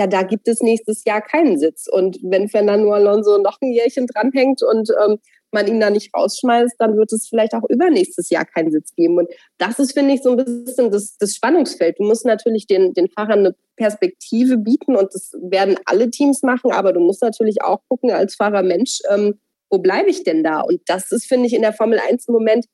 ja, 0.00 0.06
da 0.06 0.22
gibt 0.22 0.48
es 0.48 0.62
nächstes 0.62 1.04
Jahr 1.04 1.20
keinen 1.20 1.58
Sitz. 1.58 1.86
Und 1.86 2.18
wenn 2.22 2.48
Fernando 2.48 2.90
Alonso 2.90 3.36
noch 3.36 3.58
ein 3.60 3.70
Jährchen 3.70 4.06
dranhängt 4.06 4.62
und 4.62 4.88
ähm, 5.04 5.18
man 5.52 5.66
ihn 5.66 5.78
da 5.78 5.90
nicht 5.90 6.14
rausschmeißt, 6.14 6.76
dann 6.78 6.96
wird 6.96 7.12
es 7.12 7.28
vielleicht 7.28 7.52
auch 7.52 7.68
übernächstes 7.68 8.30
Jahr 8.30 8.46
keinen 8.46 8.70
Sitz 8.70 8.94
geben. 8.94 9.18
Und 9.18 9.28
das 9.58 9.78
ist, 9.78 9.92
finde 9.92 10.14
ich, 10.14 10.22
so 10.22 10.30
ein 10.30 10.42
bisschen 10.42 10.90
das, 10.90 11.18
das 11.18 11.34
Spannungsfeld. 11.34 11.98
Du 11.98 12.04
musst 12.04 12.24
natürlich 12.24 12.66
den, 12.66 12.94
den 12.94 13.10
Fahrern 13.10 13.40
eine 13.40 13.54
Perspektive 13.76 14.56
bieten 14.56 14.96
und 14.96 15.12
das 15.12 15.32
werden 15.42 15.76
alle 15.84 16.10
Teams 16.10 16.42
machen, 16.42 16.72
aber 16.72 16.94
du 16.94 17.00
musst 17.00 17.20
natürlich 17.20 17.60
auch 17.62 17.80
gucken 17.88 18.10
als 18.10 18.36
Fahrer 18.36 18.62
Mensch, 18.62 19.00
ähm, 19.10 19.38
wo 19.68 19.80
bleibe 19.80 20.08
ich 20.08 20.24
denn 20.24 20.42
da? 20.42 20.62
Und 20.62 20.80
das 20.86 21.12
ist, 21.12 21.26
finde 21.26 21.46
ich, 21.46 21.52
in 21.52 21.62
der 21.62 21.74
Formel 21.74 22.00
1 22.08 22.26
im 22.28 22.32
Moment 22.32 22.64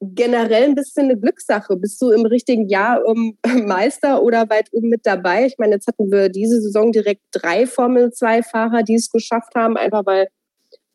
generell 0.00 0.64
ein 0.64 0.74
bisschen 0.74 1.04
eine 1.04 1.18
Glückssache. 1.18 1.76
Bist 1.76 2.00
du 2.00 2.10
im 2.10 2.24
richtigen 2.24 2.68
Jahr 2.68 3.04
um, 3.04 3.36
Meister 3.66 4.22
oder 4.22 4.48
weit 4.48 4.68
oben 4.72 4.88
mit 4.88 5.04
dabei? 5.04 5.46
Ich 5.46 5.58
meine, 5.58 5.74
jetzt 5.74 5.86
hatten 5.86 6.10
wir 6.10 6.28
diese 6.28 6.60
Saison 6.60 6.90
direkt 6.90 7.22
drei 7.32 7.66
Formel-2-Fahrer, 7.66 8.82
die 8.82 8.94
es 8.94 9.10
geschafft 9.10 9.54
haben, 9.54 9.76
einfach 9.76 10.06
weil 10.06 10.28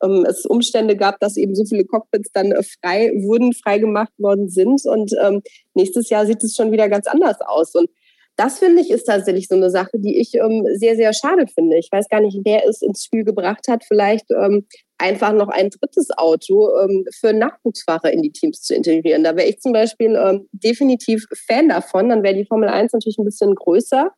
ähm, 0.03 0.25
es 0.27 0.45
Umstände 0.45 0.97
gab, 0.97 1.19
dass 1.19 1.37
eben 1.37 1.55
so 1.55 1.65
viele 1.65 1.85
Cockpits 1.85 2.31
dann 2.33 2.51
äh, 2.51 2.63
frei 2.63 3.11
wurden, 3.15 3.53
frei 3.53 3.77
gemacht 3.77 4.13
worden 4.17 4.49
sind. 4.49 4.81
Und 4.85 5.13
ähm, 5.23 5.41
nächstes 5.75 6.09
Jahr 6.09 6.25
sieht 6.25 6.43
es 6.43 6.55
schon 6.55 6.71
wieder 6.71 6.89
ganz 6.89 7.07
anders 7.07 7.37
aus. 7.41 7.75
Und 7.75 7.89
das 8.37 8.59
finde 8.59 8.81
ich 8.81 8.91
ist 8.91 9.05
tatsächlich 9.05 9.47
so 9.47 9.55
eine 9.55 9.69
Sache, 9.69 9.97
die 9.97 10.19
ich 10.19 10.33
ähm, 10.35 10.65
sehr, 10.73 10.95
sehr 10.95 11.13
schade 11.13 11.45
finde. 11.47 11.77
Ich 11.77 11.89
weiß 11.91 12.09
gar 12.09 12.19
nicht, 12.21 12.39
wer 12.43 12.67
es 12.67 12.81
ins 12.81 13.05
Spiel 13.05 13.23
gebracht 13.23 13.67
hat, 13.69 13.85
vielleicht 13.85 14.31
ähm, 14.31 14.65
einfach 14.97 15.33
noch 15.33 15.49
ein 15.49 15.69
drittes 15.69 16.09
Auto 16.17 16.69
ähm, 16.79 17.05
für 17.13 17.33
Nachwuchsfahrer 17.33 18.11
in 18.13 18.21
die 18.21 18.31
Teams 18.31 18.61
zu 18.61 18.73
integrieren. 18.73 19.23
Da 19.23 19.35
wäre 19.35 19.47
ich 19.47 19.59
zum 19.59 19.73
Beispiel 19.73 20.15
ähm, 20.15 20.47
definitiv 20.51 21.25
Fan 21.47 21.69
davon. 21.69 22.09
Dann 22.09 22.23
wäre 22.23 22.35
die 22.35 22.45
Formel 22.45 22.69
1 22.69 22.93
natürlich 22.93 23.17
ein 23.17 23.25
bisschen 23.25 23.55
größer, 23.55 24.11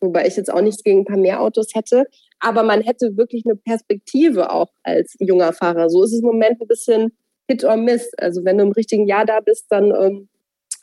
wobei 0.00 0.26
ich 0.26 0.36
jetzt 0.36 0.52
auch 0.52 0.62
nichts 0.62 0.82
gegen 0.82 1.00
ein 1.00 1.04
paar 1.04 1.18
mehr 1.18 1.40
Autos 1.40 1.74
hätte. 1.74 2.04
Aber 2.40 2.62
man 2.62 2.82
hätte 2.82 3.16
wirklich 3.16 3.44
eine 3.44 3.56
Perspektive 3.56 4.50
auch 4.50 4.70
als 4.82 5.14
junger 5.18 5.52
Fahrer. 5.52 5.90
So 5.90 6.02
ist 6.02 6.12
es 6.12 6.20
im 6.20 6.26
Moment 6.26 6.60
ein 6.60 6.68
bisschen 6.68 7.16
Hit 7.48 7.64
or 7.64 7.76
Miss. 7.76 8.10
Also 8.16 8.44
wenn 8.44 8.58
du 8.58 8.64
im 8.64 8.72
richtigen 8.72 9.06
Jahr 9.06 9.26
da 9.26 9.40
bist, 9.40 9.66
dann 9.68 9.92
ähm, 9.94 10.28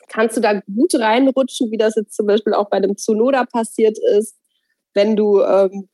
kannst 0.08 0.36
du 0.36 0.40
da 0.40 0.60
gut 0.60 0.94
reinrutschen, 0.94 1.70
wie 1.70 1.76
das 1.76 1.96
jetzt 1.96 2.14
zum 2.14 2.26
Beispiel 2.26 2.54
auch 2.54 2.70
bei 2.70 2.80
dem 2.80 2.96
Tsunoda 2.96 3.44
passiert 3.44 3.98
ist. 4.16 4.36
Wenn 4.94 5.16
du 5.16 5.42
ähm, 5.42 5.88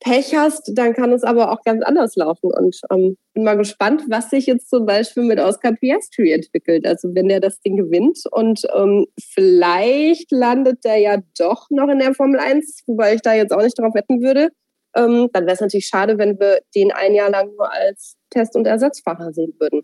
Pech 0.00 0.34
hast, 0.36 0.70
dann 0.74 0.92
kann 0.94 1.12
es 1.12 1.24
aber 1.24 1.50
auch 1.50 1.62
ganz 1.62 1.82
anders 1.82 2.16
laufen. 2.16 2.50
Und 2.52 2.78
ähm, 2.90 3.16
bin 3.34 3.44
mal 3.44 3.56
gespannt, 3.56 4.04
was 4.08 4.30
sich 4.30 4.46
jetzt 4.46 4.68
zum 4.68 4.86
Beispiel 4.86 5.22
mit 5.22 5.38
Oscar 5.38 5.72
Piastri 5.72 6.32
entwickelt. 6.32 6.86
Also 6.86 7.14
wenn 7.14 7.28
der 7.28 7.40
das 7.40 7.60
Ding 7.60 7.76
gewinnt 7.76 8.20
und 8.30 8.62
ähm, 8.74 9.06
vielleicht 9.20 10.30
landet 10.30 10.84
der 10.84 10.98
ja 10.98 11.18
doch 11.38 11.66
noch 11.70 11.88
in 11.88 11.98
der 11.98 12.14
Formel 12.14 12.38
1, 12.38 12.84
wobei 12.86 13.14
ich 13.14 13.22
da 13.22 13.34
jetzt 13.34 13.52
auch 13.52 13.62
nicht 13.62 13.78
drauf 13.78 13.94
wetten 13.94 14.22
würde, 14.22 14.50
ähm, 14.96 15.28
dann 15.32 15.44
wäre 15.44 15.54
es 15.54 15.60
natürlich 15.60 15.88
schade, 15.88 16.18
wenn 16.18 16.38
wir 16.38 16.60
den 16.74 16.92
ein 16.92 17.14
Jahr 17.14 17.30
lang 17.30 17.54
nur 17.54 17.72
als 17.72 18.16
Test- 18.30 18.56
und 18.56 18.66
Ersatzfahrer 18.66 19.32
sehen 19.32 19.54
würden. 19.58 19.82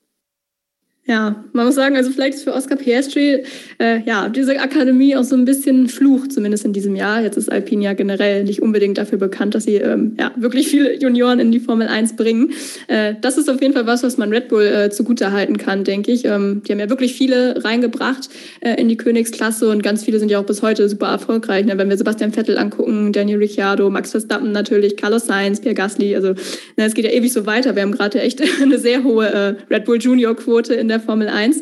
Ja, 1.04 1.44
man 1.52 1.66
muss 1.66 1.74
sagen, 1.74 1.96
also 1.96 2.12
vielleicht 2.12 2.34
ist 2.34 2.44
für 2.44 2.54
Oscar 2.54 2.76
Piastri 2.76 3.42
äh, 3.80 4.02
ja 4.06 4.28
diese 4.28 4.60
Akademie 4.60 5.16
auch 5.16 5.24
so 5.24 5.34
ein 5.34 5.44
bisschen 5.44 5.88
Fluch, 5.88 6.28
zumindest 6.28 6.64
in 6.64 6.72
diesem 6.72 6.94
Jahr. 6.94 7.20
Jetzt 7.20 7.36
ist 7.36 7.50
Alpine 7.50 7.82
ja 7.82 7.92
generell 7.92 8.44
nicht 8.44 8.62
unbedingt 8.62 8.98
dafür 8.98 9.18
bekannt, 9.18 9.56
dass 9.56 9.64
sie 9.64 9.78
ähm, 9.78 10.14
ja 10.16 10.30
wirklich 10.36 10.68
viele 10.68 10.96
Junioren 10.96 11.40
in 11.40 11.50
die 11.50 11.58
Formel 11.58 11.88
1 11.88 12.14
bringen. 12.14 12.52
Äh, 12.86 13.16
das 13.20 13.36
ist 13.36 13.50
auf 13.50 13.60
jeden 13.60 13.74
Fall 13.74 13.84
was, 13.88 14.04
was 14.04 14.16
man 14.16 14.30
Red 14.30 14.46
Bull 14.46 14.62
äh, 14.62 14.90
zugutehalten 14.90 15.56
kann, 15.56 15.82
denke 15.82 16.12
ich. 16.12 16.24
Ähm, 16.24 16.62
die 16.64 16.70
haben 16.70 16.78
ja 16.78 16.88
wirklich 16.88 17.14
viele 17.14 17.64
reingebracht 17.64 18.28
äh, 18.60 18.80
in 18.80 18.88
die 18.88 18.96
Königsklasse 18.96 19.70
und 19.70 19.82
ganz 19.82 20.04
viele 20.04 20.20
sind 20.20 20.30
ja 20.30 20.38
auch 20.38 20.46
bis 20.46 20.62
heute 20.62 20.88
super 20.88 21.08
erfolgreich. 21.08 21.66
Ne? 21.66 21.76
Wenn 21.78 21.88
wir 21.88 21.96
Sebastian 21.96 22.32
Vettel 22.32 22.58
angucken, 22.58 23.12
Daniel 23.12 23.38
Ricciardo, 23.38 23.90
Max 23.90 24.12
Verstappen 24.12 24.52
natürlich, 24.52 24.96
Carlos 24.96 25.26
Sainz, 25.26 25.60
Pierre 25.60 25.74
Gasly, 25.74 26.14
also 26.14 26.28
ne, 26.28 26.84
es 26.84 26.94
geht 26.94 27.06
ja 27.06 27.10
ewig 27.10 27.32
so 27.32 27.44
weiter. 27.44 27.74
Wir 27.74 27.82
haben 27.82 27.90
gerade 27.90 28.20
echt 28.20 28.40
eine 28.62 28.78
sehr 28.78 29.02
hohe 29.02 29.26
äh, 29.26 29.54
Red 29.68 29.84
Bull 29.84 29.98
Junior 30.00 30.36
Quote 30.36 30.74
in 30.74 30.91
der 30.92 31.00
Formel 31.00 31.28
1. 31.28 31.60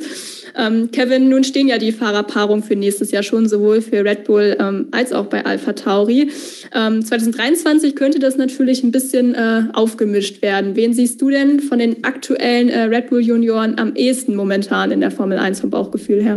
Ähm, 0.56 0.90
Kevin, 0.90 1.28
nun 1.28 1.44
stehen 1.44 1.68
ja 1.68 1.78
die 1.78 1.92
Fahrerpaarungen 1.92 2.62
für 2.62 2.76
nächstes 2.76 3.12
Jahr 3.12 3.22
schon 3.22 3.48
sowohl 3.48 3.80
für 3.80 4.04
Red 4.04 4.24
Bull 4.24 4.56
ähm, 4.58 4.88
als 4.90 5.12
auch 5.12 5.26
bei 5.26 5.44
Alpha 5.44 5.72
Tauri. 5.72 6.30
Ähm, 6.74 7.04
2023 7.04 7.94
könnte 7.94 8.18
das 8.18 8.36
natürlich 8.36 8.82
ein 8.82 8.90
bisschen 8.90 9.34
äh, 9.34 9.64
aufgemischt 9.72 10.42
werden. 10.42 10.76
Wen 10.76 10.92
siehst 10.92 11.22
du 11.22 11.30
denn 11.30 11.60
von 11.60 11.78
den 11.78 12.04
aktuellen 12.04 12.68
äh, 12.68 12.82
Red 12.82 13.10
Bull 13.10 13.20
Junioren 13.20 13.78
am 13.78 13.94
ehesten 13.94 14.34
momentan 14.34 14.90
in 14.90 15.00
der 15.00 15.10
Formel 15.10 15.38
1 15.38 15.60
vom 15.60 15.70
Bauchgefühl 15.70 16.22
her? 16.22 16.36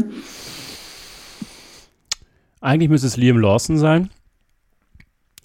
Eigentlich 2.61 2.89
müsste 2.89 3.07
es 3.07 3.17
Liam 3.17 3.39
Lawson 3.39 3.77
sein. 3.77 4.09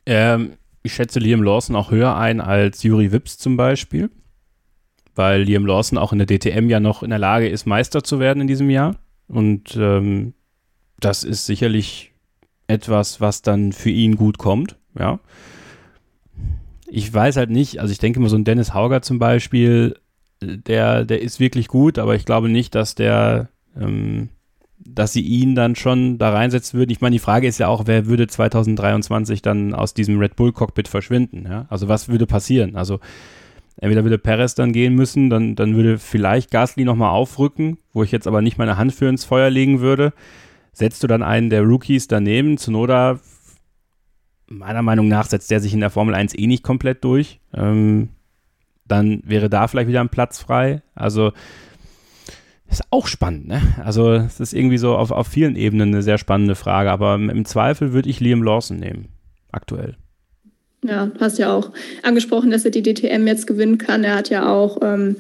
Ähm, 0.07 0.53
ich 0.83 0.95
schätze 0.95 1.19
Liam 1.19 1.43
Lawson 1.43 1.75
auch 1.75 1.91
höher 1.91 2.17
ein 2.17 2.41
als 2.41 2.83
Juri 2.83 3.11
Wips 3.13 3.39
zum 3.39 3.57
Beispiel 3.57 4.11
weil 5.15 5.43
Liam 5.43 5.67
Lawson 5.67 5.99
auch 5.99 6.13
in 6.13 6.19
der 6.19 6.27
DTM 6.27 6.69
ja 6.69 6.81
noch 6.81 7.03
in 7.03 7.11
der 7.11 7.19
Lage 7.19 7.49
ist, 7.49 7.67
Meister 7.67 8.03
zu 8.03 8.21
werden 8.21 8.41
in 8.41 8.47
diesem 8.47 8.71
Jahr. 8.71 8.97
Und 9.29 9.77
ähm, 9.77 10.35
das 11.01 11.25
ist 11.25 11.47
sicherlich 11.47 12.13
etwas, 12.67 13.21
was 13.21 13.43
dann 13.43 13.73
für 13.73 13.91
ihn 13.91 14.17
gut 14.17 14.39
kommt, 14.39 14.77
ja. 14.99 15.19
Ich 16.91 17.13
weiß 17.13 17.37
halt 17.37 17.51
nicht, 17.51 17.81
also 17.81 17.93
ich 17.93 17.99
denke 17.99 18.19
mal 18.19 18.31
so 18.31 18.37
ein 18.37 18.45
Dennis 18.45 18.73
Hauger 18.73 19.03
zum 19.03 19.19
Beispiel, 19.19 19.97
der, 20.41 21.05
der 21.05 21.21
ist 21.21 21.41
wirklich 21.41 21.69
gut, 21.69 21.99
aber 21.99 22.15
ich 22.15 22.25
glaube 22.25 22.49
nicht, 22.49 22.75
dass 22.75 22.95
der, 22.95 23.49
ähm, 23.79 24.31
dass 24.79 25.13
sie 25.13 25.21
ihn 25.21 25.55
dann 25.55 25.77
schon 25.77 26.17
da 26.19 26.31
reinsetzen 26.31 26.79
würden. 26.79 26.91
Ich 26.91 27.01
meine, 27.01 27.15
die 27.15 27.21
Frage 27.21 27.47
ist 27.47 27.59
ja 27.59 27.69
auch, 27.69 27.87
wer 27.87 28.07
würde 28.07 28.27
2023 28.27 29.43
dann 29.43 29.75
aus 29.75 29.93
diesem 29.93 30.19
Red 30.19 30.37
Bull 30.37 30.53
Cockpit 30.53 30.89
verschwinden? 30.89 31.45
Ja? 31.47 31.67
Also 31.69 31.89
was 31.89 32.09
würde 32.09 32.27
passieren? 32.27 32.77
Also 32.77 33.01
entweder 33.79 34.05
würde 34.05 34.19
Perez 34.19 34.55
dann 34.55 34.73
gehen 34.73 34.95
müssen, 34.95 35.31
dann, 35.31 35.57
dann 35.57 35.75
würde 35.75 35.99
vielleicht 35.99 36.51
Gasly 36.51 36.85
nochmal 36.85 37.11
aufrücken, 37.11 37.79
wo 37.93 38.03
ich 38.03 38.13
jetzt 38.13 38.27
aber 38.27 38.43
nicht 38.43 38.59
meine 38.59 38.77
Hand 38.77 38.93
für 38.93 39.09
ins 39.09 39.25
Feuer 39.25 39.51
legen 39.51 39.81
würde. 39.81 40.13
Setzt 40.73 41.03
du 41.03 41.07
dann 41.07 41.23
einen 41.23 41.51
der 41.51 41.63
Rookies 41.63 42.09
daneben, 42.09 42.59
Zunoda 42.59 43.19
meiner 44.49 44.83
Meinung 44.83 45.09
nach 45.09 45.27
setzt 45.27 45.51
der 45.51 45.61
sich 45.61 45.75
in 45.75 45.81
der 45.81 45.91
Formel 45.91 46.15
1 46.15 46.37
eh 46.37 46.47
nicht 46.47 46.63
komplett 46.63 47.05
durch. 47.05 47.41
Ähm, 47.55 48.11
dann 48.87 49.23
wäre 49.25 49.51
da 49.51 49.69
vielleicht 49.69 49.89
wieder 49.89 50.01
ein 50.01 50.09
Platz 50.09 50.41
frei. 50.41 50.83
Also 50.95 51.33
ist 52.69 52.85
auch 52.91 53.07
spannend, 53.07 53.49
ne? 53.49 53.61
Also 53.83 54.13
es 54.13 54.41
ist 54.41 54.53
irgendwie 54.53 54.79
so 54.79 54.97
auf, 54.97 55.11
auf 55.11 55.27
vielen 55.27 55.57
Ebenen 55.57 55.89
eine 55.89 56.03
sehr 56.03 56.19
spannende 56.19 56.55
Frage, 56.55 56.91
aber 56.91 57.15
im 57.15 57.45
Zweifel 57.45 57.93
würde 57.93 58.09
ich 58.09 58.21
Liam 58.21 58.43
Lawson 58.43 58.79
nehmen, 58.79 59.09
aktuell. 59.53 59.97
Ja, 60.85 61.11
hast 61.19 61.39
ja 61.39 61.53
auch 61.53 61.73
angesprochen, 62.03 62.51
dass 62.51 62.65
er 62.65 62.71
die 62.71 62.83
DTM 62.83 63.27
jetzt 63.27 63.47
gewinnen 63.47 63.79
kann. 63.79 64.05
Er 64.05 64.15
hat 64.15 64.31
ja 64.31 64.49
auch 64.49 64.79
ähm, 64.83 65.17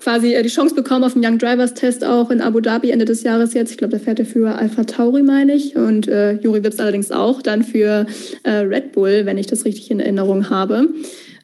quasi 0.00 0.34
äh, 0.34 0.42
die 0.42 0.48
Chance 0.48 0.74
bekommen 0.74 1.04
auf 1.04 1.12
den 1.12 1.24
Young 1.24 1.38
Drivers 1.38 1.74
Test 1.74 2.04
auch 2.04 2.30
in 2.30 2.40
Abu 2.40 2.60
Dhabi 2.60 2.90
Ende 2.90 3.04
des 3.04 3.22
Jahres 3.22 3.54
jetzt. 3.54 3.70
Ich 3.70 3.78
glaube, 3.78 3.92
da 3.92 3.98
fährt 3.98 4.18
er 4.18 4.26
für 4.26 4.56
Alpha 4.56 4.84
Tauri, 4.84 5.22
meine 5.22 5.54
ich. 5.54 5.76
Und 5.76 6.08
äh, 6.08 6.32
Juri 6.32 6.64
Wips 6.64 6.80
allerdings 6.80 7.10
auch 7.10 7.42
dann 7.42 7.62
für 7.62 8.06
äh, 8.44 8.50
Red 8.50 8.92
Bull, 8.92 9.26
wenn 9.26 9.38
ich 9.38 9.46
das 9.46 9.64
richtig 9.64 9.90
in 9.90 10.00
Erinnerung 10.00 10.48
habe. 10.50 10.88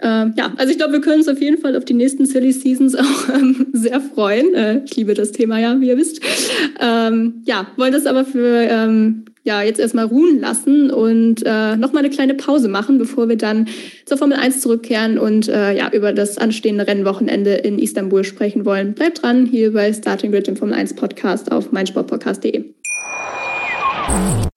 Ähm, 0.03 0.35
ja, 0.37 0.53
also 0.57 0.71
ich 0.71 0.79
glaube, 0.79 0.95
wir 0.95 1.01
können 1.01 1.19
uns 1.19 1.29
auf 1.29 1.41
jeden 1.41 1.59
Fall 1.59 1.77
auf 1.77 1.85
die 1.85 1.95
nächsten 1.95 2.27
Silly 2.27 2.53
Seasons 2.53 2.97
auch 2.97 3.29
ähm, 3.35 3.67
sehr 3.73 4.01
freuen. 4.01 4.55
Äh, 4.55 4.83
ich 4.85 4.97
liebe 4.97 5.15
das 5.15 5.33
Thema 5.33 5.59
ja, 5.59 5.81
wie 5.81 5.89
ihr 5.89 5.97
wisst. 5.97 6.21
Ähm, 6.81 7.43
ja, 7.45 7.69
wollen 7.77 7.93
das 7.93 8.07
aber 8.07 8.25
für 8.25 8.67
ähm, 8.69 9.25
ja, 9.45 9.63
jetzt 9.63 9.81
erstmal 9.81 10.07
ruhen 10.07 10.41
lassen 10.41 10.91
und 10.91 11.43
äh, 11.45 11.77
nochmal 11.77 12.05
eine 12.05 12.11
kleine 12.11 12.35
Pause 12.35 12.69
machen, 12.69 12.99
bevor 12.99 13.29
wir 13.29 13.37
dann 13.37 13.69
zur 14.07 14.17
Formel 14.17 14.37
1 14.37 14.61
zurückkehren 14.61 15.19
und 15.19 15.49
äh, 15.49 15.77
ja, 15.77 15.91
über 15.93 16.13
das 16.13 16.39
anstehende 16.39 16.87
Rennwochenende 16.87 17.55
in 17.55 17.79
Istanbul 17.79 18.25
sprechen 18.25 18.65
wollen. 18.65 18.95
Bleibt 18.95 19.23
dran 19.23 19.47
hier 19.47 19.73
bei 19.73 19.93
Starting 19.93 20.31
Grid, 20.31 20.47
dem 20.47 20.57
Formel 20.57 20.75
1 20.75 20.95
Podcast 20.95 21.51
auf 21.51 21.73
meinsportpodcast.de. 21.73 22.65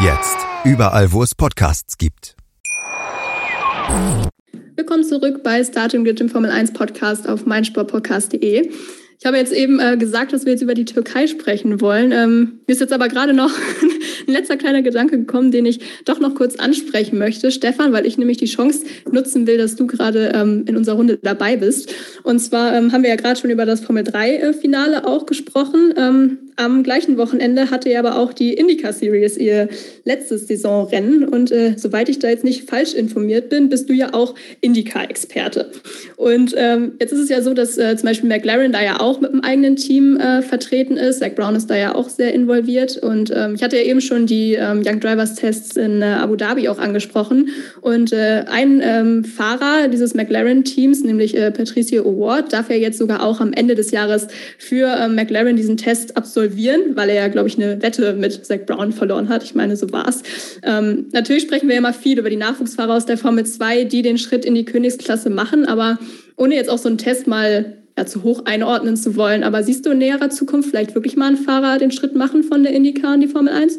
Jetzt. 0.00 0.36
Überall, 0.64 1.12
wo 1.12 1.22
es 1.22 1.34
Podcasts 1.36 1.96
gibt. 1.96 2.36
Willkommen 4.74 5.04
zurück 5.04 5.42
bei 5.44 5.62
Starting 5.62 6.04
Grid, 6.04 6.18
dem 6.18 6.28
Formel 6.28 6.50
1 6.50 6.72
Podcast 6.72 7.28
auf 7.28 7.46
meinsportpodcast.de. 7.46 8.70
Ich 9.20 9.26
habe 9.26 9.36
jetzt 9.36 9.52
eben 9.52 9.78
äh, 9.78 9.96
gesagt, 9.96 10.32
dass 10.32 10.44
wir 10.44 10.52
jetzt 10.52 10.62
über 10.62 10.74
die 10.74 10.84
Türkei 10.84 11.28
sprechen 11.28 11.80
wollen. 11.80 12.12
Ähm, 12.12 12.60
mir 12.66 12.72
ist 12.72 12.80
jetzt 12.80 12.92
aber 12.92 13.08
gerade 13.08 13.32
noch 13.32 13.50
ein 14.26 14.32
letzter 14.32 14.56
kleiner 14.56 14.82
Gedanke 14.82 15.16
gekommen, 15.16 15.52
den 15.52 15.64
ich 15.64 15.80
doch 16.04 16.18
noch 16.18 16.34
kurz 16.34 16.56
ansprechen 16.56 17.16
möchte, 17.18 17.50
Stefan, 17.52 17.92
weil 17.92 18.04
ich 18.04 18.18
nämlich 18.18 18.38
die 18.38 18.46
Chance 18.46 18.84
nutzen 19.10 19.46
will, 19.46 19.58
dass 19.58 19.76
du 19.76 19.86
gerade 19.86 20.32
ähm, 20.34 20.64
in 20.66 20.76
unserer 20.76 20.96
Runde 20.96 21.18
dabei 21.22 21.56
bist. 21.56 21.94
Und 22.24 22.40
zwar 22.40 22.74
ähm, 22.74 22.92
haben 22.92 23.02
wir 23.02 23.10
ja 23.10 23.16
gerade 23.16 23.38
schon 23.38 23.50
über 23.50 23.64
das 23.64 23.80
Formel 23.80 24.02
3-Finale 24.02 24.96
äh, 24.96 25.06
auch 25.06 25.24
gesprochen. 25.24 25.94
Am 26.56 26.84
gleichen 26.84 27.18
Wochenende 27.18 27.70
hatte 27.70 27.90
ja 27.90 27.98
aber 27.98 28.16
auch 28.16 28.32
die 28.32 28.54
Indica 28.54 28.92
Series 28.92 29.36
ihr 29.36 29.68
letztes 30.04 30.46
Saisonrennen. 30.46 31.24
Und 31.24 31.50
äh, 31.50 31.74
soweit 31.76 32.08
ich 32.08 32.20
da 32.20 32.28
jetzt 32.28 32.44
nicht 32.44 32.70
falsch 32.70 32.94
informiert 32.94 33.48
bin, 33.48 33.68
bist 33.68 33.88
du 33.88 33.92
ja 33.92 34.14
auch 34.14 34.36
Indica-Experte. 34.60 35.72
Und 36.16 36.54
ähm, 36.56 36.92
jetzt 37.00 37.12
ist 37.12 37.18
es 37.18 37.28
ja 37.28 37.42
so, 37.42 37.54
dass 37.54 37.76
äh, 37.76 37.96
zum 37.96 38.08
Beispiel 38.08 38.28
McLaren 38.28 38.70
da 38.70 38.84
ja 38.84 39.00
auch 39.00 39.20
mit 39.20 39.32
einem 39.32 39.40
eigenen 39.40 39.74
Team 39.74 40.16
äh, 40.16 40.42
vertreten 40.42 40.96
ist. 40.96 41.18
Zach 41.18 41.34
Brown 41.34 41.56
ist 41.56 41.68
da 41.70 41.76
ja 41.76 41.96
auch 41.96 42.08
sehr 42.08 42.32
involviert. 42.32 42.98
Und 42.98 43.32
ähm, 43.34 43.56
ich 43.56 43.62
hatte 43.64 43.76
ja 43.76 43.82
eben 43.82 44.00
schon 44.00 44.26
die 44.26 44.54
ähm, 44.54 44.82
Young 44.86 45.00
Drivers 45.00 45.34
Tests 45.34 45.76
in 45.76 46.02
äh, 46.02 46.04
Abu 46.04 46.36
Dhabi 46.36 46.68
auch 46.68 46.78
angesprochen. 46.78 47.48
Und 47.80 48.12
äh, 48.12 48.44
ein 48.46 48.80
ähm, 48.80 49.24
Fahrer 49.24 49.88
dieses 49.88 50.14
McLaren-Teams, 50.14 51.02
nämlich 51.02 51.36
äh, 51.36 51.50
Patricio 51.50 52.04
O'Ward, 52.04 52.52
darf 52.52 52.70
ja 52.70 52.76
jetzt 52.76 52.98
sogar 52.98 53.24
auch 53.24 53.40
am 53.40 53.52
Ende 53.52 53.74
des 53.74 53.90
Jahres 53.90 54.28
für 54.58 55.08
McLaren 55.08 55.56
diesen 55.56 55.76
Test 55.76 56.16
absolvieren 56.16 56.43
absolvieren, 56.44 56.96
weil 56.96 57.08
er 57.08 57.14
ja, 57.14 57.28
glaube 57.28 57.48
ich, 57.48 57.56
eine 57.56 57.80
Wette 57.82 58.14
mit 58.14 58.44
Zach 58.44 58.60
Brown 58.66 58.92
verloren 58.92 59.28
hat. 59.28 59.42
Ich 59.42 59.54
meine, 59.54 59.76
so 59.76 59.90
war's. 59.92 60.22
Ähm, 60.62 61.06
natürlich 61.12 61.44
sprechen 61.44 61.68
wir 61.68 61.76
immer 61.76 61.92
viel 61.92 62.18
über 62.18 62.30
die 62.30 62.36
Nachwuchsfahrer 62.36 62.94
aus 62.94 63.06
der 63.06 63.18
Formel 63.18 63.46
2, 63.46 63.84
die 63.84 64.02
den 64.02 64.18
Schritt 64.18 64.44
in 64.44 64.54
die 64.54 64.64
Königsklasse 64.64 65.30
machen, 65.30 65.64
aber 65.64 65.98
ohne 66.36 66.54
jetzt 66.54 66.70
auch 66.70 66.78
so 66.78 66.88
einen 66.88 66.98
Test 66.98 67.26
mal 67.26 67.78
ja, 67.96 68.06
zu 68.06 68.22
hoch 68.22 68.44
einordnen 68.44 68.96
zu 68.96 69.16
wollen. 69.16 69.42
Aber 69.42 69.62
siehst 69.62 69.86
du 69.86 69.90
in 69.90 69.98
näherer 69.98 70.30
Zukunft 70.30 70.70
vielleicht 70.70 70.94
wirklich 70.94 71.16
mal 71.16 71.28
einen 71.28 71.36
Fahrer 71.36 71.78
den 71.78 71.90
Schritt 71.90 72.14
machen 72.14 72.42
von 72.42 72.62
der 72.62 72.72
IndyCar 72.72 73.14
in 73.14 73.20
die 73.20 73.28
Formel 73.28 73.52
1? 73.52 73.78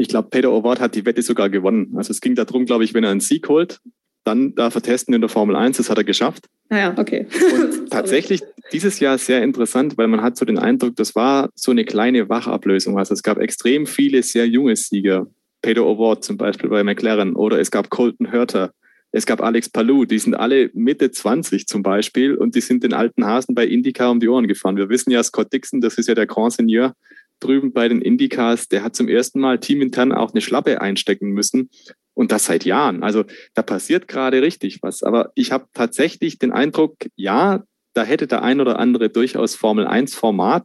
Ich 0.00 0.08
glaube, 0.08 0.28
Peter 0.30 0.50
O'Ward 0.50 0.78
hat 0.78 0.94
die 0.94 1.04
Wette 1.04 1.22
sogar 1.22 1.50
gewonnen. 1.50 1.94
Also 1.96 2.12
es 2.12 2.20
ging 2.20 2.36
darum, 2.36 2.66
glaube 2.66 2.84
ich, 2.84 2.94
wenn 2.94 3.02
er 3.02 3.10
einen 3.10 3.20
Sieg 3.20 3.48
holt, 3.48 3.80
dann 4.28 4.54
darf 4.54 4.74
er 4.74 4.82
testen 4.82 5.14
in 5.14 5.22
der 5.22 5.30
Formel 5.30 5.56
1. 5.56 5.78
Das 5.78 5.88
hat 5.88 5.96
er 5.96 6.04
geschafft. 6.04 6.46
Naja, 6.68 6.92
ah 6.94 7.00
okay. 7.00 7.26
Und 7.54 7.90
tatsächlich 7.90 8.42
dieses 8.72 9.00
Jahr 9.00 9.16
sehr 9.16 9.42
interessant, 9.42 9.96
weil 9.96 10.06
man 10.06 10.20
hat 10.20 10.36
so 10.36 10.44
den 10.44 10.58
Eindruck, 10.58 10.96
das 10.96 11.14
war 11.16 11.48
so 11.54 11.70
eine 11.70 11.86
kleine 11.86 12.28
Wachablösung. 12.28 12.98
Also 12.98 13.14
es 13.14 13.22
gab 13.22 13.38
extrem 13.38 13.86
viele 13.86 14.22
sehr 14.22 14.46
junge 14.46 14.76
Sieger. 14.76 15.26
Peter 15.62 15.80
O'Ward 15.80 16.20
zum 16.20 16.36
Beispiel 16.36 16.68
bei 16.68 16.84
McLaren 16.84 17.34
oder 17.34 17.58
es 17.58 17.70
gab 17.70 17.88
Colton 17.88 18.30
Hurter. 18.30 18.72
Es 19.10 19.24
gab 19.24 19.40
Alex 19.40 19.70
Palou, 19.70 20.04
die 20.04 20.18
sind 20.18 20.34
alle 20.34 20.70
Mitte 20.74 21.10
20 21.10 21.66
zum 21.66 21.82
Beispiel 21.82 22.34
und 22.34 22.54
die 22.54 22.60
sind 22.60 22.84
den 22.84 22.92
alten 22.92 23.24
Hasen 23.24 23.54
bei 23.54 23.66
IndyCar 23.66 24.10
um 24.10 24.20
die 24.20 24.28
Ohren 24.28 24.46
gefahren. 24.46 24.76
Wir 24.76 24.90
wissen 24.90 25.10
ja, 25.10 25.22
Scott 25.22 25.50
Dixon, 25.50 25.80
das 25.80 25.94
ist 25.96 26.06
ja 26.06 26.14
der 26.14 26.26
Grand 26.26 26.52
Seigneur 26.52 26.94
drüben 27.40 27.72
bei 27.72 27.88
den 27.88 28.02
IndyCars, 28.02 28.68
der 28.68 28.82
hat 28.82 28.96
zum 28.96 29.08
ersten 29.08 29.40
Mal 29.40 29.60
teamintern 29.60 30.12
auch 30.12 30.32
eine 30.32 30.40
Schlappe 30.40 30.80
einstecken 30.80 31.30
müssen 31.30 31.70
und 32.18 32.32
das 32.32 32.46
seit 32.46 32.64
Jahren. 32.64 33.04
Also 33.04 33.24
da 33.54 33.62
passiert 33.62 34.08
gerade 34.08 34.42
richtig 34.42 34.82
was. 34.82 35.04
Aber 35.04 35.30
ich 35.36 35.52
habe 35.52 35.68
tatsächlich 35.72 36.40
den 36.40 36.50
Eindruck, 36.50 36.96
ja, 37.14 37.62
da 37.94 38.02
hätte 38.02 38.26
der 38.26 38.42
ein 38.42 38.60
oder 38.60 38.80
andere 38.80 39.08
durchaus 39.08 39.54
Formel 39.54 39.86
1 39.86 40.16
Format. 40.16 40.64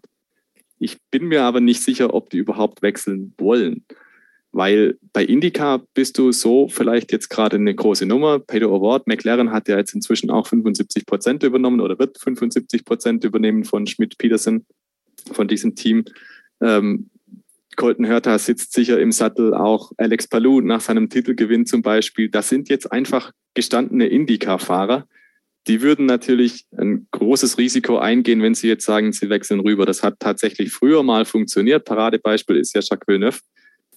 Ich 0.80 0.98
bin 1.12 1.26
mir 1.26 1.44
aber 1.44 1.62
nicht 1.62 1.84
sicher, 1.84 2.16
ob 2.16 2.32
die 2.32 2.40
überhaupt 2.40 2.82
wechseln 2.82 3.36
wollen. 3.38 3.86
Weil 4.52 4.98
bei 5.14 5.24
IndyCar 5.24 5.84
bist 5.94 6.18
du 6.18 6.32
so 6.32 6.70
vielleicht 6.70 7.12
jetzt 7.12 7.30
gerade 7.30 7.58
eine 7.58 7.76
große 7.76 8.08
Nummer. 8.08 8.40
Peter 8.40 8.66
Award, 8.66 9.06
McLaren 9.06 9.52
hat 9.52 9.68
ja 9.68 9.78
jetzt 9.78 9.94
inzwischen 9.94 10.32
auch 10.32 10.48
75 10.48 11.06
Prozent 11.06 11.44
übernommen 11.44 11.82
oder 11.82 12.00
wird 12.00 12.18
75 12.18 12.84
Prozent 12.84 13.24
übernehmen 13.24 13.64
von 13.64 13.86
Schmidt-Peterson, 13.86 14.66
von 15.32 15.48
diesem 15.48 15.76
Team. 15.76 16.04
Ähm, 16.62 17.12
Colton 17.76 18.08
Hurter 18.08 18.38
sitzt 18.40 18.74
sicher 18.74 19.00
im 19.00 19.12
Sattel, 19.12 19.54
auch 19.54 19.92
Alex 19.98 20.28
Palou 20.28 20.62
nach 20.62 20.82
seinem 20.82 21.10
Titelgewinn 21.10 21.66
zum 21.66 21.82
Beispiel. 21.82 22.30
Das 22.30 22.50
sind 22.50 22.70
jetzt 22.70 22.92
einfach 22.92 23.32
gestandene 23.54 24.08
Indycar-Fahrer. 24.08 25.08
Die 25.68 25.82
würden 25.82 26.06
natürlich 26.06 26.66
ein 26.78 27.08
großes 27.12 27.58
Risiko 27.58 27.98
eingehen, 27.98 28.42
wenn 28.42 28.54
sie 28.54 28.68
jetzt 28.68 28.86
sagen, 28.86 29.14
sie 29.14 29.30
wechseln 29.30 29.62
rüber. 29.62 29.86
Das 29.86 30.04
hat 30.04 30.20
tatsächlich 30.20 30.72
früher 30.72 31.04
mal 31.04 31.26
funktioniert. 31.26 31.86
Paradebeispiel 31.86 32.58
ist 32.58 32.76
ja 32.76 32.82
Jacques 32.82 33.08
Villeneuve. 33.08 33.40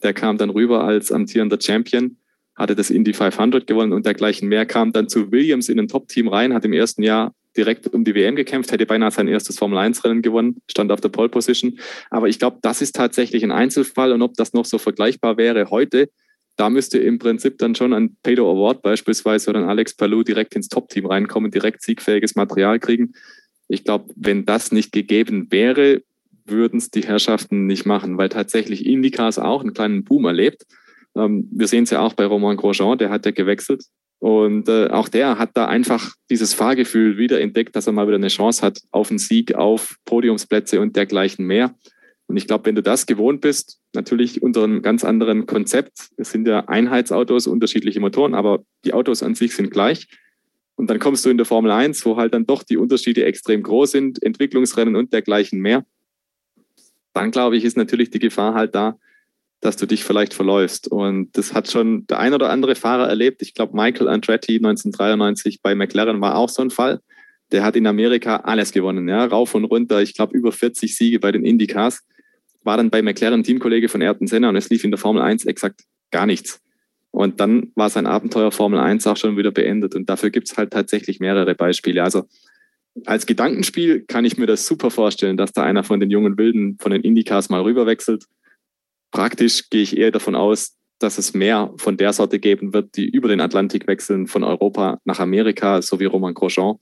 Der 0.02 0.14
kam 0.14 0.38
dann 0.38 0.50
rüber 0.50 0.84
als 0.84 1.10
amtierender 1.10 1.58
Champion, 1.60 2.18
hatte 2.54 2.76
das 2.76 2.90
Indy 2.90 3.12
500 3.12 3.66
gewonnen 3.66 3.92
und 3.92 4.06
dergleichen 4.06 4.48
mehr, 4.48 4.66
kam 4.66 4.92
dann 4.92 5.08
zu 5.08 5.32
Williams 5.32 5.68
in 5.68 5.80
ein 5.80 5.88
Top-Team 5.88 6.28
rein, 6.28 6.54
hat 6.54 6.64
im 6.64 6.72
ersten 6.72 7.02
Jahr 7.02 7.34
direkt 7.56 7.88
um 7.88 8.04
die 8.04 8.14
WM 8.14 8.36
gekämpft, 8.36 8.72
hätte 8.72 8.86
beinahe 8.86 9.10
sein 9.10 9.28
erstes 9.28 9.58
Formel-1-Rennen 9.58 10.22
gewonnen, 10.22 10.60
stand 10.70 10.92
auf 10.92 11.00
der 11.00 11.08
Pole-Position. 11.08 11.78
Aber 12.10 12.28
ich 12.28 12.38
glaube, 12.38 12.58
das 12.62 12.82
ist 12.82 12.94
tatsächlich 12.94 13.42
ein 13.44 13.52
Einzelfall 13.52 14.12
und 14.12 14.22
ob 14.22 14.34
das 14.34 14.52
noch 14.52 14.64
so 14.64 14.78
vergleichbar 14.78 15.36
wäre 15.36 15.70
heute, 15.70 16.08
da 16.56 16.70
müsste 16.70 16.98
im 16.98 17.18
Prinzip 17.18 17.58
dann 17.58 17.74
schon 17.74 17.92
ein 17.92 18.16
Pedro 18.22 18.50
Award 18.50 18.80
beispielsweise 18.82 19.50
oder 19.50 19.60
ein 19.60 19.68
Alex 19.68 19.94
Palou 19.94 20.22
direkt 20.22 20.56
ins 20.56 20.68
Top-Team 20.68 21.06
reinkommen, 21.06 21.50
direkt 21.50 21.82
siegfähiges 21.82 22.34
Material 22.34 22.78
kriegen. 22.78 23.12
Ich 23.68 23.84
glaube, 23.84 24.12
wenn 24.16 24.46
das 24.46 24.72
nicht 24.72 24.92
gegeben 24.92 25.48
wäre, 25.50 26.02
würden 26.46 26.78
es 26.78 26.90
die 26.90 27.02
Herrschaften 27.02 27.66
nicht 27.66 27.84
machen, 27.84 28.16
weil 28.16 28.28
tatsächlich 28.28 28.86
Indycars 28.86 29.38
auch 29.38 29.60
einen 29.60 29.74
kleinen 29.74 30.04
Boom 30.04 30.24
erlebt. 30.24 30.64
Ähm, 31.14 31.48
wir 31.52 31.68
sehen 31.68 31.84
es 31.84 31.90
ja 31.90 32.00
auch 32.00 32.14
bei 32.14 32.24
Romain 32.24 32.56
Grosjean, 32.56 32.98
der 32.98 33.10
hat 33.10 33.26
ja 33.26 33.32
gewechselt. 33.32 33.84
Und 34.18 34.68
äh, 34.68 34.88
auch 34.88 35.08
der 35.08 35.38
hat 35.38 35.50
da 35.54 35.66
einfach 35.66 36.14
dieses 36.30 36.54
Fahrgefühl 36.54 37.18
wieder 37.18 37.40
entdeckt, 37.40 37.76
dass 37.76 37.86
er 37.86 37.92
mal 37.92 38.06
wieder 38.06 38.16
eine 38.16 38.28
Chance 38.28 38.62
hat 38.62 38.80
auf 38.90 39.10
einen 39.10 39.18
Sieg, 39.18 39.54
auf 39.54 39.96
Podiumsplätze 40.04 40.80
und 40.80 40.96
dergleichen 40.96 41.46
mehr. 41.46 41.74
Und 42.26 42.36
ich 42.36 42.46
glaube, 42.46 42.66
wenn 42.66 42.74
du 42.74 42.82
das 42.82 43.06
gewohnt 43.06 43.40
bist, 43.40 43.78
natürlich 43.94 44.42
unter 44.42 44.64
einem 44.64 44.82
ganz 44.82 45.04
anderen 45.04 45.46
Konzept, 45.46 46.10
es 46.16 46.32
sind 46.32 46.48
ja 46.48 46.60
Einheitsautos, 46.66 47.46
unterschiedliche 47.46 48.00
Motoren, 48.00 48.34
aber 48.34 48.64
die 48.84 48.94
Autos 48.94 49.22
an 49.22 49.34
sich 49.34 49.54
sind 49.54 49.70
gleich. 49.70 50.08
Und 50.74 50.90
dann 50.90 50.98
kommst 50.98 51.24
du 51.24 51.30
in 51.30 51.36
der 51.36 51.46
Formel 51.46 51.70
1, 51.70 52.04
wo 52.04 52.16
halt 52.16 52.34
dann 52.34 52.46
doch 52.46 52.62
die 52.62 52.76
Unterschiede 52.76 53.24
extrem 53.24 53.62
groß 53.62 53.92
sind, 53.92 54.22
Entwicklungsrennen 54.22 54.96
und 54.96 55.12
dergleichen 55.12 55.60
mehr. 55.60 55.86
Dann 57.12 57.30
glaube 57.30 57.56
ich, 57.56 57.64
ist 57.64 57.76
natürlich 57.76 58.10
die 58.10 58.18
Gefahr 58.18 58.54
halt 58.54 58.74
da, 58.74 58.98
dass 59.66 59.76
du 59.76 59.86
dich 59.86 60.04
vielleicht 60.04 60.32
verläufst. 60.32 60.86
Und 60.86 61.36
das 61.36 61.52
hat 61.52 61.68
schon 61.68 62.06
der 62.06 62.20
ein 62.20 62.32
oder 62.32 62.50
andere 62.50 62.76
Fahrer 62.76 63.08
erlebt. 63.08 63.42
Ich 63.42 63.52
glaube, 63.52 63.76
Michael 63.76 64.06
Andretti 64.06 64.56
1993 64.56 65.60
bei 65.60 65.74
McLaren 65.74 66.20
war 66.20 66.36
auch 66.36 66.48
so 66.48 66.62
ein 66.62 66.70
Fall. 66.70 67.00
Der 67.50 67.64
hat 67.64 67.74
in 67.74 67.86
Amerika 67.88 68.36
alles 68.36 68.72
gewonnen, 68.72 69.08
ja, 69.08 69.24
rauf 69.24 69.56
und 69.56 69.64
runter. 69.64 70.00
Ich 70.02 70.14
glaube, 70.14 70.36
über 70.36 70.52
40 70.52 70.96
Siege 70.96 71.18
bei 71.18 71.32
den 71.32 71.44
Indycars 71.44 72.04
war 72.62 72.76
dann 72.76 72.90
bei 72.90 73.02
McLaren 73.02 73.42
Teamkollege 73.42 73.88
von 73.88 74.02
Ayrton 74.02 74.28
Senna 74.28 74.48
und 74.48 74.56
es 74.56 74.70
lief 74.70 74.84
in 74.84 74.92
der 74.92 74.98
Formel 74.98 75.20
1 75.20 75.44
exakt 75.46 75.82
gar 76.12 76.26
nichts. 76.26 76.60
Und 77.10 77.40
dann 77.40 77.72
war 77.74 77.90
sein 77.90 78.06
Abenteuer 78.06 78.52
Formel 78.52 78.78
1 78.78 79.06
auch 79.08 79.16
schon 79.16 79.36
wieder 79.36 79.50
beendet. 79.50 79.96
Und 79.96 80.08
dafür 80.08 80.30
gibt 80.30 80.48
es 80.48 80.56
halt 80.56 80.72
tatsächlich 80.72 81.18
mehrere 81.18 81.56
Beispiele. 81.56 82.04
Also 82.04 82.24
als 83.04 83.26
Gedankenspiel 83.26 84.04
kann 84.06 84.24
ich 84.24 84.38
mir 84.38 84.46
das 84.46 84.64
super 84.64 84.92
vorstellen, 84.92 85.36
dass 85.36 85.52
da 85.52 85.64
einer 85.64 85.82
von 85.82 85.98
den 85.98 86.10
jungen 86.10 86.38
Wilden 86.38 86.78
von 86.80 86.92
den 86.92 87.02
Indycars 87.02 87.48
mal 87.48 87.62
rüberwechselt. 87.62 88.26
Praktisch 89.16 89.70
gehe 89.70 89.80
ich 89.80 89.96
eher 89.96 90.10
davon 90.10 90.34
aus, 90.34 90.76
dass 90.98 91.16
es 91.16 91.32
mehr 91.32 91.72
von 91.78 91.96
der 91.96 92.12
Sorte 92.12 92.38
geben 92.38 92.74
wird, 92.74 92.98
die 92.98 93.08
über 93.08 93.28
den 93.28 93.40
Atlantik 93.40 93.86
wechseln, 93.86 94.26
von 94.26 94.44
Europa 94.44 95.00
nach 95.06 95.20
Amerika, 95.20 95.80
so 95.80 95.98
wie 96.00 96.04
Roman 96.04 96.34
Grosjean, 96.34 96.76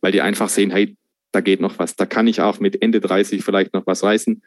weil 0.00 0.10
die 0.10 0.20
einfach 0.20 0.48
sehen, 0.48 0.72
hey, 0.72 0.96
da 1.30 1.40
geht 1.40 1.60
noch 1.60 1.78
was. 1.78 1.94
Da 1.94 2.04
kann 2.04 2.26
ich 2.26 2.40
auch 2.40 2.58
mit 2.58 2.82
Ende 2.82 2.98
30 2.98 3.44
vielleicht 3.44 3.72
noch 3.72 3.86
was 3.86 4.02
reißen 4.02 4.42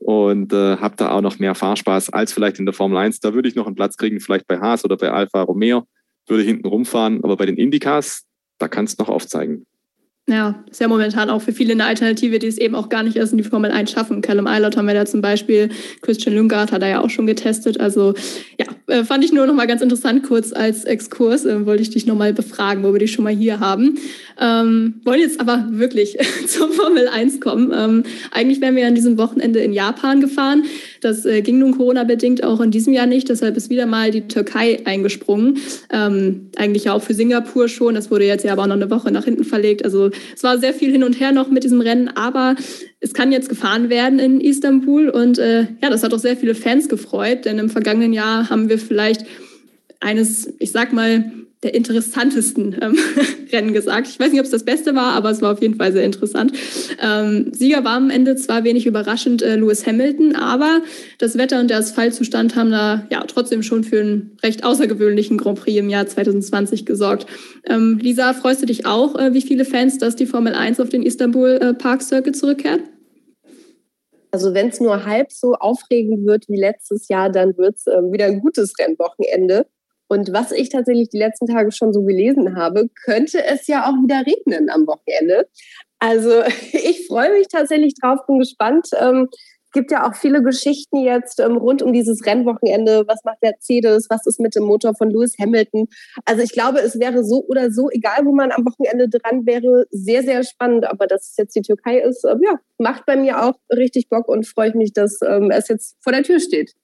und 0.00 0.52
äh, 0.52 0.78
habe 0.78 0.96
da 0.96 1.12
auch 1.12 1.20
noch 1.20 1.38
mehr 1.38 1.54
Fahrspaß 1.54 2.10
als 2.10 2.32
vielleicht 2.32 2.58
in 2.58 2.66
der 2.66 2.74
Formel 2.74 2.98
1. 2.98 3.20
Da 3.20 3.34
würde 3.34 3.48
ich 3.48 3.54
noch 3.54 3.68
einen 3.68 3.76
Platz 3.76 3.96
kriegen, 3.96 4.18
vielleicht 4.18 4.48
bei 4.48 4.58
Haas 4.58 4.84
oder 4.84 4.96
bei 4.96 5.12
Alfa 5.12 5.42
Romeo, 5.42 5.86
würde 6.26 6.42
hinten 6.42 6.66
rumfahren, 6.66 7.22
aber 7.22 7.36
bei 7.36 7.46
den 7.46 7.56
Indycars, 7.56 8.24
da 8.58 8.66
kannst 8.66 8.98
du 8.98 9.04
noch 9.04 9.10
aufzeigen. 9.10 9.64
Ja, 10.28 10.62
ist 10.70 10.80
ja 10.80 10.86
momentan 10.86 11.28
auch 11.28 11.42
für 11.42 11.52
viele 11.52 11.72
eine 11.72 11.86
Alternative, 11.86 12.38
die 12.38 12.46
es 12.46 12.56
eben 12.56 12.76
auch 12.76 12.88
gar 12.88 13.02
nicht 13.02 13.16
erst 13.16 13.32
in 13.32 13.38
die 13.38 13.44
Formel 13.44 13.72
1 13.72 13.90
schaffen. 13.90 14.20
Callum 14.20 14.46
Eilert 14.46 14.76
haben 14.76 14.86
wir 14.86 14.94
da 14.94 15.04
zum 15.04 15.20
Beispiel, 15.20 15.70
Christian 16.02 16.36
Lungard 16.36 16.70
hat 16.70 16.82
er 16.82 16.88
ja 16.88 17.00
auch 17.00 17.10
schon 17.10 17.26
getestet. 17.26 17.80
Also 17.80 18.14
ja, 18.56 18.66
äh, 18.86 19.02
fand 19.02 19.24
ich 19.24 19.32
nur 19.32 19.46
noch 19.46 19.54
mal 19.54 19.66
ganz 19.66 19.82
interessant 19.82 20.22
kurz 20.22 20.52
als 20.52 20.84
Exkurs. 20.84 21.46
Äh, 21.46 21.66
wollte 21.66 21.82
ich 21.82 21.90
dich 21.90 22.06
noch 22.06 22.14
mal 22.14 22.32
befragen, 22.32 22.84
wo 22.84 22.92
wir 22.92 23.00
dich 23.00 23.10
schon 23.10 23.24
mal 23.24 23.34
hier 23.34 23.58
haben. 23.58 23.98
Ähm, 24.38 25.00
wollen 25.04 25.20
jetzt 25.20 25.40
aber 25.40 25.66
wirklich 25.70 26.16
zur 26.46 26.70
Formel 26.70 27.08
1 27.08 27.40
kommen. 27.40 27.72
Ähm, 27.74 28.04
eigentlich 28.30 28.60
wären 28.60 28.76
wir 28.76 28.86
an 28.86 28.94
diesem 28.94 29.18
Wochenende 29.18 29.58
in 29.58 29.72
Japan 29.72 30.20
gefahren. 30.20 30.62
Das 31.00 31.24
äh, 31.24 31.42
ging 31.42 31.58
nun 31.58 31.76
Corona-bedingt 31.76 32.44
auch 32.44 32.60
in 32.60 32.70
diesem 32.70 32.92
Jahr 32.92 33.06
nicht. 33.06 33.28
Deshalb 33.28 33.56
ist 33.56 33.70
wieder 33.70 33.86
mal 33.86 34.10
die 34.10 34.28
Türkei 34.28 34.80
eingesprungen. 34.84 35.58
Ähm, 35.92 36.50
eigentlich 36.56 36.84
ja 36.84 36.92
auch 36.92 37.02
für 37.02 37.14
Singapur 37.14 37.68
schon. 37.68 37.94
Das 37.94 38.10
wurde 38.10 38.26
jetzt 38.26 38.44
ja 38.44 38.52
aber 38.52 38.62
auch 38.62 38.66
noch 38.66 38.74
eine 38.74 38.90
Woche 38.90 39.10
nach 39.10 39.24
hinten 39.24 39.44
verlegt. 39.44 39.84
Also 39.84 40.10
es 40.34 40.42
war 40.42 40.58
sehr 40.58 40.74
viel 40.74 40.92
hin 40.92 41.04
und 41.04 41.18
her 41.18 41.32
noch 41.32 41.50
mit 41.50 41.64
diesem 41.64 41.80
Rennen. 41.80 42.08
Aber 42.08 42.56
es 43.00 43.14
kann 43.14 43.32
jetzt 43.32 43.48
gefahren 43.48 43.88
werden 43.90 44.18
in 44.18 44.40
Istanbul. 44.40 45.08
Und 45.08 45.38
äh, 45.38 45.66
ja, 45.82 45.90
das 45.90 46.02
hat 46.02 46.12
auch 46.14 46.18
sehr 46.18 46.36
viele 46.36 46.54
Fans 46.54 46.88
gefreut. 46.88 47.44
Denn 47.44 47.58
im 47.58 47.70
vergangenen 47.70 48.12
Jahr 48.12 48.50
haben 48.50 48.68
wir 48.68 48.78
vielleicht 48.78 49.24
eines, 50.00 50.52
ich 50.58 50.72
sag 50.72 50.92
mal, 50.92 51.30
der 51.62 51.74
interessantesten 51.74 52.74
ähm, 52.80 52.96
Rennen 53.52 53.74
gesagt. 53.74 54.08
Ich 54.08 54.18
weiß 54.18 54.30
nicht, 54.30 54.40
ob 54.40 54.46
es 54.46 54.50
das 54.50 54.64
Beste 54.64 54.94
war, 54.94 55.12
aber 55.12 55.30
es 55.30 55.42
war 55.42 55.52
auf 55.52 55.60
jeden 55.60 55.74
Fall 55.74 55.92
sehr 55.92 56.04
interessant. 56.04 56.52
Ähm, 57.02 57.52
Sieger 57.52 57.84
war 57.84 57.96
am 57.96 58.08
Ende 58.08 58.34
zwar 58.36 58.64
wenig 58.64 58.86
überraschend 58.86 59.42
äh, 59.42 59.56
Lewis 59.56 59.86
Hamilton, 59.86 60.36
aber 60.36 60.80
das 61.18 61.36
Wetter 61.36 61.60
und 61.60 61.68
der 61.68 61.78
Asphaltzustand 61.78 62.56
haben 62.56 62.70
da 62.70 63.06
ja 63.10 63.22
trotzdem 63.26 63.62
schon 63.62 63.84
für 63.84 64.00
einen 64.00 64.38
recht 64.42 64.64
außergewöhnlichen 64.64 65.36
Grand 65.36 65.60
Prix 65.60 65.78
im 65.78 65.90
Jahr 65.90 66.06
2020 66.06 66.86
gesorgt. 66.86 67.26
Ähm, 67.66 67.98
Lisa, 68.00 68.32
freust 68.32 68.62
du 68.62 68.66
dich 68.66 68.86
auch, 68.86 69.16
äh, 69.16 69.34
wie 69.34 69.42
viele 69.42 69.66
Fans, 69.66 69.98
dass 69.98 70.16
die 70.16 70.26
Formel 70.26 70.54
1 70.54 70.80
auf 70.80 70.88
den 70.88 71.02
Istanbul 71.02 71.58
äh, 71.60 71.74
Park 71.74 72.00
Circuit 72.00 72.36
zurückkehrt? 72.36 72.80
Also 74.30 74.54
wenn 74.54 74.68
es 74.68 74.80
nur 74.80 75.04
halb 75.04 75.30
so 75.32 75.54
aufregend 75.54 76.24
wird 76.26 76.48
wie 76.48 76.58
letztes 76.58 77.08
Jahr, 77.08 77.30
dann 77.30 77.58
wird 77.58 77.76
es 77.76 77.86
äh, 77.86 78.00
wieder 78.10 78.26
ein 78.26 78.40
gutes 78.40 78.72
Rennwochenende. 78.78 79.66
Und 80.10 80.32
was 80.32 80.50
ich 80.50 80.70
tatsächlich 80.70 81.08
die 81.08 81.18
letzten 81.18 81.46
Tage 81.46 81.70
schon 81.70 81.92
so 81.92 82.02
gelesen 82.02 82.56
habe, 82.56 82.88
könnte 83.04 83.44
es 83.44 83.68
ja 83.68 83.84
auch 83.86 83.94
wieder 84.02 84.26
regnen 84.26 84.68
am 84.68 84.84
Wochenende. 84.88 85.48
Also 86.00 86.42
ich 86.72 87.06
freue 87.06 87.32
mich 87.32 87.46
tatsächlich 87.46 87.94
drauf, 87.94 88.18
bin 88.26 88.40
gespannt. 88.40 88.88
Ähm, 88.98 89.28
es 89.30 89.70
gibt 89.72 89.92
ja 89.92 90.08
auch 90.08 90.16
viele 90.16 90.42
Geschichten 90.42 90.96
jetzt 90.96 91.38
ähm, 91.38 91.56
rund 91.56 91.80
um 91.80 91.92
dieses 91.92 92.26
Rennwochenende. 92.26 93.04
Was 93.06 93.22
macht 93.22 93.40
Mercedes? 93.40 94.08
Was 94.10 94.26
ist 94.26 94.40
mit 94.40 94.56
dem 94.56 94.64
Motor 94.64 94.96
von 94.96 95.10
Lewis 95.10 95.38
Hamilton? 95.38 95.86
Also 96.24 96.42
ich 96.42 96.50
glaube, 96.50 96.80
es 96.80 96.98
wäre 96.98 97.22
so 97.22 97.44
oder 97.46 97.70
so, 97.70 97.88
egal 97.88 98.24
wo 98.24 98.34
man 98.34 98.50
am 98.50 98.66
Wochenende 98.66 99.08
dran 99.08 99.46
wäre, 99.46 99.86
sehr, 99.90 100.24
sehr 100.24 100.42
spannend. 100.42 100.86
Aber 100.86 101.06
dass 101.06 101.30
es 101.30 101.36
jetzt 101.36 101.54
die 101.54 101.62
Türkei 101.62 102.00
ist, 102.00 102.24
äh, 102.24 102.34
ja, 102.42 102.58
macht 102.78 103.06
bei 103.06 103.14
mir 103.14 103.44
auch 103.44 103.54
richtig 103.72 104.08
Bock 104.08 104.26
und 104.26 104.44
freue 104.44 104.76
mich, 104.76 104.92
dass 104.92 105.20
ähm, 105.24 105.52
es 105.52 105.68
jetzt 105.68 105.96
vor 106.00 106.12
der 106.12 106.24
Tür 106.24 106.40
steht. 106.40 106.74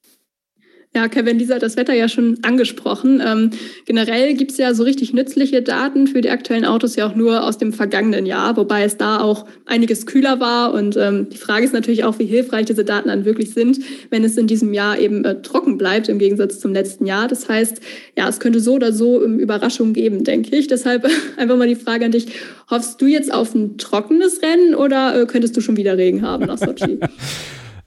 Ja, 0.97 1.09
Kevin, 1.09 1.39
Lisa 1.39 1.57
hat 1.57 1.63
das 1.63 1.77
Wetter 1.77 1.93
ja 1.93 2.09
schon 2.09 2.39
angesprochen. 2.41 3.23
Ähm, 3.23 3.51
generell 3.85 4.33
gibt 4.33 4.53
es 4.53 4.57
ja 4.57 4.73
so 4.73 4.83
richtig 4.83 5.13
nützliche 5.13 5.61
Daten 5.61 6.07
für 6.07 6.23
die 6.23 6.31
aktuellen 6.31 6.65
Autos 6.65 6.97
ja 6.97 7.07
auch 7.07 7.15
nur 7.15 7.45
aus 7.45 7.59
dem 7.59 7.75
vergangenen 7.75 8.25
Jahr, 8.25 8.57
wobei 8.57 8.83
es 8.83 8.97
da 8.97 9.21
auch 9.21 9.45
einiges 9.67 10.07
kühler 10.07 10.41
war. 10.41 10.73
Und 10.73 10.97
ähm, 10.97 11.29
die 11.29 11.37
Frage 11.37 11.67
ist 11.67 11.75
natürlich 11.75 12.05
auch, 12.05 12.19
wie 12.19 12.25
hilfreich 12.25 12.65
diese 12.65 12.83
Daten 12.83 13.09
dann 13.09 13.27
wirklich 13.27 13.53
sind, 13.53 13.79
wenn 14.09 14.25
es 14.25 14.39
in 14.39 14.47
diesem 14.47 14.73
Jahr 14.73 14.99
eben 14.99 15.23
äh, 15.27 15.43
trocken 15.43 15.77
bleibt 15.77 16.09
im 16.09 16.19
Gegensatz 16.19 16.61
zum 16.61 16.73
letzten 16.73 17.05
Jahr. 17.05 17.29
Das 17.29 17.47
heißt, 17.47 17.83
ja, 18.17 18.27
es 18.27 18.41
könnte 18.41 18.61
so 18.61 18.73
oder 18.73 18.91
so 18.91 19.23
ähm, 19.23 19.39
Überraschungen 19.39 19.93
geben, 19.93 20.25
denke 20.25 20.57
ich. 20.57 20.67
Deshalb 20.67 21.07
einfach 21.37 21.59
mal 21.59 21.69
die 21.69 21.75
Frage 21.75 22.07
an 22.07 22.13
dich, 22.13 22.29
hoffst 22.71 23.03
du 23.03 23.07
jetzt 23.07 23.31
auf 23.31 23.55
ein 23.55 23.77
trockenes 23.77 24.41
Rennen 24.41 24.75
oder 24.75 25.21
äh, 25.21 25.27
könntest 25.27 25.59
du 25.59 25.61
schon 25.61 25.77
wieder 25.77 25.99
Regen 25.99 26.23
haben 26.23 26.47
nach 26.47 26.57
Sochi? 26.57 27.01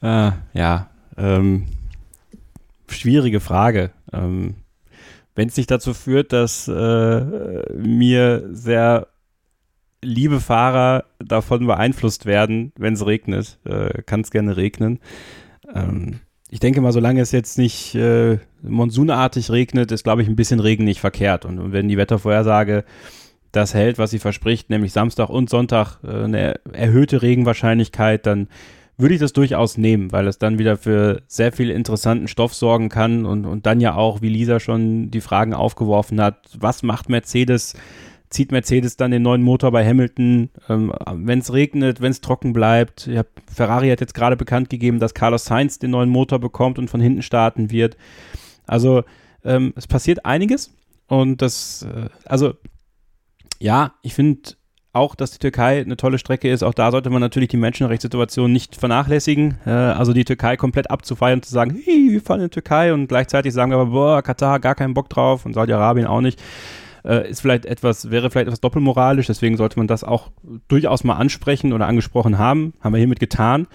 äh, 0.03 0.31
ja, 0.53 0.91
ähm 1.17 1.63
schwierige 2.89 3.39
Frage. 3.39 3.91
Ähm, 4.11 4.55
Wenn 5.35 5.47
es 5.47 5.57
nicht 5.57 5.71
dazu 5.71 5.93
führt, 5.93 6.33
dass 6.33 6.67
äh, 6.67 7.73
mir 7.73 8.49
sehr 8.51 9.07
liebe 10.01 10.39
Fahrer 10.39 11.05
davon 11.19 11.65
beeinflusst 11.67 12.25
werden, 12.25 12.71
wenn 12.77 12.93
es 12.93 13.05
regnet, 13.05 13.59
äh, 13.65 14.01
kann 14.03 14.21
es 14.21 14.31
gerne 14.31 14.57
regnen. 14.57 14.99
Ähm, 15.73 16.21
ich 16.49 16.59
denke 16.59 16.81
mal, 16.81 16.91
solange 16.91 17.21
es 17.21 17.31
jetzt 17.31 17.57
nicht 17.57 17.95
äh, 17.95 18.39
monsunartig 18.61 19.51
regnet, 19.51 19.91
ist, 19.91 20.03
glaube 20.03 20.21
ich, 20.21 20.27
ein 20.27 20.35
bisschen 20.35 20.59
Regen 20.59 20.83
nicht 20.83 20.99
verkehrt. 20.99 21.45
Und, 21.45 21.71
wenn 21.71 21.87
die 21.87 21.97
Wettervorhersage 21.97 22.85
das 23.51 23.73
hält, 23.73 23.97
was 23.97 24.11
sie 24.11 24.19
verspricht, 24.19 24.69
nämlich 24.69 24.93
Samstag 24.93 25.29
und 25.29 25.49
Sonntag 25.49 25.99
äh, 26.03 26.23
eine 26.23 26.55
erhöhte 26.71 27.21
Regenwahrscheinlichkeit, 27.21 28.25
dann 28.25 28.47
würde 28.99 29.13
ich 29.13 29.21
das 29.21 29.31
durchaus 29.31 29.77
nehmen, 29.77 30.11
weil 30.11 30.27
es 30.27 30.39
dann 30.39 30.59
wieder 30.59 30.75
für 30.75 31.21
sehr 31.27 31.53
viel 31.53 31.69
interessanten 31.69 32.27
Stoff 32.27 32.53
sorgen 32.53 32.89
kann 32.89 33.25
und, 33.25 33.45
und 33.45 33.65
dann 33.65 33.79
ja 33.79 33.95
auch, 33.95 34.21
wie 34.21 34.27
Lisa 34.27 34.59
schon 34.59 35.09
die 35.09 35.21
Fragen 35.21 35.53
aufgeworfen 35.53 36.21
hat, 36.21 36.49
was 36.59 36.83
macht 36.83 37.07
Mercedes? 37.07 37.75
Zieht 38.29 38.51
Mercedes 38.51 38.97
dann 38.97 39.11
den 39.11 39.21
neuen 39.21 39.41
Motor 39.41 39.71
bei 39.71 39.87
Hamilton, 39.87 40.49
ähm, 40.67 40.93
wenn 41.13 41.39
es 41.39 41.53
regnet, 41.53 42.01
wenn 42.01 42.11
es 42.11 42.19
trocken 42.19 42.51
bleibt? 42.51 43.09
Hab, 43.15 43.27
Ferrari 43.51 43.89
hat 43.89 44.01
jetzt 44.01 44.13
gerade 44.13 44.35
bekannt 44.35 44.69
gegeben, 44.69 44.99
dass 44.99 45.13
Carlos 45.13 45.45
Sainz 45.45 45.79
den 45.79 45.91
neuen 45.91 46.09
Motor 46.09 46.39
bekommt 46.39 46.77
und 46.77 46.89
von 46.89 46.99
hinten 46.99 47.21
starten 47.21 47.71
wird. 47.71 47.95
Also 48.67 49.03
ähm, 49.45 49.73
es 49.77 49.87
passiert 49.87 50.25
einiges 50.25 50.75
und 51.07 51.41
das, 51.41 51.83
äh, 51.83 52.09
also 52.25 52.53
ja, 53.59 53.93
ich 54.03 54.13
finde 54.13 54.41
auch, 54.91 55.15
dass 55.15 55.31
die 55.31 55.39
Türkei 55.39 55.81
eine 55.81 55.97
tolle 55.97 56.17
Strecke 56.17 56.49
ist. 56.51 56.63
Auch 56.63 56.73
da 56.73 56.91
sollte 56.91 57.09
man 57.09 57.21
natürlich 57.21 57.49
die 57.49 57.57
Menschenrechtssituation 57.57 58.51
nicht 58.51 58.75
vernachlässigen. 58.75 59.57
Äh, 59.65 59.69
also 59.69 60.13
die 60.13 60.25
Türkei 60.25 60.57
komplett 60.57 60.89
abzufeiern 60.89 61.39
und 61.39 61.45
zu 61.45 61.51
sagen, 61.51 61.79
hey, 61.83 62.09
wir 62.11 62.21
fahren 62.21 62.39
in 62.39 62.47
die 62.47 62.53
Türkei 62.53 62.93
und 62.93 63.07
gleichzeitig 63.07 63.53
sagen 63.53 63.71
wir 63.71 63.77
aber, 63.77 63.91
boah, 63.91 64.21
Katar, 64.21 64.59
gar 64.59 64.75
keinen 64.75 64.93
Bock 64.93 65.09
drauf 65.09 65.45
und 65.45 65.53
Saudi-Arabien 65.53 66.07
auch 66.07 66.21
nicht. 66.21 66.41
Äh, 67.05 67.29
ist 67.29 67.41
vielleicht 67.41 67.65
etwas, 67.65 68.09
wäre 68.09 68.29
vielleicht 68.29 68.47
etwas 68.47 68.61
doppelmoralisch, 68.61 69.27
deswegen 69.27 69.57
sollte 69.57 69.79
man 69.79 69.87
das 69.87 70.03
auch 70.03 70.31
durchaus 70.67 71.03
mal 71.03 71.15
ansprechen 71.15 71.71
oder 71.71 71.87
angesprochen 71.87 72.37
haben. 72.37 72.73
Haben 72.81 72.93
wir 72.93 72.99
hiermit 72.99 73.19
getan. 73.19 73.67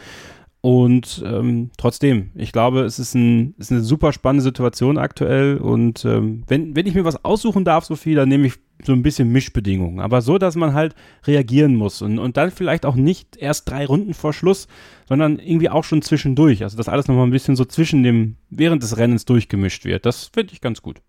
Und 0.61 1.23
ähm, 1.27 1.71
trotzdem, 1.77 2.31
ich 2.35 2.51
glaube, 2.51 2.85
es 2.85 2.99
ist, 2.99 3.15
ein, 3.15 3.55
ist 3.59 3.71
eine 3.71 3.83
super 3.83 4.15
spannende 4.15 4.43
Situation 4.43 4.97
aktuell. 4.97 5.59
Und 5.59 6.07
ähm, 6.07 6.43
wenn, 6.49 6.75
wenn 6.75 6.87
ich 6.87 6.95
mir 6.95 7.05
was 7.05 7.23
aussuchen 7.23 7.67
darf, 7.67 7.85
Sophie, 7.85 8.15
dann 8.15 8.31
nehme 8.31 8.47
ich 8.47 8.55
so 8.83 8.93
ein 8.93 9.03
bisschen 9.03 9.31
Mischbedingungen, 9.31 10.01
aber 10.01 10.21
so, 10.21 10.39
dass 10.39 10.57
man 10.57 10.75
halt 10.75 10.95
reagieren 11.27 11.77
muss 11.77 12.03
und, 12.03 12.19
und 12.19 12.37
dann 12.37 12.51
vielleicht 12.51 12.85
auch 12.87 12.97
nicht 12.97 13.37
erst 13.37 13.69
drei 13.69 13.87
Runden 13.87 14.15
vor 14.15 14.33
Schluss, 14.33 14.69
sondern 15.09 15.39
irgendwie 15.39 15.71
auch 15.71 15.85
schon 15.85 16.03
zwischendurch. 16.03 16.63
Also, 16.63 16.77
dass 16.77 16.89
alles 16.89 17.09
nochmal 17.09 17.27
ein 17.27 17.31
bisschen 17.31 17.57
so 17.57 17.65
zwischen 17.65 18.03
dem, 18.03 18.37
während 18.51 18.83
des 18.83 18.97
Rennens 18.97 19.25
durchgemischt 19.25 19.85
wird. 19.85 20.05
Das 20.07 20.31
finde 20.33 20.53
ich 20.53 20.61
ganz 20.61 20.83
gut 20.83 21.01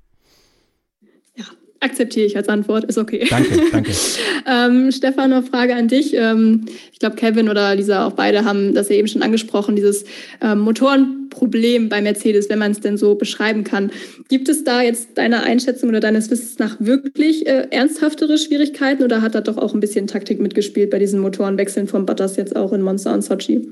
akzeptiere 1.79 2.25
ich 2.25 2.37
als 2.37 2.49
Antwort, 2.49 2.85
ist 2.85 2.97
okay. 2.97 3.25
Danke, 3.29 3.61
danke. 3.71 3.91
ähm, 4.47 4.91
Stefan, 4.91 5.29
noch 5.29 5.43
Frage 5.43 5.75
an 5.75 5.87
dich. 5.87 6.13
Ähm, 6.15 6.65
ich 6.91 6.99
glaube, 6.99 7.15
Kevin 7.15 7.49
oder 7.49 7.75
Lisa, 7.75 8.07
auch 8.07 8.13
beide 8.13 8.45
haben 8.45 8.73
das 8.73 8.89
ja 8.89 8.95
eben 8.95 9.07
schon 9.07 9.21
angesprochen, 9.21 9.75
dieses 9.75 10.05
ähm, 10.41 10.59
Motorenproblem 10.59 11.89
bei 11.89 12.01
Mercedes, 12.01 12.49
wenn 12.49 12.59
man 12.59 12.71
es 12.71 12.79
denn 12.79 12.97
so 12.97 13.15
beschreiben 13.15 13.63
kann. 13.63 13.91
Gibt 14.29 14.49
es 14.49 14.63
da 14.63 14.81
jetzt 14.81 15.17
deiner 15.17 15.43
Einschätzung 15.43 15.89
oder 15.89 15.99
deines 15.99 16.31
Wissens 16.31 16.59
nach 16.59 16.77
wirklich 16.79 17.45
äh, 17.47 17.67
ernsthaftere 17.71 18.37
Schwierigkeiten 18.37 19.03
oder 19.03 19.21
hat 19.21 19.35
da 19.35 19.41
doch 19.41 19.57
auch 19.57 19.73
ein 19.73 19.79
bisschen 19.79 20.07
Taktik 20.07 20.39
mitgespielt 20.39 20.89
bei 20.89 20.99
diesen 20.99 21.19
Motorenwechseln 21.19 21.87
von 21.87 22.05
Butters 22.05 22.37
jetzt 22.37 22.55
auch 22.55 22.73
in 22.73 22.81
Monster 22.81 23.13
und 23.13 23.23
Sochi? 23.23 23.71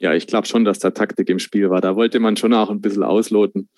Ja, 0.00 0.14
ich 0.14 0.28
glaube 0.28 0.46
schon, 0.46 0.64
dass 0.64 0.78
da 0.78 0.90
Taktik 0.90 1.28
im 1.28 1.40
Spiel 1.40 1.70
war. 1.70 1.80
Da 1.80 1.96
wollte 1.96 2.20
man 2.20 2.36
schon 2.36 2.54
auch 2.54 2.70
ein 2.70 2.80
bisschen 2.80 3.02
ausloten. 3.02 3.68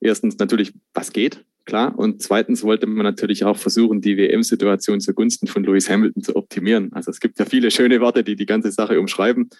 Erstens 0.00 0.36
natürlich, 0.38 0.72
was 0.92 1.12
geht, 1.12 1.42
klar. 1.64 1.98
Und 1.98 2.22
zweitens 2.22 2.62
wollte 2.62 2.86
man 2.86 3.04
natürlich 3.04 3.44
auch 3.44 3.56
versuchen, 3.56 4.00
die 4.00 4.16
WM-Situation 4.16 5.00
zugunsten 5.00 5.46
von 5.46 5.64
Lewis 5.64 5.88
Hamilton 5.88 6.22
zu 6.22 6.36
optimieren. 6.36 6.92
Also 6.92 7.10
es 7.10 7.20
gibt 7.20 7.38
ja 7.38 7.44
viele 7.44 7.70
schöne 7.70 8.00
Worte, 8.00 8.24
die 8.24 8.36
die 8.36 8.46
ganze 8.46 8.70
Sache 8.70 8.98
umschreiben. 8.98 9.50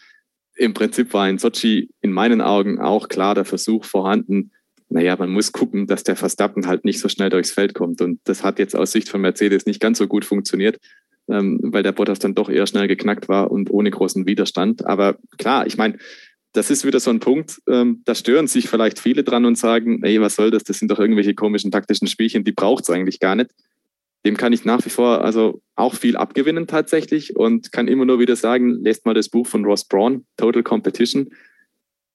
Im 0.57 0.75
Prinzip 0.75 1.13
war 1.15 1.29
in 1.29 1.39
Sochi 1.39 1.91
in 2.01 2.13
meinen 2.13 2.41
Augen 2.41 2.81
auch 2.81 3.09
klar 3.09 3.35
der 3.35 3.45
Versuch 3.45 3.85
vorhanden, 3.85 4.51
naja, 4.91 5.17
man 5.17 5.31
muss 5.31 5.53
gucken, 5.53 5.87
dass 5.87 6.03
der 6.03 6.17
Verstappen 6.17 6.67
halt 6.67 6.85
nicht 6.85 6.99
so 6.99 7.09
schnell 7.09 7.31
durchs 7.31 7.53
Feld 7.53 7.75
kommt. 7.75 8.01
Und 8.03 8.21
das 8.25 8.43
hat 8.43 8.59
jetzt 8.59 8.75
aus 8.75 8.91
Sicht 8.91 9.09
von 9.09 9.21
Mercedes 9.21 9.65
nicht 9.65 9.81
ganz 9.81 9.99
so 9.99 10.09
gut 10.09 10.25
funktioniert, 10.25 10.79
ähm, 11.29 11.61
weil 11.63 11.85
der 11.85 11.93
Bottas 11.93 12.19
dann 12.19 12.35
doch 12.35 12.51
eher 12.51 12.67
schnell 12.67 12.89
geknackt 12.89 13.29
war 13.29 13.53
und 13.53 13.71
ohne 13.71 13.91
großen 13.91 14.27
Widerstand. 14.27 14.85
Aber 14.85 15.17
klar, 15.39 15.65
ich 15.67 15.77
meine, 15.77 15.97
das 16.53 16.71
ist 16.71 16.85
wieder 16.85 16.99
so 17.01 17.11
ein 17.11 17.21
Punkt, 17.21 17.61
ähm, 17.69 18.03
da 18.05 18.15
stören 18.15 18.49
sich 18.49 18.69
vielleicht 18.69 18.99
viele 18.99 19.23
dran 19.23 19.45
und 19.45 19.57
sagen, 19.57 20.03
ey, 20.03 20.21
was 20.21 20.37
soll 20.37 20.51
das? 20.51 20.65
Das 20.65 20.79
sind 20.79 20.91
doch 20.91 20.99
irgendwelche 20.99 21.35
komischen 21.35 21.71
taktischen 21.71 22.09
Spielchen, 22.09 22.45
die 22.45 22.53
braucht 22.53 22.85
es 22.85 22.91
eigentlich 22.91 23.21
gar 23.21 23.37
nicht. 23.37 23.51
Dem 24.27 24.37
kann 24.37 24.53
ich 24.53 24.65
nach 24.65 24.85
wie 24.85 24.91
vor 24.91 25.25
also 25.25 25.63
auch 25.77 25.95
viel 25.95 26.17
abgewinnen 26.17 26.67
tatsächlich 26.67 27.37
und 27.37 27.73
kann 27.73 27.89
immer 27.89 28.05
nur 28.05 28.19
wieder 28.19 28.37
sagen, 28.37 28.83
lest 28.83 29.07
mal 29.07 29.15
das 29.15 29.29
Buch 29.29 29.47
von 29.47 29.65
Ross 29.65 29.85
Braun, 29.85 30.27
Total 30.37 30.63
Competition. 30.63 31.31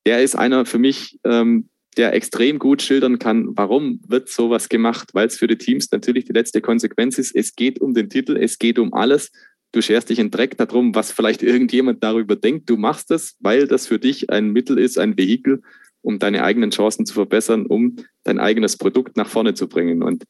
Der 0.05 0.21
ist 0.21 0.35
einer 0.35 0.65
für 0.65 0.77
mich, 0.77 1.17
ähm, 1.23 1.69
der 1.97 2.13
extrem 2.13 2.59
gut 2.59 2.81
schildern 2.81 3.17
kann, 3.17 3.47
warum 3.57 4.01
wird 4.07 4.29
sowas 4.29 4.69
gemacht, 4.69 5.11
weil 5.13 5.27
es 5.27 5.37
für 5.37 5.47
die 5.47 5.57
Teams 5.57 5.89
natürlich 5.91 6.25
die 6.25 6.33
letzte 6.33 6.61
Konsequenz 6.61 7.17
ist. 7.17 7.33
Es 7.33 7.55
geht 7.55 7.79
um 7.81 7.93
den 7.93 8.09
Titel, 8.09 8.35
es 8.37 8.59
geht 8.59 8.77
um 8.77 8.93
alles 8.93 9.31
du 9.75 9.81
scherst 9.81 10.09
dich 10.09 10.19
in 10.19 10.31
Dreck 10.31 10.57
darum, 10.57 10.95
was 10.95 11.11
vielleicht 11.11 11.43
irgendjemand 11.43 12.03
darüber 12.03 12.35
denkt. 12.35 12.69
Du 12.69 12.77
machst 12.77 13.11
es, 13.11 13.35
weil 13.39 13.67
das 13.67 13.87
für 13.87 13.99
dich 13.99 14.29
ein 14.29 14.51
Mittel 14.51 14.79
ist, 14.79 14.97
ein 14.97 15.17
Vehikel, 15.17 15.61
um 16.01 16.17
deine 16.17 16.43
eigenen 16.43 16.71
Chancen 16.71 17.05
zu 17.05 17.13
verbessern, 17.13 17.65
um 17.65 17.97
dein 18.23 18.39
eigenes 18.39 18.77
Produkt 18.77 19.17
nach 19.17 19.27
vorne 19.27 19.53
zu 19.53 19.67
bringen. 19.67 20.01
Und 20.01 20.23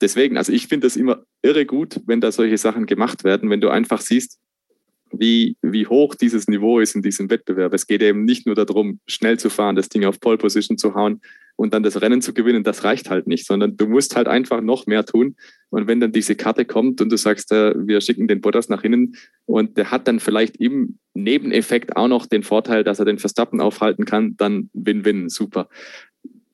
deswegen, 0.00 0.36
also 0.36 0.52
ich 0.52 0.66
finde 0.66 0.86
das 0.86 0.96
immer 0.96 1.24
irre 1.40 1.64
gut, 1.64 2.00
wenn 2.06 2.20
da 2.20 2.30
solche 2.30 2.58
Sachen 2.58 2.84
gemacht 2.84 3.24
werden, 3.24 3.48
wenn 3.48 3.60
du 3.60 3.70
einfach 3.70 4.02
siehst, 4.02 4.38
wie, 5.12 5.56
wie 5.62 5.86
hoch 5.86 6.14
dieses 6.14 6.48
Niveau 6.48 6.80
ist 6.80 6.94
in 6.94 7.02
diesem 7.02 7.30
Wettbewerb. 7.30 7.72
Es 7.72 7.86
geht 7.86 8.02
eben 8.02 8.24
nicht 8.24 8.46
nur 8.46 8.54
darum, 8.54 9.00
schnell 9.06 9.38
zu 9.38 9.48
fahren, 9.48 9.76
das 9.76 9.88
Ding 9.88 10.04
auf 10.04 10.20
Pole 10.20 10.38
Position 10.38 10.76
zu 10.76 10.94
hauen 10.94 11.20
und 11.56 11.74
dann 11.74 11.82
das 11.82 12.00
Rennen 12.00 12.20
zu 12.20 12.34
gewinnen. 12.34 12.64
Das 12.64 12.84
reicht 12.84 13.10
halt 13.10 13.26
nicht, 13.26 13.46
sondern 13.46 13.76
du 13.76 13.86
musst 13.86 14.16
halt 14.16 14.28
einfach 14.28 14.60
noch 14.60 14.86
mehr 14.86 15.04
tun. 15.04 15.36
Und 15.70 15.86
wenn 15.86 16.00
dann 16.00 16.12
diese 16.12 16.34
Karte 16.34 16.64
kommt 16.64 17.00
und 17.00 17.10
du 17.10 17.16
sagst, 17.16 17.52
äh, 17.52 17.74
wir 17.76 18.00
schicken 18.00 18.28
den 18.28 18.40
Bottas 18.40 18.68
nach 18.68 18.84
innen 18.84 19.16
und 19.46 19.76
der 19.76 19.90
hat 19.90 20.08
dann 20.08 20.20
vielleicht 20.20 20.56
im 20.56 20.98
Nebeneffekt 21.14 21.96
auch 21.96 22.08
noch 22.08 22.26
den 22.26 22.42
Vorteil, 22.42 22.84
dass 22.84 22.98
er 22.98 23.04
den 23.04 23.18
Verstappen 23.18 23.60
aufhalten 23.60 24.04
kann, 24.04 24.36
dann 24.36 24.70
Win-Win, 24.72 25.28
super 25.28 25.68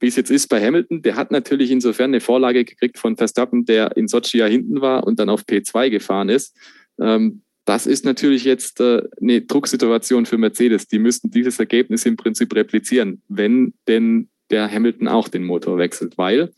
wie 0.00 0.06
es 0.06 0.16
jetzt 0.16 0.30
ist 0.30 0.48
bei 0.48 0.64
Hamilton, 0.64 1.02
der 1.02 1.16
hat 1.16 1.30
natürlich 1.30 1.70
insofern 1.70 2.10
eine 2.10 2.20
Vorlage 2.20 2.64
gekriegt 2.64 2.98
von 2.98 3.16
Verstappen, 3.16 3.66
der 3.66 3.96
in 3.96 4.08
Sochi 4.08 4.38
ja 4.38 4.46
hinten 4.46 4.80
war 4.80 5.06
und 5.06 5.20
dann 5.20 5.28
auf 5.28 5.42
P2 5.42 5.90
gefahren 5.90 6.30
ist. 6.30 6.56
Ähm, 6.98 7.42
das 7.66 7.86
ist 7.86 8.04
natürlich 8.04 8.44
jetzt 8.44 8.80
äh, 8.80 9.02
eine 9.20 9.42
Drucksituation 9.42 10.24
für 10.26 10.38
Mercedes. 10.38 10.88
Die 10.88 10.98
müssten 10.98 11.30
dieses 11.30 11.58
Ergebnis 11.58 12.06
im 12.06 12.16
Prinzip 12.16 12.54
replizieren, 12.54 13.22
wenn 13.28 13.74
denn 13.86 14.30
der 14.50 14.70
Hamilton 14.70 15.08
auch 15.08 15.28
den 15.28 15.44
Motor 15.44 15.78
wechselt, 15.78 16.18
weil 16.18 16.50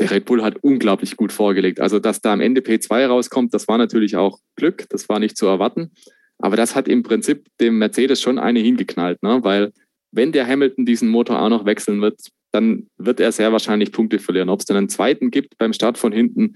der 0.00 0.10
Red 0.10 0.24
Bull 0.24 0.42
hat 0.42 0.56
unglaublich 0.62 1.16
gut 1.16 1.32
vorgelegt. 1.32 1.80
Also, 1.80 1.98
dass 1.98 2.20
da 2.20 2.32
am 2.32 2.40
Ende 2.40 2.60
P2 2.60 3.06
rauskommt, 3.06 3.54
das 3.54 3.68
war 3.68 3.78
natürlich 3.78 4.16
auch 4.16 4.38
Glück, 4.56 4.86
das 4.88 5.08
war 5.08 5.20
nicht 5.20 5.36
zu 5.36 5.46
erwarten. 5.46 5.92
Aber 6.38 6.56
das 6.56 6.74
hat 6.74 6.88
im 6.88 7.02
Prinzip 7.02 7.46
dem 7.60 7.78
Mercedes 7.78 8.20
schon 8.20 8.38
eine 8.38 8.60
hingeknallt, 8.60 9.22
ne? 9.22 9.38
weil 9.42 9.72
wenn 10.10 10.32
der 10.32 10.46
Hamilton 10.46 10.86
diesen 10.86 11.08
Motor 11.08 11.40
auch 11.40 11.48
noch 11.48 11.64
wechseln 11.64 12.00
wird, 12.00 12.20
dann 12.52 12.86
wird 12.98 13.18
er 13.18 13.32
sehr 13.32 13.50
wahrscheinlich 13.50 13.90
Punkte 13.90 14.18
verlieren. 14.18 14.48
Ob 14.48 14.60
es 14.60 14.66
dann 14.66 14.76
einen 14.76 14.88
zweiten 14.88 15.30
gibt 15.30 15.58
beim 15.58 15.72
Start 15.72 15.98
von 15.98 16.12
hinten, 16.12 16.54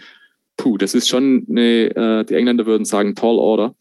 puh, 0.57 0.78
das 0.78 0.95
ist 0.95 1.09
schon 1.09 1.45
eine, 1.49 1.86
äh, 1.97 2.24
die 2.24 2.35
Engländer 2.35 2.66
würden 2.66 2.85
sagen, 2.85 3.16
tall 3.16 3.36
order, 3.36 3.74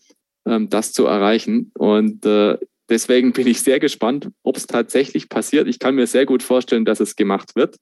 ähm, 0.46 0.70
das 0.70 0.94
zu 0.94 1.06
erreichen. 1.06 1.72
Und 1.76 2.26
äh, 2.26 2.58
deswegen 2.90 3.34
bin 3.34 3.48
ich 3.48 3.62
sehr 3.62 3.80
gespannt, 3.80 4.30
ob 4.44 4.58
es 4.58 4.68
tatsächlich 4.68 5.30
passiert. 5.30 5.68
Ich 5.68 5.80
kann 5.80 5.96
mir 5.96 6.08
sehr 6.08 6.26
gut 6.26 6.44
vorstellen, 6.44 6.86
dass 6.86 7.00
es 7.00 7.16
gemacht 7.16 7.56
wird. 7.56 7.78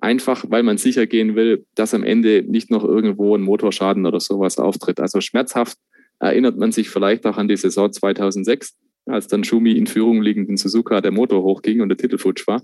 Einfach, 0.00 0.44
weil 0.48 0.62
man 0.62 0.78
sicher 0.78 1.06
gehen 1.06 1.34
will, 1.36 1.66
dass 1.74 1.92
am 1.92 2.04
Ende 2.04 2.42
nicht 2.46 2.70
noch 2.70 2.84
irgendwo 2.84 3.36
ein 3.36 3.42
Motorschaden 3.42 4.06
oder 4.06 4.20
sowas 4.20 4.58
auftritt. 4.58 4.98
Also 5.00 5.20
schmerzhaft 5.20 5.76
erinnert 6.18 6.56
man 6.56 6.72
sich 6.72 6.88
vielleicht 6.90 7.26
auch 7.26 7.36
an 7.36 7.48
die 7.48 7.56
Saison 7.56 7.92
2006, 7.92 8.76
als 9.06 9.26
dann 9.26 9.44
Schumi 9.44 9.72
in 9.72 9.86
Führung 9.86 10.22
liegenden 10.22 10.56
Suzuka 10.56 11.00
der 11.00 11.10
Motor 11.10 11.42
hochging 11.42 11.80
und 11.80 11.88
der 11.88 11.98
Titel 11.98 12.18
futsch 12.18 12.46
war. 12.46 12.62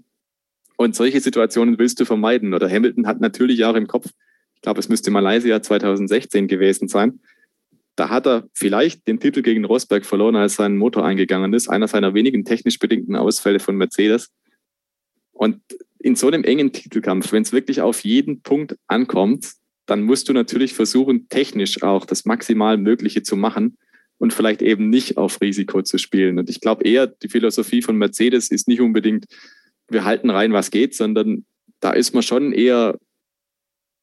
Und 0.76 0.94
solche 0.94 1.20
Situationen 1.20 1.78
willst 1.78 1.98
du 2.00 2.04
vermeiden. 2.04 2.54
Oder 2.54 2.70
Hamilton 2.70 3.06
hat 3.06 3.20
natürlich 3.20 3.64
auch 3.64 3.74
im 3.74 3.86
Kopf, 3.86 4.10
ich 4.54 4.62
glaube, 4.62 4.80
es 4.80 4.88
müsste 4.88 5.10
Malaysia 5.10 5.60
2016 5.60 6.48
gewesen 6.48 6.88
sein. 6.88 7.20
Da 7.96 8.10
hat 8.10 8.26
er 8.26 8.48
vielleicht 8.52 9.08
den 9.08 9.18
Titel 9.18 9.42
gegen 9.42 9.64
Rosberg 9.64 10.04
verloren, 10.04 10.36
als 10.36 10.56
sein 10.56 10.76
Motor 10.76 11.04
eingegangen 11.04 11.54
ist. 11.54 11.68
Einer 11.68 11.88
seiner 11.88 12.14
wenigen 12.14 12.44
technisch 12.44 12.78
bedingten 12.78 13.16
Ausfälle 13.16 13.58
von 13.58 13.76
Mercedes. 13.76 14.30
Und 15.32 15.60
in 15.98 16.14
so 16.14 16.28
einem 16.28 16.44
engen 16.44 16.72
Titelkampf, 16.72 17.32
wenn 17.32 17.42
es 17.42 17.52
wirklich 17.52 17.80
auf 17.80 18.04
jeden 18.04 18.42
Punkt 18.42 18.76
ankommt, 18.86 19.54
dann 19.86 20.02
musst 20.02 20.28
du 20.28 20.32
natürlich 20.32 20.74
versuchen, 20.74 21.28
technisch 21.28 21.82
auch 21.82 22.04
das 22.04 22.24
maximal 22.24 22.76
Mögliche 22.76 23.22
zu 23.22 23.36
machen 23.36 23.78
und 24.18 24.32
vielleicht 24.32 24.62
eben 24.62 24.90
nicht 24.90 25.16
auf 25.16 25.40
Risiko 25.40 25.82
zu 25.82 25.98
spielen. 25.98 26.38
Und 26.38 26.50
ich 26.50 26.60
glaube 26.60 26.84
eher, 26.84 27.06
die 27.06 27.28
Philosophie 27.28 27.82
von 27.82 27.96
Mercedes 27.96 28.50
ist 28.50 28.68
nicht 28.68 28.80
unbedingt, 28.80 29.26
wir 29.88 30.04
halten 30.04 30.30
rein, 30.30 30.52
was 30.52 30.70
geht, 30.70 30.94
sondern 30.94 31.44
da 31.80 31.92
ist 31.92 32.14
man 32.14 32.22
schon 32.22 32.52
eher 32.52 32.98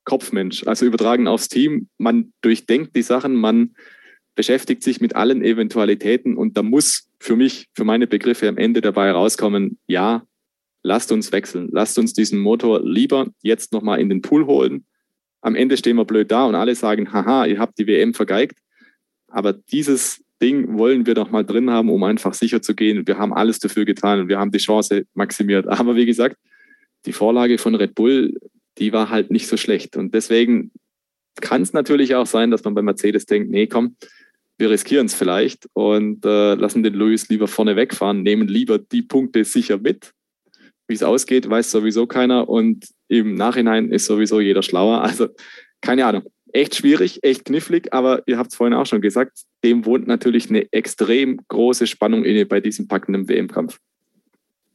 Kopfmensch, 0.05 0.65
also 0.67 0.85
übertragen 0.85 1.27
aufs 1.27 1.49
Team. 1.49 1.87
Man 1.97 2.33
durchdenkt 2.41 2.95
die 2.95 3.01
Sachen, 3.01 3.35
man 3.35 3.75
beschäftigt 4.35 4.83
sich 4.83 4.99
mit 4.99 5.15
allen 5.15 5.43
Eventualitäten 5.43 6.35
und 6.37 6.57
da 6.57 6.63
muss 6.63 7.09
für 7.19 7.35
mich, 7.35 7.67
für 7.73 7.83
meine 7.83 8.07
Begriffe 8.07 8.47
am 8.47 8.57
Ende 8.57 8.81
dabei 8.81 9.11
rauskommen, 9.11 9.77
ja, 9.87 10.23
lasst 10.81 11.11
uns 11.11 11.31
wechseln, 11.31 11.69
lasst 11.71 11.97
uns 11.97 12.13
diesen 12.13 12.39
Motor 12.39 12.81
lieber 12.83 13.27
jetzt 13.41 13.71
nochmal 13.71 13.99
in 13.99 14.09
den 14.09 14.21
Pool 14.21 14.45
holen. 14.45 14.85
Am 15.41 15.55
Ende 15.55 15.77
stehen 15.77 15.97
wir 15.97 16.05
blöd 16.05 16.31
da 16.31 16.45
und 16.45 16.55
alle 16.55 16.75
sagen, 16.75 17.11
haha, 17.11 17.45
ihr 17.45 17.59
habt 17.59 17.77
die 17.77 17.87
WM 17.87 18.13
vergeigt. 18.13 18.57
Aber 19.27 19.53
dieses 19.53 20.23
Ding 20.41 20.77
wollen 20.77 21.05
wir 21.05 21.15
doch 21.15 21.31
mal 21.31 21.45
drin 21.45 21.69
haben, 21.69 21.89
um 21.89 22.03
einfach 22.03 22.33
sicher 22.33 22.61
zu 22.61 22.75
gehen. 22.75 23.07
Wir 23.07 23.17
haben 23.17 23.33
alles 23.33 23.59
dafür 23.59 23.85
getan 23.85 24.21
und 24.21 24.27
wir 24.29 24.39
haben 24.39 24.51
die 24.51 24.59
Chance 24.59 25.05
maximiert. 25.13 25.67
Aber 25.67 25.95
wie 25.95 26.05
gesagt, 26.05 26.37
die 27.05 27.13
Vorlage 27.13 27.57
von 27.57 27.75
Red 27.75 27.95
Bull 27.95 28.37
die 28.77 28.93
war 28.93 29.09
halt 29.09 29.31
nicht 29.31 29.47
so 29.47 29.57
schlecht. 29.57 29.95
Und 29.95 30.13
deswegen 30.13 30.71
kann 31.41 31.61
es 31.61 31.73
natürlich 31.73 32.15
auch 32.15 32.25
sein, 32.25 32.51
dass 32.51 32.63
man 32.63 32.75
bei 32.75 32.81
Mercedes 32.81 33.25
denkt, 33.25 33.49
nee, 33.49 33.67
komm, 33.67 33.95
wir 34.57 34.69
riskieren 34.69 35.07
es 35.07 35.13
vielleicht 35.13 35.67
und 35.73 36.25
äh, 36.25 36.55
lassen 36.55 36.83
den 36.83 36.93
Lewis 36.93 37.27
lieber 37.29 37.47
vorne 37.47 37.75
wegfahren, 37.75 38.21
nehmen 38.21 38.47
lieber 38.47 38.77
die 38.77 39.01
Punkte 39.01 39.43
sicher 39.43 39.77
mit. 39.77 40.13
Wie 40.87 40.93
es 40.93 41.03
ausgeht, 41.03 41.49
weiß 41.49 41.71
sowieso 41.71 42.07
keiner 42.07 42.49
und 42.49 42.87
im 43.07 43.35
Nachhinein 43.35 43.91
ist 43.91 44.05
sowieso 44.05 44.39
jeder 44.39 44.61
schlauer. 44.61 45.01
Also 45.01 45.29
keine 45.81 46.05
Ahnung. 46.05 46.23
Echt 46.51 46.75
schwierig, 46.75 47.23
echt 47.23 47.45
knifflig, 47.45 47.91
aber 47.93 48.21
ihr 48.27 48.37
habt 48.37 48.51
es 48.51 48.55
vorhin 48.55 48.75
auch 48.75 48.85
schon 48.85 49.01
gesagt, 49.01 49.39
dem 49.63 49.85
wohnt 49.85 50.05
natürlich 50.05 50.49
eine 50.49 50.71
extrem 50.71 51.39
große 51.47 51.87
Spannung 51.87 52.23
inne 52.25 52.45
bei 52.45 52.59
diesem 52.61 52.87
packenden 52.87 53.27
WM-Kampf. 53.27 53.79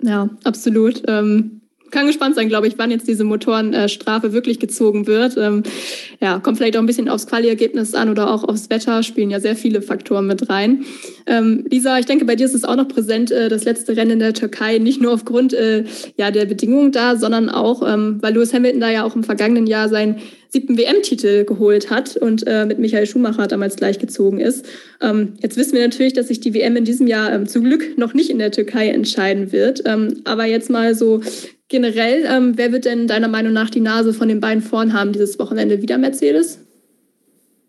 Ja, 0.03 0.29
absolut. 0.43 1.03
Ähm, 1.07 1.61
kann 1.91 2.07
gespannt 2.07 2.35
sein, 2.35 2.49
glaube 2.49 2.67
ich, 2.67 2.79
wann 2.79 2.91
jetzt 2.91 3.09
diese 3.09 3.25
Motorenstrafe 3.25 4.33
wirklich 4.33 4.59
gezogen 4.59 5.07
wird. 5.07 5.37
Ähm, 5.37 5.63
ja, 6.21 6.39
kommt 6.39 6.59
vielleicht 6.59 6.77
auch 6.77 6.81
ein 6.81 6.87
bisschen 6.87 7.09
aufs 7.09 7.27
Quali-Ergebnis 7.27 7.95
an 7.95 8.09
oder 8.11 8.33
auch 8.33 8.45
aufs 8.45 8.71
Wetter, 8.71 9.03
spielen 9.03 9.31
ja 9.31 9.41
sehr 9.41 9.57
viele 9.57 9.83
Faktoren 9.83 10.27
mit 10.27 10.49
rein. 10.49 10.85
Ähm, 11.27 11.65
Lisa, 11.71 11.99
ich 11.99 12.07
denke, 12.07 12.25
bei 12.25 12.37
dir 12.37 12.47
ist 12.47 12.55
es 12.55 12.65
auch 12.65 12.77
noch 12.77 12.89
präsent, 12.89 13.31
äh, 13.31 13.49
das 13.49 13.65
letzte 13.65 13.97
Rennen 13.97 14.13
in 14.13 14.19
der 14.21 14.35
Türkei, 14.35 14.79
nicht 14.79 15.01
nur 15.01 15.13
aufgrund 15.13 15.53
äh, 15.53 15.85
ja, 16.17 16.31
der 16.31 16.47
Bedingungen 16.47 16.93
da, 16.93 17.17
sondern 17.17 17.49
auch, 17.49 17.83
ähm, 17.87 18.19
weil 18.21 18.35
Lewis 18.35 18.53
Hamilton 18.53 18.81
da 18.81 18.91
ja 18.91 19.05
auch 19.05 19.17
im 19.17 19.25
vergangenen 19.25 19.67
Jahr 19.67 19.89
sein 19.89 20.17
siebten 20.51 20.79
WM-Titel 20.79 21.45
geholt 21.45 21.91
hat 21.91 22.17
und 22.17 22.47
äh, 22.47 22.65
mit 22.65 22.79
Michael 22.79 23.07
Schumacher 23.07 23.47
damals 23.47 23.77
gleichgezogen 23.77 24.41
ist. 24.41 24.65
Ähm, 25.01 25.35
jetzt 25.43 25.57
wissen 25.57 25.75
wir 25.75 25.83
natürlich, 25.83 26.15
dass 26.15 26.29
sich 26.29 26.41
die 26.41 26.55
WM 26.55 26.77
in 26.77 26.85
diesem 26.85 27.07
Jahr 27.07 27.33
ähm, 27.33 27.47
zum 27.47 27.65
Glück 27.65 27.99
noch 27.99 28.15
nicht 28.15 28.31
in 28.31 28.39
der 28.39 28.51
Türkei 28.51 28.89
entscheiden 28.89 29.53
wird. 29.53 29.83
Ähm, 29.85 30.23
aber 30.25 30.47
jetzt 30.47 30.71
mal 30.71 30.95
so 30.95 31.21
generell, 31.69 32.25
ähm, 32.27 32.53
wer 32.57 32.73
wird 32.73 32.85
denn 32.85 33.07
deiner 33.07 33.29
Meinung 33.29 33.53
nach 33.53 33.71
die 33.71 33.81
Nase 33.81 34.13
von 34.13 34.29
den 34.29 34.41
beiden 34.41 34.63
vorn 34.63 34.93
haben 34.93 35.13
dieses 35.13 35.39
Wochenende 35.39 35.83
wieder 35.83 35.99
Mercedes? 35.99 36.59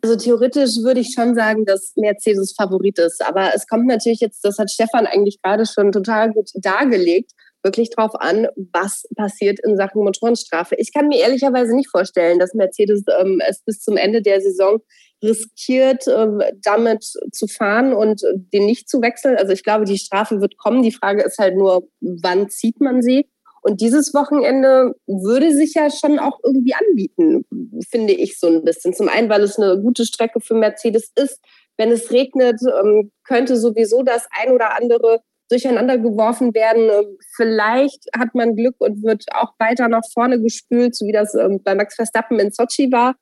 Also 0.02 0.16
theoretisch 0.16 0.78
würde 0.82 1.02
ich 1.02 1.14
schon 1.14 1.36
sagen, 1.36 1.66
dass 1.66 1.92
Mercedes 1.96 2.54
Favorit 2.56 3.00
ist. 3.00 3.22
Aber 3.26 3.52
es 3.54 3.68
kommt 3.68 3.86
natürlich 3.86 4.22
jetzt, 4.22 4.44
das 4.46 4.58
hat 4.58 4.72
Stefan 4.72 5.06
eigentlich 5.06 5.42
gerade 5.42 5.66
schon 5.66 5.92
total 5.92 6.32
gut 6.32 6.50
dargelegt, 6.56 7.32
wirklich 7.64 7.90
darauf 7.90 8.16
an, 8.16 8.48
was 8.72 9.04
passiert 9.18 9.60
in 9.66 9.76
Sachen 9.76 10.02
Motorenstrafe. 10.02 10.76
Ich 10.78 10.94
kann 10.94 11.10
mir 11.10 11.20
ehrlicherweise 11.20 11.76
nicht 11.76 11.90
vorstellen, 11.90 12.40
dass 12.40 12.54
Mercedes 12.54 13.04
ähm, 13.20 13.42
es 13.46 13.62
bis 13.66 13.82
zum 13.82 13.98
Ende 13.98 14.22
der 14.22 14.40
Saison 14.40 14.80
riskiert, 15.22 16.06
ähm, 16.08 16.42
damit 16.64 17.04
zu 17.04 17.48
fahren 17.48 17.92
und 17.92 18.22
den 18.54 18.66
nicht 18.66 18.90
zu 18.90 19.02
wechseln. 19.02 19.36
Also 19.36 19.52
ich 19.52 19.64
glaube, 19.64 19.84
die 19.84 19.98
Strafe 19.98 20.40
wird 20.40 20.58
kommen. 20.58 20.82
Die 20.82 20.94
Frage 20.94 21.24
ist 21.24 21.40
halt 21.40 21.58
nur, 21.58 21.90
wann 22.00 22.50
zieht 22.50 22.80
man 22.80 23.02
sie? 23.02 23.28
Und 23.62 23.82
dieses 23.82 24.14
Wochenende 24.14 24.94
würde 25.08 25.54
sich 25.54 25.74
ja 25.74 25.90
schon 25.90 26.20
auch 26.20 26.40
irgendwie 26.44 26.74
anbieten, 26.74 27.46
finde 27.90 28.14
ich 28.14 28.40
so 28.40 28.48
ein 28.48 28.64
bisschen. 28.64 28.94
Zum 28.94 29.10
einen, 29.10 29.30
weil 29.30 29.44
es 29.44 29.58
eine 29.58 29.82
gute 29.82 30.06
Strecke 30.06 30.40
für 30.40 30.56
Mercedes 30.56 31.12
ist. 31.16 31.40
Wenn 31.78 31.92
es 31.92 32.12
regnet, 32.12 32.60
ähm, 32.82 33.12
könnte 33.24 33.56
sowieso 33.56 34.04
das 34.04 34.28
ein 34.32 34.52
oder 34.52 34.78
andere 34.78 35.22
durcheinander 35.50 35.98
geworfen 35.98 36.54
werden. 36.54 36.90
Ähm, 36.90 37.18
vielleicht 37.36 38.06
hat 38.18 38.36
man 38.36 38.56
Glück 38.56 38.76
und 38.80 39.04
wird 39.04 39.26
auch 39.34 39.54
weiter 39.60 39.88
nach 39.88 40.04
vorne 40.14 40.42
gespült, 40.42 40.96
so 40.96 41.06
wie 41.06 41.12
das 41.12 41.34
ähm, 41.36 41.62
bei 41.64 41.76
Max 41.76 41.96
Verstappen 41.96 42.40
in 42.40 42.52
Sochi 42.52 42.92
war. 42.92 43.16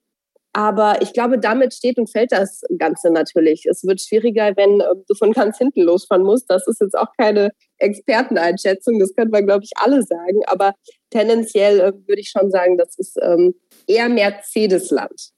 Aber 0.58 1.04
ich 1.04 1.14
glaube, 1.14 1.38
damit 1.38 1.76
steht 1.76 2.00
und 2.00 2.10
fällt 2.10 2.32
das 2.32 2.64
Ganze 2.80 3.12
natürlich. 3.12 3.68
Es 3.70 3.84
wird 3.84 4.02
schwieriger, 4.02 4.54
wenn 4.56 4.82
ähm, 4.82 5.04
du 5.08 5.14
von 5.14 5.32
ganz 5.32 5.60
hinten 5.60 5.84
losfahren 5.84 6.24
musst. 6.24 6.50
Das 6.50 6.68
ist 6.68 6.82
jetzt 6.82 6.98
auch 6.98 7.10
keine 7.16 7.52
Experteneinschätzung, 7.78 8.98
das 8.98 9.14
können 9.14 9.32
wir, 9.32 9.44
glaube 9.44 9.66
ich, 9.66 9.70
alle 9.76 10.02
sagen. 10.02 10.42
Aber 10.48 10.74
tendenziell 11.12 11.80
äh, 11.80 11.94
würde 12.08 12.22
ich 12.22 12.32
schon 12.32 12.50
sagen, 12.50 12.76
das 12.76 12.98
ist 12.98 13.20
eher 13.86 14.10
Mercedes-Land. 14.10 15.30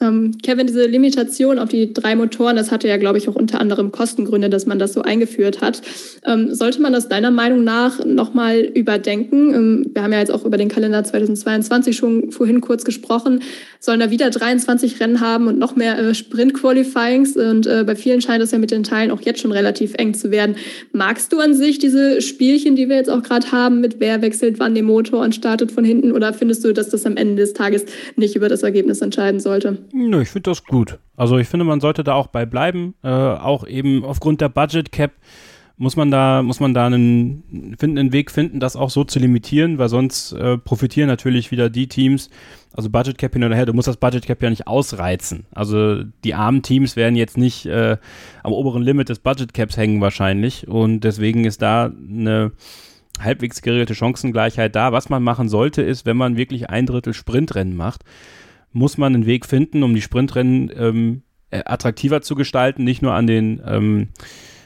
Ähm, 0.00 0.38
Kevin, 0.42 0.68
diese 0.68 0.86
Limitation 0.86 1.58
auf 1.58 1.70
die 1.70 1.92
drei 1.92 2.14
Motoren, 2.14 2.54
das 2.54 2.70
hatte 2.70 2.86
ja, 2.86 2.98
glaube 2.98 3.18
ich, 3.18 3.28
auch 3.28 3.34
unter 3.34 3.60
anderem 3.60 3.90
Kostengründe, 3.90 4.48
dass 4.48 4.64
man 4.64 4.78
das 4.78 4.92
so 4.92 5.02
eingeführt 5.02 5.60
hat. 5.60 5.82
Ähm, 6.24 6.54
sollte 6.54 6.80
man 6.80 6.92
das 6.92 7.08
deiner 7.08 7.32
Meinung 7.32 7.64
nach 7.64 8.04
nochmal 8.04 8.60
überdenken? 8.60 9.54
Ähm, 9.54 9.90
wir 9.92 10.02
haben 10.02 10.12
ja 10.12 10.20
jetzt 10.20 10.30
auch 10.30 10.44
über 10.44 10.56
den 10.56 10.68
Kalender 10.68 11.02
2022 11.02 11.96
schon 11.96 12.30
vorhin 12.30 12.60
kurz 12.60 12.84
gesprochen. 12.84 13.40
Sollen 13.80 13.98
da 13.98 14.10
wieder 14.10 14.30
23 14.30 15.00
Rennen 15.00 15.20
haben 15.20 15.48
und 15.48 15.58
noch 15.58 15.74
mehr 15.74 15.98
äh, 15.98 16.14
Sprint-Qualifyings? 16.14 17.36
Und 17.36 17.66
äh, 17.66 17.82
bei 17.84 17.96
vielen 17.96 18.20
scheint 18.20 18.42
es 18.42 18.52
ja 18.52 18.58
mit 18.58 18.70
den 18.70 18.84
Teilen 18.84 19.10
auch 19.10 19.20
jetzt 19.22 19.40
schon 19.40 19.52
relativ 19.52 19.94
eng 19.94 20.14
zu 20.14 20.30
werden. 20.30 20.56
Magst 20.92 21.32
du 21.32 21.40
an 21.40 21.54
sich 21.54 21.80
diese 21.80 22.22
Spielchen, 22.22 22.76
die 22.76 22.88
wir 22.88 22.96
jetzt 22.96 23.10
auch 23.10 23.22
gerade 23.24 23.50
haben, 23.50 23.80
mit 23.80 23.98
wer 23.98 24.22
wechselt 24.22 24.60
wann 24.60 24.76
den 24.76 24.84
Motor 24.84 25.22
und 25.22 25.34
startet 25.34 25.72
von 25.72 25.84
hinten? 25.84 26.12
Oder 26.12 26.32
findest 26.32 26.64
du, 26.64 26.72
dass 26.72 26.88
das 26.88 27.04
am 27.04 27.16
Ende 27.16 27.42
des 27.42 27.52
Tages 27.52 27.84
nicht 28.14 28.36
über 28.36 28.48
das 28.48 28.62
Ergebnis 28.62 29.00
entscheiden 29.00 29.40
sollte? 29.40 29.78
Nö, 29.92 30.22
ich 30.22 30.28
finde 30.28 30.50
das 30.50 30.64
gut. 30.64 30.98
Also 31.16 31.38
ich 31.38 31.48
finde, 31.48 31.64
man 31.64 31.80
sollte 31.80 32.04
da 32.04 32.14
auch 32.14 32.28
bei 32.28 32.46
bleiben. 32.46 32.94
Äh, 33.02 33.08
auch 33.08 33.66
eben 33.66 34.04
aufgrund 34.04 34.40
der 34.40 34.48
Budget 34.48 34.92
Cap 34.92 35.12
muss 35.78 35.94
man 35.94 36.10
da, 36.10 36.42
muss 36.42 36.58
man 36.58 36.74
da 36.74 36.86
einen, 36.86 37.76
finden, 37.78 37.98
einen 37.98 38.12
Weg 38.12 38.32
finden, 38.32 38.58
das 38.58 38.74
auch 38.74 38.90
so 38.90 39.04
zu 39.04 39.20
limitieren, 39.20 39.78
weil 39.78 39.88
sonst 39.88 40.32
äh, 40.32 40.58
profitieren 40.58 41.06
natürlich 41.06 41.52
wieder 41.52 41.70
die 41.70 41.86
Teams, 41.86 42.30
also 42.72 42.90
Budget 42.90 43.16
Cap 43.16 43.32
hin 43.32 43.44
oder 43.44 43.54
her, 43.54 43.64
du 43.64 43.72
musst 43.72 43.86
das 43.86 43.96
Budget 43.96 44.26
Cap 44.26 44.42
ja 44.42 44.50
nicht 44.50 44.66
ausreizen. 44.66 45.46
Also 45.52 46.02
die 46.24 46.34
armen 46.34 46.62
Teams 46.62 46.96
werden 46.96 47.14
jetzt 47.14 47.38
nicht 47.38 47.66
äh, 47.66 47.96
am 48.42 48.52
oberen 48.52 48.82
Limit 48.82 49.08
des 49.08 49.20
Budget 49.20 49.54
Caps 49.54 49.76
hängen 49.76 50.00
wahrscheinlich 50.00 50.66
und 50.66 51.00
deswegen 51.00 51.44
ist 51.44 51.62
da 51.62 51.84
eine 51.86 52.50
halbwegs 53.20 53.62
geregelte 53.62 53.94
Chancengleichheit 53.94 54.74
da. 54.74 54.92
Was 54.92 55.08
man 55.08 55.22
machen 55.22 55.48
sollte, 55.48 55.82
ist, 55.82 56.06
wenn 56.06 56.16
man 56.16 56.36
wirklich 56.36 56.70
ein 56.70 56.86
Drittel 56.86 57.14
Sprintrennen 57.14 57.76
macht, 57.76 58.04
muss 58.78 58.96
man 58.96 59.14
einen 59.14 59.26
Weg 59.26 59.44
finden, 59.44 59.82
um 59.82 59.94
die 59.94 60.00
Sprintrennen 60.00 60.70
ähm, 60.74 61.22
äh, 61.50 61.62
attraktiver 61.64 62.22
zu 62.22 62.34
gestalten, 62.34 62.84
nicht 62.84 63.02
nur 63.02 63.12
an 63.12 63.26
den, 63.26 63.60
ähm, 63.66 64.08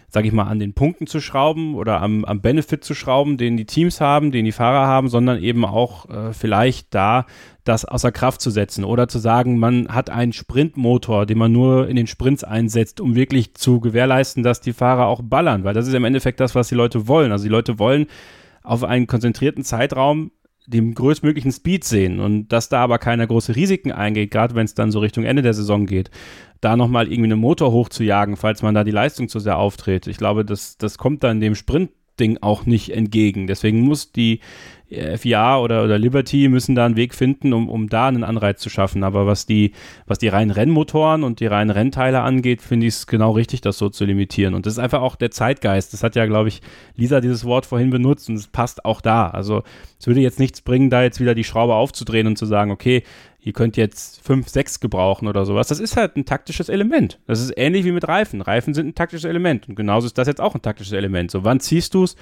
sag 0.09 0.27
ich 0.27 0.33
mal, 0.33 0.45
an 0.45 0.59
den 0.59 0.75
Punkten 0.75 1.07
zu 1.07 1.21
schrauben 1.21 1.75
oder 1.75 2.03
am, 2.03 2.25
am 2.25 2.41
Benefit 2.41 2.85
zu 2.85 2.95
schrauben, 2.95 3.39
den 3.39 3.57
die 3.57 3.65
Teams 3.65 4.01
haben, 4.01 4.31
den 4.31 4.45
die 4.45 4.53
Fahrer 4.53 4.87
haben, 4.87 5.09
sondern 5.09 5.43
eben 5.43 5.65
auch 5.65 6.09
äh, 6.11 6.33
vielleicht 6.33 6.95
da 6.95 7.27
das 7.65 7.85
außer 7.85 8.13
Kraft 8.13 8.41
zu 8.41 8.51
setzen 8.51 8.85
oder 8.85 9.09
zu 9.09 9.19
sagen, 9.19 9.59
man 9.59 9.89
hat 9.89 10.11
einen 10.11 10.33
Sprintmotor, 10.33 11.25
den 11.27 11.39
man 11.39 11.53
nur 11.53 11.89
in 11.89 11.97
den 11.97 12.07
Sprints 12.07 12.45
einsetzt, 12.45 13.01
um 13.01 13.15
wirklich 13.15 13.55
zu 13.55 13.81
gewährleisten, 13.81 14.43
dass 14.43 14.61
die 14.61 14.73
Fahrer 14.73 15.07
auch 15.07 15.23
ballern, 15.23 15.65
weil 15.65 15.75
das 15.75 15.87
ist 15.87 15.95
im 15.95 16.05
Endeffekt 16.05 16.41
das, 16.41 16.55
was 16.55 16.69
die 16.69 16.75
Leute 16.75 17.07
wollen. 17.09 17.33
Also 17.33 17.45
die 17.45 17.51
Leute 17.51 17.79
wollen 17.79 18.07
auf 18.63 18.85
einen 18.85 19.07
konzentrierten 19.07 19.65
Zeitraum 19.65 20.33
dem 20.67 20.95
größtmöglichen 20.95 21.53
Speed 21.53 21.85
sehen 21.85 22.21
und 22.21 22.49
dass 22.49 22.69
da 22.69 22.81
aber 22.83 22.99
keiner 22.99 23.27
große 23.27 23.57
Risiken 23.57 23.93
eingeht, 23.93 24.31
gerade 24.31 24.55
wenn 24.55 24.65
es 24.65 24.75
dann 24.75 24.93
so 24.93 25.01
Richtung 25.01 25.25
Ende 25.25 25.43
der 25.43 25.55
Saison 25.55 25.87
geht, 25.87 26.11
da 26.61 26.77
nochmal 26.77 27.07
irgendwie 27.07 27.33
einen 27.33 27.41
Motor 27.41 27.73
hochzujagen, 27.73 28.37
falls 28.37 28.63
man 28.63 28.75
da 28.75 28.85
die 28.85 28.93
Leistung 28.93 29.29
zu 29.29 29.41
sehr 29.41 29.59
auftritt. 29.59 30.07
Ich 30.07 30.17
glaube, 30.17 30.45
das, 30.45 30.77
das 30.77 30.99
kommt 30.99 31.25
dann 31.25 31.41
dem 31.41 31.55
Sprint 31.55 31.91
Ding 32.19 32.39
auch 32.41 32.67
nicht 32.67 32.91
entgegen. 32.91 33.47
Deswegen 33.47 33.81
muss 33.81 34.13
die 34.13 34.41
FIA 35.17 35.59
oder, 35.59 35.85
oder 35.85 35.99
Liberty 35.99 36.49
müssen 36.49 36.75
da 36.75 36.85
einen 36.85 36.97
Weg 36.97 37.15
finden, 37.15 37.53
um, 37.53 37.69
um 37.69 37.89
da 37.89 38.09
einen 38.09 38.25
Anreiz 38.25 38.61
zu 38.61 38.69
schaffen. 38.69 39.05
Aber 39.05 39.27
was 39.27 39.47
die, 39.47 39.73
was 40.07 40.19
die 40.19 40.29
reinen 40.29 40.51
Rennmotoren 40.51 41.25
und 41.25 41.41
die 41.41 41.47
reinen 41.47 41.71
Rennteile 41.71 42.21
angeht, 42.21 42.63
finde 42.63 42.87
ich 42.87 42.95
es 42.95 43.07
genau 43.07 43.33
richtig, 43.33 43.61
das 43.63 43.79
so 43.79 43.89
zu 43.89 44.05
limitieren. 44.05 44.55
Und 44.55 44.67
das 44.67 44.75
ist 44.75 44.79
einfach 44.79 45.01
auch 45.01 45.17
der 45.17 45.31
Zeitgeist. 45.31 45.93
Das 45.93 46.03
hat 46.03 46.15
ja, 46.15 46.27
glaube 46.27 46.49
ich, 46.49 46.61
Lisa 46.97 47.21
dieses 47.21 47.45
Wort 47.45 47.67
vorhin 47.67 47.91
benutzt 47.91 48.29
und 48.29 48.37
es 48.37 48.49
passt 48.49 48.85
auch 48.85 49.01
da. 49.01 49.29
Also 49.29 49.63
es 49.99 50.07
würde 50.07 50.21
jetzt 50.21 50.39
nichts 50.39 50.61
bringen, 50.61 50.91
da 50.91 51.03
jetzt 51.03 51.21
wieder 51.21 51.35
die 51.35 51.45
Schraube 51.45 51.75
aufzudrehen 51.75 52.27
und 52.27 52.37
zu 52.37 52.47
sagen, 52.47 52.71
okay, 52.71 53.03
ihr 53.45 53.53
könnt 53.53 53.77
jetzt 53.77 54.25
5, 54.25 54.49
6 54.49 54.81
gebrauchen 54.81 55.27
oder 55.27 55.45
sowas. 55.45 55.67
Das 55.67 55.81
ist 55.81 55.97
halt 55.97 56.17
ein 56.17 56.25
taktisches 56.25 56.69
Element. 56.69 57.19
Das 57.27 57.41
ist 57.41 57.53
ähnlich 57.57 57.85
wie 57.85 57.93
mit 57.93 58.07
Reifen. 58.07 58.41
Reifen 58.41 58.73
sind 58.73 58.89
ein 58.89 58.95
taktisches 58.95 59.25
Element. 59.25 59.69
Und 59.69 59.75
genauso 59.75 60.07
ist 60.07 60.17
das 60.17 60.29
jetzt 60.29 60.41
auch 60.41 60.55
ein 60.55 60.63
taktisches 60.63 60.93
Element. 60.93 61.33
So, 61.33 61.45
wann 61.45 61.59
ziehst 61.59 61.95
du 61.95 62.05
es? 62.05 62.17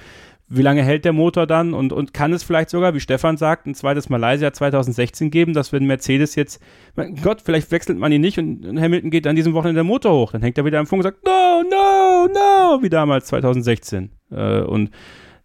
Wie 0.47 0.63
lange 0.63 0.83
hält 0.83 1.05
der 1.05 1.13
Motor 1.13 1.45
dann? 1.45 1.75
Und, 1.75 1.93
und 1.93 2.13
kann 2.13 2.33
es 2.33 2.43
vielleicht 2.43 2.71
sogar, 2.71 2.95
wie 2.95 2.99
Stefan 2.99 3.37
sagt, 3.37 3.67
ein 3.67 3.75
zweites 3.75 4.09
Malaysia 4.09 4.51
2016 4.51 5.29
geben, 5.29 5.53
dass 5.53 5.71
wenn 5.71 5.85
Mercedes 5.85 6.35
jetzt, 6.35 6.59
mein 6.95 7.15
Gott, 7.15 7.41
vielleicht 7.41 7.71
wechselt 7.71 7.99
man 7.99 8.11
ihn 8.11 8.21
nicht 8.21 8.39
und 8.39 8.81
Hamilton 8.81 9.11
geht 9.11 9.27
an 9.27 9.35
diesem 9.35 9.53
Wochenende 9.53 9.77
der 9.77 9.83
Motor 9.83 10.13
hoch. 10.13 10.31
Dann 10.31 10.41
hängt 10.41 10.57
er 10.57 10.65
wieder 10.65 10.79
am 10.79 10.87
Funk 10.87 11.01
und 11.01 11.03
sagt, 11.03 11.23
no, 11.23 11.61
no, 11.69 12.27
no, 12.27 12.83
wie 12.83 12.89
damals 12.89 13.27
2016. 13.27 14.09
Äh, 14.31 14.61
und 14.61 14.89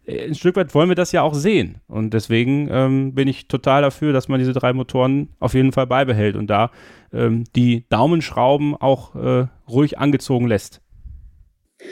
ein 0.09 0.35
Stück 0.35 0.57
weit 0.57 0.75
wollen 0.75 0.89
wir 0.89 0.95
das 0.95 1.13
ja 1.13 1.23
auch 1.23 1.35
sehen. 1.35 1.81
Und 1.89 2.15
deswegen 2.15 2.69
ähm, 2.71 3.15
bin 3.15 3.29
ich 3.29 3.49
total 3.49 3.83
dafür, 3.83 4.13
dass 4.13 4.29
man 4.29 4.39
diese 4.39 4.53
drei 4.53 4.73
Motoren 4.73 5.31
auf 5.41 5.55
jeden 5.55 5.73
Fall 5.73 5.87
beibehält 5.87 6.37
und 6.37 6.49
da 6.49 6.71
ähm, 7.13 7.45
die 7.57 7.85
Daumenschrauben 7.89 8.77
auch 8.77 9.15
äh, 9.17 9.47
ruhig 9.69 9.99
angezogen 9.99 10.47
lässt. 10.47 10.81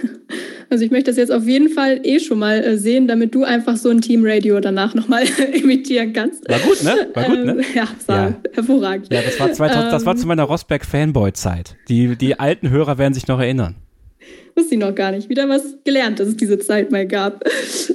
Also 0.71 0.85
ich 0.85 0.91
möchte 0.91 1.11
das 1.11 1.19
jetzt 1.19 1.31
auf 1.31 1.47
jeden 1.47 1.69
Fall 1.69 2.01
eh 2.03 2.19
schon 2.19 2.39
mal 2.39 2.65
äh, 2.65 2.79
sehen, 2.79 3.07
damit 3.07 3.35
du 3.35 3.45
einfach 3.45 3.77
so 3.77 3.91
ein 3.91 4.01
Teamradio 4.01 4.59
danach 4.59 4.95
nochmal 4.95 5.25
imitieren 5.53 6.13
kannst. 6.13 6.49
War 6.49 6.59
gut, 6.59 6.83
ne? 6.83 7.09
War 7.15 7.25
gut, 7.25 7.45
ne? 7.45 7.53
Ähm, 7.53 7.65
ja, 7.75 7.87
das 7.97 8.09
war 8.09 8.29
ja. 8.31 8.37
hervorragend. 8.55 9.13
Ja, 9.13 9.21
das 9.23 9.39
war, 9.39 9.53
2000, 9.53 9.93
das 9.93 10.07
war 10.07 10.17
zu 10.17 10.27
meiner 10.27 10.43
Rosberg-Fanboy-Zeit. 10.45 11.77
Die, 11.89 12.17
die 12.17 12.41
alten 12.41 12.71
Hörer 12.71 12.99
werden 12.99 13.15
sich 13.15 13.29
noch 13.29 13.39
erinnern. 13.39 13.77
Wusste 14.57 14.75
ich 14.75 14.81
noch 14.81 14.95
gar 14.95 15.11
nicht. 15.11 15.29
Wieder 15.29 15.49
was 15.49 15.63
gelernt, 15.85 16.21
dass 16.21 16.29
es 16.29 16.37
diese 16.37 16.59
Zeit 16.59 16.93
mal 16.93 17.07
gab. 17.07 17.45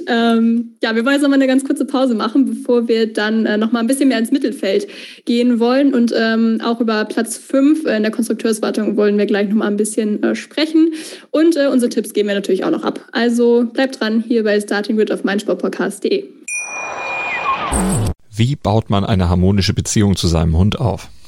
Ähm, 0.06 0.76
ja, 0.82 0.94
wir 0.94 1.04
wollen 1.04 1.14
jetzt 1.14 1.22
noch 1.22 1.30
mal 1.30 1.36
eine 1.36 1.46
ganz 1.46 1.64
kurze 1.64 1.86
Pause 1.86 2.14
machen, 2.14 2.44
bevor 2.44 2.86
wir 2.88 3.12
dann 3.12 3.46
äh, 3.46 3.56
noch 3.56 3.72
mal 3.72 3.80
ein 3.80 3.86
bisschen 3.86 4.08
mehr 4.08 4.18
ins 4.18 4.30
Mittelfeld 4.30 4.86
gehen 5.24 5.58
wollen. 5.58 5.94
Und 5.94 6.12
ähm, 6.16 6.60
auch 6.62 6.80
über 6.80 7.04
Platz 7.06 7.38
5 7.38 7.86
in 7.86 8.02
der 8.02 8.10
Konstrukteurswartung 8.10 8.96
wollen 8.96 9.16
wir 9.16 9.26
gleich 9.26 9.48
noch 9.48 9.56
mal 9.56 9.68
ein 9.68 9.76
bisschen 9.76 10.22
äh, 10.22 10.34
sprechen. 10.34 10.92
Und 11.30 11.56
äh, 11.56 11.68
unsere 11.68 11.88
Tipps 11.88 12.12
geben 12.12 12.28
wir 12.28 12.34
natürlich 12.34 12.64
auch 12.64 12.70
noch 12.70 12.84
ab. 12.84 13.00
Also 13.12 13.64
bleibt 13.72 14.00
dran 14.00 14.22
hier 14.26 14.44
bei 14.44 14.60
Starting 14.60 14.96
Grid 14.96 15.12
auf 15.12 15.24
meinsportpodcast.de. 15.24 16.24
Wie 18.34 18.56
baut 18.56 18.90
man 18.90 19.04
eine 19.04 19.28
harmonische 19.28 19.74
Beziehung 19.74 20.16
zu 20.16 20.26
seinem 20.26 20.56
Hund 20.56 20.78
auf? 20.78 21.08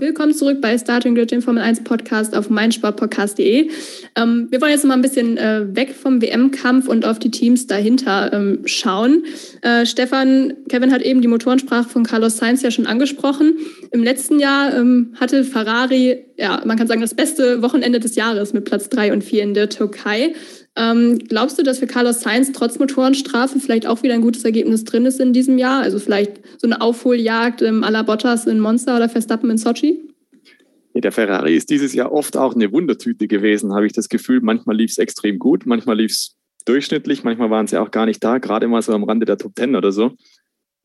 Willkommen 0.00 0.32
zurück 0.32 0.62
bei 0.62 0.78
Starting 0.78 1.14
Grid, 1.14 1.30
dem 1.30 1.42
Formel 1.42 1.62
1 1.62 1.84
Podcast 1.84 2.34
auf 2.34 2.48
meinsportpodcast.de. 2.48 3.68
Ähm, 4.16 4.48
wir 4.50 4.58
wollen 4.62 4.72
jetzt 4.72 4.86
mal 4.86 4.94
ein 4.94 5.02
bisschen 5.02 5.36
äh, 5.36 5.76
weg 5.76 5.94
vom 5.94 6.22
WM-Kampf 6.22 6.88
und 6.88 7.04
auf 7.04 7.18
die 7.18 7.30
Teams 7.30 7.66
dahinter 7.66 8.32
ähm, 8.32 8.62
schauen. 8.64 9.24
Äh, 9.60 9.84
Stefan, 9.84 10.54
Kevin 10.70 10.90
hat 10.90 11.02
eben 11.02 11.20
die 11.20 11.28
Motorensprache 11.28 11.86
von 11.86 12.04
Carlos 12.04 12.38
Sainz 12.38 12.62
ja 12.62 12.70
schon 12.70 12.86
angesprochen. 12.86 13.58
Im 13.90 14.02
letzten 14.02 14.40
Jahr 14.40 14.74
ähm, 14.74 15.12
hatte 15.20 15.44
Ferrari, 15.44 16.24
ja, 16.38 16.62
man 16.64 16.78
kann 16.78 16.86
sagen, 16.86 17.02
das 17.02 17.12
beste 17.12 17.60
Wochenende 17.60 18.00
des 18.00 18.14
Jahres 18.14 18.54
mit 18.54 18.64
Platz 18.64 18.88
3 18.88 19.12
und 19.12 19.22
4 19.22 19.42
in 19.42 19.52
der 19.52 19.68
Türkei. 19.68 20.32
Ähm, 20.80 21.18
glaubst 21.28 21.58
du, 21.58 21.62
dass 21.62 21.78
für 21.78 21.86
Carlos 21.86 22.22
Sainz 22.22 22.52
trotz 22.52 22.78
Motorenstrafe 22.78 23.60
vielleicht 23.60 23.86
auch 23.86 24.02
wieder 24.02 24.14
ein 24.14 24.22
gutes 24.22 24.44
Ergebnis 24.44 24.84
drin 24.84 25.04
ist 25.04 25.20
in 25.20 25.34
diesem 25.34 25.58
Jahr? 25.58 25.82
Also 25.82 25.98
vielleicht 25.98 26.40
so 26.58 26.66
eine 26.66 26.80
Aufholjagd 26.80 27.60
im 27.60 27.84
à 27.84 28.02
Bottas 28.02 28.46
in 28.46 28.60
Monza 28.60 28.96
oder 28.96 29.10
Verstappen 29.10 29.50
in 29.50 29.58
Sochi? 29.58 30.00
Der 30.94 31.12
Ferrari 31.12 31.54
ist 31.54 31.68
dieses 31.68 31.92
Jahr 31.92 32.10
oft 32.12 32.36
auch 32.36 32.54
eine 32.54 32.72
Wundertüte 32.72 33.28
gewesen, 33.28 33.74
habe 33.74 33.86
ich 33.86 33.92
das 33.92 34.08
Gefühl. 34.08 34.40
Manchmal 34.40 34.76
lief 34.76 34.90
es 34.90 34.98
extrem 34.98 35.38
gut, 35.38 35.66
manchmal 35.66 35.98
lief 35.98 36.12
es 36.12 36.36
durchschnittlich, 36.64 37.24
manchmal 37.24 37.50
waren 37.50 37.66
sie 37.66 37.76
auch 37.76 37.90
gar 37.90 38.06
nicht 38.06 38.24
da, 38.24 38.38
gerade 38.38 38.66
mal 38.66 38.80
so 38.80 38.94
am 38.94 39.04
Rande 39.04 39.26
der 39.26 39.36
Top 39.36 39.54
Ten 39.54 39.76
oder 39.76 39.92
so. 39.92 40.12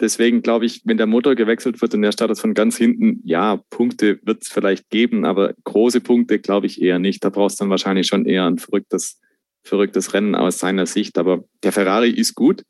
Deswegen 0.02 0.42
glaube 0.42 0.66
ich, 0.66 0.82
wenn 0.84 0.98
der 0.98 1.08
Motor 1.08 1.36
gewechselt 1.36 1.82
wird 1.82 1.94
und 1.94 2.04
er 2.04 2.12
startet 2.12 2.38
von 2.38 2.54
ganz 2.54 2.76
hinten, 2.78 3.22
ja, 3.24 3.62
Punkte 3.70 4.20
wird 4.24 4.44
es 4.44 4.50
vielleicht 4.50 4.90
geben, 4.90 5.24
aber 5.24 5.54
große 5.64 6.02
Punkte 6.02 6.40
glaube 6.40 6.66
ich 6.66 6.82
eher 6.82 7.00
nicht. 7.00 7.24
Da 7.24 7.30
brauchst 7.30 7.60
du 7.60 7.64
dann 7.64 7.70
wahrscheinlich 7.70 8.08
schon 8.08 8.26
eher 8.26 8.46
ein 8.46 8.58
verrücktes 8.58 9.22
verrücktes 9.66 10.14
Rennen 10.14 10.36
aus 10.36 10.60
seiner 10.60 10.86
Sicht. 10.86 11.18
Aber 11.18 11.44
der 11.64 11.72
Ferrari 11.72 12.10
ist 12.10 12.36
gut, 12.36 12.64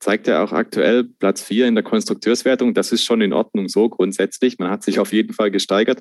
zeigt 0.00 0.28
er 0.28 0.42
auch 0.42 0.52
aktuell 0.52 1.04
Platz 1.04 1.42
4 1.42 1.68
in 1.68 1.74
der 1.74 1.84
Konstrukteurswertung. 1.84 2.74
Das 2.74 2.92
ist 2.92 3.04
schon 3.04 3.20
in 3.20 3.32
Ordnung 3.32 3.68
so 3.68 3.88
grundsätzlich. 3.88 4.58
Man 4.58 4.70
hat 4.70 4.82
sich 4.82 4.98
auf 4.98 5.12
jeden 5.12 5.32
Fall 5.32 5.50
gesteigert. 5.50 6.00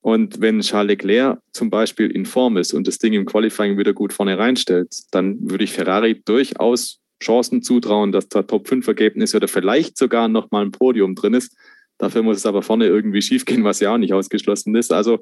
Und 0.00 0.40
wenn 0.40 0.60
Charles 0.60 0.88
Leclerc 0.88 1.40
zum 1.52 1.68
Beispiel 1.68 2.10
in 2.10 2.26
Form 2.26 2.56
ist 2.56 2.72
und 2.72 2.86
das 2.86 2.98
Ding 2.98 3.12
im 3.12 3.26
Qualifying 3.26 3.76
wieder 3.76 3.92
gut 3.92 4.12
vorne 4.12 4.38
reinstellt, 4.38 4.94
dann 5.10 5.36
würde 5.50 5.64
ich 5.64 5.72
Ferrari 5.72 6.22
durchaus 6.24 7.00
Chancen 7.22 7.62
zutrauen, 7.62 8.12
dass 8.12 8.28
da 8.28 8.42
Top 8.42 8.68
5 8.68 8.86
Ergebnis 8.86 9.34
oder 9.34 9.48
vielleicht 9.48 9.96
sogar 9.96 10.28
nochmal 10.28 10.64
ein 10.64 10.70
Podium 10.70 11.14
drin 11.14 11.34
ist. 11.34 11.56
Dafür 11.98 12.22
muss 12.22 12.36
es 12.36 12.46
aber 12.46 12.62
vorne 12.62 12.86
irgendwie 12.86 13.22
schiefgehen, 13.22 13.64
was 13.64 13.80
ja 13.80 13.92
auch 13.92 13.98
nicht 13.98 14.12
ausgeschlossen 14.12 14.74
ist. 14.76 14.92
Also 14.92 15.20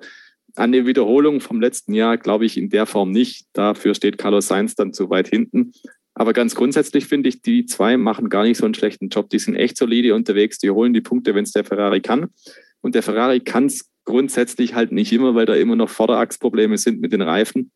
eine 0.56 0.86
Wiederholung 0.86 1.40
vom 1.40 1.60
letzten 1.60 1.94
Jahr 1.94 2.16
glaube 2.16 2.46
ich 2.46 2.56
in 2.56 2.70
der 2.70 2.86
Form 2.86 3.10
nicht. 3.10 3.46
Dafür 3.52 3.94
steht 3.94 4.18
Carlos 4.18 4.48
Sainz 4.48 4.74
dann 4.74 4.92
zu 4.92 5.10
weit 5.10 5.28
hinten. 5.28 5.72
Aber 6.14 6.32
ganz 6.32 6.54
grundsätzlich 6.54 7.06
finde 7.06 7.28
ich, 7.28 7.42
die 7.42 7.66
zwei 7.66 7.96
machen 7.96 8.28
gar 8.28 8.44
nicht 8.44 8.58
so 8.58 8.64
einen 8.64 8.74
schlechten 8.74 9.08
Job. 9.08 9.30
Die 9.30 9.38
sind 9.40 9.56
echt 9.56 9.76
solide 9.76 10.14
unterwegs. 10.14 10.58
Die 10.58 10.70
holen 10.70 10.94
die 10.94 11.00
Punkte, 11.00 11.34
wenn 11.34 11.42
es 11.42 11.52
der 11.52 11.64
Ferrari 11.64 12.00
kann. 12.00 12.28
Und 12.80 12.94
der 12.94 13.02
Ferrari 13.02 13.40
kann 13.40 13.66
es 13.66 13.90
grundsätzlich 14.04 14.74
halt 14.74 14.92
nicht 14.92 15.12
immer, 15.12 15.34
weil 15.34 15.46
da 15.46 15.54
immer 15.54 15.74
noch 15.74 15.88
Vorderachsprobleme 15.88 16.78
sind 16.78 17.00
mit 17.00 17.12
den 17.12 17.22
Reifen. 17.22 17.72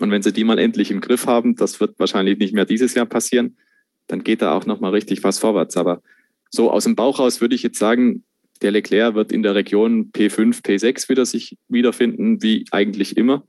Und 0.00 0.10
wenn 0.10 0.22
sie 0.22 0.32
die 0.32 0.44
mal 0.44 0.58
endlich 0.58 0.90
im 0.90 1.00
Griff 1.00 1.26
haben, 1.26 1.56
das 1.56 1.78
wird 1.78 1.98
wahrscheinlich 1.98 2.38
nicht 2.38 2.54
mehr 2.54 2.64
dieses 2.64 2.94
Jahr 2.94 3.06
passieren, 3.06 3.56
dann 4.06 4.24
geht 4.24 4.42
da 4.42 4.54
auch 4.54 4.66
noch 4.66 4.80
mal 4.80 4.90
richtig 4.90 5.22
was 5.22 5.38
vorwärts. 5.38 5.76
Aber 5.76 6.02
so 6.50 6.70
aus 6.70 6.84
dem 6.84 6.96
Bauch 6.96 7.18
raus 7.18 7.40
würde 7.40 7.54
ich 7.54 7.62
jetzt 7.62 7.78
sagen, 7.78 8.24
der 8.62 8.70
Leclerc 8.70 9.14
wird 9.14 9.32
in 9.32 9.42
der 9.42 9.54
Region 9.54 10.10
P5, 10.12 10.62
P6 10.62 11.08
wieder 11.08 11.26
sich 11.26 11.56
wiederfinden, 11.68 12.42
wie 12.42 12.64
eigentlich 12.70 13.16
immer. 13.16 13.44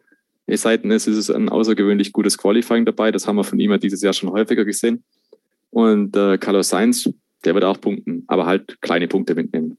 Es 0.48 0.62
sei 0.62 0.78
denn, 0.78 0.92
es 0.92 1.08
ist 1.08 1.30
ein 1.30 1.50
außergewöhnlich 1.50 2.12
gutes 2.12 2.38
Qualifying 2.38 2.86
dabei. 2.86 3.12
Das 3.12 3.28
haben 3.28 3.36
wir 3.36 3.44
von 3.44 3.60
ihm 3.60 3.72
ja 3.72 3.78
dieses 3.78 4.02
Jahr 4.02 4.14
schon 4.14 4.30
häufiger 4.30 4.66
gesehen. 4.66 5.04
Und 5.72 6.16
äh, 6.16 6.38
Carlos 6.38 6.70
Sainz, 6.70 7.10
der 7.44 7.54
wird 7.54 7.64
auch 7.64 7.82
punkten, 7.82 8.24
aber 8.28 8.46
halt 8.46 8.80
kleine 8.82 9.08
Punkte 9.08 9.36
mitnehmen. 9.36 9.78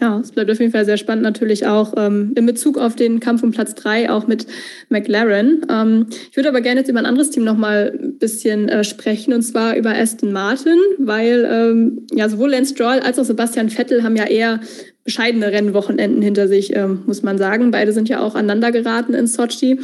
Ja, 0.00 0.18
es 0.18 0.32
bleibt 0.32 0.50
auf 0.50 0.58
jeden 0.58 0.72
Fall 0.72 0.86
sehr 0.86 0.96
spannend 0.96 1.22
natürlich 1.24 1.66
auch 1.66 1.92
ähm, 1.98 2.32
in 2.34 2.46
Bezug 2.46 2.78
auf 2.78 2.96
den 2.96 3.20
Kampf 3.20 3.42
um 3.42 3.50
Platz 3.50 3.74
drei 3.74 4.10
auch 4.10 4.26
mit 4.26 4.46
McLaren. 4.88 5.60
Ähm, 5.70 6.06
ich 6.30 6.36
würde 6.36 6.48
aber 6.48 6.62
gerne 6.62 6.80
jetzt 6.80 6.88
über 6.88 7.00
ein 7.00 7.06
anderes 7.06 7.30
Team 7.30 7.44
nochmal 7.44 7.92
ein 8.00 8.18
bisschen 8.18 8.70
äh, 8.70 8.82
sprechen 8.82 9.34
und 9.34 9.42
zwar 9.42 9.76
über 9.76 9.94
Aston 9.94 10.32
Martin, 10.32 10.78
weil 10.98 11.46
ähm, 11.50 12.06
ja 12.12 12.30
sowohl 12.30 12.50
Lance 12.50 12.72
Stroll 12.72 13.00
als 13.00 13.18
auch 13.18 13.24
Sebastian 13.24 13.68
Vettel 13.68 14.02
haben 14.02 14.16
ja 14.16 14.24
eher 14.24 14.60
bescheidene 15.04 15.50
Rennwochenenden 15.50 16.20
hinter 16.20 16.46
sich, 16.46 16.76
ähm, 16.76 17.02
muss 17.06 17.22
man 17.22 17.38
sagen. 17.38 17.70
Beide 17.70 17.92
sind 17.92 18.08
ja 18.08 18.20
auch 18.20 18.34
aneinander 18.34 18.70
geraten 18.70 19.14
in 19.14 19.26
Sochi. 19.26 19.78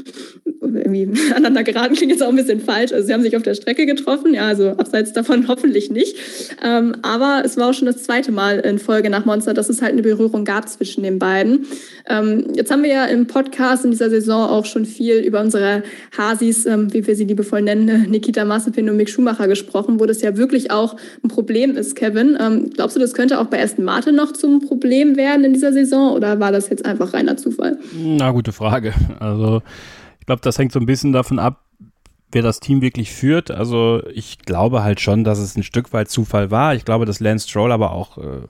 Irgendwie 0.61 1.09
aneinander 1.31 1.63
geraten 1.63 1.95
klingt 1.95 2.13
jetzt 2.13 2.23
auch 2.23 2.29
ein 2.29 2.37
bisschen 2.37 2.61
falsch. 2.61 2.93
Also 2.93 3.07
sie 3.07 3.15
haben 3.15 3.23
sich 3.23 3.35
auf 3.37 3.43
der 3.43 3.55
Strecke 3.55 3.87
getroffen, 3.87 4.35
ja, 4.35 4.47
also 4.47 4.71
abseits 4.71 5.15
davon 5.15 5.49
hoffentlich 5.49 5.91
nicht. 5.91 6.17
Ähm, 6.63 6.97
aber 7.03 7.43
es 7.45 7.57
war 7.57 7.71
auch 7.71 7.75
schon 7.75 7.87
das 7.87 8.03
zweite 8.03 8.31
Mal 8.31 8.59
in 8.59 8.79
Folge 8.79 9.09
nach 9.09 9.25
Monster, 9.25 9.55
dass 9.55 9.71
es 9.71 9.81
halt 9.81 9.93
eine 9.93 10.03
Berührung 10.03 10.45
gab 10.45 10.69
zwischen 10.69 11.03
den 11.03 11.19
beiden. 11.19 11.67
Ähm, 12.09 12.49
jetzt 12.55 12.71
haben 12.71 12.83
wir 12.83 12.91
ja 12.91 13.07
im 13.07 13.27
Podcast 13.27 13.87
in 13.87 13.93
dieser 13.93 14.11
Saison 14.11 14.49
auch 14.51 14.67
schon 14.67 14.85
viel 14.85 15.17
über 15.17 15.41
unsere 15.41 15.83
Hasis, 16.17 16.67
ähm, 16.67 16.93
wie 16.93 17.07
wir 17.07 17.17
sie 17.17 17.25
liebevoll 17.25 17.63
nennen, 17.63 18.11
Nikita 18.11 18.45
Mazepin 18.45 18.91
und 18.91 18.97
Mick 18.97 19.09
Schumacher 19.09 19.49
gesprochen, 19.49 19.99
wo 19.99 20.05
das 20.05 20.21
ja 20.21 20.37
wirklich 20.37 20.71
auch 20.71 20.97
ein 21.25 21.29
Problem 21.29 21.75
ist, 21.77 21.97
Kevin. 21.97 22.37
Ähm, 22.39 22.71
glaubst 22.75 22.97
du, 22.97 23.01
das 23.01 23.15
könnte 23.15 23.41
auch 23.41 23.47
bei 23.47 23.63
Aston 23.63 23.85
Martin 23.85 24.15
noch 24.15 24.33
zum 24.33 24.61
Problem 24.61 25.06
werden 25.15 25.45
in 25.45 25.53
dieser 25.53 25.73
Saison 25.73 26.15
oder 26.15 26.41
war 26.41 26.51
das 26.51 26.71
jetzt 26.71 26.85
einfach 26.85 27.13
reiner 27.13 27.37
Zufall? 27.37 27.79
Na, 27.95 28.33
gute 28.33 28.53
Frage. 28.53 28.95
Also 29.21 29.63
ich 30.19 30.27
glaube, 30.27 30.43
das 30.43 30.59
hängt 30.59 30.73
so 30.73 30.81
ein 30.81 30.87
bisschen 30.87 31.13
davon 31.13 31.39
ab, 31.39 31.63
wer 32.33 32.43
das 32.43 32.61
Team 32.61 32.83
wirklich 32.83 33.13
führt. 33.13 33.51
Also 33.51 34.03
ich 34.13 34.39
glaube 34.39 34.83
halt 34.83 35.01
schon, 35.01 35.23
dass 35.23 35.39
es 35.39 35.57
ein 35.57 35.63
Stück 35.63 35.93
weit 35.93 36.09
Zufall 36.09 36.51
war. 36.51 36.75
Ich 36.75 36.85
glaube, 36.85 37.05
dass 37.05 37.21
Lance 37.21 37.49
Stroll 37.49 37.71
aber 37.71 37.93
auch 37.93 38.19
äh, 38.19 38.49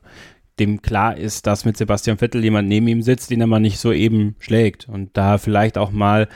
dem 0.59 0.81
klar 0.81 1.17
ist, 1.17 1.47
dass 1.47 1.65
mit 1.65 1.77
Sebastian 1.77 2.19
Vettel 2.19 2.43
jemand 2.43 2.69
neben 2.69 2.89
ihm 2.89 3.03
sitzt, 3.03 3.31
den 3.31 3.41
er 3.41 3.47
mal 3.47 3.61
nicht 3.61 3.79
so 3.79 3.93
eben 3.93 4.37
schlägt 4.39 4.89
und 4.89 5.11
da 5.17 5.39
vielleicht 5.39 5.77
auch 5.77 5.91
mal 5.91 6.29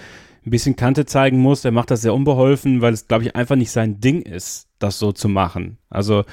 ein 0.44 0.50
bisschen 0.50 0.76
Kante 0.76 1.06
zeigen 1.06 1.38
muss. 1.38 1.64
Er 1.64 1.70
macht 1.70 1.90
das 1.90 2.02
sehr 2.02 2.14
unbeholfen, 2.14 2.80
weil 2.80 2.92
es, 2.92 3.08
glaube 3.08 3.24
ich, 3.24 3.36
einfach 3.36 3.56
nicht 3.56 3.70
sein 3.70 4.00
Ding 4.00 4.22
ist, 4.22 4.68
das 4.78 4.98
so 4.98 5.12
zu 5.12 5.28
machen. 5.28 5.78
Also 5.90 6.24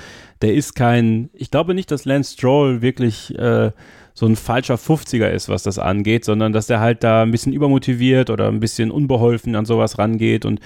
der 0.41 0.53
ist 0.53 0.75
kein, 0.75 1.29
ich 1.33 1.51
glaube 1.51 1.73
nicht, 1.73 1.91
dass 1.91 2.05
Lance 2.05 2.33
Stroll 2.33 2.81
wirklich 2.81 3.37
äh, 3.37 3.71
so 4.13 4.25
ein 4.25 4.35
falscher 4.35 4.75
50er 4.75 5.29
ist, 5.29 5.49
was 5.49 5.63
das 5.63 5.77
angeht, 5.77 6.25
sondern 6.25 6.53
dass 6.53 6.67
der 6.67 6.79
halt 6.79 7.03
da 7.03 7.23
ein 7.23 7.31
bisschen 7.31 7.53
übermotiviert 7.53 8.29
oder 8.29 8.47
ein 8.47 8.59
bisschen 8.59 8.91
unbeholfen 8.91 9.55
an 9.55 9.65
sowas 9.65 9.97
rangeht 9.97 10.45
und 10.45 10.59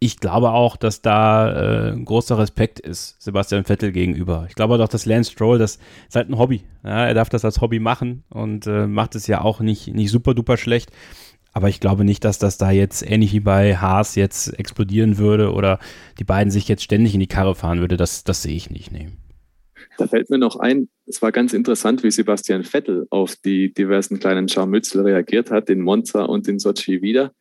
ich 0.00 0.20
glaube 0.20 0.50
auch, 0.50 0.76
dass 0.76 1.02
da 1.02 1.50
äh, 1.88 1.92
ein 1.92 2.04
großer 2.04 2.38
Respekt 2.38 2.78
ist 2.78 3.20
Sebastian 3.20 3.64
Vettel 3.64 3.90
gegenüber. 3.90 4.46
Ich 4.48 4.54
glaube 4.54 4.78
doch, 4.78 4.88
dass 4.88 5.06
Lance 5.06 5.32
Stroll, 5.32 5.58
das 5.58 5.78
ist 6.08 6.14
halt 6.14 6.30
ein 6.30 6.38
Hobby. 6.38 6.62
Ja, 6.84 7.06
er 7.06 7.14
darf 7.14 7.28
das 7.28 7.44
als 7.44 7.60
Hobby 7.60 7.80
machen 7.80 8.22
und 8.30 8.66
äh, 8.66 8.86
macht 8.86 9.16
es 9.16 9.26
ja 9.26 9.40
auch 9.40 9.60
nicht, 9.60 9.88
nicht 9.88 10.10
super 10.10 10.34
duper 10.34 10.56
schlecht. 10.56 10.92
Aber 11.58 11.68
ich 11.68 11.80
glaube 11.80 12.04
nicht, 12.04 12.24
dass 12.24 12.38
das 12.38 12.56
da 12.56 12.70
jetzt 12.70 13.02
ähnlich 13.04 13.32
wie 13.32 13.40
bei 13.40 13.76
Haas 13.76 14.14
jetzt 14.14 14.56
explodieren 14.60 15.18
würde 15.18 15.52
oder 15.52 15.80
die 16.20 16.24
beiden 16.24 16.52
sich 16.52 16.68
jetzt 16.68 16.84
ständig 16.84 17.14
in 17.14 17.20
die 17.20 17.26
Karre 17.26 17.56
fahren 17.56 17.80
würde. 17.80 17.96
Das, 17.96 18.22
das 18.22 18.44
sehe 18.44 18.54
ich 18.54 18.70
nicht. 18.70 18.92
Nee. 18.92 19.08
Da 19.96 20.06
fällt 20.06 20.30
mir 20.30 20.38
noch 20.38 20.54
ein, 20.54 20.88
es 21.06 21.20
war 21.20 21.32
ganz 21.32 21.52
interessant, 21.54 22.04
wie 22.04 22.12
Sebastian 22.12 22.62
Vettel 22.62 23.08
auf 23.10 23.34
die 23.34 23.74
diversen 23.74 24.20
kleinen 24.20 24.48
Scharmützel 24.48 25.02
reagiert 25.02 25.50
hat, 25.50 25.68
in 25.68 25.80
Monza 25.80 26.22
und 26.26 26.46
in 26.46 26.60
Sochi 26.60 27.02
wieder. 27.02 27.32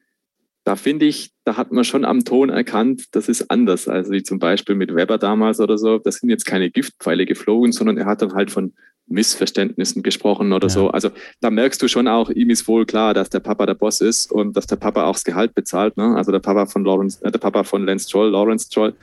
Da 0.63 0.75
finde 0.75 1.05
ich, 1.05 1.29
da 1.43 1.55
hat 1.55 1.71
man 1.71 1.83
schon 1.83 2.03
am 2.03 2.25
Ton 2.25 2.49
erkannt, 2.49 3.09
das 3.11 3.29
ist 3.29 3.51
anders. 3.51 3.87
Also 3.87 4.11
wie 4.11 4.23
zum 4.23 4.39
Beispiel 4.39 4.73
mit 4.73 4.95
Weber 4.95 5.19
damals 5.19 5.59
oder 5.59 5.77
so. 5.77 5.99
Das 5.99 6.15
sind 6.15 6.31
jetzt 6.31 6.47
keine 6.47 6.71
Giftpfeile 6.71 7.27
geflogen, 7.27 7.71
sondern 7.71 7.99
er 7.99 8.07
hat 8.07 8.23
dann 8.23 8.33
halt 8.33 8.49
von 8.49 8.73
Missverständnissen 9.07 10.03
gesprochen 10.03 10.53
oder 10.53 10.67
ja. 10.67 10.73
so. 10.73 10.89
Also 10.89 11.09
da 11.39 11.49
merkst 11.49 11.81
du 11.81 11.87
schon 11.87 12.07
auch, 12.07 12.29
ihm 12.29 12.49
ist 12.49 12.67
wohl 12.67 12.85
klar, 12.85 13.13
dass 13.13 13.29
der 13.29 13.39
Papa 13.39 13.65
der 13.65 13.73
Boss 13.73 14.01
ist 14.01 14.31
und 14.31 14.55
dass 14.55 14.67
der 14.67 14.75
Papa 14.75 15.05
auch 15.05 15.13
das 15.13 15.23
Gehalt 15.23 15.55
bezahlt. 15.55 15.97
Ne? 15.97 16.15
Also 16.15 16.31
der 16.31 16.39
Papa 16.39 16.65
von 16.65 16.83
Lawrence, 16.83 17.23
äh, 17.23 17.31
der 17.31 17.39
Papa 17.39 17.63
von 17.63 17.85
Lance 17.85 18.07
Stroll, 18.07 18.31
Lawrence 18.31 18.67
Stroll. 18.67 18.93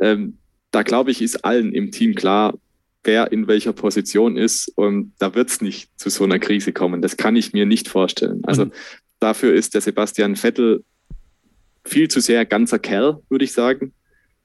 Ähm, 0.00 0.38
da 0.70 0.82
glaube 0.82 1.12
ich, 1.12 1.22
ist 1.22 1.44
allen 1.44 1.72
im 1.72 1.92
Team 1.92 2.14
klar, 2.14 2.54
wer 3.04 3.30
in 3.30 3.46
welcher 3.46 3.72
Position 3.72 4.36
ist 4.36 4.68
und 4.76 5.12
da 5.18 5.34
wird 5.34 5.50
es 5.50 5.60
nicht 5.60 5.88
zu 5.96 6.10
so 6.10 6.24
einer 6.24 6.38
Krise 6.38 6.72
kommen. 6.72 7.02
Das 7.02 7.16
kann 7.16 7.36
ich 7.36 7.52
mir 7.52 7.66
nicht 7.66 7.88
vorstellen. 7.88 8.40
Also 8.44 8.66
mhm. 8.66 8.72
dafür 9.20 9.54
ist 9.54 9.74
der 9.74 9.82
Sebastian 9.82 10.36
Vettel 10.36 10.84
viel 11.84 12.08
zu 12.08 12.20
sehr 12.20 12.44
ganzer 12.46 12.78
Kerl, 12.78 13.20
würde 13.28 13.44
ich 13.44 13.52
sagen 13.52 13.92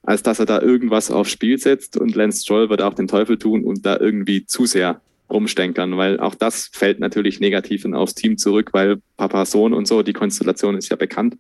als 0.04 0.24
dass 0.24 0.40
er 0.40 0.46
da 0.46 0.62
irgendwas 0.62 1.12
aufs 1.12 1.32
Spiel 1.32 1.58
setzt 1.58 1.98
und 1.98 2.16
Lance 2.16 2.42
Stroll 2.42 2.70
wird 2.70 2.82
auch 2.82 2.94
den 2.94 3.08
Teufel 3.08 3.38
tun 3.38 3.64
und 3.64 3.86
da 3.86 3.98
irgendwie 4.00 4.46
zu 4.46 4.66
sehr 4.66 5.02
rumstenkern, 5.30 5.98
weil 5.98 6.20
auch 6.20 6.36
das 6.36 6.70
fällt 6.74 7.00
natürlich 7.00 7.40
negativ 7.40 7.86
aufs 7.86 8.16
Team 8.16 8.38
zurück, 8.38 8.70
weil 8.72 8.98
Papa, 9.18 9.46
Sohn 9.46 9.74
und 9.74 9.88
so, 9.88 10.02
die 10.02 10.14
Konstellation 10.14 10.78
ist 10.78 10.90
ja 10.90 10.96
bekannt. 10.96 11.38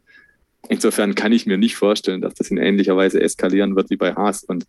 Insofern 0.67 1.15
kann 1.15 1.31
ich 1.31 1.45
mir 1.45 1.57
nicht 1.57 1.75
vorstellen, 1.75 2.21
dass 2.21 2.35
das 2.35 2.51
in 2.51 2.57
ähnlicher 2.57 2.95
Weise 2.95 3.21
eskalieren 3.21 3.75
wird 3.75 3.89
wie 3.89 3.95
bei 3.95 4.13
Haas. 4.13 4.43
Und 4.43 4.67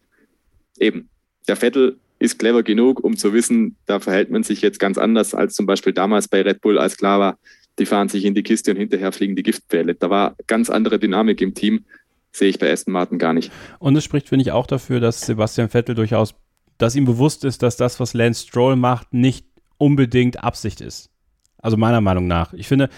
eben, 0.78 1.08
der 1.48 1.56
Vettel 1.56 1.98
ist 2.18 2.38
clever 2.38 2.62
genug, 2.62 3.02
um 3.02 3.16
zu 3.16 3.32
wissen, 3.32 3.76
da 3.86 3.98
verhält 3.98 4.30
man 4.30 4.42
sich 4.42 4.62
jetzt 4.62 4.78
ganz 4.78 4.98
anders 4.98 5.34
als 5.34 5.54
zum 5.54 5.66
Beispiel 5.66 5.92
damals 5.92 6.28
bei 6.28 6.42
Red 6.42 6.60
Bull, 6.60 6.78
als 6.78 6.96
klar 6.96 7.18
war, 7.18 7.38
die 7.78 7.86
fahren 7.86 8.08
sich 8.08 8.24
in 8.24 8.34
die 8.34 8.42
Kiste 8.42 8.70
und 8.70 8.76
hinterher 8.76 9.10
fliegen 9.10 9.36
die 9.36 9.42
Giftpfähle. 9.42 9.94
Da 9.94 10.10
war 10.10 10.36
ganz 10.46 10.70
andere 10.70 10.98
Dynamik 10.98 11.40
im 11.40 11.54
Team, 11.54 11.84
sehe 12.32 12.48
ich 12.48 12.58
bei 12.58 12.70
Aston 12.70 12.92
Martin 12.92 13.18
gar 13.18 13.32
nicht. 13.32 13.50
Und 13.78 13.96
es 13.96 14.04
spricht, 14.04 14.28
finde 14.28 14.42
ich, 14.42 14.52
auch 14.52 14.66
dafür, 14.66 15.00
dass 15.00 15.22
Sebastian 15.22 15.68
Vettel 15.68 15.94
durchaus, 15.94 16.34
dass 16.78 16.96
ihm 16.96 17.04
bewusst 17.04 17.44
ist, 17.44 17.62
dass 17.62 17.76
das, 17.76 18.00
was 18.00 18.14
Lance 18.14 18.46
Stroll 18.46 18.76
macht, 18.76 19.12
nicht 19.12 19.46
unbedingt 19.78 20.42
Absicht 20.42 20.80
ist. 20.80 21.10
Also 21.58 21.76
meiner 21.76 22.00
Meinung 22.00 22.26
nach. 22.26 22.52
Ich 22.52 22.68
finde, 22.68 22.88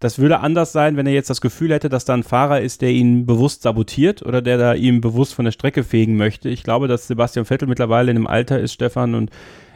das 0.00 0.18
würde 0.18 0.40
anders 0.40 0.72
sein, 0.72 0.96
wenn 0.96 1.06
er 1.06 1.12
jetzt 1.12 1.30
das 1.30 1.42
Gefühl 1.42 1.72
hätte, 1.72 1.90
dass 1.90 2.06
da 2.06 2.14
ein 2.14 2.22
Fahrer 2.22 2.62
ist, 2.62 2.80
der 2.80 2.90
ihn 2.90 3.26
bewusst 3.26 3.62
sabotiert 3.62 4.22
oder 4.22 4.40
der 4.40 4.56
da 4.56 4.74
ihm 4.74 5.02
bewusst 5.02 5.34
von 5.34 5.44
der 5.44 5.52
Strecke 5.52 5.84
fegen 5.84 6.16
möchte. 6.16 6.48
Ich 6.48 6.62
glaube, 6.62 6.88
dass 6.88 7.06
Sebastian 7.06 7.44
Vettel 7.44 7.68
mittlerweile 7.68 8.10
in 8.10 8.16
dem 8.16 8.26
Alter 8.26 8.58
ist, 8.58 8.72
Stefan, 8.72 9.14
und 9.14 9.30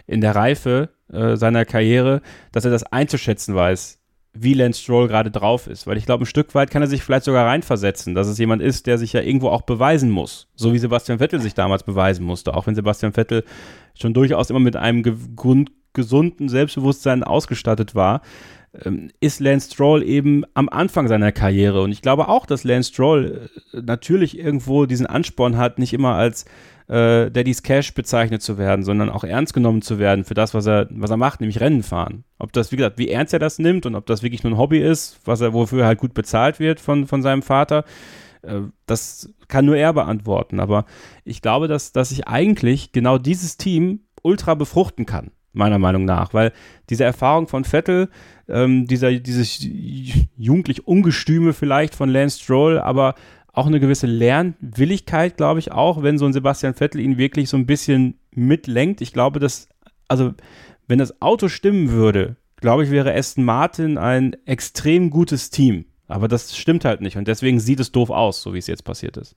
in 0.06 0.22
der 0.22 0.34
Reife 0.34 0.90
äh, 1.12 1.36
seiner 1.36 1.64
Karriere, 1.66 2.22
dass 2.52 2.64
er 2.64 2.70
das 2.70 2.84
einzuschätzen 2.84 3.54
weiß, 3.54 4.00
wie 4.34 4.54
Lance 4.54 4.82
Stroll 4.82 5.08
gerade 5.08 5.30
drauf 5.30 5.66
ist. 5.66 5.86
Weil 5.86 5.96
ich 5.96 6.06
glaube, 6.06 6.24
ein 6.24 6.26
Stück 6.26 6.54
weit 6.54 6.70
kann 6.70 6.82
er 6.82 6.88
sich 6.88 7.02
vielleicht 7.02 7.24
sogar 7.24 7.46
reinversetzen, 7.46 8.14
dass 8.14 8.26
es 8.26 8.38
jemand 8.38 8.62
ist, 8.62 8.86
der 8.86 8.98
sich 8.98 9.12
ja 9.12 9.20
irgendwo 9.20 9.48
auch 9.48 9.62
beweisen 9.62 10.10
muss. 10.10 10.48
So 10.56 10.72
wie 10.72 10.78
Sebastian 10.78 11.18
Vettel 11.18 11.40
sich 11.40 11.54
damals 11.54 11.84
beweisen 11.84 12.24
musste. 12.24 12.54
Auch 12.54 12.66
wenn 12.66 12.74
Sebastian 12.74 13.12
Vettel 13.12 13.44
schon 13.94 14.12
durchaus 14.12 14.50
immer 14.50 14.60
mit 14.60 14.76
einem 14.76 15.02
gesunden 15.92 16.48
Selbstbewusstsein 16.48 17.22
ausgestattet 17.22 17.94
war 17.94 18.22
ähm, 18.84 19.10
ist 19.20 19.40
Lance 19.40 19.72
Stroll 19.72 20.02
eben 20.02 20.44
am 20.54 20.68
Anfang 20.68 21.08
seiner 21.08 21.32
Karriere. 21.32 21.82
Und 21.82 21.92
ich 21.92 22.02
glaube 22.02 22.28
auch, 22.28 22.46
dass 22.46 22.64
Lance 22.64 22.92
Stroll 22.92 23.48
äh, 23.72 23.80
natürlich 23.80 24.38
irgendwo 24.38 24.86
diesen 24.86 25.06
Ansporn 25.06 25.56
hat, 25.56 25.78
nicht 25.78 25.92
immer 25.92 26.14
als 26.14 26.44
äh, 26.88 27.30
Daddy's 27.30 27.62
Cash 27.62 27.94
bezeichnet 27.94 28.42
zu 28.42 28.58
werden, 28.58 28.84
sondern 28.84 29.10
auch 29.10 29.24
ernst 29.24 29.54
genommen 29.54 29.82
zu 29.82 29.98
werden 29.98 30.24
für 30.24 30.34
das, 30.34 30.54
was 30.54 30.66
er, 30.66 30.88
was 30.90 31.10
er 31.10 31.16
macht, 31.16 31.40
nämlich 31.40 31.60
Rennen 31.60 31.82
fahren. 31.82 32.24
Ob 32.38 32.52
das, 32.52 32.72
wie 32.72 32.76
gesagt, 32.76 32.98
wie 32.98 33.08
ernst 33.08 33.32
er 33.32 33.38
das 33.38 33.58
nimmt 33.58 33.86
und 33.86 33.94
ob 33.94 34.06
das 34.06 34.22
wirklich 34.22 34.44
nur 34.44 34.52
ein 34.52 34.58
Hobby 34.58 34.78
ist, 34.78 35.20
was 35.24 35.40
er, 35.40 35.52
wofür 35.52 35.82
er 35.82 35.86
halt 35.86 35.98
gut 35.98 36.14
bezahlt 36.14 36.60
wird 36.60 36.80
von, 36.80 37.06
von 37.06 37.22
seinem 37.22 37.42
Vater, 37.42 37.84
äh, 38.42 38.60
das 38.86 39.32
kann 39.48 39.64
nur 39.64 39.76
er 39.76 39.92
beantworten. 39.92 40.60
Aber 40.60 40.84
ich 41.24 41.42
glaube, 41.42 41.68
dass, 41.68 41.92
dass 41.92 42.10
sich 42.10 42.28
eigentlich 42.28 42.92
genau 42.92 43.18
dieses 43.18 43.56
Team 43.56 44.00
ultra 44.22 44.54
befruchten 44.54 45.06
kann 45.06 45.30
meiner 45.54 45.78
Meinung 45.78 46.04
nach, 46.04 46.34
weil 46.34 46.52
diese 46.90 47.04
Erfahrung 47.04 47.48
von 47.48 47.64
Vettel, 47.64 48.08
ähm, 48.48 48.86
dieser, 48.86 49.12
dieses 49.12 49.60
jugendlich 50.36 50.86
Ungestüme 50.86 51.52
vielleicht 51.52 51.94
von 51.94 52.10
Lance 52.10 52.40
Stroll, 52.40 52.78
aber 52.78 53.14
auch 53.54 53.66
eine 53.66 53.80
gewisse 53.80 54.06
Lernwilligkeit, 54.06 55.36
glaube 55.36 55.60
ich 55.60 55.72
auch, 55.72 56.02
wenn 56.02 56.18
so 56.18 56.26
ein 56.26 56.32
Sebastian 56.32 56.74
Vettel 56.74 57.00
ihn 57.00 57.18
wirklich 57.18 57.48
so 57.48 57.56
ein 57.56 57.66
bisschen 57.66 58.18
mitlenkt. 58.32 59.00
Ich 59.00 59.12
glaube, 59.12 59.38
dass, 59.38 59.68
also 60.08 60.34
wenn 60.88 60.98
das 60.98 61.22
Auto 61.22 61.48
stimmen 61.48 61.90
würde, 61.90 62.36
glaube 62.56 62.84
ich, 62.84 62.90
wäre 62.90 63.14
Aston 63.14 63.44
Martin 63.44 63.96
ein 63.96 64.36
extrem 64.44 65.10
gutes 65.10 65.50
Team. 65.50 65.86
Aber 66.08 66.28
das 66.28 66.56
stimmt 66.56 66.84
halt 66.84 67.00
nicht 67.00 67.16
und 67.16 67.28
deswegen 67.28 67.60
sieht 67.60 67.80
es 67.80 67.92
doof 67.92 68.10
aus, 68.10 68.42
so 68.42 68.52
wie 68.52 68.58
es 68.58 68.66
jetzt 68.66 68.84
passiert 68.84 69.16
ist. 69.16 69.36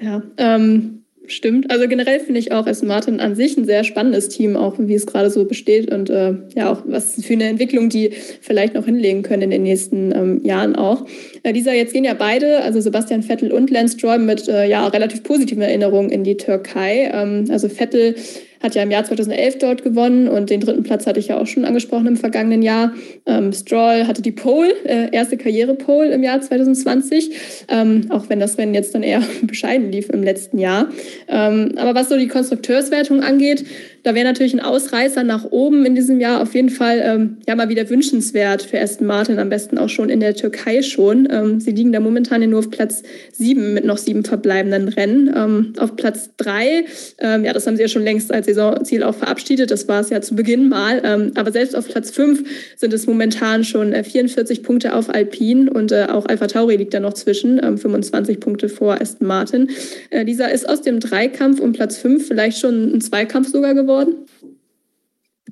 Ja, 0.00 0.20
ähm, 0.36 1.01
Stimmt. 1.28 1.70
Also 1.70 1.86
generell 1.86 2.18
finde 2.18 2.40
ich 2.40 2.50
auch 2.50 2.66
Aston 2.66 2.88
Martin 2.88 3.20
an 3.20 3.36
sich 3.36 3.56
ein 3.56 3.64
sehr 3.64 3.84
spannendes 3.84 4.28
Team, 4.28 4.56
auch 4.56 4.74
wie 4.78 4.94
es 4.94 5.06
gerade 5.06 5.30
so 5.30 5.44
besteht 5.44 5.92
und 5.92 6.10
äh, 6.10 6.34
ja 6.56 6.72
auch 6.72 6.82
was 6.84 7.22
für 7.24 7.34
eine 7.34 7.44
Entwicklung 7.44 7.88
die 7.88 8.10
vielleicht 8.40 8.74
noch 8.74 8.86
hinlegen 8.86 9.22
können 9.22 9.42
in 9.42 9.50
den 9.50 9.62
nächsten 9.62 10.12
ähm, 10.12 10.44
Jahren 10.44 10.74
auch. 10.74 11.06
Äh, 11.44 11.52
dieser 11.52 11.74
jetzt 11.74 11.92
gehen 11.92 12.04
ja 12.04 12.14
beide, 12.14 12.62
also 12.62 12.80
Sebastian 12.80 13.22
Vettel 13.22 13.52
und 13.52 13.70
Lance 13.70 13.98
Stroll 13.98 14.18
mit 14.18 14.48
äh, 14.48 14.66
ja 14.66 14.86
relativ 14.88 15.22
positiven 15.22 15.62
Erinnerungen 15.62 16.10
in 16.10 16.24
die 16.24 16.36
Türkei. 16.36 17.10
Ähm, 17.12 17.44
also 17.50 17.68
Vettel 17.68 18.16
hat 18.62 18.74
ja 18.74 18.82
im 18.82 18.90
Jahr 18.90 19.04
2011 19.04 19.58
dort 19.58 19.82
gewonnen 19.82 20.28
und 20.28 20.50
den 20.50 20.60
dritten 20.60 20.82
Platz 20.82 21.06
hatte 21.06 21.20
ich 21.20 21.28
ja 21.28 21.38
auch 21.38 21.46
schon 21.46 21.64
angesprochen 21.64 22.06
im 22.06 22.16
vergangenen 22.16 22.62
Jahr. 22.62 22.92
Ähm, 23.26 23.52
Stroll 23.52 24.06
hatte 24.06 24.22
die 24.22 24.32
Pole, 24.32 24.72
äh, 24.84 25.08
erste 25.12 25.36
Karriere-Pole 25.36 26.12
im 26.12 26.22
Jahr 26.22 26.40
2020, 26.40 27.66
ähm, 27.68 28.06
auch 28.10 28.28
wenn 28.28 28.40
das 28.40 28.58
Rennen 28.58 28.74
jetzt 28.74 28.94
dann 28.94 29.02
eher 29.02 29.22
bescheiden 29.42 29.90
lief 29.90 30.08
im 30.10 30.22
letzten 30.22 30.58
Jahr. 30.58 30.88
Ähm, 31.28 31.72
aber 31.76 31.94
was 31.94 32.08
so 32.08 32.16
die 32.16 32.28
Konstrukteurswertung 32.28 33.22
angeht, 33.22 33.64
da 34.02 34.14
wäre 34.14 34.26
natürlich 34.26 34.52
ein 34.52 34.60
Ausreißer 34.60 35.22
nach 35.22 35.44
oben 35.50 35.86
in 35.86 35.94
diesem 35.94 36.18
Jahr 36.18 36.42
auf 36.42 36.54
jeden 36.54 36.70
Fall 36.70 37.00
ähm, 37.04 37.36
ja 37.46 37.54
mal 37.54 37.68
wieder 37.68 37.88
wünschenswert 37.88 38.62
für 38.62 38.80
Aston 38.80 39.06
Martin, 39.06 39.38
am 39.38 39.48
besten 39.48 39.78
auch 39.78 39.88
schon 39.88 40.08
in 40.08 40.18
der 40.18 40.34
Türkei 40.34 40.82
schon. 40.82 41.28
Ähm, 41.30 41.60
sie 41.60 41.70
liegen 41.70 41.92
da 41.92 42.00
momentan 42.00 42.48
nur 42.50 42.58
auf 42.58 42.70
Platz 42.70 43.04
sieben 43.32 43.74
mit 43.74 43.84
noch 43.84 43.98
sieben 43.98 44.24
verbleibenden 44.24 44.88
Rennen. 44.88 45.32
Ähm, 45.36 45.72
auf 45.78 45.94
Platz 45.94 46.30
drei, 46.36 46.84
ähm, 47.18 47.44
ja, 47.44 47.52
das 47.52 47.66
haben 47.66 47.76
sie 47.76 47.82
ja 47.82 47.88
schon 47.88 48.02
längst 48.02 48.32
als 48.32 48.46
Saisonziel 48.46 49.04
auch 49.04 49.14
verabschiedet, 49.14 49.70
das 49.70 49.86
war 49.86 50.00
es 50.00 50.10
ja 50.10 50.20
zu 50.20 50.34
Beginn 50.34 50.68
mal. 50.68 51.00
Ähm, 51.04 51.32
aber 51.36 51.52
selbst 51.52 51.76
auf 51.76 51.88
Platz 51.88 52.10
fünf 52.10 52.42
sind 52.76 52.92
es 52.92 53.06
momentan 53.06 53.62
schon 53.62 53.92
äh, 53.92 54.02
44 54.02 54.64
Punkte 54.64 54.94
auf 54.94 55.14
Alpine 55.14 55.70
und 55.70 55.92
äh, 55.92 56.06
auch 56.10 56.26
Alpha 56.26 56.48
Tauri 56.48 56.76
liegt 56.76 56.94
da 56.94 57.00
noch 57.00 57.12
zwischen, 57.12 57.60
25 57.60 58.34
ähm, 58.34 58.40
Punkte 58.40 58.68
vor 58.68 59.00
Aston 59.00 59.28
Martin. 59.28 59.70
Äh, 60.10 60.24
dieser 60.24 60.50
ist 60.50 60.68
aus 60.68 60.82
dem 60.82 60.98
Dreikampf 60.98 61.60
um 61.60 61.72
Platz 61.72 61.98
fünf 61.98 62.26
vielleicht 62.26 62.58
schon 62.58 62.92
ein 62.92 63.00
Zweikampf 63.00 63.48
sogar 63.48 63.74
geworden 63.74 63.91
geworden? 63.92 64.26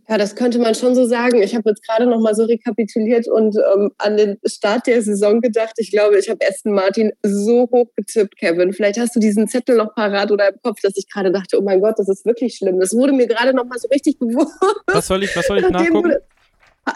Ja, 0.09 0.19
das 0.19 0.35
könnte 0.35 0.59
man 0.59 0.75
schon 0.75 0.97
so 0.97 1.07
sagen. 1.07 1.41
Ich 1.41 1.55
habe 1.55 1.71
jetzt 1.71 1.87
gerade 1.87 2.05
noch 2.05 2.21
mal 2.21 2.35
so 2.35 2.45
rekapituliert 2.45 3.29
und 3.29 3.57
ähm, 3.57 3.93
an 3.99 4.17
den 4.17 4.39
Start 4.45 4.89
der 4.89 5.03
Saison 5.03 5.41
gedacht. 5.41 5.75
Ich 5.77 5.93
glaube, 5.93 6.19
ich 6.19 6.29
habe 6.29 6.45
Aston 6.49 6.73
Martin 6.73 7.13
so 7.23 7.69
hoch 7.71 7.87
getippt, 7.95 8.37
Kevin. 8.37 8.73
Vielleicht 8.73 8.99
hast 8.99 9.15
du 9.15 9.21
diesen 9.21 9.47
Zettel 9.47 9.77
noch 9.77 9.95
parat 9.95 10.33
oder 10.33 10.49
im 10.49 10.57
Kopf, 10.63 10.81
dass 10.83 10.97
ich 10.97 11.09
gerade 11.09 11.31
dachte, 11.31 11.59
oh 11.61 11.63
mein 11.63 11.81
Gott, 11.81 11.97
das 11.97 12.09
ist 12.09 12.27
wirklich 12.27 12.57
schlimm. 12.57 12.81
Das 12.81 12.93
wurde 12.93 13.13
mir 13.13 13.29
gerade 13.29 13.55
noch 13.55 13.67
mal 13.67 13.79
so 13.79 13.87
richtig 13.89 14.19
bewusst. 14.19 14.53
Was 14.87 15.07
soll 15.07 15.23
ich, 15.23 15.37
was 15.37 15.47
soll 15.47 15.59
ich 15.59 15.69
nachgucken? 15.71 16.15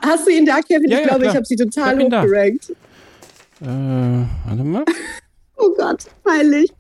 hast 0.03 0.27
du 0.27 0.33
ihn 0.33 0.45
da, 0.47 0.61
Kevin? 0.61 0.91
Ja, 0.91 0.99
ich 0.99 1.07
glaube, 1.07 1.27
ich 1.27 1.37
habe 1.37 1.45
sie 1.45 1.57
total 1.57 1.97
hoch 1.97 2.09
gerankt. 2.09 2.71
Äh, 3.61 3.67
warte 3.67 4.65
mal. 4.65 4.85
oh 5.57 5.73
Gott, 5.77 6.05
peinlich. 6.25 6.73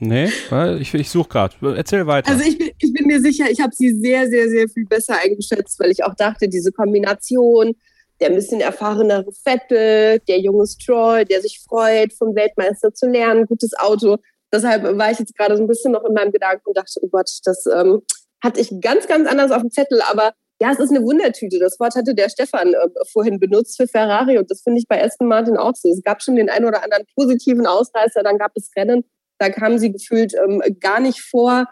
Nee, 0.00 0.30
ich, 0.78 0.94
ich 0.94 1.10
suche 1.10 1.28
gerade. 1.28 1.56
Erzähl 1.76 2.06
weiter. 2.06 2.30
Also 2.30 2.44
ich 2.44 2.56
bin, 2.56 2.70
ich 2.78 2.92
bin 2.92 3.06
mir 3.06 3.20
sicher, 3.20 3.50
ich 3.50 3.60
habe 3.60 3.74
sie 3.74 3.98
sehr, 4.00 4.28
sehr, 4.28 4.48
sehr 4.48 4.68
viel 4.68 4.86
besser 4.86 5.16
eingeschätzt, 5.20 5.80
weil 5.80 5.90
ich 5.90 6.04
auch 6.04 6.14
dachte, 6.14 6.48
diese 6.48 6.70
Kombination, 6.70 7.74
der 8.20 8.28
ein 8.28 8.36
bisschen 8.36 8.60
erfahrenere 8.60 9.26
Vettel, 9.44 10.20
der 10.28 10.40
junge 10.40 10.66
Stroll, 10.66 11.24
der 11.24 11.42
sich 11.42 11.60
freut, 11.66 12.12
vom 12.12 12.34
Weltmeister 12.34 12.94
zu 12.94 13.08
lernen, 13.08 13.46
gutes 13.46 13.76
Auto. 13.76 14.18
Deshalb 14.52 14.84
war 14.96 15.10
ich 15.10 15.18
jetzt 15.18 15.36
gerade 15.36 15.56
so 15.56 15.62
ein 15.62 15.68
bisschen 15.68 15.92
noch 15.92 16.04
in 16.04 16.14
meinem 16.14 16.32
Gedanken 16.32 16.62
und 16.64 16.76
dachte, 16.76 17.00
oh 17.02 17.08
Gott, 17.08 17.30
das 17.44 17.66
ähm, 17.66 18.02
hatte 18.42 18.60
ich 18.60 18.70
ganz, 18.80 19.08
ganz 19.08 19.28
anders 19.28 19.50
auf 19.50 19.62
dem 19.62 19.70
Zettel. 19.70 20.00
Aber 20.08 20.32
ja, 20.60 20.72
es 20.72 20.78
ist 20.78 20.90
eine 20.90 21.04
Wundertüte. 21.04 21.58
Das 21.58 21.78
Wort 21.78 21.94
hatte 21.94 22.14
der 22.14 22.28
Stefan 22.28 22.72
äh, 22.72 22.88
vorhin 23.12 23.38
benutzt 23.38 23.76
für 23.76 23.86
Ferrari 23.86 24.38
und 24.38 24.50
das 24.50 24.62
finde 24.62 24.80
ich 24.80 24.88
bei 24.88 25.04
Aston 25.04 25.28
Martin 25.28 25.56
auch 25.56 25.74
so. 25.74 25.90
Es 25.90 26.02
gab 26.02 26.22
schon 26.22 26.36
den 26.36 26.50
einen 26.50 26.66
oder 26.66 26.82
anderen 26.82 27.04
positiven 27.14 27.66
Ausreißer, 27.66 28.22
dann 28.22 28.38
gab 28.38 28.52
es 28.54 28.70
Rennen, 28.76 29.04
da 29.38 29.50
kamen 29.50 29.78
sie 29.78 29.92
gefühlt 29.92 30.34
ähm, 30.34 30.62
gar 30.80 31.00
nicht 31.00 31.20
vor. 31.20 31.66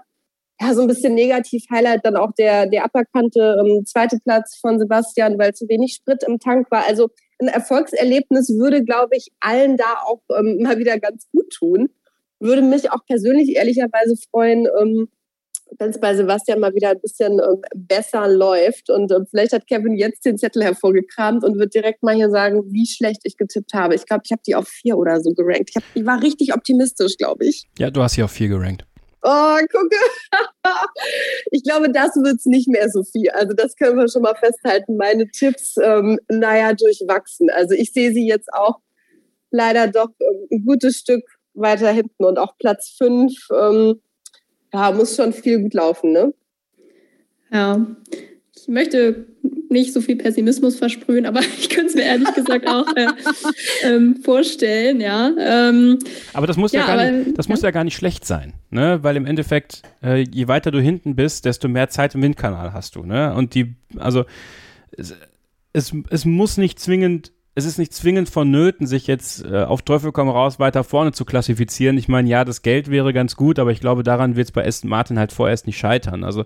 Ja, 0.60 0.72
so 0.72 0.80
ein 0.80 0.86
bisschen 0.86 1.14
negativ 1.14 1.64
Highlight 1.70 2.00
dann 2.04 2.16
auch 2.16 2.32
der, 2.38 2.66
der 2.66 2.84
aberkannte 2.84 3.58
ähm, 3.60 3.84
zweite 3.84 4.18
Platz 4.24 4.56
von 4.58 4.78
Sebastian, 4.78 5.38
weil 5.38 5.52
zu 5.52 5.68
wenig 5.68 5.94
Sprit 5.94 6.22
im 6.26 6.38
Tank 6.38 6.70
war. 6.70 6.86
Also 6.86 7.08
ein 7.38 7.48
Erfolgserlebnis 7.48 8.48
würde, 8.58 8.82
glaube 8.82 9.16
ich, 9.16 9.28
allen 9.40 9.76
da 9.76 9.98
auch 10.06 10.22
ähm, 10.34 10.58
mal 10.62 10.78
wieder 10.78 10.98
ganz 10.98 11.28
gut 11.30 11.50
tun. 11.50 11.90
Würde 12.40 12.62
mich 12.62 12.90
auch 12.90 13.04
persönlich 13.06 13.56
ehrlicherweise 13.56 14.14
freuen, 14.30 14.66
ähm, 14.80 15.08
wenn 15.78 15.90
es 15.90 16.00
bei 16.00 16.14
Sebastian 16.14 16.60
mal 16.60 16.74
wieder 16.74 16.90
ein 16.90 17.00
bisschen 17.00 17.38
äh, 17.38 17.56
besser 17.74 18.28
läuft. 18.28 18.90
Und 18.90 19.10
äh, 19.10 19.20
vielleicht 19.30 19.52
hat 19.52 19.66
Kevin 19.66 19.96
jetzt 19.96 20.24
den 20.24 20.38
Zettel 20.38 20.64
hervorgekramt 20.64 21.44
und 21.44 21.58
wird 21.58 21.74
direkt 21.74 22.02
mal 22.02 22.14
hier 22.14 22.30
sagen, 22.30 22.62
wie 22.72 22.86
schlecht 22.86 23.20
ich 23.24 23.36
getippt 23.36 23.72
habe. 23.74 23.94
Ich 23.94 24.06
glaube, 24.06 24.22
ich 24.24 24.32
habe 24.32 24.42
die 24.46 24.54
auf 24.54 24.68
vier 24.68 24.96
oder 24.96 25.20
so 25.20 25.30
gerankt. 25.30 25.70
Ich, 25.70 25.76
hab, 25.76 25.84
ich 25.94 26.06
war 26.06 26.22
richtig 26.22 26.54
optimistisch, 26.54 27.16
glaube 27.16 27.46
ich. 27.46 27.66
Ja, 27.78 27.90
du 27.90 28.02
hast 28.02 28.14
sie 28.14 28.22
auf 28.22 28.30
vier 28.30 28.48
gerankt. 28.48 28.84
Oh, 29.22 29.56
gucke. 29.72 29.96
ich 31.50 31.64
glaube, 31.64 31.90
das 31.90 32.14
wird 32.14 32.36
es 32.36 32.46
nicht 32.46 32.68
mehr 32.68 32.88
so 32.90 33.02
viel. 33.02 33.28
Also 33.30 33.54
das 33.54 33.74
können 33.74 33.98
wir 33.98 34.08
schon 34.08 34.22
mal 34.22 34.36
festhalten. 34.36 34.96
Meine 34.96 35.28
Tipps, 35.28 35.74
ähm, 35.82 36.18
naja, 36.28 36.74
durchwachsen. 36.74 37.50
Also 37.50 37.74
ich 37.74 37.92
sehe 37.92 38.12
sie 38.12 38.26
jetzt 38.26 38.52
auch 38.52 38.76
leider 39.50 39.88
doch 39.88 40.10
ähm, 40.20 40.46
ein 40.52 40.64
gutes 40.64 40.98
Stück 40.98 41.24
weiter 41.54 41.90
hinten 41.90 42.24
und 42.24 42.38
auch 42.38 42.56
Platz 42.58 42.94
fünf. 42.96 43.32
Ähm, 43.52 44.00
ja, 44.72 44.92
muss 44.92 45.16
schon 45.16 45.32
viel 45.32 45.60
gut 45.60 45.74
laufen, 45.74 46.12
ne? 46.12 46.34
Ja. 47.52 47.86
Ich 48.54 48.68
möchte 48.68 49.26
nicht 49.68 49.92
so 49.92 50.00
viel 50.00 50.16
Pessimismus 50.16 50.76
versprühen, 50.76 51.26
aber 51.26 51.40
ich 51.58 51.68
könnte 51.68 51.88
es 51.88 51.94
mir 51.94 52.02
ehrlich 52.02 52.32
gesagt 52.34 52.66
auch 52.66 52.86
äh, 52.96 53.06
ähm, 53.82 54.16
vorstellen, 54.22 55.00
ja. 55.00 55.30
Ähm, 55.38 55.98
aber 56.32 56.46
das 56.46 56.56
muss 56.56 56.72
ja, 56.72 56.80
ja 56.80 56.86
gar, 56.86 56.98
aber, 56.98 57.10
nicht, 57.10 57.38
das 57.38 57.46
ja. 57.46 57.52
muss 57.52 57.62
ja 57.62 57.70
gar 57.70 57.84
nicht 57.84 57.96
schlecht 57.96 58.24
sein, 58.24 58.54
ne? 58.70 58.98
Weil 59.02 59.16
im 59.16 59.26
Endeffekt, 59.26 59.82
äh, 60.02 60.18
je 60.22 60.48
weiter 60.48 60.70
du 60.70 60.80
hinten 60.80 61.16
bist, 61.16 61.44
desto 61.44 61.68
mehr 61.68 61.88
Zeit 61.88 62.14
im 62.14 62.22
Windkanal 62.22 62.72
hast 62.72 62.96
du, 62.96 63.04
ne? 63.04 63.34
Und 63.34 63.54
die, 63.54 63.76
also 63.96 64.24
es, 64.96 65.14
es, 65.72 65.92
es 66.10 66.24
muss 66.24 66.56
nicht 66.56 66.78
zwingend 66.78 67.32
es 67.56 67.64
ist 67.64 67.78
nicht 67.78 67.94
zwingend 67.94 68.28
vonnöten, 68.28 68.86
sich 68.86 69.06
jetzt 69.06 69.42
äh, 69.42 69.62
auf 69.62 69.80
Teufel 69.80 70.12
komm 70.12 70.28
raus 70.28 70.58
weiter 70.58 70.84
vorne 70.84 71.12
zu 71.12 71.24
klassifizieren. 71.24 71.96
Ich 71.96 72.06
meine, 72.06 72.28
ja, 72.28 72.44
das 72.44 72.60
Geld 72.60 72.90
wäre 72.90 73.14
ganz 73.14 73.34
gut, 73.34 73.58
aber 73.58 73.72
ich 73.72 73.80
glaube, 73.80 74.02
daran 74.02 74.36
wird 74.36 74.48
es 74.48 74.52
bei 74.52 74.64
Aston 74.64 74.90
Martin 74.90 75.18
halt 75.18 75.32
vorerst 75.32 75.66
nicht 75.66 75.78
scheitern. 75.78 76.22
Also 76.22 76.44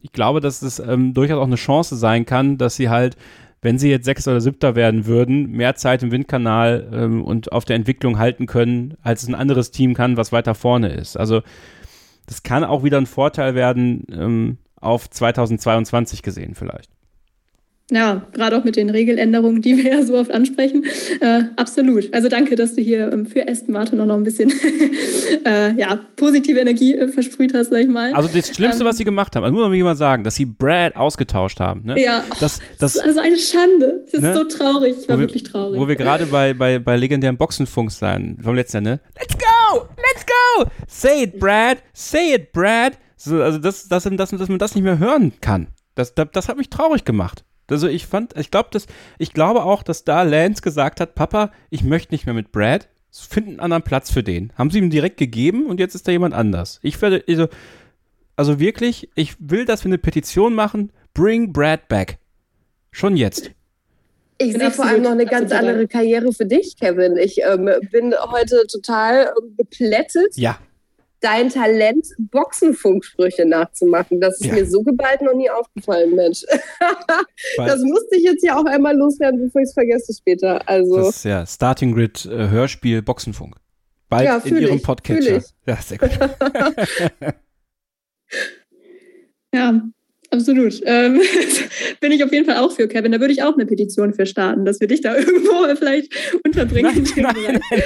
ich 0.00 0.12
glaube, 0.12 0.40
dass 0.40 0.62
es 0.62 0.78
ähm, 0.78 1.12
durchaus 1.12 1.38
auch 1.38 1.46
eine 1.46 1.56
Chance 1.56 1.96
sein 1.96 2.24
kann, 2.24 2.56
dass 2.56 2.74
sie 2.74 2.88
halt, 2.88 3.18
wenn 3.60 3.78
sie 3.78 3.90
jetzt 3.90 4.06
Sechster 4.06 4.30
oder 4.30 4.40
Siebter 4.40 4.74
werden 4.74 5.04
würden, 5.04 5.50
mehr 5.50 5.74
Zeit 5.74 6.02
im 6.02 6.10
Windkanal 6.10 6.88
ähm, 6.90 7.22
und 7.22 7.52
auf 7.52 7.66
der 7.66 7.76
Entwicklung 7.76 8.18
halten 8.18 8.46
können, 8.46 8.94
als 9.02 9.24
es 9.24 9.28
ein 9.28 9.34
anderes 9.34 9.72
Team 9.72 9.92
kann, 9.92 10.16
was 10.16 10.32
weiter 10.32 10.54
vorne 10.54 10.88
ist. 10.88 11.18
Also 11.18 11.42
das 12.24 12.42
kann 12.42 12.64
auch 12.64 12.82
wieder 12.82 12.96
ein 12.96 13.06
Vorteil 13.06 13.54
werden 13.54 14.06
ähm, 14.10 14.58
auf 14.80 15.10
2022 15.10 16.22
gesehen 16.22 16.54
vielleicht. 16.54 16.93
Ja, 17.90 18.26
gerade 18.32 18.56
auch 18.56 18.64
mit 18.64 18.76
den 18.76 18.88
Regeländerungen, 18.88 19.60
die 19.60 19.76
wir 19.76 19.92
ja 19.92 20.02
so 20.02 20.16
oft 20.16 20.30
ansprechen. 20.30 20.86
Äh, 21.20 21.42
absolut. 21.56 22.12
Also 22.14 22.30
danke, 22.30 22.56
dass 22.56 22.74
du 22.74 22.80
hier 22.80 23.12
ähm, 23.12 23.26
für 23.26 23.46
Aston 23.46 23.74
Martin 23.74 23.98
noch, 23.98 24.08
ein 24.08 24.24
bisschen 24.24 24.50
äh, 25.44 25.74
ja, 25.74 26.00
positive 26.16 26.58
Energie 26.58 26.94
äh, 26.94 27.08
versprüht 27.08 27.52
hast, 27.52 27.70
sag 27.70 27.80
ich 27.80 27.88
mal. 27.88 28.14
Also 28.14 28.30
das 28.34 28.48
Schlimmste, 28.48 28.82
ähm, 28.82 28.88
was 28.88 28.96
sie 28.96 29.04
gemacht 29.04 29.36
haben, 29.36 29.44
also 29.44 29.54
muss 29.54 29.68
man 29.68 29.78
mal 29.80 29.96
sagen, 29.96 30.24
dass 30.24 30.34
sie 30.34 30.46
Brad 30.46 30.96
ausgetauscht 30.96 31.60
haben. 31.60 31.82
Ne? 31.84 32.00
Ja, 32.02 32.24
das, 32.40 32.60
das, 32.78 32.96
also 32.96 33.20
eine 33.20 33.36
Schande. 33.36 34.06
Das 34.10 34.22
ne? 34.22 34.30
ist 34.30 34.36
so 34.38 34.44
traurig. 34.44 34.96
Ich 35.02 35.08
war 35.08 35.16
wo 35.16 35.20
wirklich 35.20 35.42
traurig. 35.42 35.78
Wo 35.78 35.86
wir 35.86 35.96
gerade 35.96 36.24
bei, 36.24 36.54
bei, 36.54 36.78
bei 36.78 36.96
legendären 36.96 37.36
Boxenfunk 37.36 37.92
sein, 37.92 38.38
vom 38.42 38.54
letzten 38.54 38.86
Jahr, 38.86 38.94
ne? 38.94 39.00
Let's 39.20 39.36
go! 39.36 39.88
Let's 39.96 40.24
go! 40.24 40.70
Say 40.88 41.24
it, 41.24 41.38
Brad! 41.38 41.78
Say 41.92 42.34
it, 42.34 42.50
Brad! 42.52 42.94
So, 43.16 43.42
also, 43.42 43.58
das, 43.58 43.88
das, 43.88 44.04
das, 44.04 44.30
dass 44.30 44.48
man 44.48 44.58
das 44.58 44.74
nicht 44.74 44.84
mehr 44.84 44.98
hören 44.98 45.34
kann. 45.42 45.68
Das, 45.94 46.14
das, 46.14 46.28
das 46.32 46.48
hat 46.48 46.56
mich 46.56 46.70
traurig 46.70 47.04
gemacht. 47.04 47.44
Also 47.70 47.88
ich 47.88 48.06
fand, 48.06 48.36
ich 48.38 48.50
glaube, 48.50 48.78
ich 49.18 49.32
glaube 49.32 49.64
auch, 49.64 49.82
dass 49.82 50.04
da 50.04 50.22
Lance 50.22 50.62
gesagt 50.62 51.00
hat, 51.00 51.14
Papa, 51.14 51.50
ich 51.70 51.82
möchte 51.82 52.12
nicht 52.12 52.26
mehr 52.26 52.34
mit 52.34 52.52
Brad, 52.52 52.88
find 53.10 53.48
einen 53.48 53.60
anderen 53.60 53.82
Platz 53.82 54.10
für 54.10 54.22
den. 54.22 54.52
Haben 54.56 54.70
sie 54.70 54.78
ihm 54.78 54.90
direkt 54.90 55.16
gegeben 55.16 55.66
und 55.66 55.80
jetzt 55.80 55.94
ist 55.94 56.06
da 56.06 56.12
jemand 56.12 56.34
anders. 56.34 56.80
Ich 56.82 57.00
werde, 57.00 57.24
also, 57.28 57.48
also 58.36 58.60
wirklich, 58.60 59.10
ich 59.14 59.36
will, 59.38 59.64
dass 59.64 59.84
wir 59.84 59.88
eine 59.88 59.98
Petition 59.98 60.54
machen, 60.54 60.92
bring 61.14 61.52
Brad 61.52 61.88
back. 61.88 62.18
Schon 62.90 63.16
jetzt. 63.16 63.50
Ich 64.38 64.52
sehe 64.52 64.70
vor 64.70 64.86
allem 64.86 65.02
noch 65.02 65.12
eine 65.12 65.26
ganz 65.26 65.52
andere 65.52 65.86
Karriere 65.86 66.32
für 66.32 66.44
dich, 66.44 66.76
Kevin. 66.76 67.16
Ich 67.16 67.38
ähm, 67.42 67.70
bin 67.90 68.14
heute 68.30 68.66
total 68.66 69.32
ähm, 69.40 69.54
geplättet. 69.56 70.36
Ja 70.36 70.58
dein 71.24 71.48
Talent, 71.48 72.06
Boxenfunksprüche 72.18 73.46
nachzumachen. 73.46 74.20
Das 74.20 74.34
ist 74.40 74.46
ja. 74.46 74.54
mir 74.54 74.66
so 74.66 74.82
geballt 74.82 75.22
noch 75.22 75.34
nie 75.34 75.48
aufgefallen, 75.48 76.14
Mensch. 76.14 76.44
das 77.56 77.80
musste 77.80 78.16
ich 78.16 78.24
jetzt 78.24 78.44
ja 78.44 78.58
auch 78.58 78.66
einmal 78.66 78.94
loswerden, 78.94 79.40
bevor 79.40 79.62
ich 79.62 79.68
es 79.68 79.74
vergesse 79.74 80.12
später. 80.12 80.68
Also. 80.68 80.96
Das 80.96 81.16
ist 81.16 81.24
ja 81.24 81.46
Starting 81.46 81.94
Grid 81.94 82.26
äh, 82.26 82.48
Hörspiel 82.48 83.00
Boxenfunk. 83.00 83.56
Bald 84.10 84.26
ja, 84.26 84.36
in 84.36 84.58
ihrem 84.58 84.82
Podcatcher. 84.82 85.42
Ja, 85.66 85.76
sehr 85.76 85.98
gut. 85.98 86.10
ja, 89.54 89.80
Absolut. 90.34 90.80
Ähm, 90.84 91.20
bin 92.00 92.10
ich 92.10 92.24
auf 92.24 92.32
jeden 92.32 92.44
Fall 92.44 92.56
auch 92.56 92.72
für, 92.72 92.88
Kevin. 92.88 93.12
Da 93.12 93.20
würde 93.20 93.32
ich 93.32 93.44
auch 93.44 93.54
eine 93.54 93.66
Petition 93.66 94.14
für 94.14 94.26
starten, 94.26 94.64
dass 94.64 94.80
wir 94.80 94.88
dich 94.88 95.00
da 95.00 95.16
irgendwo 95.16 95.64
vielleicht 95.76 96.12
unterbringen. 96.44 97.06
Nein, 97.16 97.36
nein, 97.46 97.60
nein, 97.70 97.82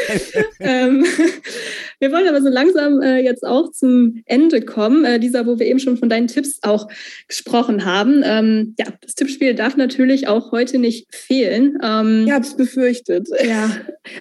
ähm, 0.60 1.04
wir 2.00 2.10
wollen 2.10 2.26
aber 2.26 2.40
so 2.40 2.48
langsam 2.48 3.02
äh, 3.02 3.18
jetzt 3.18 3.46
auch 3.46 3.70
zum 3.72 4.22
Ende 4.24 4.62
kommen, 4.62 5.04
äh, 5.04 5.20
dieser, 5.20 5.46
wo 5.46 5.58
wir 5.58 5.66
eben 5.66 5.78
schon 5.78 5.98
von 5.98 6.08
deinen 6.08 6.26
Tipps 6.26 6.60
auch 6.62 6.88
gesprochen 7.28 7.84
haben. 7.84 8.22
Ähm, 8.24 8.74
ja, 8.78 8.86
das 9.02 9.14
Tippspiel 9.14 9.54
darf 9.54 9.76
natürlich 9.76 10.26
auch 10.26 10.50
heute 10.50 10.78
nicht 10.78 11.14
fehlen. 11.14 11.78
Ähm, 11.82 12.24
ich 12.26 12.32
habe 12.32 12.46
es 12.46 12.56
befürchtet. 12.56 13.28
Ja, 13.46 13.70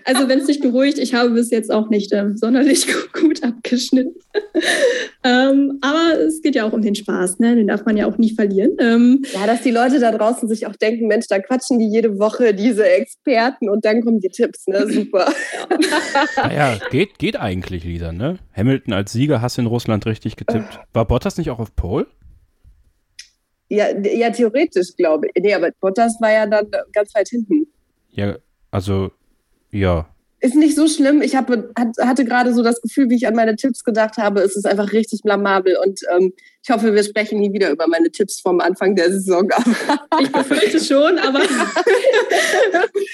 also 0.04 0.28
wenn 0.28 0.40
es 0.40 0.48
dich 0.48 0.60
beruhigt, 0.60 1.00
ich 1.00 1.14
habe 1.14 1.30
bis 1.30 1.50
jetzt 1.50 1.72
auch 1.72 1.90
nicht 1.90 2.12
ähm, 2.12 2.36
sonderlich 2.36 2.88
gut 3.14 3.42
abgeschnitten. 3.42 4.16
Ähm, 5.24 5.80
aber 5.82 6.20
es 6.20 6.42
geht 6.42 6.56
ja 6.56 6.66
auch 6.66 6.74
um 6.74 6.82
den 6.82 6.96
Spaß, 6.96 7.40
ne? 7.40 7.56
den 7.56 7.68
darf 7.68 7.86
man 7.86 7.98
ja 7.98 8.08
auch 8.08 8.17
nie 8.18 8.34
verlieren. 8.34 8.78
Ähm, 8.80 9.24
ja, 9.34 9.46
dass 9.46 9.62
die 9.62 9.72
Leute 9.72 10.00
da 10.00 10.12
draußen 10.12 10.48
sich 10.48 10.68
auch 10.68 10.76
denken, 10.76 11.08
Mensch, 11.08 11.28
da 11.28 11.40
quatschen 11.40 11.80
die 11.80 11.88
jede 11.88 12.20
Woche 12.20 12.54
diese 12.54 12.88
Experten 12.88 13.70
und 13.70 13.86
dann 13.86 14.02
kommen 14.02 14.20
die 14.20 14.30
Tipps, 14.30 14.68
ne? 14.68 14.88
Super. 14.88 15.32
naja, 16.38 16.78
geht, 16.92 17.20
geht 17.20 17.40
eigentlich, 17.40 17.84
Lisa, 17.84 18.12
ne? 18.12 18.40
Hamilton 18.56 18.94
als 18.94 19.12
Sieger 19.12 19.42
hast 19.42 19.58
du 19.58 19.62
in 19.62 19.68
Russland 19.68 20.06
richtig 20.06 20.36
getippt. 20.36 20.80
War 20.94 21.06
Bottas 21.06 21.38
nicht 21.38 21.50
auch 21.50 21.60
auf 21.60 21.76
Pole? 21.76 22.08
Ja, 23.70 23.88
ja, 23.98 24.30
theoretisch, 24.30 24.96
glaube 24.96 25.28
ich. 25.34 25.44
Nee, 25.44 25.54
aber 25.54 25.72
Bottas 25.80 26.18
war 26.22 26.32
ja 26.32 26.46
dann 26.46 26.68
ganz 26.94 27.14
weit 27.14 27.28
hinten. 27.28 27.68
Ja, 28.12 28.38
also, 28.72 29.12
ja, 29.72 30.08
ist 30.48 30.56
nicht 30.56 30.76
so 30.76 30.88
schlimm. 30.88 31.22
Ich 31.22 31.36
hab, 31.36 31.50
hatte 31.50 32.26
gerade 32.26 32.54
so 32.54 32.64
das 32.64 32.82
Gefühl, 32.82 33.10
wie 33.10 33.16
ich 33.16 33.28
an 33.28 33.36
meine 33.36 33.56
Tipps 33.56 33.84
gedacht 33.84 34.18
habe, 34.18 34.42
es 34.42 34.56
ist 34.56 34.66
einfach 34.66 34.94
richtig 34.94 35.22
blamabel. 35.24 35.78
Und 35.84 36.00
ähm, 36.16 36.34
ich 36.64 36.70
hoffe, 36.70 36.94
wir 36.94 37.04
sprechen 37.04 37.40
nie 37.40 37.54
wieder 37.54 37.70
über 37.70 37.88
meine 37.88 38.10
Tipps 38.12 38.40
vom 38.40 38.60
Anfang 38.60 38.96
der 38.96 39.12
Saison. 39.12 39.50
ich 40.22 40.32
befürchte 40.32 40.80
schon, 40.80 41.18
aber 41.20 41.40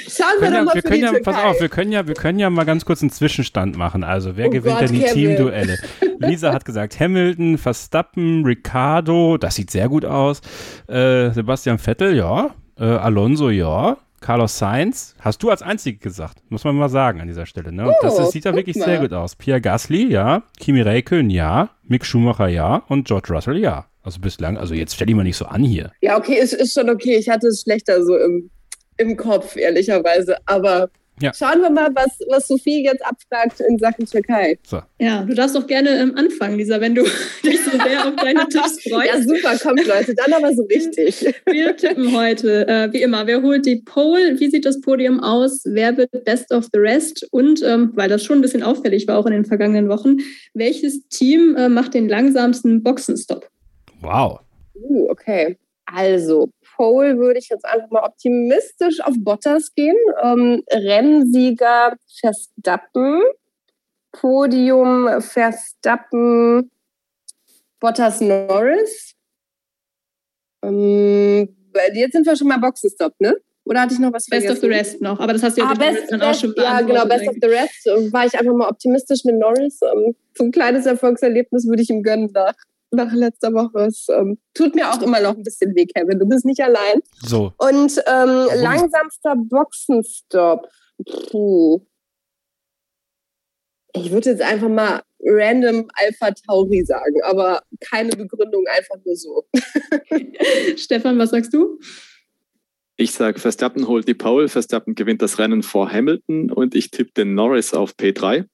schauen 0.08 0.40
wir, 0.40 0.52
wir 0.52 0.52
doch 0.52 0.66
mal 0.66 0.76
wir 0.76 0.82
können 0.82 1.02
ja, 1.02 1.14
Pass 1.24 1.44
auf, 1.44 1.60
wir 1.60 1.70
können, 1.70 1.92
ja, 1.92 2.08
wir 2.08 2.16
können 2.16 2.40
ja 2.40 2.50
mal 2.50 2.66
ganz 2.66 2.86
kurz 2.86 3.02
einen 3.02 3.12
Zwischenstand 3.12 3.78
machen. 3.78 4.04
Also, 4.04 4.38
wer 4.38 4.48
oh 4.48 4.52
gewinnt 4.52 4.80
Gott, 4.80 4.90
denn 4.90 4.96
die 4.96 5.06
Teamduelle? 5.06 5.78
Lisa 6.20 6.54
hat 6.54 6.66
gesagt 6.66 7.00
Hamilton, 7.00 7.58
Verstappen, 7.58 8.46
Ricardo, 8.46 9.38
das 9.38 9.56
sieht 9.56 9.72
sehr 9.72 9.90
gut 9.90 10.06
aus. 10.06 10.42
Äh, 10.88 11.32
Sebastian 11.32 11.80
Vettel, 11.80 12.16
ja. 12.16 12.56
Äh, 12.80 12.86
Alonso, 12.86 13.50
ja. 13.50 13.98
Carlos 14.24 14.58
Sainz, 14.58 15.16
hast 15.20 15.44
du 15.44 15.50
als 15.50 15.62
Einzige 15.62 15.98
gesagt, 15.98 16.38
muss 16.48 16.64
man 16.64 16.78
mal 16.78 16.88
sagen 16.88 17.20
an 17.20 17.28
dieser 17.28 17.46
Stelle. 17.46 17.74
Ne? 17.74 17.84
Und 17.88 17.90
oh, 17.90 18.02
das, 18.02 18.16
das, 18.16 18.32
sieht 18.32 18.46
da 18.46 18.56
wirklich 18.56 18.78
mal. 18.78 18.86
sehr 18.86 19.00
gut 19.00 19.12
aus. 19.12 19.36
Pierre 19.36 19.60
Gasly, 19.60 20.10
ja. 20.10 20.44
Kimi 20.58 20.80
Räikkönen, 20.80 21.30
ja. 21.30 21.72
Mick 21.84 22.06
Schumacher, 22.06 22.48
ja. 22.48 22.84
Und 22.88 23.06
George 23.06 23.34
Russell, 23.34 23.58
ja. 23.58 23.86
Also 24.02 24.22
bislang, 24.22 24.58
also 24.58 24.74
jetzt 24.74 24.96
stell 24.96 25.08
dich 25.08 25.16
mal 25.16 25.24
nicht 25.24 25.36
so 25.36 25.46
an 25.46 25.62
hier. 25.62 25.92
Ja, 26.00 26.18
okay, 26.18 26.36
ist, 26.36 26.54
ist 26.54 26.74
schon 26.74 26.90
okay. 26.90 27.18
Ich 27.18 27.28
hatte 27.28 27.48
es 27.48 27.64
schlechter 27.64 28.02
so 28.06 28.18
im, 28.18 28.50
im 28.96 29.18
Kopf, 29.18 29.58
ehrlicherweise. 29.58 30.38
Aber 30.46 30.90
ja. 31.24 31.32
Schauen 31.34 31.62
wir 31.62 31.70
mal, 31.70 31.90
was, 31.96 32.20
was 32.30 32.48
Sophie 32.48 32.84
jetzt 32.84 33.04
abfragt 33.06 33.62
in 33.62 33.78
Sachen 33.78 34.06
Türkei. 34.06 34.60
So. 34.68 34.82
Ja, 35.00 35.24
du 35.24 35.34
darfst 35.34 35.56
doch 35.56 35.66
gerne 35.66 35.90
ähm, 35.98 36.16
anfangen, 36.16 36.58
Lisa, 36.58 36.82
wenn 36.82 36.96
du 36.96 37.04
dich 37.44 37.64
so 37.64 37.72
sehr 37.72 38.06
auf 38.06 38.16
deine 38.18 38.48
Tipps 38.50 38.84
freust. 38.90 39.08
Ja, 39.08 39.22
super, 39.22 39.58
kommt 39.58 39.88
Leute, 39.88 40.14
dann 40.16 40.34
aber 40.34 40.54
so 40.54 40.64
richtig. 40.64 41.34
Wir 41.46 41.76
tippen 41.78 42.16
heute, 42.16 42.68
äh, 42.68 42.92
wie 42.92 43.02
immer, 43.02 43.26
wer 43.26 43.42
holt 43.42 43.66
die 43.66 43.78
Pole? 43.78 44.40
Wie 44.40 44.50
sieht 44.50 44.66
das 44.66 44.82
Podium 44.82 45.22
aus? 45.22 45.62
Wer 45.64 45.96
wird 45.96 46.12
Best 46.26 46.52
of 46.52 46.68
the 46.74 46.80
Rest? 46.80 47.26
Und, 47.32 47.64
ähm, 47.64 47.92
weil 47.96 48.10
das 48.10 48.24
schon 48.24 48.40
ein 48.40 48.42
bisschen 48.42 48.64
auffällig 48.64 49.08
war, 49.08 49.18
auch 49.18 49.26
in 49.26 49.34
den 49.34 49.46
vergangenen 49.46 49.88
Wochen, 49.88 50.18
welches 50.54 51.08
Team 51.08 51.56
äh, 51.56 51.70
macht 51.70 51.94
den 51.94 52.10
langsamsten 52.10 52.84
Boxenstopp? 52.84 53.50
Wow. 54.02 54.42
Uh, 54.76 55.10
okay. 55.10 55.58
Also, 55.86 56.50
Pole 56.84 57.18
würde 57.18 57.40
ich 57.40 57.48
jetzt 57.48 57.66
einfach 57.66 57.90
mal 57.92 58.04
optimistisch 58.04 59.00
auf 59.00 59.14
Bottas 59.18 59.74
gehen. 59.74 59.96
Ähm, 60.22 60.64
Rennsieger 60.70 61.96
Verstappen, 62.20 63.22
Podium 64.12 65.22
Verstappen, 65.22 66.70
Bottas 67.80 68.20
Norris. 68.20 69.16
Ähm, 70.62 71.56
jetzt 71.94 72.12
sind 72.12 72.26
wir 72.26 72.36
schon 72.36 72.50
mal 72.50 72.60
Boxenstopp, 72.60 73.14
ne? 73.20 73.38
Oder 73.64 73.84
hatte 73.84 73.94
ich 73.94 74.00
noch 74.02 74.12
was 74.12 74.26
Best 74.26 74.46
vergessen? 74.46 74.52
of 74.52 74.60
the 74.60 74.68
Rest 74.68 75.02
noch, 75.02 75.20
aber 75.22 75.32
das 75.32 75.44
hast 75.44 75.58
du 75.58 75.62
ja 75.62 75.70
ah, 75.70 75.74
best, 75.74 76.12
dann 76.12 76.22
auch 76.22 76.34
schon 76.34 76.54
Ja, 76.58 76.82
genau, 76.82 77.06
Best 77.06 77.30
of 77.30 77.36
the 77.42 77.48
Rest 77.48 77.86
war 78.12 78.26
ich 78.26 78.38
einfach 78.38 78.54
mal 78.54 78.68
optimistisch 78.68 79.24
mit 79.24 79.36
Norris. 79.40 79.80
Ähm, 79.84 80.18
so 80.38 80.44
ein 80.44 80.52
kleines 80.52 80.86
Erfolgserlebnis 80.86 81.66
würde 81.66 81.82
ich 81.82 81.90
ihm 81.90 82.04
gönnen 82.04 82.30
nach 82.34 82.56
nach 82.94 83.12
letzter 83.14 83.54
Woche. 83.54 83.86
Es 83.88 84.08
ähm, 84.10 84.38
tut 84.54 84.76
mir 84.76 84.92
auch 84.92 85.02
immer 85.02 85.20
noch 85.20 85.36
ein 85.36 85.44
bisschen 85.44 85.76
weh, 85.76 85.86
Kevin. 85.86 86.20
Du 86.20 86.28
bist 86.28 86.46
nicht 86.46 86.62
allein. 86.62 87.02
So. 87.22 87.54
Und 87.58 88.02
ähm, 88.08 88.48
langsamster 88.62 89.36
Boxenstopp. 89.36 90.68
Puh. 91.30 91.86
Ich 93.96 94.12
würde 94.12 94.32
jetzt 94.32 94.42
einfach 94.42 94.70
mal 94.70 95.02
random 95.26 95.88
Alpha 95.94 96.32
Tauri 96.32 96.84
sagen, 96.84 97.22
aber 97.24 97.62
keine 97.80 98.12
Begründung, 98.12 98.66
einfach 98.68 98.96
nur 99.06 99.16
so. 99.16 99.46
Stefan, 100.76 101.18
was 101.18 101.30
sagst 101.30 101.54
du? 101.54 101.80
Ich 102.96 103.12
sage, 103.12 103.40
Verstappen 103.40 103.88
holt 103.88 104.08
die 104.08 104.14
Pole, 104.14 104.50
Verstappen 104.50 104.96
gewinnt 104.96 105.22
das 105.22 105.40
Rennen 105.40 105.64
vor 105.64 105.92
Hamilton 105.92 106.52
und 106.52 106.76
ich 106.76 106.92
tippe 106.92 107.12
den 107.14 107.34
Norris 107.34 107.74
auf 107.74 107.94
P3. 107.94 108.46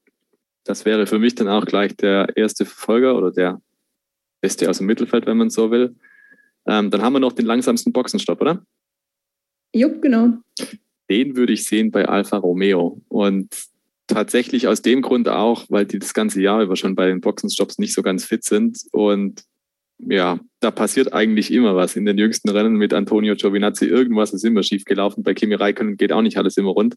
Das 0.64 0.84
wäre 0.84 1.06
für 1.06 1.18
mich 1.18 1.34
dann 1.34 1.48
auch 1.48 1.66
gleich 1.66 1.96
der 1.96 2.36
erste 2.36 2.64
Verfolger 2.64 3.16
oder 3.16 3.30
der 3.30 3.60
Beste 4.40 4.68
aus 4.68 4.78
dem 4.78 4.86
Mittelfeld, 4.86 5.26
wenn 5.26 5.36
man 5.36 5.50
so 5.50 5.70
will. 5.70 5.94
Ähm, 6.66 6.90
dann 6.90 7.02
haben 7.02 7.14
wir 7.14 7.20
noch 7.20 7.32
den 7.32 7.46
langsamsten 7.46 7.92
Boxenstopp, 7.92 8.40
oder? 8.40 8.64
Jupp, 9.74 10.02
genau. 10.02 10.34
Den 11.08 11.36
würde 11.36 11.52
ich 11.52 11.64
sehen 11.64 11.90
bei 11.90 12.06
Alfa 12.06 12.36
Romeo. 12.36 13.00
Und 13.08 13.48
tatsächlich 14.06 14.68
aus 14.68 14.82
dem 14.82 15.02
Grund 15.02 15.28
auch, 15.28 15.64
weil 15.68 15.86
die 15.86 15.98
das 15.98 16.14
ganze 16.14 16.42
Jahr 16.42 16.62
über 16.62 16.76
schon 16.76 16.94
bei 16.94 17.06
den 17.06 17.20
Boxenstopps 17.20 17.78
nicht 17.78 17.94
so 17.94 18.02
ganz 18.02 18.24
fit 18.24 18.44
sind. 18.44 18.78
Und 18.92 19.44
ja, 19.98 20.40
da 20.60 20.70
passiert 20.70 21.12
eigentlich 21.12 21.52
immer 21.52 21.76
was. 21.76 21.96
In 21.96 22.04
den 22.04 22.18
jüngsten 22.18 22.48
Rennen 22.48 22.74
mit 22.74 22.92
Antonio 22.92 23.34
Giovinazzi, 23.34 23.86
irgendwas 23.86 24.32
ist 24.32 24.44
immer 24.44 24.62
schief 24.62 24.84
gelaufen. 24.84 25.22
Bei 25.22 25.34
Kimi 25.34 25.54
Räikkönen 25.54 25.96
geht 25.96 26.12
auch 26.12 26.22
nicht 26.22 26.36
alles 26.36 26.56
immer 26.56 26.70
rund. 26.70 26.96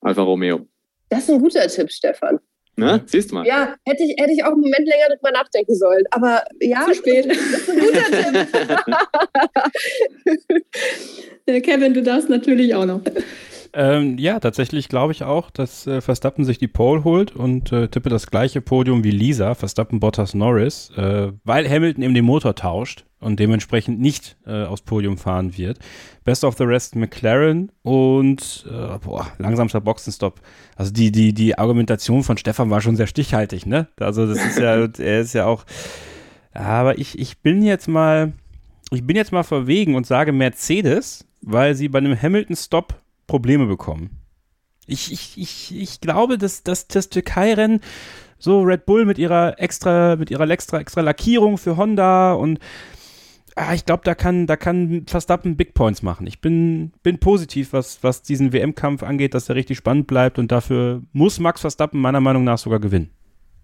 Alfa 0.00 0.22
Romeo. 0.22 0.68
Das 1.08 1.24
ist 1.24 1.30
ein 1.30 1.40
guter 1.40 1.66
Tipp, 1.68 1.90
Stefan. 1.90 2.38
Ne? 2.76 3.02
Siehst 3.06 3.30
du 3.30 3.36
mal. 3.36 3.46
Ja, 3.46 3.74
hätte 3.84 4.02
ich, 4.02 4.16
hätte 4.18 4.32
ich 4.32 4.42
auch 4.44 4.52
einen 4.52 4.62
Moment 4.62 4.86
länger 4.86 5.14
drüber 5.14 5.30
nachdenken 5.30 5.74
sollen. 5.74 6.04
Aber 6.10 6.42
ja, 6.60 6.84
Zu 6.86 6.94
spät. 6.94 7.26
Das 7.26 7.36
ist 7.36 7.70
ein 7.70 7.78
guter 7.78 8.04
Tipp. 11.46 11.64
Kevin, 11.64 11.94
du 11.94 12.02
darfst 12.02 12.28
natürlich 12.28 12.74
auch 12.74 12.86
noch. 12.86 13.00
Ähm, 13.76 14.18
ja, 14.18 14.38
tatsächlich 14.38 14.88
glaube 14.88 15.12
ich 15.12 15.24
auch, 15.24 15.50
dass 15.50 15.86
äh, 15.86 16.00
Verstappen 16.00 16.44
sich 16.44 16.58
die 16.58 16.68
Pole 16.68 17.02
holt 17.02 17.34
und 17.34 17.72
äh, 17.72 17.88
tippe 17.88 18.08
das 18.08 18.28
gleiche 18.28 18.60
Podium 18.60 19.02
wie 19.02 19.10
Lisa, 19.10 19.54
Verstappen, 19.54 19.98
Bottas, 19.98 20.34
Norris, 20.34 20.90
äh, 20.96 21.32
weil 21.42 21.68
Hamilton 21.68 22.04
eben 22.04 22.14
den 22.14 22.24
Motor 22.24 22.54
tauscht 22.54 23.04
und 23.24 23.40
dementsprechend 23.40 24.00
nicht 24.00 24.36
äh, 24.46 24.64
aufs 24.64 24.82
Podium 24.82 25.18
fahren 25.18 25.56
wird. 25.56 25.78
Best 26.24 26.44
of 26.44 26.56
the 26.56 26.64
Rest 26.64 26.94
McLaren 26.94 27.72
und 27.82 28.66
äh, 28.68 28.98
boah, 28.98 29.32
langsamster 29.38 29.80
Boxenstopp. 29.80 30.40
Also 30.76 30.92
die, 30.92 31.10
die, 31.10 31.32
die 31.32 31.58
Argumentation 31.58 32.22
von 32.22 32.36
Stefan 32.36 32.70
war 32.70 32.80
schon 32.80 32.96
sehr 32.96 33.06
stichhaltig, 33.06 33.66
ne? 33.66 33.88
Also 33.98 34.26
das 34.26 34.44
ist 34.44 34.58
ja, 34.58 34.76
er 34.98 35.20
ist 35.20 35.32
ja 35.32 35.46
auch. 35.46 35.64
Aber 36.52 36.98
ich, 36.98 37.18
ich 37.18 37.38
bin 37.38 37.62
jetzt 37.62 37.88
mal, 37.88 38.32
ich 38.90 39.04
bin 39.04 39.16
jetzt 39.16 39.32
mal 39.32 39.42
verwegen 39.42 39.94
und 39.96 40.06
sage 40.06 40.32
Mercedes, 40.32 41.26
weil 41.40 41.74
sie 41.74 41.88
bei 41.88 41.98
einem 41.98 42.20
Hamilton-Stop 42.20 42.94
Probleme 43.26 43.66
bekommen. 43.66 44.10
Ich, 44.86 45.10
ich, 45.12 45.38
ich, 45.38 45.74
ich 45.74 46.00
glaube, 46.00 46.36
dass, 46.36 46.62
dass 46.62 46.86
das 46.88 47.08
Türkei-Rennen 47.08 47.80
so 48.38 48.60
Red 48.60 48.84
Bull 48.84 49.06
mit 49.06 49.18
ihrer 49.18 49.58
extra, 49.58 50.16
mit 50.16 50.30
ihrer 50.30 50.48
extra, 50.48 50.78
extra 50.78 51.00
Lackierung 51.00 51.56
für 51.56 51.76
Honda 51.76 52.34
und 52.34 52.58
ah, 53.56 53.74
ich 53.74 53.84
glaube, 53.84 54.02
da 54.04 54.14
kann, 54.14 54.46
da 54.46 54.56
kann 54.56 55.04
Verstappen 55.06 55.56
Big 55.56 55.74
Points 55.74 56.02
machen. 56.02 56.26
Ich 56.26 56.40
bin, 56.40 56.92
bin 57.02 57.18
positiv, 57.18 57.72
was, 57.72 58.02
was 58.02 58.22
diesen 58.22 58.52
WM-Kampf 58.52 59.02
angeht, 59.02 59.34
dass 59.34 59.48
er 59.48 59.54
richtig 59.54 59.78
spannend 59.78 60.06
bleibt 60.06 60.38
und 60.38 60.52
dafür 60.52 61.02
muss 61.12 61.40
Max 61.40 61.60
Verstappen 61.60 62.00
meiner 62.00 62.20
Meinung 62.20 62.44
nach 62.44 62.58
sogar 62.58 62.80
gewinnen. 62.80 63.10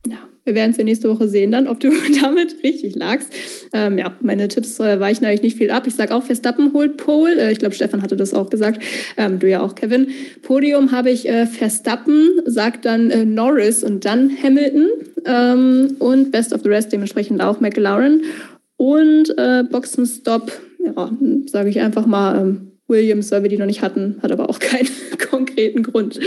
Ja, 0.06 0.18
wir 0.44 0.54
werden 0.54 0.70
es 0.70 0.78
ja 0.78 0.84
nächste 0.84 1.10
Woche 1.10 1.28
sehen 1.28 1.52
dann, 1.52 1.68
ob 1.68 1.80
du 1.80 1.90
damit 2.22 2.56
richtig 2.62 2.96
lagst. 2.96 3.32
Ähm, 3.72 3.98
ja, 3.98 4.16
meine 4.20 4.48
Tipps 4.48 4.80
äh, 4.80 4.98
weichen 4.98 5.26
eigentlich 5.26 5.42
nicht 5.42 5.58
viel 5.58 5.70
ab. 5.70 5.86
Ich 5.86 5.94
sage 5.94 6.14
auch, 6.14 6.22
Verstappen 6.22 6.72
holt 6.72 6.96
Pole. 6.96 7.38
Äh, 7.38 7.52
ich 7.52 7.58
glaube, 7.58 7.74
Stefan 7.74 8.02
hatte 8.02 8.16
das 8.16 8.32
auch 8.32 8.48
gesagt. 8.48 8.82
Ähm, 9.16 9.38
du 9.38 9.48
ja 9.48 9.60
auch, 9.60 9.74
Kevin. 9.74 10.08
Podium 10.42 10.92
habe 10.92 11.10
ich 11.10 11.28
äh, 11.28 11.46
Verstappen, 11.46 12.40
sagt 12.46 12.86
dann 12.86 13.10
äh, 13.10 13.24
Norris 13.24 13.84
und 13.84 14.04
dann 14.04 14.30
Hamilton. 14.42 14.88
Ähm, 15.26 15.96
und 15.98 16.30
Best 16.30 16.54
of 16.54 16.62
the 16.62 16.68
Rest 16.70 16.92
dementsprechend 16.92 17.42
auch 17.42 17.60
McLaren. 17.60 18.22
Und 18.80 19.36
äh, 19.36 19.62
Boxenstopp, 19.70 20.50
ja, 20.82 21.10
sage 21.44 21.68
ich 21.68 21.80
einfach 21.80 22.06
mal, 22.06 22.40
ähm, 22.40 22.70
Williams, 22.90 23.30
weil 23.30 23.42
wir 23.42 23.50
die 23.50 23.58
noch 23.58 23.66
nicht 23.66 23.82
hatten, 23.82 24.16
hat 24.22 24.32
aber 24.32 24.48
auch 24.48 24.58
keinen 24.58 24.88
konkreten 25.30 25.82
Grund. 25.82 26.18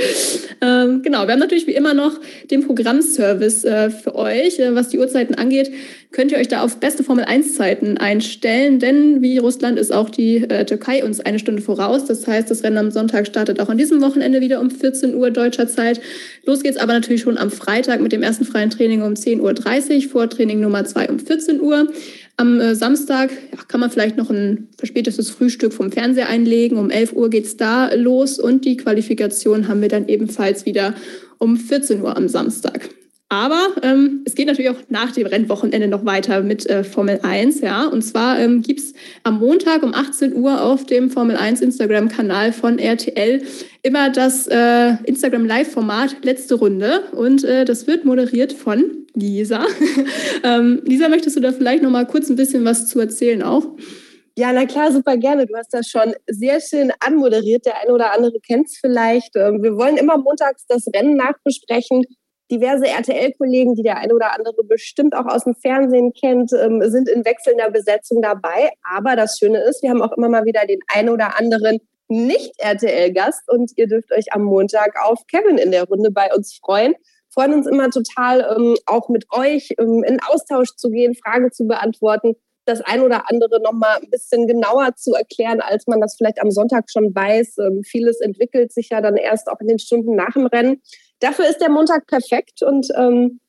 Ähm, 0.61 1.01
genau, 1.01 1.25
wir 1.25 1.33
haben 1.33 1.39
natürlich 1.39 1.65
wie 1.65 1.73
immer 1.73 1.95
noch 1.95 2.19
den 2.51 2.65
Programmservice 2.65 3.65
äh, 3.65 3.89
für 3.89 4.15
euch. 4.15 4.59
Äh, 4.59 4.75
was 4.75 4.89
die 4.89 4.99
Uhrzeiten 4.99 5.35
angeht, 5.35 5.71
könnt 6.11 6.31
ihr 6.31 6.37
euch 6.37 6.47
da 6.47 6.63
auf 6.63 6.77
beste 6.77 7.03
Formel 7.03 7.25
1 7.25 7.55
Zeiten 7.55 7.97
einstellen, 7.97 8.79
denn 8.79 9.21
wie 9.23 9.39
Russland 9.39 9.79
ist 9.79 9.91
auch 9.91 10.09
die 10.11 10.37
äh, 10.37 10.63
Türkei 10.65 11.03
uns 11.03 11.19
eine 11.19 11.39
Stunde 11.39 11.61
voraus. 11.61 12.05
Das 12.05 12.25
heißt, 12.27 12.51
das 12.51 12.63
Rennen 12.63 12.77
am 12.77 12.91
Sonntag 12.91 13.25
startet 13.27 13.59
auch 13.59 13.69
an 13.69 13.77
diesem 13.79 13.99
Wochenende 14.01 14.41
wieder 14.41 14.61
um 14.61 14.69
14 14.69 15.15
Uhr 15.15 15.31
deutscher 15.31 15.67
Zeit. 15.67 15.99
Los 16.45 16.61
geht's 16.61 16.77
aber 16.77 16.93
natürlich 16.93 17.23
schon 17.23 17.37
am 17.37 17.49
Freitag 17.49 17.99
mit 17.99 18.11
dem 18.11 18.21
ersten 18.21 18.45
freien 18.45 18.69
Training 18.69 19.01
um 19.01 19.13
10.30 19.13 20.05
Uhr, 20.05 20.11
Vortraining 20.11 20.59
Nummer 20.61 20.85
2 20.85 21.09
um 21.09 21.19
14 21.19 21.61
Uhr. 21.61 21.87
Am 22.35 22.59
äh, 22.59 22.75
Samstag 22.75 23.31
ja, 23.51 23.59
kann 23.67 23.79
man 23.79 23.91
vielleicht 23.91 24.17
noch 24.17 24.29
ein 24.29 24.67
verspätetes 24.77 25.29
Frühstück 25.29 25.71
vom 25.71 25.91
Fernseher 25.91 26.29
einlegen. 26.29 26.77
Um 26.77 26.89
11 26.89 27.13
Uhr 27.13 27.29
geht's 27.29 27.57
da 27.57 27.93
los 27.93 28.39
und 28.39 28.65
die 28.65 28.77
Qualifikation 28.77 29.67
haben 29.67 29.81
wir 29.81 29.89
dann 29.89 30.07
ebenfalls 30.07 30.65
wieder 30.65 30.95
um 31.37 31.57
14 31.57 32.01
Uhr 32.01 32.17
am 32.17 32.27
Samstag. 32.27 32.89
Aber 33.29 33.69
ähm, 33.81 34.23
es 34.25 34.35
geht 34.35 34.45
natürlich 34.45 34.69
auch 34.69 34.79
nach 34.89 35.11
dem 35.11 35.25
Rennwochenende 35.25 35.87
noch 35.87 36.05
weiter 36.05 36.41
mit 36.41 36.69
äh, 36.69 36.83
Formel 36.83 37.19
1, 37.23 37.61
ja. 37.61 37.87
Und 37.87 38.03
zwar 38.03 38.37
ähm, 38.39 38.61
gibt 38.61 38.79
es 38.79 38.93
am 39.23 39.39
Montag 39.39 39.81
um 39.81 39.93
18 39.93 40.35
Uhr 40.35 40.61
auf 40.61 40.85
dem 40.85 41.09
Formel 41.09 41.35
1 41.35 41.61
Instagram-Kanal 41.61 42.53
von 42.53 42.77
RTL 42.77 43.41
immer 43.81 44.11
das 44.11 44.47
äh, 44.47 44.97
Instagram 45.05 45.45
Live-Format 45.45 46.23
Letzte 46.23 46.55
Runde. 46.55 47.05
Und 47.11 47.43
äh, 47.43 47.65
das 47.65 47.87
wird 47.87 48.05
moderiert 48.05 48.53
von 48.53 49.07
Lisa. 49.15 49.65
ähm, 50.43 50.81
Lisa, 50.85 51.09
möchtest 51.09 51.35
du 51.35 51.39
da 51.39 51.51
vielleicht 51.51 51.81
noch 51.81 51.91
mal 51.91 52.05
kurz 52.05 52.29
ein 52.29 52.35
bisschen 52.35 52.65
was 52.65 52.87
zu 52.87 52.99
erzählen 52.99 53.41
auch? 53.41 53.65
Ja, 54.37 54.51
na 54.51 54.65
klar, 54.65 54.91
super 54.91 55.17
gerne. 55.17 55.45
Du 55.45 55.55
hast 55.55 55.73
das 55.73 55.87
schon 55.87 56.13
sehr 56.27 56.59
schön 56.59 56.91
anmoderiert. 56.99 57.65
Der 57.65 57.81
eine 57.81 57.93
oder 57.93 58.13
andere 58.13 58.39
kennt 58.45 58.67
es 58.67 58.77
vielleicht. 58.79 59.35
Ähm, 59.35 59.61
wir 59.63 59.75
wollen 59.75 59.97
immer 59.97 60.17
montags 60.17 60.65
das 60.67 60.85
Rennen 60.93 61.15
nachbesprechen 61.15 62.03
diverse 62.53 62.85
RTL-Kollegen, 62.85 63.75
die 63.75 63.83
der 63.83 63.97
eine 63.97 64.13
oder 64.13 64.33
andere 64.37 64.63
bestimmt 64.63 65.15
auch 65.15 65.25
aus 65.25 65.43
dem 65.43 65.55
Fernsehen 65.55 66.13
kennt, 66.13 66.51
ähm, 66.53 66.81
sind 66.89 67.09
in 67.09 67.25
wechselnder 67.25 67.71
Besetzung 67.71 68.21
dabei. 68.21 68.71
Aber 68.83 69.15
das 69.15 69.37
Schöne 69.39 69.59
ist, 69.63 69.81
wir 69.81 69.89
haben 69.89 70.01
auch 70.01 70.11
immer 70.15 70.29
mal 70.29 70.45
wieder 70.45 70.65
den 70.67 70.79
einen 70.93 71.09
oder 71.09 71.39
anderen 71.39 71.79
Nicht-RTL-Gast 72.09 73.49
und 73.49 73.71
ihr 73.75 73.87
dürft 73.87 74.11
euch 74.11 74.33
am 74.33 74.43
Montag 74.43 74.93
auf 75.03 75.19
Kevin 75.27 75.57
in 75.57 75.71
der 75.71 75.85
Runde 75.85 76.11
bei 76.11 76.33
uns 76.33 76.53
freuen. 76.53 76.93
Freuen 77.29 77.53
uns 77.53 77.65
immer 77.65 77.89
total, 77.89 78.55
ähm, 78.55 78.75
auch 78.85 79.09
mit 79.09 79.25
euch 79.31 79.73
ähm, 79.79 80.03
in 80.05 80.19
Austausch 80.21 80.75
zu 80.75 80.91
gehen, 80.91 81.15
Fragen 81.15 81.51
zu 81.51 81.65
beantworten, 81.65 82.35
das 82.65 82.81
ein 82.81 83.01
oder 83.01 83.29
andere 83.29 83.59
nochmal 83.61 83.97
ein 84.01 84.09
bisschen 84.09 84.47
genauer 84.47 84.95
zu 84.95 85.13
erklären, 85.13 85.59
als 85.59 85.87
man 85.87 85.99
das 85.99 86.15
vielleicht 86.15 86.41
am 86.41 86.51
Sonntag 86.51 86.89
schon 86.89 87.13
weiß. 87.13 87.55
vieles 87.85 88.21
entwickelt 88.21 88.71
sich 88.71 88.89
ja 88.89 89.01
dann 89.01 89.17
erst 89.17 89.49
auch 89.49 89.59
in 89.59 89.67
den 89.67 89.79
Stunden 89.79 90.15
nach 90.15 90.33
dem 90.33 90.45
Rennen 90.45 90.81
dafür 91.23 91.47
ist 91.47 91.59
der 91.59 91.69
Montag 91.69 92.05
perfekt 92.07 92.61
und 92.61 92.87
ähm, 92.97 93.39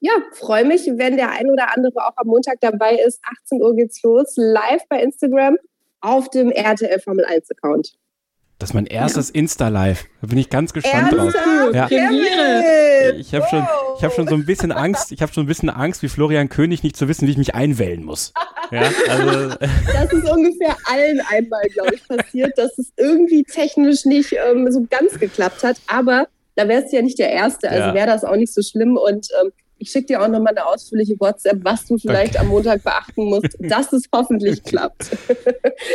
ja, 0.00 0.12
freue 0.32 0.64
mich, 0.64 0.86
wenn 0.86 1.16
der 1.16 1.30
ein 1.30 1.50
oder 1.50 1.76
andere 1.76 2.06
auch 2.06 2.16
am 2.16 2.26
Montag 2.26 2.56
dabei 2.60 2.96
ist. 3.06 3.20
18 3.44 3.62
Uhr 3.62 3.76
geht's 3.76 4.02
los, 4.02 4.32
live 4.36 4.82
bei 4.88 5.02
Instagram 5.02 5.56
auf 6.00 6.30
dem 6.30 6.50
RTL 6.50 6.98
Formel 7.00 7.24
1 7.26 7.50
Account. 7.50 7.92
Das 8.58 8.70
ist 8.70 8.74
mein 8.74 8.86
erstes 8.86 9.28
ja. 9.28 9.36
Insta-Live. 9.36 10.04
Da 10.20 10.26
bin 10.26 10.36
ich 10.36 10.50
ganz 10.50 10.72
gespannt 10.74 11.12
Ernsthaft? 11.12 11.46
drauf. 11.46 11.74
Ja. 11.74 11.88
Ich 13.16 13.34
habe 13.34 13.46
schon, 13.48 13.66
ich 13.96 14.04
hab 14.04 14.12
schon 14.12 14.28
so 14.28 14.34
ein 14.34 14.44
bisschen 14.44 14.70
Angst, 14.70 15.12
ich 15.12 15.22
habe 15.22 15.32
schon 15.32 15.44
ein 15.44 15.46
bisschen 15.46 15.70
Angst, 15.70 16.02
wie 16.02 16.08
Florian 16.08 16.50
König 16.50 16.82
nicht 16.82 16.94
zu 16.94 17.08
wissen, 17.08 17.26
wie 17.26 17.30
ich 17.30 17.38
mich 17.38 17.54
einwählen 17.54 18.04
muss. 18.04 18.34
Ja, 18.70 18.82
also. 19.08 19.56
Das 19.92 20.12
ist 20.12 20.30
ungefähr 20.30 20.76
allen 20.84 21.20
einmal, 21.28 21.62
glaube 21.72 21.94
ich, 21.94 22.06
passiert, 22.06 22.56
dass 22.58 22.76
es 22.78 22.92
irgendwie 22.96 23.44
technisch 23.44 24.04
nicht 24.04 24.34
ähm, 24.34 24.70
so 24.70 24.86
ganz 24.90 25.18
geklappt 25.18 25.64
hat. 25.64 25.76
Aber 25.86 26.26
da 26.56 26.68
wärst 26.68 26.92
du 26.92 26.96
ja 26.96 27.02
nicht 27.02 27.18
der 27.18 27.30
Erste, 27.30 27.70
also 27.70 27.88
ja. 27.88 27.94
wäre 27.94 28.06
das 28.06 28.24
auch 28.24 28.36
nicht 28.36 28.52
so 28.52 28.62
schlimm. 28.62 28.96
Und 28.96 29.28
ähm, 29.40 29.52
ich 29.80 29.90
schicke 29.90 30.08
dir 30.08 30.22
auch 30.22 30.28
nochmal 30.28 30.54
eine 30.54 30.66
ausführliche 30.66 31.18
WhatsApp, 31.18 31.64
was 31.64 31.86
du 31.86 31.96
vielleicht 31.96 32.34
okay. 32.34 32.44
am 32.44 32.48
Montag 32.48 32.84
beachten 32.84 33.24
musst, 33.24 33.56
dass 33.58 33.92
es 33.92 34.04
hoffentlich 34.14 34.62
klappt. 34.62 35.10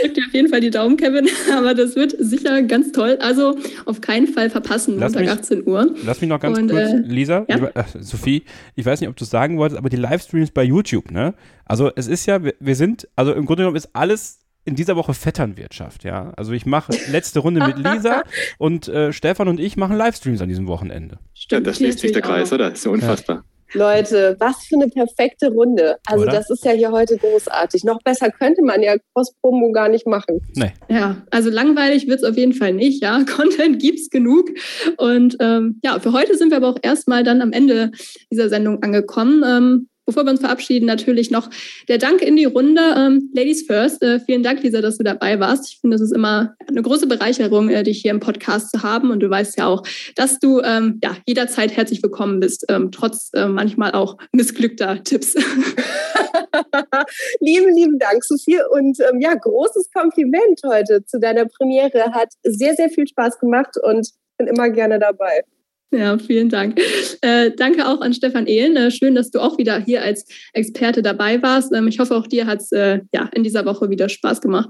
Ich 0.03 0.13
dir 0.13 0.23
auf 0.27 0.33
jeden 0.33 0.49
Fall 0.49 0.61
die 0.61 0.71
Daumen, 0.71 0.97
Kevin, 0.97 1.29
aber 1.55 1.75
das 1.75 1.95
wird 1.95 2.15
sicher 2.17 2.63
ganz 2.63 2.91
toll. 2.91 3.17
Also 3.21 3.55
auf 3.85 4.01
keinen 4.01 4.27
Fall 4.27 4.49
verpassen, 4.49 4.97
lass 4.97 5.13
Montag 5.13 5.21
mich, 5.21 5.39
18 5.39 5.67
Uhr. 5.67 5.95
Lass 6.03 6.21
mich 6.21 6.29
noch 6.29 6.39
ganz 6.39 6.57
Und, 6.57 6.71
kurz, 6.71 6.89
äh, 6.89 6.97
Lisa, 6.97 7.45
ja? 7.47 7.57
äh, 7.57 7.83
Sophie, 7.99 8.43
ich 8.75 8.85
weiß 8.85 8.99
nicht, 8.99 9.09
ob 9.09 9.15
du 9.15 9.23
es 9.23 9.29
sagen 9.29 9.59
wolltest, 9.59 9.77
aber 9.77 9.89
die 9.89 9.97
Livestreams 9.97 10.49
bei 10.51 10.63
YouTube, 10.63 11.11
ne? 11.11 11.35
Also 11.65 11.91
es 11.95 12.07
ist 12.07 12.25
ja, 12.25 12.43
wir, 12.43 12.55
wir 12.59 12.75
sind, 12.75 13.07
also 13.15 13.33
im 13.33 13.45
Grunde 13.45 13.61
genommen 13.61 13.77
ist 13.77 13.89
alles 13.93 14.39
in 14.65 14.75
dieser 14.75 14.95
Woche 14.95 15.13
Vetternwirtschaft, 15.13 16.03
ja. 16.03 16.33
Also 16.35 16.51
ich 16.51 16.65
mache 16.65 16.91
letzte 17.11 17.39
Runde 17.39 17.65
mit 17.65 17.77
Lisa 17.77 18.23
und 18.57 18.87
äh, 18.87 19.13
Stefan 19.13 19.47
und 19.47 19.59
ich 19.59 19.77
machen 19.77 19.95
Livestreams 19.95 20.41
an 20.41 20.49
diesem 20.49 20.67
Wochenende. 20.67 21.19
Stimmt, 21.33 21.67
da 21.67 21.73
schließt 21.73 21.99
sich 21.99 22.11
der 22.11 22.21
Kreis, 22.21 22.51
oder? 22.51 22.69
Das 22.69 22.79
ist 22.79 22.85
ja 22.85 22.91
unfassbar. 22.91 23.35
Ja. 23.37 23.43
Leute, 23.73 24.35
was 24.39 24.63
für 24.65 24.75
eine 24.75 24.87
perfekte 24.87 25.47
Runde. 25.47 25.97
Also 26.05 26.23
Oder? 26.23 26.33
das 26.33 26.49
ist 26.49 26.63
ja 26.63 26.71
hier 26.71 26.91
heute 26.91 27.17
großartig. 27.17 27.83
Noch 27.83 28.01
besser 28.03 28.29
könnte 28.31 28.63
man 28.63 28.81
ja 28.81 28.95
Cross-Promo 29.13 29.71
gar 29.71 29.89
nicht 29.89 30.07
machen. 30.07 30.39
Nee. 30.55 30.71
Ja, 30.87 31.23
also 31.31 31.49
langweilig 31.49 32.07
wird 32.07 32.19
es 32.19 32.23
auf 32.23 32.37
jeden 32.37 32.53
Fall 32.53 32.73
nicht. 32.73 33.03
Ja, 33.03 33.23
Content 33.35 33.81
gibt 33.81 33.99
es 33.99 34.09
genug. 34.09 34.49
Und 34.97 35.35
ähm, 35.39 35.79
ja, 35.83 35.99
für 35.99 36.13
heute 36.13 36.37
sind 36.37 36.51
wir 36.51 36.57
aber 36.57 36.69
auch 36.69 36.79
erstmal 36.81 37.23
dann 37.23 37.41
am 37.41 37.51
Ende 37.51 37.91
dieser 38.31 38.49
Sendung 38.49 38.81
angekommen. 38.81 39.43
Ähm, 39.45 39.89
Bevor 40.05 40.23
wir 40.23 40.31
uns 40.31 40.41
verabschieden, 40.41 40.85
natürlich 40.85 41.31
noch 41.31 41.49
der 41.87 41.97
Dank 41.97 42.21
in 42.21 42.35
die 42.35 42.45
Runde. 42.45 42.81
Ähm, 42.95 43.31
Ladies 43.33 43.65
first. 43.65 44.03
Äh, 44.03 44.19
vielen 44.19 44.43
Dank, 44.43 44.61
Lisa, 44.61 44.81
dass 44.81 44.99
du 44.99 45.03
dabei 45.03 45.39
warst. 45.39 45.67
Ich 45.67 45.79
finde, 45.79 45.95
es 45.95 46.01
ist 46.01 46.13
immer 46.13 46.55
eine 46.67 46.83
große 46.83 47.07
Bereicherung, 47.07 47.69
äh, 47.69 47.81
dich 47.81 48.01
hier 48.01 48.11
im 48.11 48.19
Podcast 48.19 48.69
zu 48.69 48.83
haben. 48.83 49.09
Und 49.09 49.21
du 49.21 49.29
weißt 49.29 49.57
ja 49.57 49.65
auch, 49.65 49.81
dass 50.15 50.37
du 50.37 50.61
ähm, 50.61 50.99
ja, 51.03 51.17
jederzeit 51.25 51.75
herzlich 51.75 52.03
willkommen 52.03 52.39
bist, 52.39 52.65
ähm, 52.69 52.91
trotz 52.91 53.31
äh, 53.33 53.47
manchmal 53.47 53.93
auch 53.93 54.17
missglückter 54.31 55.03
Tipps. 55.03 55.33
lieben, 57.39 57.75
lieben 57.75 57.97
Dank, 57.97 58.23
Sophie. 58.23 58.59
Und 58.71 58.99
ähm, 58.99 59.21
ja, 59.21 59.33
großes 59.33 59.89
Kompliment 59.91 60.61
heute 60.67 61.03
zu 61.05 61.19
deiner 61.19 61.45
Premiere. 61.45 62.11
Hat 62.11 62.29
sehr, 62.43 62.75
sehr 62.75 62.89
viel 62.89 63.07
Spaß 63.07 63.39
gemacht 63.39 63.75
und 63.81 64.07
bin 64.37 64.45
immer 64.45 64.69
gerne 64.69 64.99
dabei. 64.99 65.41
Ja, 65.91 66.17
vielen 66.17 66.49
Dank. 66.49 66.79
Äh, 67.21 67.51
danke 67.55 67.87
auch 67.87 68.01
an 68.01 68.13
Stefan 68.13 68.47
Ehlen. 68.47 68.75
Äh, 68.75 68.91
schön, 68.91 69.15
dass 69.15 69.31
du 69.31 69.39
auch 69.39 69.57
wieder 69.57 69.79
hier 69.79 70.01
als 70.01 70.25
Experte 70.53 71.01
dabei 71.01 71.41
warst. 71.41 71.73
Ähm, 71.73 71.87
ich 71.87 71.99
hoffe, 71.99 72.15
auch 72.15 72.27
dir 72.27 72.45
hat 72.45 72.61
es 72.61 72.71
äh, 72.71 72.99
ja, 73.13 73.29
in 73.33 73.43
dieser 73.43 73.65
Woche 73.65 73.89
wieder 73.89 74.09
Spaß 74.09 74.41
gemacht. 74.41 74.69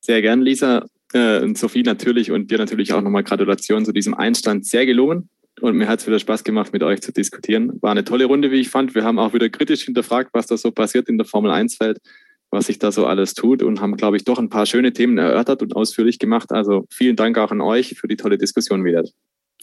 Sehr 0.00 0.22
gern, 0.22 0.40
Lisa. 0.40 0.86
Äh, 1.12 1.42
und 1.42 1.58
Sophie 1.58 1.82
natürlich 1.82 2.30
und 2.30 2.50
dir 2.50 2.58
natürlich 2.58 2.92
auch 2.92 3.02
nochmal 3.02 3.24
Gratulation 3.24 3.84
zu 3.84 3.92
diesem 3.92 4.14
Einstand. 4.14 4.66
Sehr 4.66 4.86
gelungen. 4.86 5.28
Und 5.60 5.76
mir 5.76 5.88
hat 5.88 6.00
es 6.00 6.06
wieder 6.06 6.18
Spaß 6.18 6.44
gemacht, 6.44 6.72
mit 6.72 6.82
euch 6.82 7.02
zu 7.02 7.12
diskutieren. 7.12 7.72
War 7.82 7.90
eine 7.90 8.04
tolle 8.04 8.24
Runde, 8.24 8.50
wie 8.50 8.60
ich 8.60 8.70
fand. 8.70 8.94
Wir 8.94 9.04
haben 9.04 9.18
auch 9.18 9.34
wieder 9.34 9.48
kritisch 9.50 9.84
hinterfragt, 9.84 10.30
was 10.32 10.46
da 10.46 10.56
so 10.56 10.70
passiert 10.70 11.08
in 11.08 11.18
der 11.18 11.26
Formel 11.26 11.50
1-Welt, 11.50 11.98
was 12.50 12.66
sich 12.66 12.78
da 12.78 12.92
so 12.92 13.04
alles 13.04 13.34
tut 13.34 13.62
und 13.62 13.80
haben, 13.80 13.96
glaube 13.96 14.16
ich, 14.16 14.24
doch 14.24 14.38
ein 14.38 14.48
paar 14.48 14.64
schöne 14.64 14.92
Themen 14.92 15.18
erörtert 15.18 15.60
und 15.62 15.76
ausführlich 15.76 16.18
gemacht. 16.18 16.50
Also 16.52 16.86
vielen 16.90 17.16
Dank 17.16 17.36
auch 17.36 17.50
an 17.50 17.60
euch 17.60 17.98
für 17.98 18.08
die 18.08 18.16
tolle 18.16 18.38
Diskussion 18.38 18.84
wieder. 18.84 19.04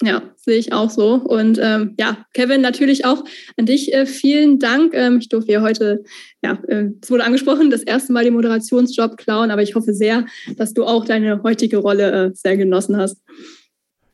Ja, 0.04 0.22
sehe 0.36 0.58
ich 0.58 0.74
auch 0.74 0.92
so. 0.92 1.16
Und 1.16 1.60
ähm, 1.60 1.96
ja, 2.00 2.26
Kevin, 2.34 2.62
natürlich 2.62 3.06
auch 3.06 3.24
an 3.58 3.66
dich 3.66 3.94
äh, 3.94 4.06
vielen 4.06 4.60
Dank. 4.60 4.94
Ähm, 4.94 5.18
ich 5.18 5.30
durfte 5.30 5.52
ja 5.52 5.62
heute, 5.62 6.04
ja, 6.44 6.62
äh, 6.68 6.90
es 7.02 7.10
wurde 7.10 7.24
angesprochen, 7.24 7.72
das 7.72 7.82
erste 7.82 8.14
Mal 8.14 8.24
den 8.24 8.36
Moderationsjob 8.36 9.18
klauen, 9.18 9.50
aber 9.50 9.64
ich 9.64 9.74
hoffe 9.74 9.94
sehr, 9.96 10.28
dass 10.56 10.76
du 10.76 10.86
auch 10.86 11.04
deine 11.04 11.42
heutige 11.42 11.78
Rolle 11.78 12.12
äh, 12.12 12.32
sehr 12.36 12.58
genossen 12.58 12.98
hast. 12.98 13.18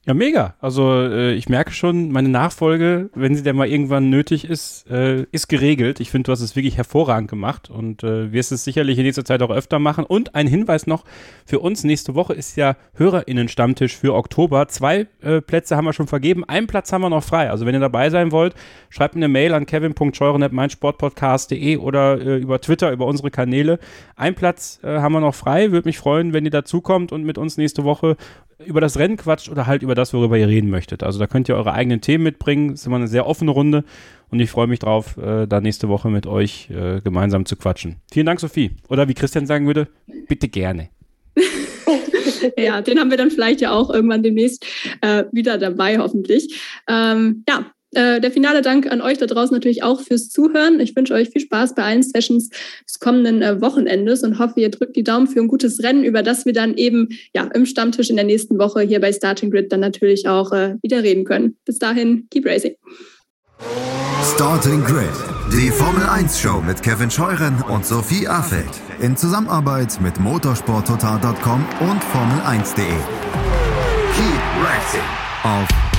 Ja, 0.06 0.14
mega. 0.14 0.56
Also 0.60 1.00
äh, 1.00 1.34
ich 1.34 1.48
merke 1.48 1.72
schon, 1.72 2.12
meine 2.12 2.28
Nachfolge, 2.28 3.10
wenn 3.16 3.38
sie 3.38 3.44
denn 3.44 3.56
mal 3.56 3.70
irgendwann 3.70 4.10
nötig 4.10 4.44
ist, 4.44 4.86
äh, 4.92 5.24
ist 5.32 5.48
geregelt. 5.48 6.02
Ich 6.02 6.12
finde, 6.12 6.26
du 6.26 6.34
hast 6.34 6.42
es 6.42 6.58
wirklich 6.58 6.76
hervorragend 6.76 7.30
gemacht 7.30 7.70
und 7.70 8.04
äh, 8.04 8.34
wirst 8.34 8.52
es 8.52 8.66
sicherlich 8.66 8.98
in 8.98 9.06
nächster 9.06 9.24
Zeit 9.24 9.42
auch 9.42 9.50
öfter 9.50 9.80
machen. 9.80 10.04
Und 10.04 10.36
ein 10.36 10.46
Hinweis 10.46 10.88
noch 10.88 11.06
für 11.46 11.60
uns, 11.60 11.86
nächste 11.86 12.16
Woche 12.16 12.34
ist 12.34 12.58
ja 12.58 12.76
HörerInnen-Stammtisch 12.96 13.96
für 13.96 14.14
Oktober. 14.14 14.68
Zwei 14.68 15.08
äh, 15.22 15.40
Plätze 15.40 15.78
haben 15.78 15.86
wir 15.86 15.94
schon 15.94 16.08
vergeben, 16.08 16.44
einen 16.44 16.68
Platz 16.68 16.92
haben 16.92 17.02
wir 17.02 17.10
noch 17.10 17.24
frei. 17.24 17.50
Also 17.50 17.66
wenn 17.66 17.74
ihr 17.74 17.80
dabei 17.80 18.10
sein 18.10 18.34
wollt, 18.34 18.56
schreibt 18.90 19.16
mir 19.16 19.20
eine 19.20 19.30
Mail 19.30 19.54
an 19.54 19.66
kevin.scheuren.meinsportpodcast.de 19.66 21.78
oder 21.78 22.20
äh, 22.20 22.40
über 22.40 22.60
Twitter, 22.60 22.92
über 22.92 23.06
unsere 23.06 23.32
Kanäle. 23.32 23.80
Ein 24.18 24.36
Platz 24.36 24.82
äh, 24.84 25.00
haben 25.00 25.14
wir 25.14 25.22
noch 25.22 25.36
frei. 25.36 25.72
Würde 25.72 25.88
mich 25.88 25.98
freuen, 25.98 26.34
wenn 26.34 26.44
ihr 26.44 26.52
dazukommt 26.52 27.14
und 27.14 27.24
mit 27.24 27.38
uns 27.38 27.56
nächste 27.56 27.86
Woche 27.86 28.18
über 28.66 28.82
das 28.82 28.98
Rennen 28.98 29.18
quatscht 29.18 29.50
oder 29.50 29.68
halt 29.68 29.84
über 29.84 29.93
das, 29.96 30.14
worüber 30.14 30.38
ihr 30.38 30.48
reden 30.48 30.70
möchtet. 30.70 31.04
Also 31.04 31.20
da 31.20 31.28
könnt 31.28 31.50
ihr 31.50 31.56
eure 31.56 31.74
eigenen 31.74 32.02
Themen 32.02 32.24
mitbringen. 32.24 32.70
Das 32.70 32.82
ist 32.82 32.88
immer 32.88 32.98
eine 32.98 33.08
sehr 33.08 33.28
offene 33.28 33.52
Runde 33.52 33.84
und 34.30 34.40
ich 34.40 34.50
freue 34.50 34.68
mich 34.68 34.80
drauf, 34.80 35.18
äh, 35.18 35.46
da 35.46 35.62
nächste 35.62 35.90
Woche 35.90 36.10
mit 36.10 36.26
euch 36.26 36.70
äh, 36.72 37.02
gemeinsam 37.02 37.46
zu 37.46 37.56
quatschen. 37.56 37.98
Vielen 38.12 38.26
Dank, 38.26 38.40
Sophie. 38.40 38.72
Oder 38.90 39.08
wie 39.08 39.14
Christian 39.14 39.46
sagen 39.46 39.68
würde, 39.68 39.88
bitte 40.28 40.48
gerne. 40.48 40.90
ja, 42.58 42.82
den 42.82 43.00
haben 43.00 43.10
wir 43.10 43.18
dann 43.18 43.32
vielleicht 43.32 43.62
ja 43.62 43.72
auch 43.72 43.90
irgendwann 43.90 44.24
demnächst 44.24 44.66
äh, 45.02 45.26
wieder 45.32 45.58
dabei, 45.58 45.98
hoffentlich. 45.98 46.60
Ähm, 46.88 47.44
ja, 47.48 47.73
äh, 47.96 48.20
der 48.20 48.32
finale 48.32 48.62
Dank 48.62 48.92
an 48.92 49.02
euch 49.02 49.18
da 49.18 49.26
draußen 49.26 49.54
natürlich 49.54 49.84
auch 49.84 50.02
fürs 50.02 50.30
Zuhören. 50.30 50.80
Ich 50.80 50.96
wünsche 50.96 51.14
euch 51.14 51.30
viel 51.30 51.42
Spaß 51.42 51.76
bei 51.76 51.84
allen 51.84 52.04
Sessions 52.04 52.50
des 52.88 53.00
kommenden 53.00 53.42
äh, 53.42 53.62
Wochenendes 53.62 54.24
und 54.24 54.40
hoffe, 54.40 54.60
ihr 54.60 54.70
drückt 54.70 54.96
die 54.96 55.04
Daumen 55.04 55.28
für 55.28 55.40
ein 55.40 55.48
gutes 55.48 55.84
Rennen, 55.84 56.04
über 56.04 56.24
das 56.24 56.46
wir 56.46 56.54
dann 56.54 56.76
eben 56.76 57.10
ja 57.34 57.44
im 57.54 57.66
Stammtisch 57.66 58.10
in 58.10 58.16
der 58.16 58.26
nächsten 58.26 58.58
Woche 58.60 58.82
hier 58.82 59.00
bei 59.00 59.12
Starting 59.12 59.52
Grid 59.52 59.72
dann 59.72 59.80
natürlich 59.80 60.28
auch 60.28 60.52
äh, 60.52 60.76
wieder 60.82 61.04
reden 61.04 61.26
können. 61.26 61.58
Bis 61.66 61.80
dahin, 61.80 62.28
keep 62.30 62.46
racing. 62.46 62.76
Starting 64.36 64.84
Grid, 64.84 65.10
die 65.52 65.70
Formel 65.70 66.04
1 66.04 66.40
Show 66.40 66.62
mit 66.62 66.82
Kevin 66.82 67.12
Scheuren 67.12 67.62
und 67.70 67.86
Sophie 67.86 68.28
Affeld 68.28 68.72
in 69.02 69.18
Zusammenarbeit 69.18 70.00
mit 70.02 70.20
motorsporttotal.com 70.20 71.66
und 71.82 72.02
Formel1.de. 72.02 72.86
Keep 74.16 74.42
racing 74.64 75.02
auf 75.44 75.93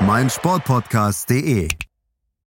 meinsportpodcast.de 0.00 1.68